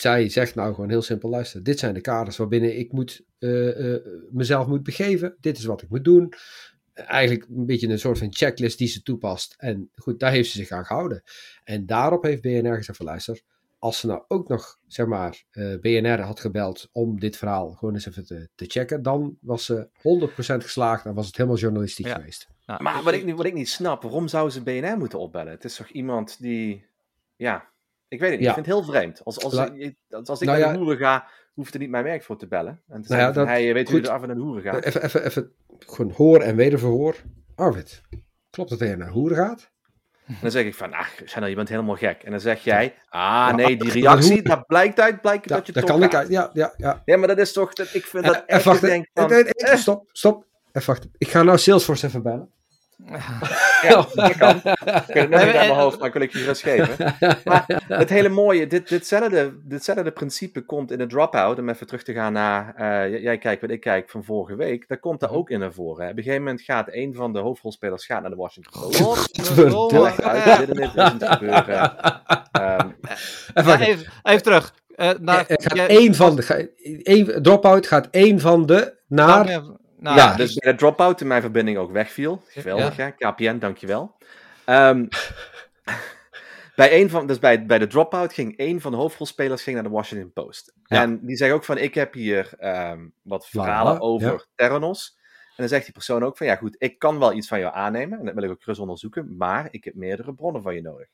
Zij 0.00 0.28
zegt 0.28 0.54
nou 0.54 0.74
gewoon 0.74 0.90
heel 0.90 1.02
simpel, 1.02 1.28
luister, 1.30 1.62
dit 1.62 1.78
zijn 1.78 1.94
de 1.94 2.00
kaders 2.00 2.36
waarbinnen 2.36 2.78
ik 2.78 2.92
moet, 2.92 3.24
eh, 3.38 3.94
eh, 3.94 4.00
mezelf 4.30 4.66
moet 4.66 4.82
begeven. 4.82 5.36
Dit 5.40 5.58
is 5.58 5.64
wat 5.64 5.82
ik 5.82 5.88
moet 5.88 6.04
doen. 6.04 6.32
Eigenlijk 6.94 7.46
een 7.48 7.66
beetje 7.66 7.88
een 7.88 7.98
soort 7.98 8.18
van 8.18 8.32
checklist 8.34 8.78
die 8.78 8.88
ze 8.88 9.02
toepast. 9.02 9.54
En 9.58 9.90
goed, 9.94 10.20
daar 10.20 10.30
heeft 10.32 10.50
ze 10.50 10.58
zich 10.58 10.70
aan 10.70 10.84
gehouden. 10.86 11.22
En 11.64 11.86
daarop 11.86 12.22
heeft 12.22 12.42
BNR 12.42 12.76
gezegd 12.76 12.96
van 12.96 13.06
luister, 13.06 13.40
als 13.78 13.98
ze 14.00 14.06
nou 14.06 14.24
ook 14.28 14.48
nog, 14.48 14.78
zeg 14.86 15.06
maar, 15.06 15.44
eh, 15.50 15.74
BNR 15.80 16.20
had 16.20 16.40
gebeld 16.40 16.88
om 16.92 17.20
dit 17.20 17.36
verhaal 17.36 17.70
gewoon 17.70 17.94
eens 17.94 18.06
even 18.06 18.26
te, 18.26 18.48
te 18.54 18.64
checken, 18.68 19.02
dan 19.02 19.36
was 19.40 19.64
ze 19.64 19.88
100% 19.92 20.62
geslaagd 20.64 21.04
en 21.04 21.14
was 21.14 21.26
het 21.26 21.36
helemaal 21.36 21.58
journalistiek 21.58 22.06
Ja. 22.06 22.14
geweest. 22.14 22.48
Nou, 22.66 22.82
Maar 22.82 23.02
wat 23.02 23.12
ik, 23.12 23.24
niet- 23.24 23.36
wat 23.36 23.46
ik 23.46 23.54
niet 23.54 23.68
snap, 23.68 24.02
waarom 24.02 24.28
zou 24.28 24.50
ze 24.50 24.62
BNR 24.62 24.98
moeten 24.98 25.18
opbellen? 25.18 25.52
Het 25.52 25.64
is 25.64 25.76
toch 25.76 25.88
iemand 25.88 26.36
die, 26.40 26.86
ja, 27.36 27.68
ik 28.08 28.20
weet 28.20 28.30
het 28.30 28.38
niet, 28.38 28.48
Ja. 28.48 28.56
ik 28.56 28.64
vind 28.64 28.66
het 28.66 28.74
heel 28.74 28.84
vreemd. 28.84 29.20
Als, 29.24 29.40
als, 29.44 29.54
La- 29.54 29.72
ik- 29.76 29.96
als, 30.10 30.28
als 30.28 30.40
ik 30.40 30.46
Nou 30.46 30.58
naar 30.58 30.66
ja. 30.68 30.72
de 30.74 30.78
hoeren 30.78 30.98
ga, 30.98 31.26
hoeft 31.54 31.74
er 31.74 31.80
niet 31.80 31.90
mijn 31.90 32.04
werk 32.04 32.22
voor 32.22 32.38
te 32.38 32.46
bellen. 32.46 32.72
En 32.72 32.80
te 32.86 32.90
Nou 32.92 33.04
zeggen 33.04 33.26
ja, 33.26 33.32
van, 33.32 33.44
dat- 33.44 33.52
hey, 33.52 33.72
weet 33.74 33.88
hoe 33.88 33.96
goed. 33.96 34.06
je 34.06 34.12
af 34.12 34.20
en 34.20 34.26
naar 34.26 34.36
de 34.36 34.42
hoeren 34.42 34.62
gaat? 34.62 34.84
Even, 34.84 35.02
even, 35.02 35.24
even 35.24 35.52
gewoon 35.78 36.12
hoor 36.16 36.40
en 36.40 36.56
wederverhoor. 36.56 37.16
Arvid, 37.54 38.02
klopt 38.50 38.70
dat 38.70 38.78
hij 38.78 38.94
naar 38.96 39.08
hoeren 39.10 39.36
gaat? 39.36 39.70
En 40.26 40.36
dan 40.40 40.50
zeg 40.50 40.64
ik 40.64 40.74
van, 40.74 40.92
ach, 40.92 41.12
Chanel, 41.24 41.48
je 41.48 41.54
bent 41.54 41.68
helemaal 41.68 41.94
gek. 41.96 42.22
En 42.22 42.30
dan 42.30 42.40
zeg 42.40 42.64
jij, 42.64 42.94
ah 43.08 43.54
nee, 43.54 43.76
die 43.76 43.90
reactie, 43.90 44.32
hoe- 44.32 44.42
dat 44.42 44.66
blijkt 44.66 45.00
uit, 45.00 45.20
blijkt 45.20 45.48
Ja, 45.48 45.56
dat 45.56 45.66
je 45.66 45.72
daar 45.72 45.82
toch 45.82 45.92
kan 45.92 46.02
ik 46.02 46.10
gaat. 46.12 46.28
Ja, 46.28 46.50
ja, 46.52 46.74
ja. 46.76 47.02
Ja, 47.04 47.16
maar 47.16 47.28
dat 47.28 47.38
is 47.38 47.52
toch, 47.52 47.72
dat, 47.72 47.94
ik 47.94 48.06
vind 48.06 48.24
dat 48.24 48.34
En, 48.34 48.46
echt, 48.46 48.80
denk 48.80 49.08
van, 49.14 49.30
eh, 49.30 49.74
stop, 49.76 50.08
stop. 50.12 50.44
Even 50.72 50.88
wachten. 50.92 51.10
Ik 51.18 51.28
ga 51.28 51.42
nou 51.42 51.58
Salesforce 51.58 52.06
even 52.06 52.22
bellen. 52.22 52.50
ja, 53.88 54.06
dat 54.14 54.36
kan. 54.36 54.56
Ik 55.06 55.14
weet 55.14 55.14
het 55.14 55.30
nog 55.30 55.40
Nee, 55.40 55.46
niet 55.46 55.56
uit 55.56 55.68
mijn 55.68 55.68
hoofd, 55.80 55.98
maar 55.98 56.06
ik 56.08 56.12
wil 56.12 56.22
ik 56.22 56.32
je 56.32 56.38
gerust 56.38 56.62
geven. 56.62 57.14
Maar 57.44 57.64
het 57.88 58.10
hele 58.10 58.28
mooie, 58.28 58.66
dit, 58.66 58.88
ditzelfde, 58.88 59.52
ditzelfde 59.64 60.10
principe 60.10 60.60
komt 60.60 60.90
in 60.90 60.98
de 60.98 61.06
dropout, 61.06 61.58
om 61.58 61.68
even 61.68 61.86
terug 61.86 62.02
te 62.02 62.12
gaan 62.12 62.32
naar, 62.32 62.74
eh, 62.76 63.22
jij 63.22 63.38
kijkt 63.38 63.60
wat 63.60 63.70
ik 63.70 63.80
kijk 63.80 64.10
van 64.10 64.24
vorige 64.24 64.56
week, 64.56 64.88
daar 64.88 64.98
komt 64.98 65.20
daar 65.20 65.30
ook 65.30 65.50
in 65.50 65.58
naar 65.58 65.72
voren. 65.72 66.04
hè. 66.04 66.10
Op 66.10 66.16
een 66.16 66.22
gegeven 66.22 66.44
moment 66.44 66.62
gaat 66.62 66.86
een 66.90 67.14
van 67.14 67.32
de 67.32 67.38
hoofdrolspelers 67.38 68.06
gaat 68.06 68.20
naar 68.20 68.30
de 68.30 68.36
Washington 68.36 68.80
Post. 68.80 70.22
Uit, 70.22 70.58
dit 70.58 70.68
en 70.68 70.74
dit 70.76 70.90
is 70.94 71.02
het 71.02 71.24
gebeuren. 71.24 71.92
Ehm, 72.52 72.88
Even 74.22 74.42
terug. 74.42 74.74
Eh, 74.96 75.10
naar, 75.20 75.44
gaat 75.48 75.76
jij- 75.76 75.88
één 75.88 76.14
van 76.14 76.36
de. 76.36 76.72
één- 77.02 77.42
Dropout 77.42 77.86
gaat 77.86 78.08
één 78.10 78.40
van 78.40 78.66
de 78.66 78.94
naar. 79.08 79.44
Nou, 79.44 79.76
nou, 79.98 80.16
ja, 80.16 80.30
ja, 80.30 80.36
dus 80.36 80.54
de 80.54 80.74
dropout 80.74 81.20
in 81.20 81.26
mijn 81.26 81.40
verbinding 81.40 81.78
ook 81.78 81.90
wegviel. 81.90 82.42
Geweldig, 82.46 82.96
hè? 82.96 83.10
KPN, 83.10 83.58
dankjewel. 83.58 84.16
Ehm 84.64 85.06
bij 86.76 87.00
een 87.00 87.10
van, 87.10 87.26
dus 87.26 87.38
bij, 87.38 87.66
bij 87.66 87.78
de 87.78 87.86
dropout 87.86 88.32
ging 88.32 88.56
één 88.56 88.80
van 88.80 88.90
de 88.90 88.96
hoofdrolspelers 88.96 89.62
ging 89.62 89.74
naar 89.74 89.84
de 89.84 89.90
Washington 89.90 90.32
Post. 90.32 90.74
Ja. 90.84 91.02
En 91.02 91.26
die 91.26 91.36
zegt 91.36 91.52
ook 91.52 91.64
van, 91.64 91.78
ik 91.78 91.94
heb 91.94 92.14
hier 92.14 92.54
ehm, 92.58 93.08
wat 93.22 93.48
verhalen 93.48 94.00
over 94.00 94.32
ja. 94.32 94.44
Theranos. 94.54 95.16
En 95.48 95.62
dan 95.62 95.68
zegt 95.68 95.84
die 95.84 95.92
persoon 95.92 96.24
ook 96.24 96.36
van, 96.36 96.46
ja 96.46 96.56
goed, 96.56 96.76
ik 96.78 96.98
kan 96.98 97.18
wel 97.18 97.32
iets 97.32 97.48
van 97.48 97.58
jou 97.58 97.74
aannemen. 97.74 98.18
En 98.18 98.24
dat 98.24 98.34
wil 98.34 98.42
ik 98.42 98.50
ook 98.50 98.62
gerust 98.62 98.80
onderzoeken. 98.80 99.36
Maar 99.36 99.68
ik 99.70 99.84
heb 99.84 99.94
meerdere 99.94 100.34
bronnen 100.34 100.62
van 100.62 100.74
je 100.74 100.82
nodig. 100.82 101.08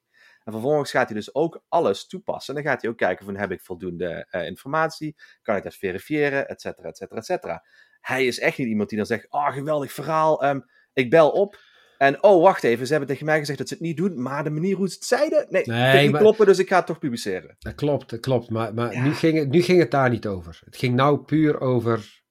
En 0.45 0.53
vervolgens 0.53 0.91
gaat 0.91 1.09
hij 1.09 1.17
dus 1.17 1.35
ook 1.35 1.65
alles 1.69 2.07
toepassen. 2.07 2.57
En 2.57 2.63
dan 2.63 2.73
gaat 2.73 2.83
hij 2.83 2.91
ook 2.91 2.97
kijken 2.97 3.25
van, 3.25 3.37
heb 3.37 3.51
ik 3.51 3.61
voldoende 3.61 4.27
eh, 4.31 4.47
informatie? 4.47 5.17
Kan 5.43 5.57
ik 5.57 5.63
dat 5.63 5.75
verifiëren? 5.75 6.49
Et 6.49 6.61
cetera, 6.61 6.89
et 6.89 6.97
cetera, 6.97 7.19
et 7.19 7.25
cetera. 7.25 7.65
Hij 8.03 8.27
is 8.27 8.39
echt 8.39 8.59
niet 8.59 8.69
iemand 8.69 8.89
die 8.89 8.99
dan 8.99 9.07
zegt, 9.07 9.27
ah, 9.29 9.53
geweldig 9.55 9.93
verhaal, 9.93 10.43
ehm, 10.43 10.61
ik 10.93 11.11
bel 11.11 11.31
op. 11.31 11.59
En 11.99 12.23
oh, 12.23 12.43
wacht 12.43 12.65
even, 12.65 12.85
ze 12.87 12.91
hebben 12.93 13.11
tegen 13.11 13.27
mij 13.27 13.39
gezegd 13.39 13.59
dat 13.59 13.69
ze 13.69 13.75
het 13.75 13.83
niet 13.83 13.97
doen, 13.97 14.23
maar 14.23 14.45
de 14.45 14.51
manier 14.51 14.77
hoe 14.77 14.89
ze 14.89 14.95
het 14.95 15.05
zeiden, 15.05 15.47
nee, 15.51 15.63
Nee, 15.67 16.03
niet 16.03 16.11
maar- 16.11 16.21
kloppen, 16.21 16.47
dus 16.47 16.59
ik 16.59 16.69
ga 16.69 16.77
het 16.77 16.87
toch 16.87 16.99
publiceren. 16.99 17.57
Dat 17.59 17.75
klopt, 17.75 18.11
dat 18.11 18.21
klopt. 18.21 18.51
Maar, 18.51 18.75
maar 18.75 18.93
Ja. 18.93 19.03
nu, 19.03 19.15
ging 19.15 19.39
het, 19.39 19.49
nu 19.51 19.63
ging 19.63 19.79
het 19.79 19.91
daar 19.91 20.11
niet 20.11 20.27
over. 20.27 20.61
Het 20.65 20.77
ging 20.77 20.95
nou 20.95 21.19
puur 21.25 21.61
over. 21.61 22.23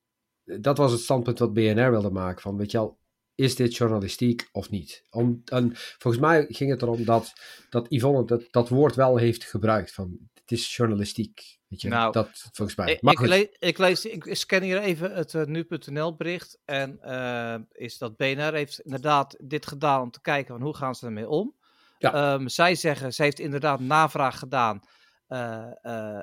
Dat 0.43 0.77
was 0.77 0.91
het 0.91 1.01
standpunt 1.01 1.39
wat 1.39 1.53
BNR 1.53 1.91
wilde 1.91 2.09
maken. 2.11 2.41
Van, 2.41 2.57
weet 2.57 2.71
je 2.71 2.77
al, 2.77 2.99
is 3.35 3.55
dit 3.55 3.75
journalistiek 3.75 4.49
of 4.51 4.69
niet? 4.69 5.03
Om, 5.09 5.41
en 5.45 5.71
volgens 5.73 6.23
mij 6.23 6.45
ging 6.49 6.69
het 6.71 6.81
erom 6.81 7.05
dat, 7.05 7.33
dat 7.69 7.85
Yvonne 7.89 8.25
dat, 8.25 8.47
dat 8.51 8.69
woord 8.69 8.95
wel 8.95 9.17
heeft 9.17 9.43
gebruikt. 9.43 9.93
Van, 9.93 10.17
het 10.33 10.51
is 10.51 10.75
journalistiek. 10.75 11.59
Weet 11.71 11.81
je, 11.81 11.89
Nou, 11.89 12.11
dat 12.11 12.49
volgens 12.51 12.77
mij. 12.77 12.91
Ik, 12.91 13.01
ik, 13.01 13.17
goed. 13.17 13.27
le- 13.27 13.49
ik 13.59 13.77
lees, 13.77 14.05
ik 14.05 14.35
scan 14.35 14.61
hier 14.61 14.79
even 14.79 15.13
het 15.15 15.33
eh, 15.33 15.45
nu.nl 15.45 16.15
bericht. 16.15 16.59
En 16.65 17.01
eh, 17.01 17.55
is 17.71 17.97
dat 17.97 18.17
BNR 18.17 18.53
heeft 18.53 18.79
inderdaad 18.79 19.35
dit 19.39 19.65
gedaan 19.67 20.01
om 20.01 20.11
te 20.11 20.21
kijken 20.21 20.53
van 20.55 20.63
hoe 20.63 20.75
gaan 20.75 20.95
ze 20.95 21.05
ermee 21.05 21.29
om. 21.29 21.55
Ja. 21.97 22.13
Ehm, 22.13 22.47
zij 22.47 22.75
zeggen, 22.75 23.13
ze 23.13 23.23
heeft 23.23 23.39
inderdaad 23.39 23.79
navraag 23.79 24.39
gedaan. 24.39 24.81
Eh, 25.27 25.67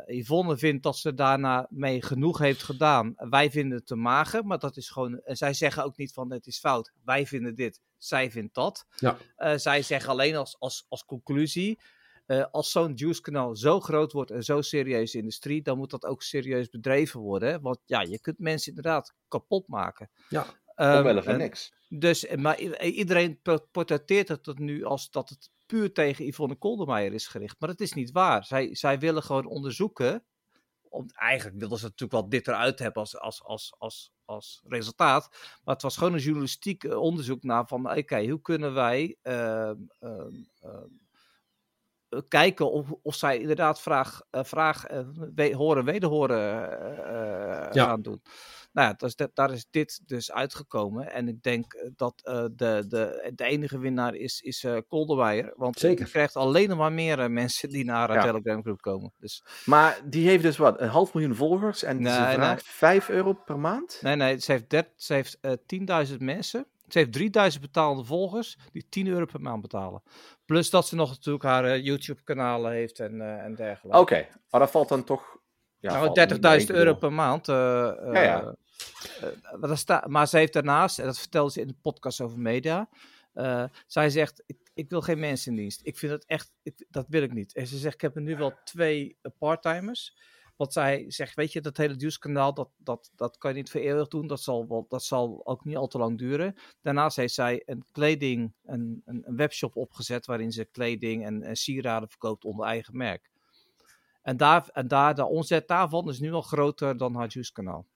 Yvonne 0.07 0.59
vindt 0.59 0.83
dat 0.83 0.97
ze 0.97 1.15
daarna 1.15 1.67
mee 1.71 2.03
genoeg 2.03 2.39
heeft 2.39 2.63
gedaan. 2.63 3.15
Wij 3.17 3.51
vinden 3.51 3.79
het 3.79 3.87
te 3.87 3.97
mager, 3.97 4.45
maar 4.47 4.59
dat 4.59 4.77
is 4.77 4.91
gewoon. 4.91 5.21
En 5.21 5.37
zij 5.37 5.55
zeggen 5.55 5.85
ook 5.85 5.97
niet 5.97 6.13
van 6.13 6.33
het 6.33 6.47
is 6.47 6.59
fout. 6.59 6.93
Wij 7.05 7.27
vinden 7.27 7.55
dit, 7.55 7.81
zij 7.97 8.31
vindt 8.31 8.55
dat. 8.55 8.87
Ja. 8.97 9.17
Zij 9.59 9.83
zeggen 9.83 10.11
alleen 10.11 10.37
als, 10.37 10.57
als, 10.59 10.87
als 10.89 11.05
conclusie. 11.05 11.81
Eh, 12.29 12.45
als 12.51 12.71
zo'n 12.71 12.93
juice-kanaal 12.95 13.57
zo 13.57 13.81
groot 13.81 14.13
wordt 14.13 14.31
en 14.31 14.43
zo 14.43 14.61
serieus 14.63 15.15
industrie, 15.15 15.63
dan 15.63 15.79
moet 15.79 15.91
dat 15.91 16.05
ook 16.05 16.23
serieus 16.23 16.69
bedreven 16.69 17.21
worden. 17.21 17.49
hè? 17.49 17.61
Want 17.61 17.79
ja, 17.87 18.01
je 18.01 18.21
kunt 18.21 18.39
mensen 18.39 18.69
inderdaad 18.69 19.15
kapot 19.29 19.69
maken. 19.69 20.11
Ja. 20.29 20.47
Ehm, 20.75 20.97
Omwille 20.99 21.23
van 21.23 21.33
en- 21.33 21.39
niks. 21.39 21.73
dus, 21.89 22.27
eh, 22.27 22.39
maar 22.39 22.61
i- 22.61 22.75
iedereen 22.81 23.41
po- 23.43 23.67
portretteert 23.71 24.29
het 24.29 24.43
tot 24.43 24.59
nu 24.59 24.85
als 24.85 25.11
dat 25.11 25.29
het 25.29 25.51
puur 25.67 25.93
tegen 25.93 26.27
Yvonne 26.27 26.55
Koldermeijer 26.57 27.13
is 27.13 27.27
gericht. 27.27 27.57
Maar 27.59 27.69
dat 27.69 27.81
is 27.81 27.93
niet 27.93 28.11
waar. 28.11 28.45
Zij, 28.45 28.75
zij 28.75 28.99
willen 28.99 29.23
gewoon 29.23 29.47
onderzoeken. 29.47 30.25
Om, 30.91 31.07
eigenlijk 31.13 31.59
wilden 31.59 31.79
ze 31.79 31.85
natuurlijk 31.85 32.13
wel 32.21 32.29
dit 32.29 32.49
eruit 32.49 32.79
hebben 32.79 33.03
als, 33.03 33.19
als, 33.19 33.45
als, 33.45 33.75
als, 33.79 34.13
als 34.25 34.63
resultaat. 34.69 35.29
Maar 35.65 35.75
het 35.75 35.83
was 35.83 35.97
gewoon 35.97 36.13
een 36.13 36.19
journalistiek 36.21 36.85
eh, 36.85 36.97
onderzoek 37.01 37.43
naar 37.43 37.67
van... 37.67 37.91
Oké, 37.99 38.29
hoe 38.29 38.41
kunnen 38.41 38.75
wij 38.75 39.17
ehm, 39.23 39.77
ehm, 39.99 40.35
eh, 40.61 40.83
kijken 42.29 42.71
of, 42.73 42.93
of 43.03 43.15
zij 43.15 43.39
inderdaad 43.39 43.81
vraag, 43.81 44.21
eh, 44.31 44.45
vraag 44.45 44.85
eh, 44.87 45.01
we, 45.35 45.55
horen 45.55 45.85
wederhoren 45.85 46.39
eh, 46.39 47.67
eh, 47.67 47.73
Ja. 47.73 47.85
gaan 47.85 48.03
doen. 48.03 48.23
Nou 48.73 48.89
ja, 48.89 48.95
dat 48.97 49.09
is, 49.09 49.17
dat, 49.17 49.31
daar 49.35 49.53
is 49.53 49.67
dit 49.71 50.01
dus 50.07 50.33
uitgekomen. 50.33 51.13
En 51.13 51.29
ik 51.29 51.43
denk 51.43 51.73
eh, 51.75 51.89
dat 51.97 52.21
eh, 52.25 52.35
de, 52.53 52.85
de, 52.89 53.33
de 53.35 53.45
enige 53.45 53.79
winnaar 53.79 54.15
is, 54.15 54.41
is 54.41 54.65
eh 54.65 54.77
Kolderweijer. 54.89 55.53
Want 55.57 55.79
Zeker. 55.79 56.05
je 56.05 56.11
krijgt 56.11 56.37
alleen 56.37 56.69
nog 56.69 56.79
maar 56.79 56.93
meer 56.93 57.19
eh, 57.21 57.29
mensen 57.29 57.69
die 57.69 57.85
naar 57.85 58.11
een 58.11 58.17
Ja. 58.17 58.23
Telegram 58.23 58.63
groep 58.63 58.81
komen. 58.81 59.13
Dus 59.19 59.45
Maar 59.65 60.01
die 60.05 60.29
heeft 60.29 60.43
dus 60.43 60.57
wat, 60.57 60.81
een 60.81 60.89
half 60.89 61.15
miljoen 61.15 61.35
volgers 61.35 61.83
en 61.83 62.03
Nee, 62.03 62.13
ze 62.15 62.21
nee. 62.21 62.35
vraagt 62.35 62.67
5 62.67 63.09
euro 63.09 63.33
per 63.33 63.59
maand? 63.59 63.99
nee, 64.03 64.17
nee, 64.17 64.39
ze 64.41 64.53
heeft, 64.53 64.71
dert- 64.71 64.93
ze 65.03 65.15
heeft 65.15 65.39
eh 65.41 65.53
10.000 66.11 66.17
mensen. 66.19 66.67
Ze 66.89 66.99
heeft 66.99 67.13
3000 67.13 67.63
betaalde 67.63 68.05
volgers 68.05 68.57
die 68.73 68.87
10 68.89 69.07
euro 69.07 69.25
per 69.25 69.41
maand 69.41 69.63
betalen. 69.63 70.03
Plus 70.45 70.71
dat 70.71 70.87
ze 70.87 70.95
nog 70.95 71.09
natuurlijk 71.11 71.45
haar 71.45 71.65
eh, 71.65 71.85
YouTube-kanalen 71.85 72.73
heeft 72.73 73.01
en, 73.01 73.21
eh, 73.21 73.45
en 73.45 73.55
dergelijke. 73.55 73.99
Oké, 73.99 74.27
maar 74.51 74.61
dat 74.61 74.71
valt 74.71 74.89
dan 74.89 75.05
toch... 75.05 75.37
Ja, 75.81 75.93
nou, 75.93 76.07
niet 76.09 76.41
mee, 76.41 76.59
30.000 76.61 76.71
ik 76.71 76.77
euro 76.77 76.95
per 76.95 77.13
maand. 77.13 77.49
eh, 77.49 77.55
Ja, 77.55 78.23
ja. 78.23 78.55
eh, 79.21 79.29
maar, 79.61 79.69
dat 79.69 79.79
sta- 79.79 80.05
maar 80.09 80.29
ze 80.29 80.37
heeft 80.37 80.53
daarnaast, 80.53 80.99
en 80.99 81.05
dat 81.05 81.19
vertelde 81.19 81.51
ze 81.51 81.61
in 81.61 81.67
de 81.69 81.77
podcast 81.83 82.21
over 82.21 82.39
media. 82.39 82.89
zij 83.87 84.11
zegt: 84.11 84.43
ik, 84.47 84.71
ik 84.75 84.91
wil 84.91 85.01
geen 85.01 85.19
mensen 85.19 85.51
in 85.53 85.57
dienst. 85.59 85.81
Ik 85.83 85.99
vind 85.99 86.13
het 86.13 86.25
echt, 86.27 86.53
ik, 86.63 86.87
dat 86.91 87.07
wil 87.09 87.23
ik 87.23 87.33
niet. 87.33 87.55
En 87.55 87.67
ze 87.67 87.79
zegt: 87.79 87.95
Ik 87.95 88.01
heb 88.01 88.17
er 88.17 88.23
nu 88.23 88.37
wel 88.37 88.53
twee 88.65 89.19
parttimers. 89.39 90.17
Want 90.59 90.73
zij 90.73 91.05
zegt: 91.11 91.35
Weet 91.35 91.53
je, 91.53 91.61
dat 91.61 91.77
hele 91.77 91.95
Juice-kanaal, 91.97 92.55
dat, 92.55 92.71
dat, 92.77 93.11
dat 93.15 93.39
kan 93.39 93.51
je 93.51 93.57
niet 93.57 93.71
voor 93.71 93.81
eeuwig 93.81 94.09
doen. 94.09 94.27
Dat 94.27 94.41
zal, 94.41 94.87
dat 94.89 95.03
zal 95.03 95.41
ook 95.47 95.65
niet 95.65 95.77
al 95.77 95.87
te 95.87 95.99
lang 95.99 96.19
duren. 96.19 96.55
Daarnaast 96.83 97.17
heeft 97.17 97.35
zij 97.35 97.63
een 97.67 97.85
kleding, 97.93 98.55
een, 98.65 99.03
een, 99.05 99.25
webshop 99.37 99.77
opgezet. 99.77 100.27
waarin 100.27 100.53
ze 100.53 100.65
kleding 100.65 101.25
en, 101.25 101.43
en 101.43 101.57
sieraden 101.57 102.09
verkoopt 102.09 102.45
onder 102.45 102.67
eigen 102.67 102.97
merk. 102.97 103.31
En, 104.23 104.37
daar, 104.37 104.69
en 104.73 104.89
daar, 104.89 105.15
de 105.15 105.27
omzet 105.27 105.69
daarvan 105.69 106.09
is 106.09 106.19
nu 106.19 106.33
al 106.33 106.43
groter 106.43 106.97
dan 106.97 107.15
haar 107.15 107.29
Juice-kanaal. 107.29 107.87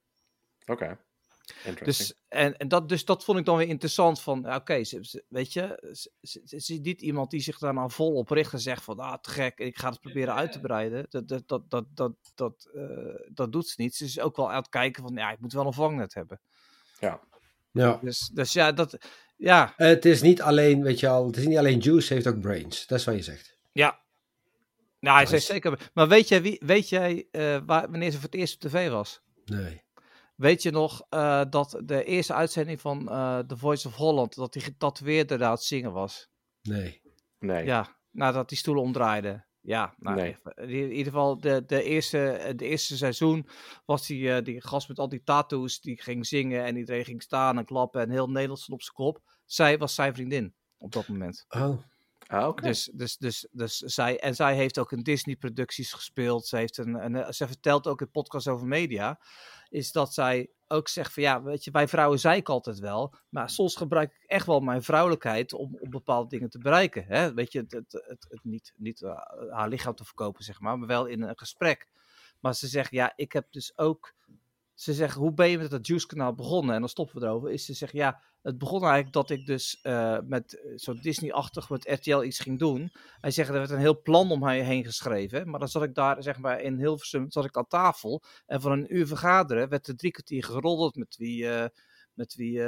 Oké. 0.67 0.99
Dus, 1.85 2.15
en, 2.29 2.57
en 2.57 2.69
dat, 2.69 2.89
dus 2.89 3.05
dat 3.05 3.25
vond 3.25 3.39
ik 3.39 3.45
dan 3.45 3.57
weer 3.57 3.69
interessant. 3.69 4.21
Van, 4.21 4.41
ja, 4.45 4.57
oké, 4.57 4.85
ze- 4.85 5.05
ze- 5.05 5.25
weet 5.29 5.53
je, 5.53 5.89
ze, 5.93 6.11
ze, 6.23 6.41
ze 6.45 6.57
is 6.57 6.69
niet 6.69 7.03
iemand 7.03 7.31
die 7.31 7.41
zich 7.41 7.59
daar 7.59 7.75
nou 7.75 7.91
vol 7.91 8.13
op 8.15 8.29
richt 8.31 8.53
en 8.53 8.61
zegt 8.61 8.83
van, 8.85 8.99
ah, 8.99 9.19
te 9.21 9.31
gek, 9.31 9.59
ik 9.59 9.79
ga 9.79 9.89
het 9.91 10.01
proberen 10.01 10.35
uit 10.35 10.53
te 10.53 10.61
breiden. 10.61 11.07
Dat, 11.09 11.29
dat, 11.29 11.49
dat, 11.49 11.63
dat, 11.71 11.85
dat, 11.95 12.13
dat, 12.35 12.69
eh, 12.75 12.85
dat 13.29 13.53
doet 13.53 13.69
ze 13.69 13.75
niet. 13.77 13.95
Ze 13.95 14.05
is 14.05 14.21
ook 14.21 14.37
wel 14.37 14.51
aan 14.51 14.57
het 14.57 14.69
kijken 14.69 15.03
van, 15.03 15.15
ja, 15.15 15.31
ik 15.33 15.41
moet 15.41 15.53
wel 15.53 15.67
een 15.67 15.73
vangnet 15.73 16.15
hebben. 16.15 16.41
Ja. 16.99 17.21
Dus, 18.03 18.31
dus 18.35 18.53
ja, 18.53 18.73
dat, 18.73 18.99
ja, 19.37 19.73
Het 19.77 20.05
is 20.05 20.23
niet 20.23 20.43
alleen, 20.43 20.83
weet 20.83 21.01
je 21.01 21.09
al, 21.09 21.27
het 21.27 21.37
is 21.37 21.47
niet 21.47 21.59
alleen 21.59 21.79
juice, 21.79 22.15
heeft 22.15 22.27
ook 22.27 22.41
brains. 22.41 22.87
Dat 22.87 22.99
is 22.99 23.05
wat 23.05 23.15
je 23.15 23.23
zegt. 23.23 23.59
ja. 23.73 24.01
Nou, 25.01 25.15
hij 25.17 25.25
Nice. 25.25 25.37
zegt 25.37 25.53
zeker. 25.53 25.91
Maar 25.95 26.09
weet 26.09 26.29
jij, 26.29 26.43
wie, 26.43 26.63
weet 26.65 26.89
jij 26.89 27.29
eh, 27.31 27.59
waar, 27.67 27.91
wanneer 27.91 28.11
ze 28.11 28.17
voor 28.17 28.25
het 28.31 28.35
eerst 28.35 28.55
op 28.55 28.71
tv 28.71 28.89
was? 28.91 29.21
Nee. 29.45 29.83
Weet 30.43 30.63
je 30.63 30.71
nog 30.71 31.07
eh, 31.09 31.43
dat 31.51 31.81
de 31.85 32.05
eerste 32.05 32.35
uitzending 32.35 32.81
van 32.81 33.09
eh 33.09 33.39
The 33.39 33.57
Voice 33.57 33.89
of 33.89 33.95
Holland, 33.95 34.35
dat 34.35 34.53
die 34.53 34.63
getatoeëerde 34.63 35.37
daar 35.37 35.51
het 35.51 35.63
zingen 35.63 35.93
was? 35.93 36.29
Nee. 36.63 37.03
Nee. 37.39 37.65
Ja, 37.65 37.97
nadat 38.11 38.49
die 38.49 38.59
stoelen 38.59 38.83
omdraaiden. 38.83 39.47
Ja, 39.61 39.95
nou, 39.99 40.17
Nee. 40.17 40.37
in 40.57 40.91
ieder 40.91 41.13
geval 41.13 41.41
de, 41.41 41.65
de, 41.67 41.83
eerste, 41.83 42.53
de 42.57 42.67
eerste 42.67 42.97
seizoen 42.97 43.49
was 43.85 44.07
die, 44.07 44.33
eh, 44.35 44.45
die 44.45 44.61
gast 44.61 44.89
met 44.89 44.99
al 44.99 45.09
die 45.09 45.23
tattoos, 45.23 45.81
die 45.81 46.03
ging 46.03 46.27
zingen 46.27 46.65
en 46.65 46.77
iedereen 46.77 47.05
ging 47.05 47.23
staan 47.23 47.59
en 47.59 47.65
klappen 47.65 48.01
en 48.01 48.11
heel 48.11 48.31
Nederland 48.31 48.61
stond 48.61 48.79
op 48.79 48.85
zijn 48.85 48.97
kop. 48.97 49.23
Zij 49.45 49.79
was 49.79 49.95
zijn 49.95 50.15
vriendin 50.15 50.55
op 50.79 50.93
dat 50.93 51.09
moment. 51.09 51.45
Oh, 51.49 51.83
Ah. 52.33 52.57
Dus, 52.57 52.91
dus, 52.93 53.17
dus, 53.17 53.49
dus 53.51 53.77
zij, 53.77 54.21
en 54.21 54.35
zij 54.35 54.55
heeft 54.55 54.79
ook 54.79 54.93
in 54.93 55.03
Disney-producties 55.03 55.93
gespeeld. 55.93 56.47
Ze, 56.47 56.57
heeft 56.57 56.79
een, 56.79 57.17
eh, 57.17 57.31
ze 57.31 57.47
vertelt 57.47 57.87
ook 57.87 58.01
in 58.01 58.11
podcast 58.11 58.49
over 58.49 58.67
media. 58.67 59.21
Is 59.69 59.93
dat 59.93 60.15
zij 60.15 60.51
ook 60.69 60.89
zegt 60.89 61.13
van 61.13 61.23
ja, 61.23 61.43
weet 61.43 61.65
je, 61.65 61.71
wij 61.71 61.89
vrouwen 61.89 62.19
zei 62.19 62.37
ik 62.37 62.49
altijd 62.49 62.79
wel. 62.79 63.15
Maar 63.29 63.51
soms 63.51 63.77
gebruik 63.77 64.13
ik 64.13 64.29
echt 64.29 64.47
wel 64.47 64.61
mijn 64.61 64.83
vrouwelijkheid 64.83 65.53
om, 65.53 65.79
om 65.81 65.91
bepaalde 65.91 66.29
dingen 66.29 66.51
te 66.51 66.59
bereiken. 66.59 67.05
Hè? 67.05 67.35
Weet 67.35 67.53
je, 67.53 67.59
het, 67.59 67.73
het, 67.73 67.93
het, 67.93 68.27
het 68.29 68.41
niet, 68.45 68.73
niet 68.77 69.03
eh, 69.03 69.21
haar 69.51 69.69
lichaam 69.69 69.95
te 69.95 70.05
verkopen, 70.05 70.45
zeg 70.45 70.61
maar, 70.61 70.79
maar 70.79 70.89
wel 70.89 71.07
in 71.07 71.23
een 71.23 71.39
gesprek. 71.39 71.89
Maar 72.41 72.55
ze 72.55 72.67
zegt 72.67 72.91
ja, 72.91 73.13
ik 73.17 73.33
heb 73.33 73.47
dus 73.51 73.79
ook. 73.79 74.15
Ze 74.75 74.95
zegt, 74.95 75.17
hoe 75.17 75.33
ben 75.33 75.49
je 75.49 75.59
met 75.59 75.71
dat 75.71 75.87
Juice-kanaal 75.87 76.35
begonnen? 76.35 76.75
En 76.75 76.81
dan 76.81 76.89
stoppen 76.89 77.21
we 77.21 77.27
erover. 77.27 77.51
Is 77.51 77.65
ze 77.65 77.73
zegt, 77.73 77.93
ja, 77.93 78.23
het 78.43 78.59
begon 78.59 78.83
eigenlijk 78.83 79.13
dat 79.13 79.31
ik 79.31 79.47
dus 79.47 79.81
eh, 79.83 80.19
met 80.25 80.61
eh, 80.61 80.73
zo'n 80.77 80.99
Disney-achtig 81.03 81.71
met 81.71 81.89
RTL 81.89 82.23
iets 82.23 82.39
ging 82.39 82.59
doen. 82.59 82.93
Hij 83.21 83.31
zegt, 83.31 83.49
er 83.49 83.55
werd 83.55 83.71
een 83.71 83.79
heel 83.79 84.03
plan 84.03 84.31
om 84.31 84.41
mij 84.41 84.61
heen 84.61 84.85
geschreven. 84.85 85.51
Maar 85.51 85.59
dan 85.59 85.69
zat 85.69 85.83
ik 85.83 85.95
daar, 85.95 86.23
zeg 86.23 86.39
maar, 86.39 86.61
in 86.61 86.79
Hilversum, 86.79 87.31
zat 87.31 87.45
ik 87.45 87.57
aan 87.57 87.67
tafel. 87.67 88.23
En 88.47 88.61
van 88.61 88.73
een 88.73 88.95
uur 88.97 89.07
vergaderen 89.07 89.69
werd 89.69 89.87
er 89.87 89.97
drie 89.97 90.11
kwartier 90.11 90.45
geroddeld 90.45 90.97
met 90.97 91.17
wie, 91.17 91.49
eh, 91.49 91.69
met 92.13 92.35
wie 92.35 92.61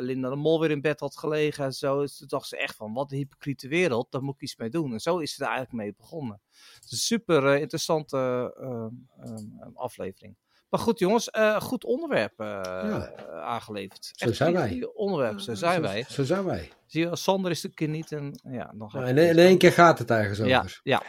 Linda 0.00 0.28
de 0.28 0.36
Mol 0.36 0.60
weer 0.60 0.70
in 0.70 0.80
bed 0.80 1.00
had 1.00 1.16
gelegen 1.16 1.64
en 1.64 1.72
zo. 1.72 2.00
Dus 2.00 2.16
dacht 2.18 2.48
ze 2.48 2.56
echt 2.56 2.76
van, 2.76 2.92
wat 2.92 3.10
een 3.10 3.18
hypocriete 3.18 3.68
wereld, 3.68 4.10
daar 4.10 4.22
moet 4.22 4.34
ik 4.34 4.40
iets 4.40 4.56
mee 4.56 4.70
doen. 4.70 4.92
En 4.92 5.00
zo 5.00 5.18
is 5.18 5.34
ze 5.34 5.42
er 5.42 5.48
eigenlijk 5.48 5.82
mee 5.82 5.94
begonnen. 5.96 6.40
Het 6.74 6.84
is 6.84 6.90
een 6.90 6.98
super 6.98 7.56
interessante 7.58 8.18
aflevering. 9.74 10.36
Maar 10.70 10.80
goed 10.80 10.98
jongens, 10.98 11.30
eh, 11.30 11.60
goed 11.60 11.84
onderwerp 11.84 12.32
eh, 12.40 12.46
Ja. 12.46 13.12
aangeleverd. 13.42 14.10
Zo 14.14 14.24
Echt 14.26 14.36
zijn 14.36 14.52
wij. 14.52 14.88
onderwerp, 14.94 15.40
zo 15.40 15.54
zijn 15.54 15.82
wij. 15.82 16.04
Zo 16.08 16.24
zijn 16.24 16.44
wij. 16.44 16.70
Zie 16.86 17.08
je, 17.08 17.16
Sander 17.16 17.50
is 17.50 17.60
de 17.60 17.68
keer 17.68 17.88
niet 17.88 18.12
en 18.12 18.40
ja, 18.50 18.72
dan 18.74 18.88
Ja, 18.92 19.00
het 19.00 19.18
in, 19.18 19.38
één 19.38 19.58
keer 19.58 19.72
gaat 19.72 19.98
het 19.98 20.10
ergens 20.10 20.38
Ja, 20.38 20.58
over. 20.58 20.80
ja. 20.82 21.02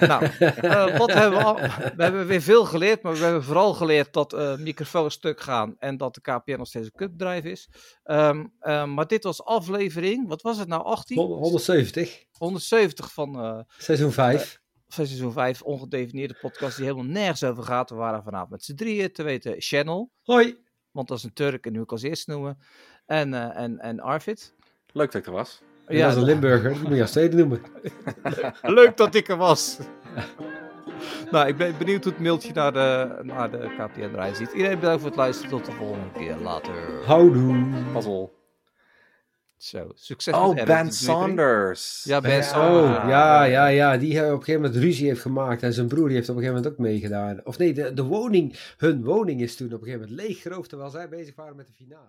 Nou, 0.00 0.24
eh, 0.38 0.98
wat 0.98 1.12
hebben 1.12 1.38
we 1.38 1.44
al? 1.44 1.54
We 1.96 2.02
hebben 2.02 2.26
weer 2.26 2.42
veel 2.42 2.64
geleerd, 2.64 3.02
maar 3.02 3.12
we 3.12 3.18
hebben 3.24 3.44
vooral 3.44 3.74
geleerd 3.74 4.12
dat 4.12 4.58
microfoons 4.58 5.14
stuk 5.14 5.40
gaan 5.40 5.74
en 5.78 5.96
dat 5.96 6.14
de 6.14 6.20
KPN 6.20 6.56
nog 6.58 6.66
steeds 6.66 6.86
een 6.86 6.92
kutbedrijf 6.94 7.44
is. 7.44 7.68
Ehm, 8.02 8.44
ehm, 8.60 8.94
maar 8.94 9.06
dit 9.06 9.24
was 9.24 9.44
aflevering, 9.44 10.28
wat 10.28 10.42
was 10.42 10.58
het 10.58 10.68
nou, 10.68 10.82
18? 10.84 11.16
170, 11.18 12.24
170 12.38 13.12
van 13.12 13.64
seizoen 13.78 14.12
5. 14.12 14.62
Van 14.94 15.06
seizoen 15.06 15.32
5, 15.32 15.62
ongedefinieerde 15.62 16.36
podcast 16.40 16.76
die 16.76 16.86
helemaal 16.86 17.12
nergens 17.12 17.44
over 17.44 17.62
gaat. 17.62 17.90
We 17.90 17.96
waren 17.96 18.22
vanavond 18.22 18.50
met 18.50 18.64
z'n 18.64 18.74
drieën, 18.74 19.12
te 19.12 19.22
weten 19.22 19.54
Channel, 19.58 20.10
Hoi. 20.22 20.56
want 20.90 21.08
dat 21.08 21.18
is 21.18 21.24
een 21.24 21.32
Turk 21.32 21.66
en 21.66 21.72
nu 21.72 21.80
ik 21.80 21.92
als 21.92 22.02
eerste 22.02 22.30
noemen, 22.30 22.58
en, 23.06 23.34
eh, 23.34 23.62
en, 23.62 23.78
en 23.78 24.00
Arvid. 24.00 24.54
Leuk 24.92 25.12
dat 25.12 25.20
ik 25.20 25.26
er 25.26 25.32
was. 25.32 25.62
Ja, 25.88 26.02
dat 26.02 26.10
is 26.10 26.16
een 26.16 26.24
Limburger, 26.24 26.72
die 26.72 26.82
moet 26.82 26.96
je 26.96 27.02
als 27.02 27.10
tweede 27.10 27.36
noemen. 27.36 27.62
Leuk 28.62 28.96
dat 28.96 29.14
ik 29.14 29.28
er 29.28 29.36
was. 29.36 29.78
nou, 31.30 31.48
ik 31.48 31.56
ben 31.56 31.78
benieuwd 31.78 32.04
hoe 32.04 32.12
het 32.12 32.22
mailtje 32.22 32.52
naar 32.52 32.72
de, 32.72 33.18
naar 33.22 33.50
de 33.50 33.74
KPN 33.78 34.00
eruit 34.00 34.36
ziet. 34.36 34.52
Iedereen 34.52 34.78
bedankt 34.78 35.00
voor 35.00 35.10
het 35.10 35.18
luisteren. 35.18 35.50
Tot 35.50 35.64
de 35.64 35.72
volgende 35.72 36.12
keer. 36.12 36.36
Later. 36.36 37.04
Houdoe. 37.04 37.54
Mazzel. 37.92 38.33
Zo, 39.64 39.90
succes 39.94 40.34
Oh, 40.34 40.54
met 40.54 40.64
Ben. 40.64 40.92
Sanders. 40.92 42.04
Ja, 42.04 42.20
Ben 42.20 42.38
Oh, 42.38 42.44
Sanders. 42.44 43.08
ja, 43.08 43.44
ja, 43.44 43.66
ja, 43.66 43.96
die 43.96 44.16
hij 44.18 44.26
op 44.32 44.38
een 44.38 44.44
gegeven 44.44 44.60
moment 44.62 44.82
ruzie 44.82 45.06
heeft 45.06 45.20
gemaakt 45.20 45.62
en 45.62 45.72
zijn 45.72 45.88
broer 45.88 46.06
die 46.06 46.16
heeft 46.16 46.28
op 46.28 46.36
een 46.36 46.42
gegeven 46.42 46.62
moment 46.62 46.80
ook 46.80 46.86
meegedaan. 46.86 47.40
Of 47.44 47.58
nee, 47.58 47.74
de, 47.74 47.92
de 47.94 48.02
woning, 48.02 48.58
hun 48.76 49.04
woning 49.04 49.40
is 49.40 49.56
toen 49.56 49.66
op 49.66 49.80
een 49.80 49.86
gegeven 49.86 50.00
moment 50.08 50.20
leeggeroofd 50.20 50.68
terwijl 50.68 50.90
zij 50.90 51.08
bezig 51.08 51.34
waren 51.34 51.56
met 51.56 51.66
de 51.66 51.72
finale. 51.72 52.08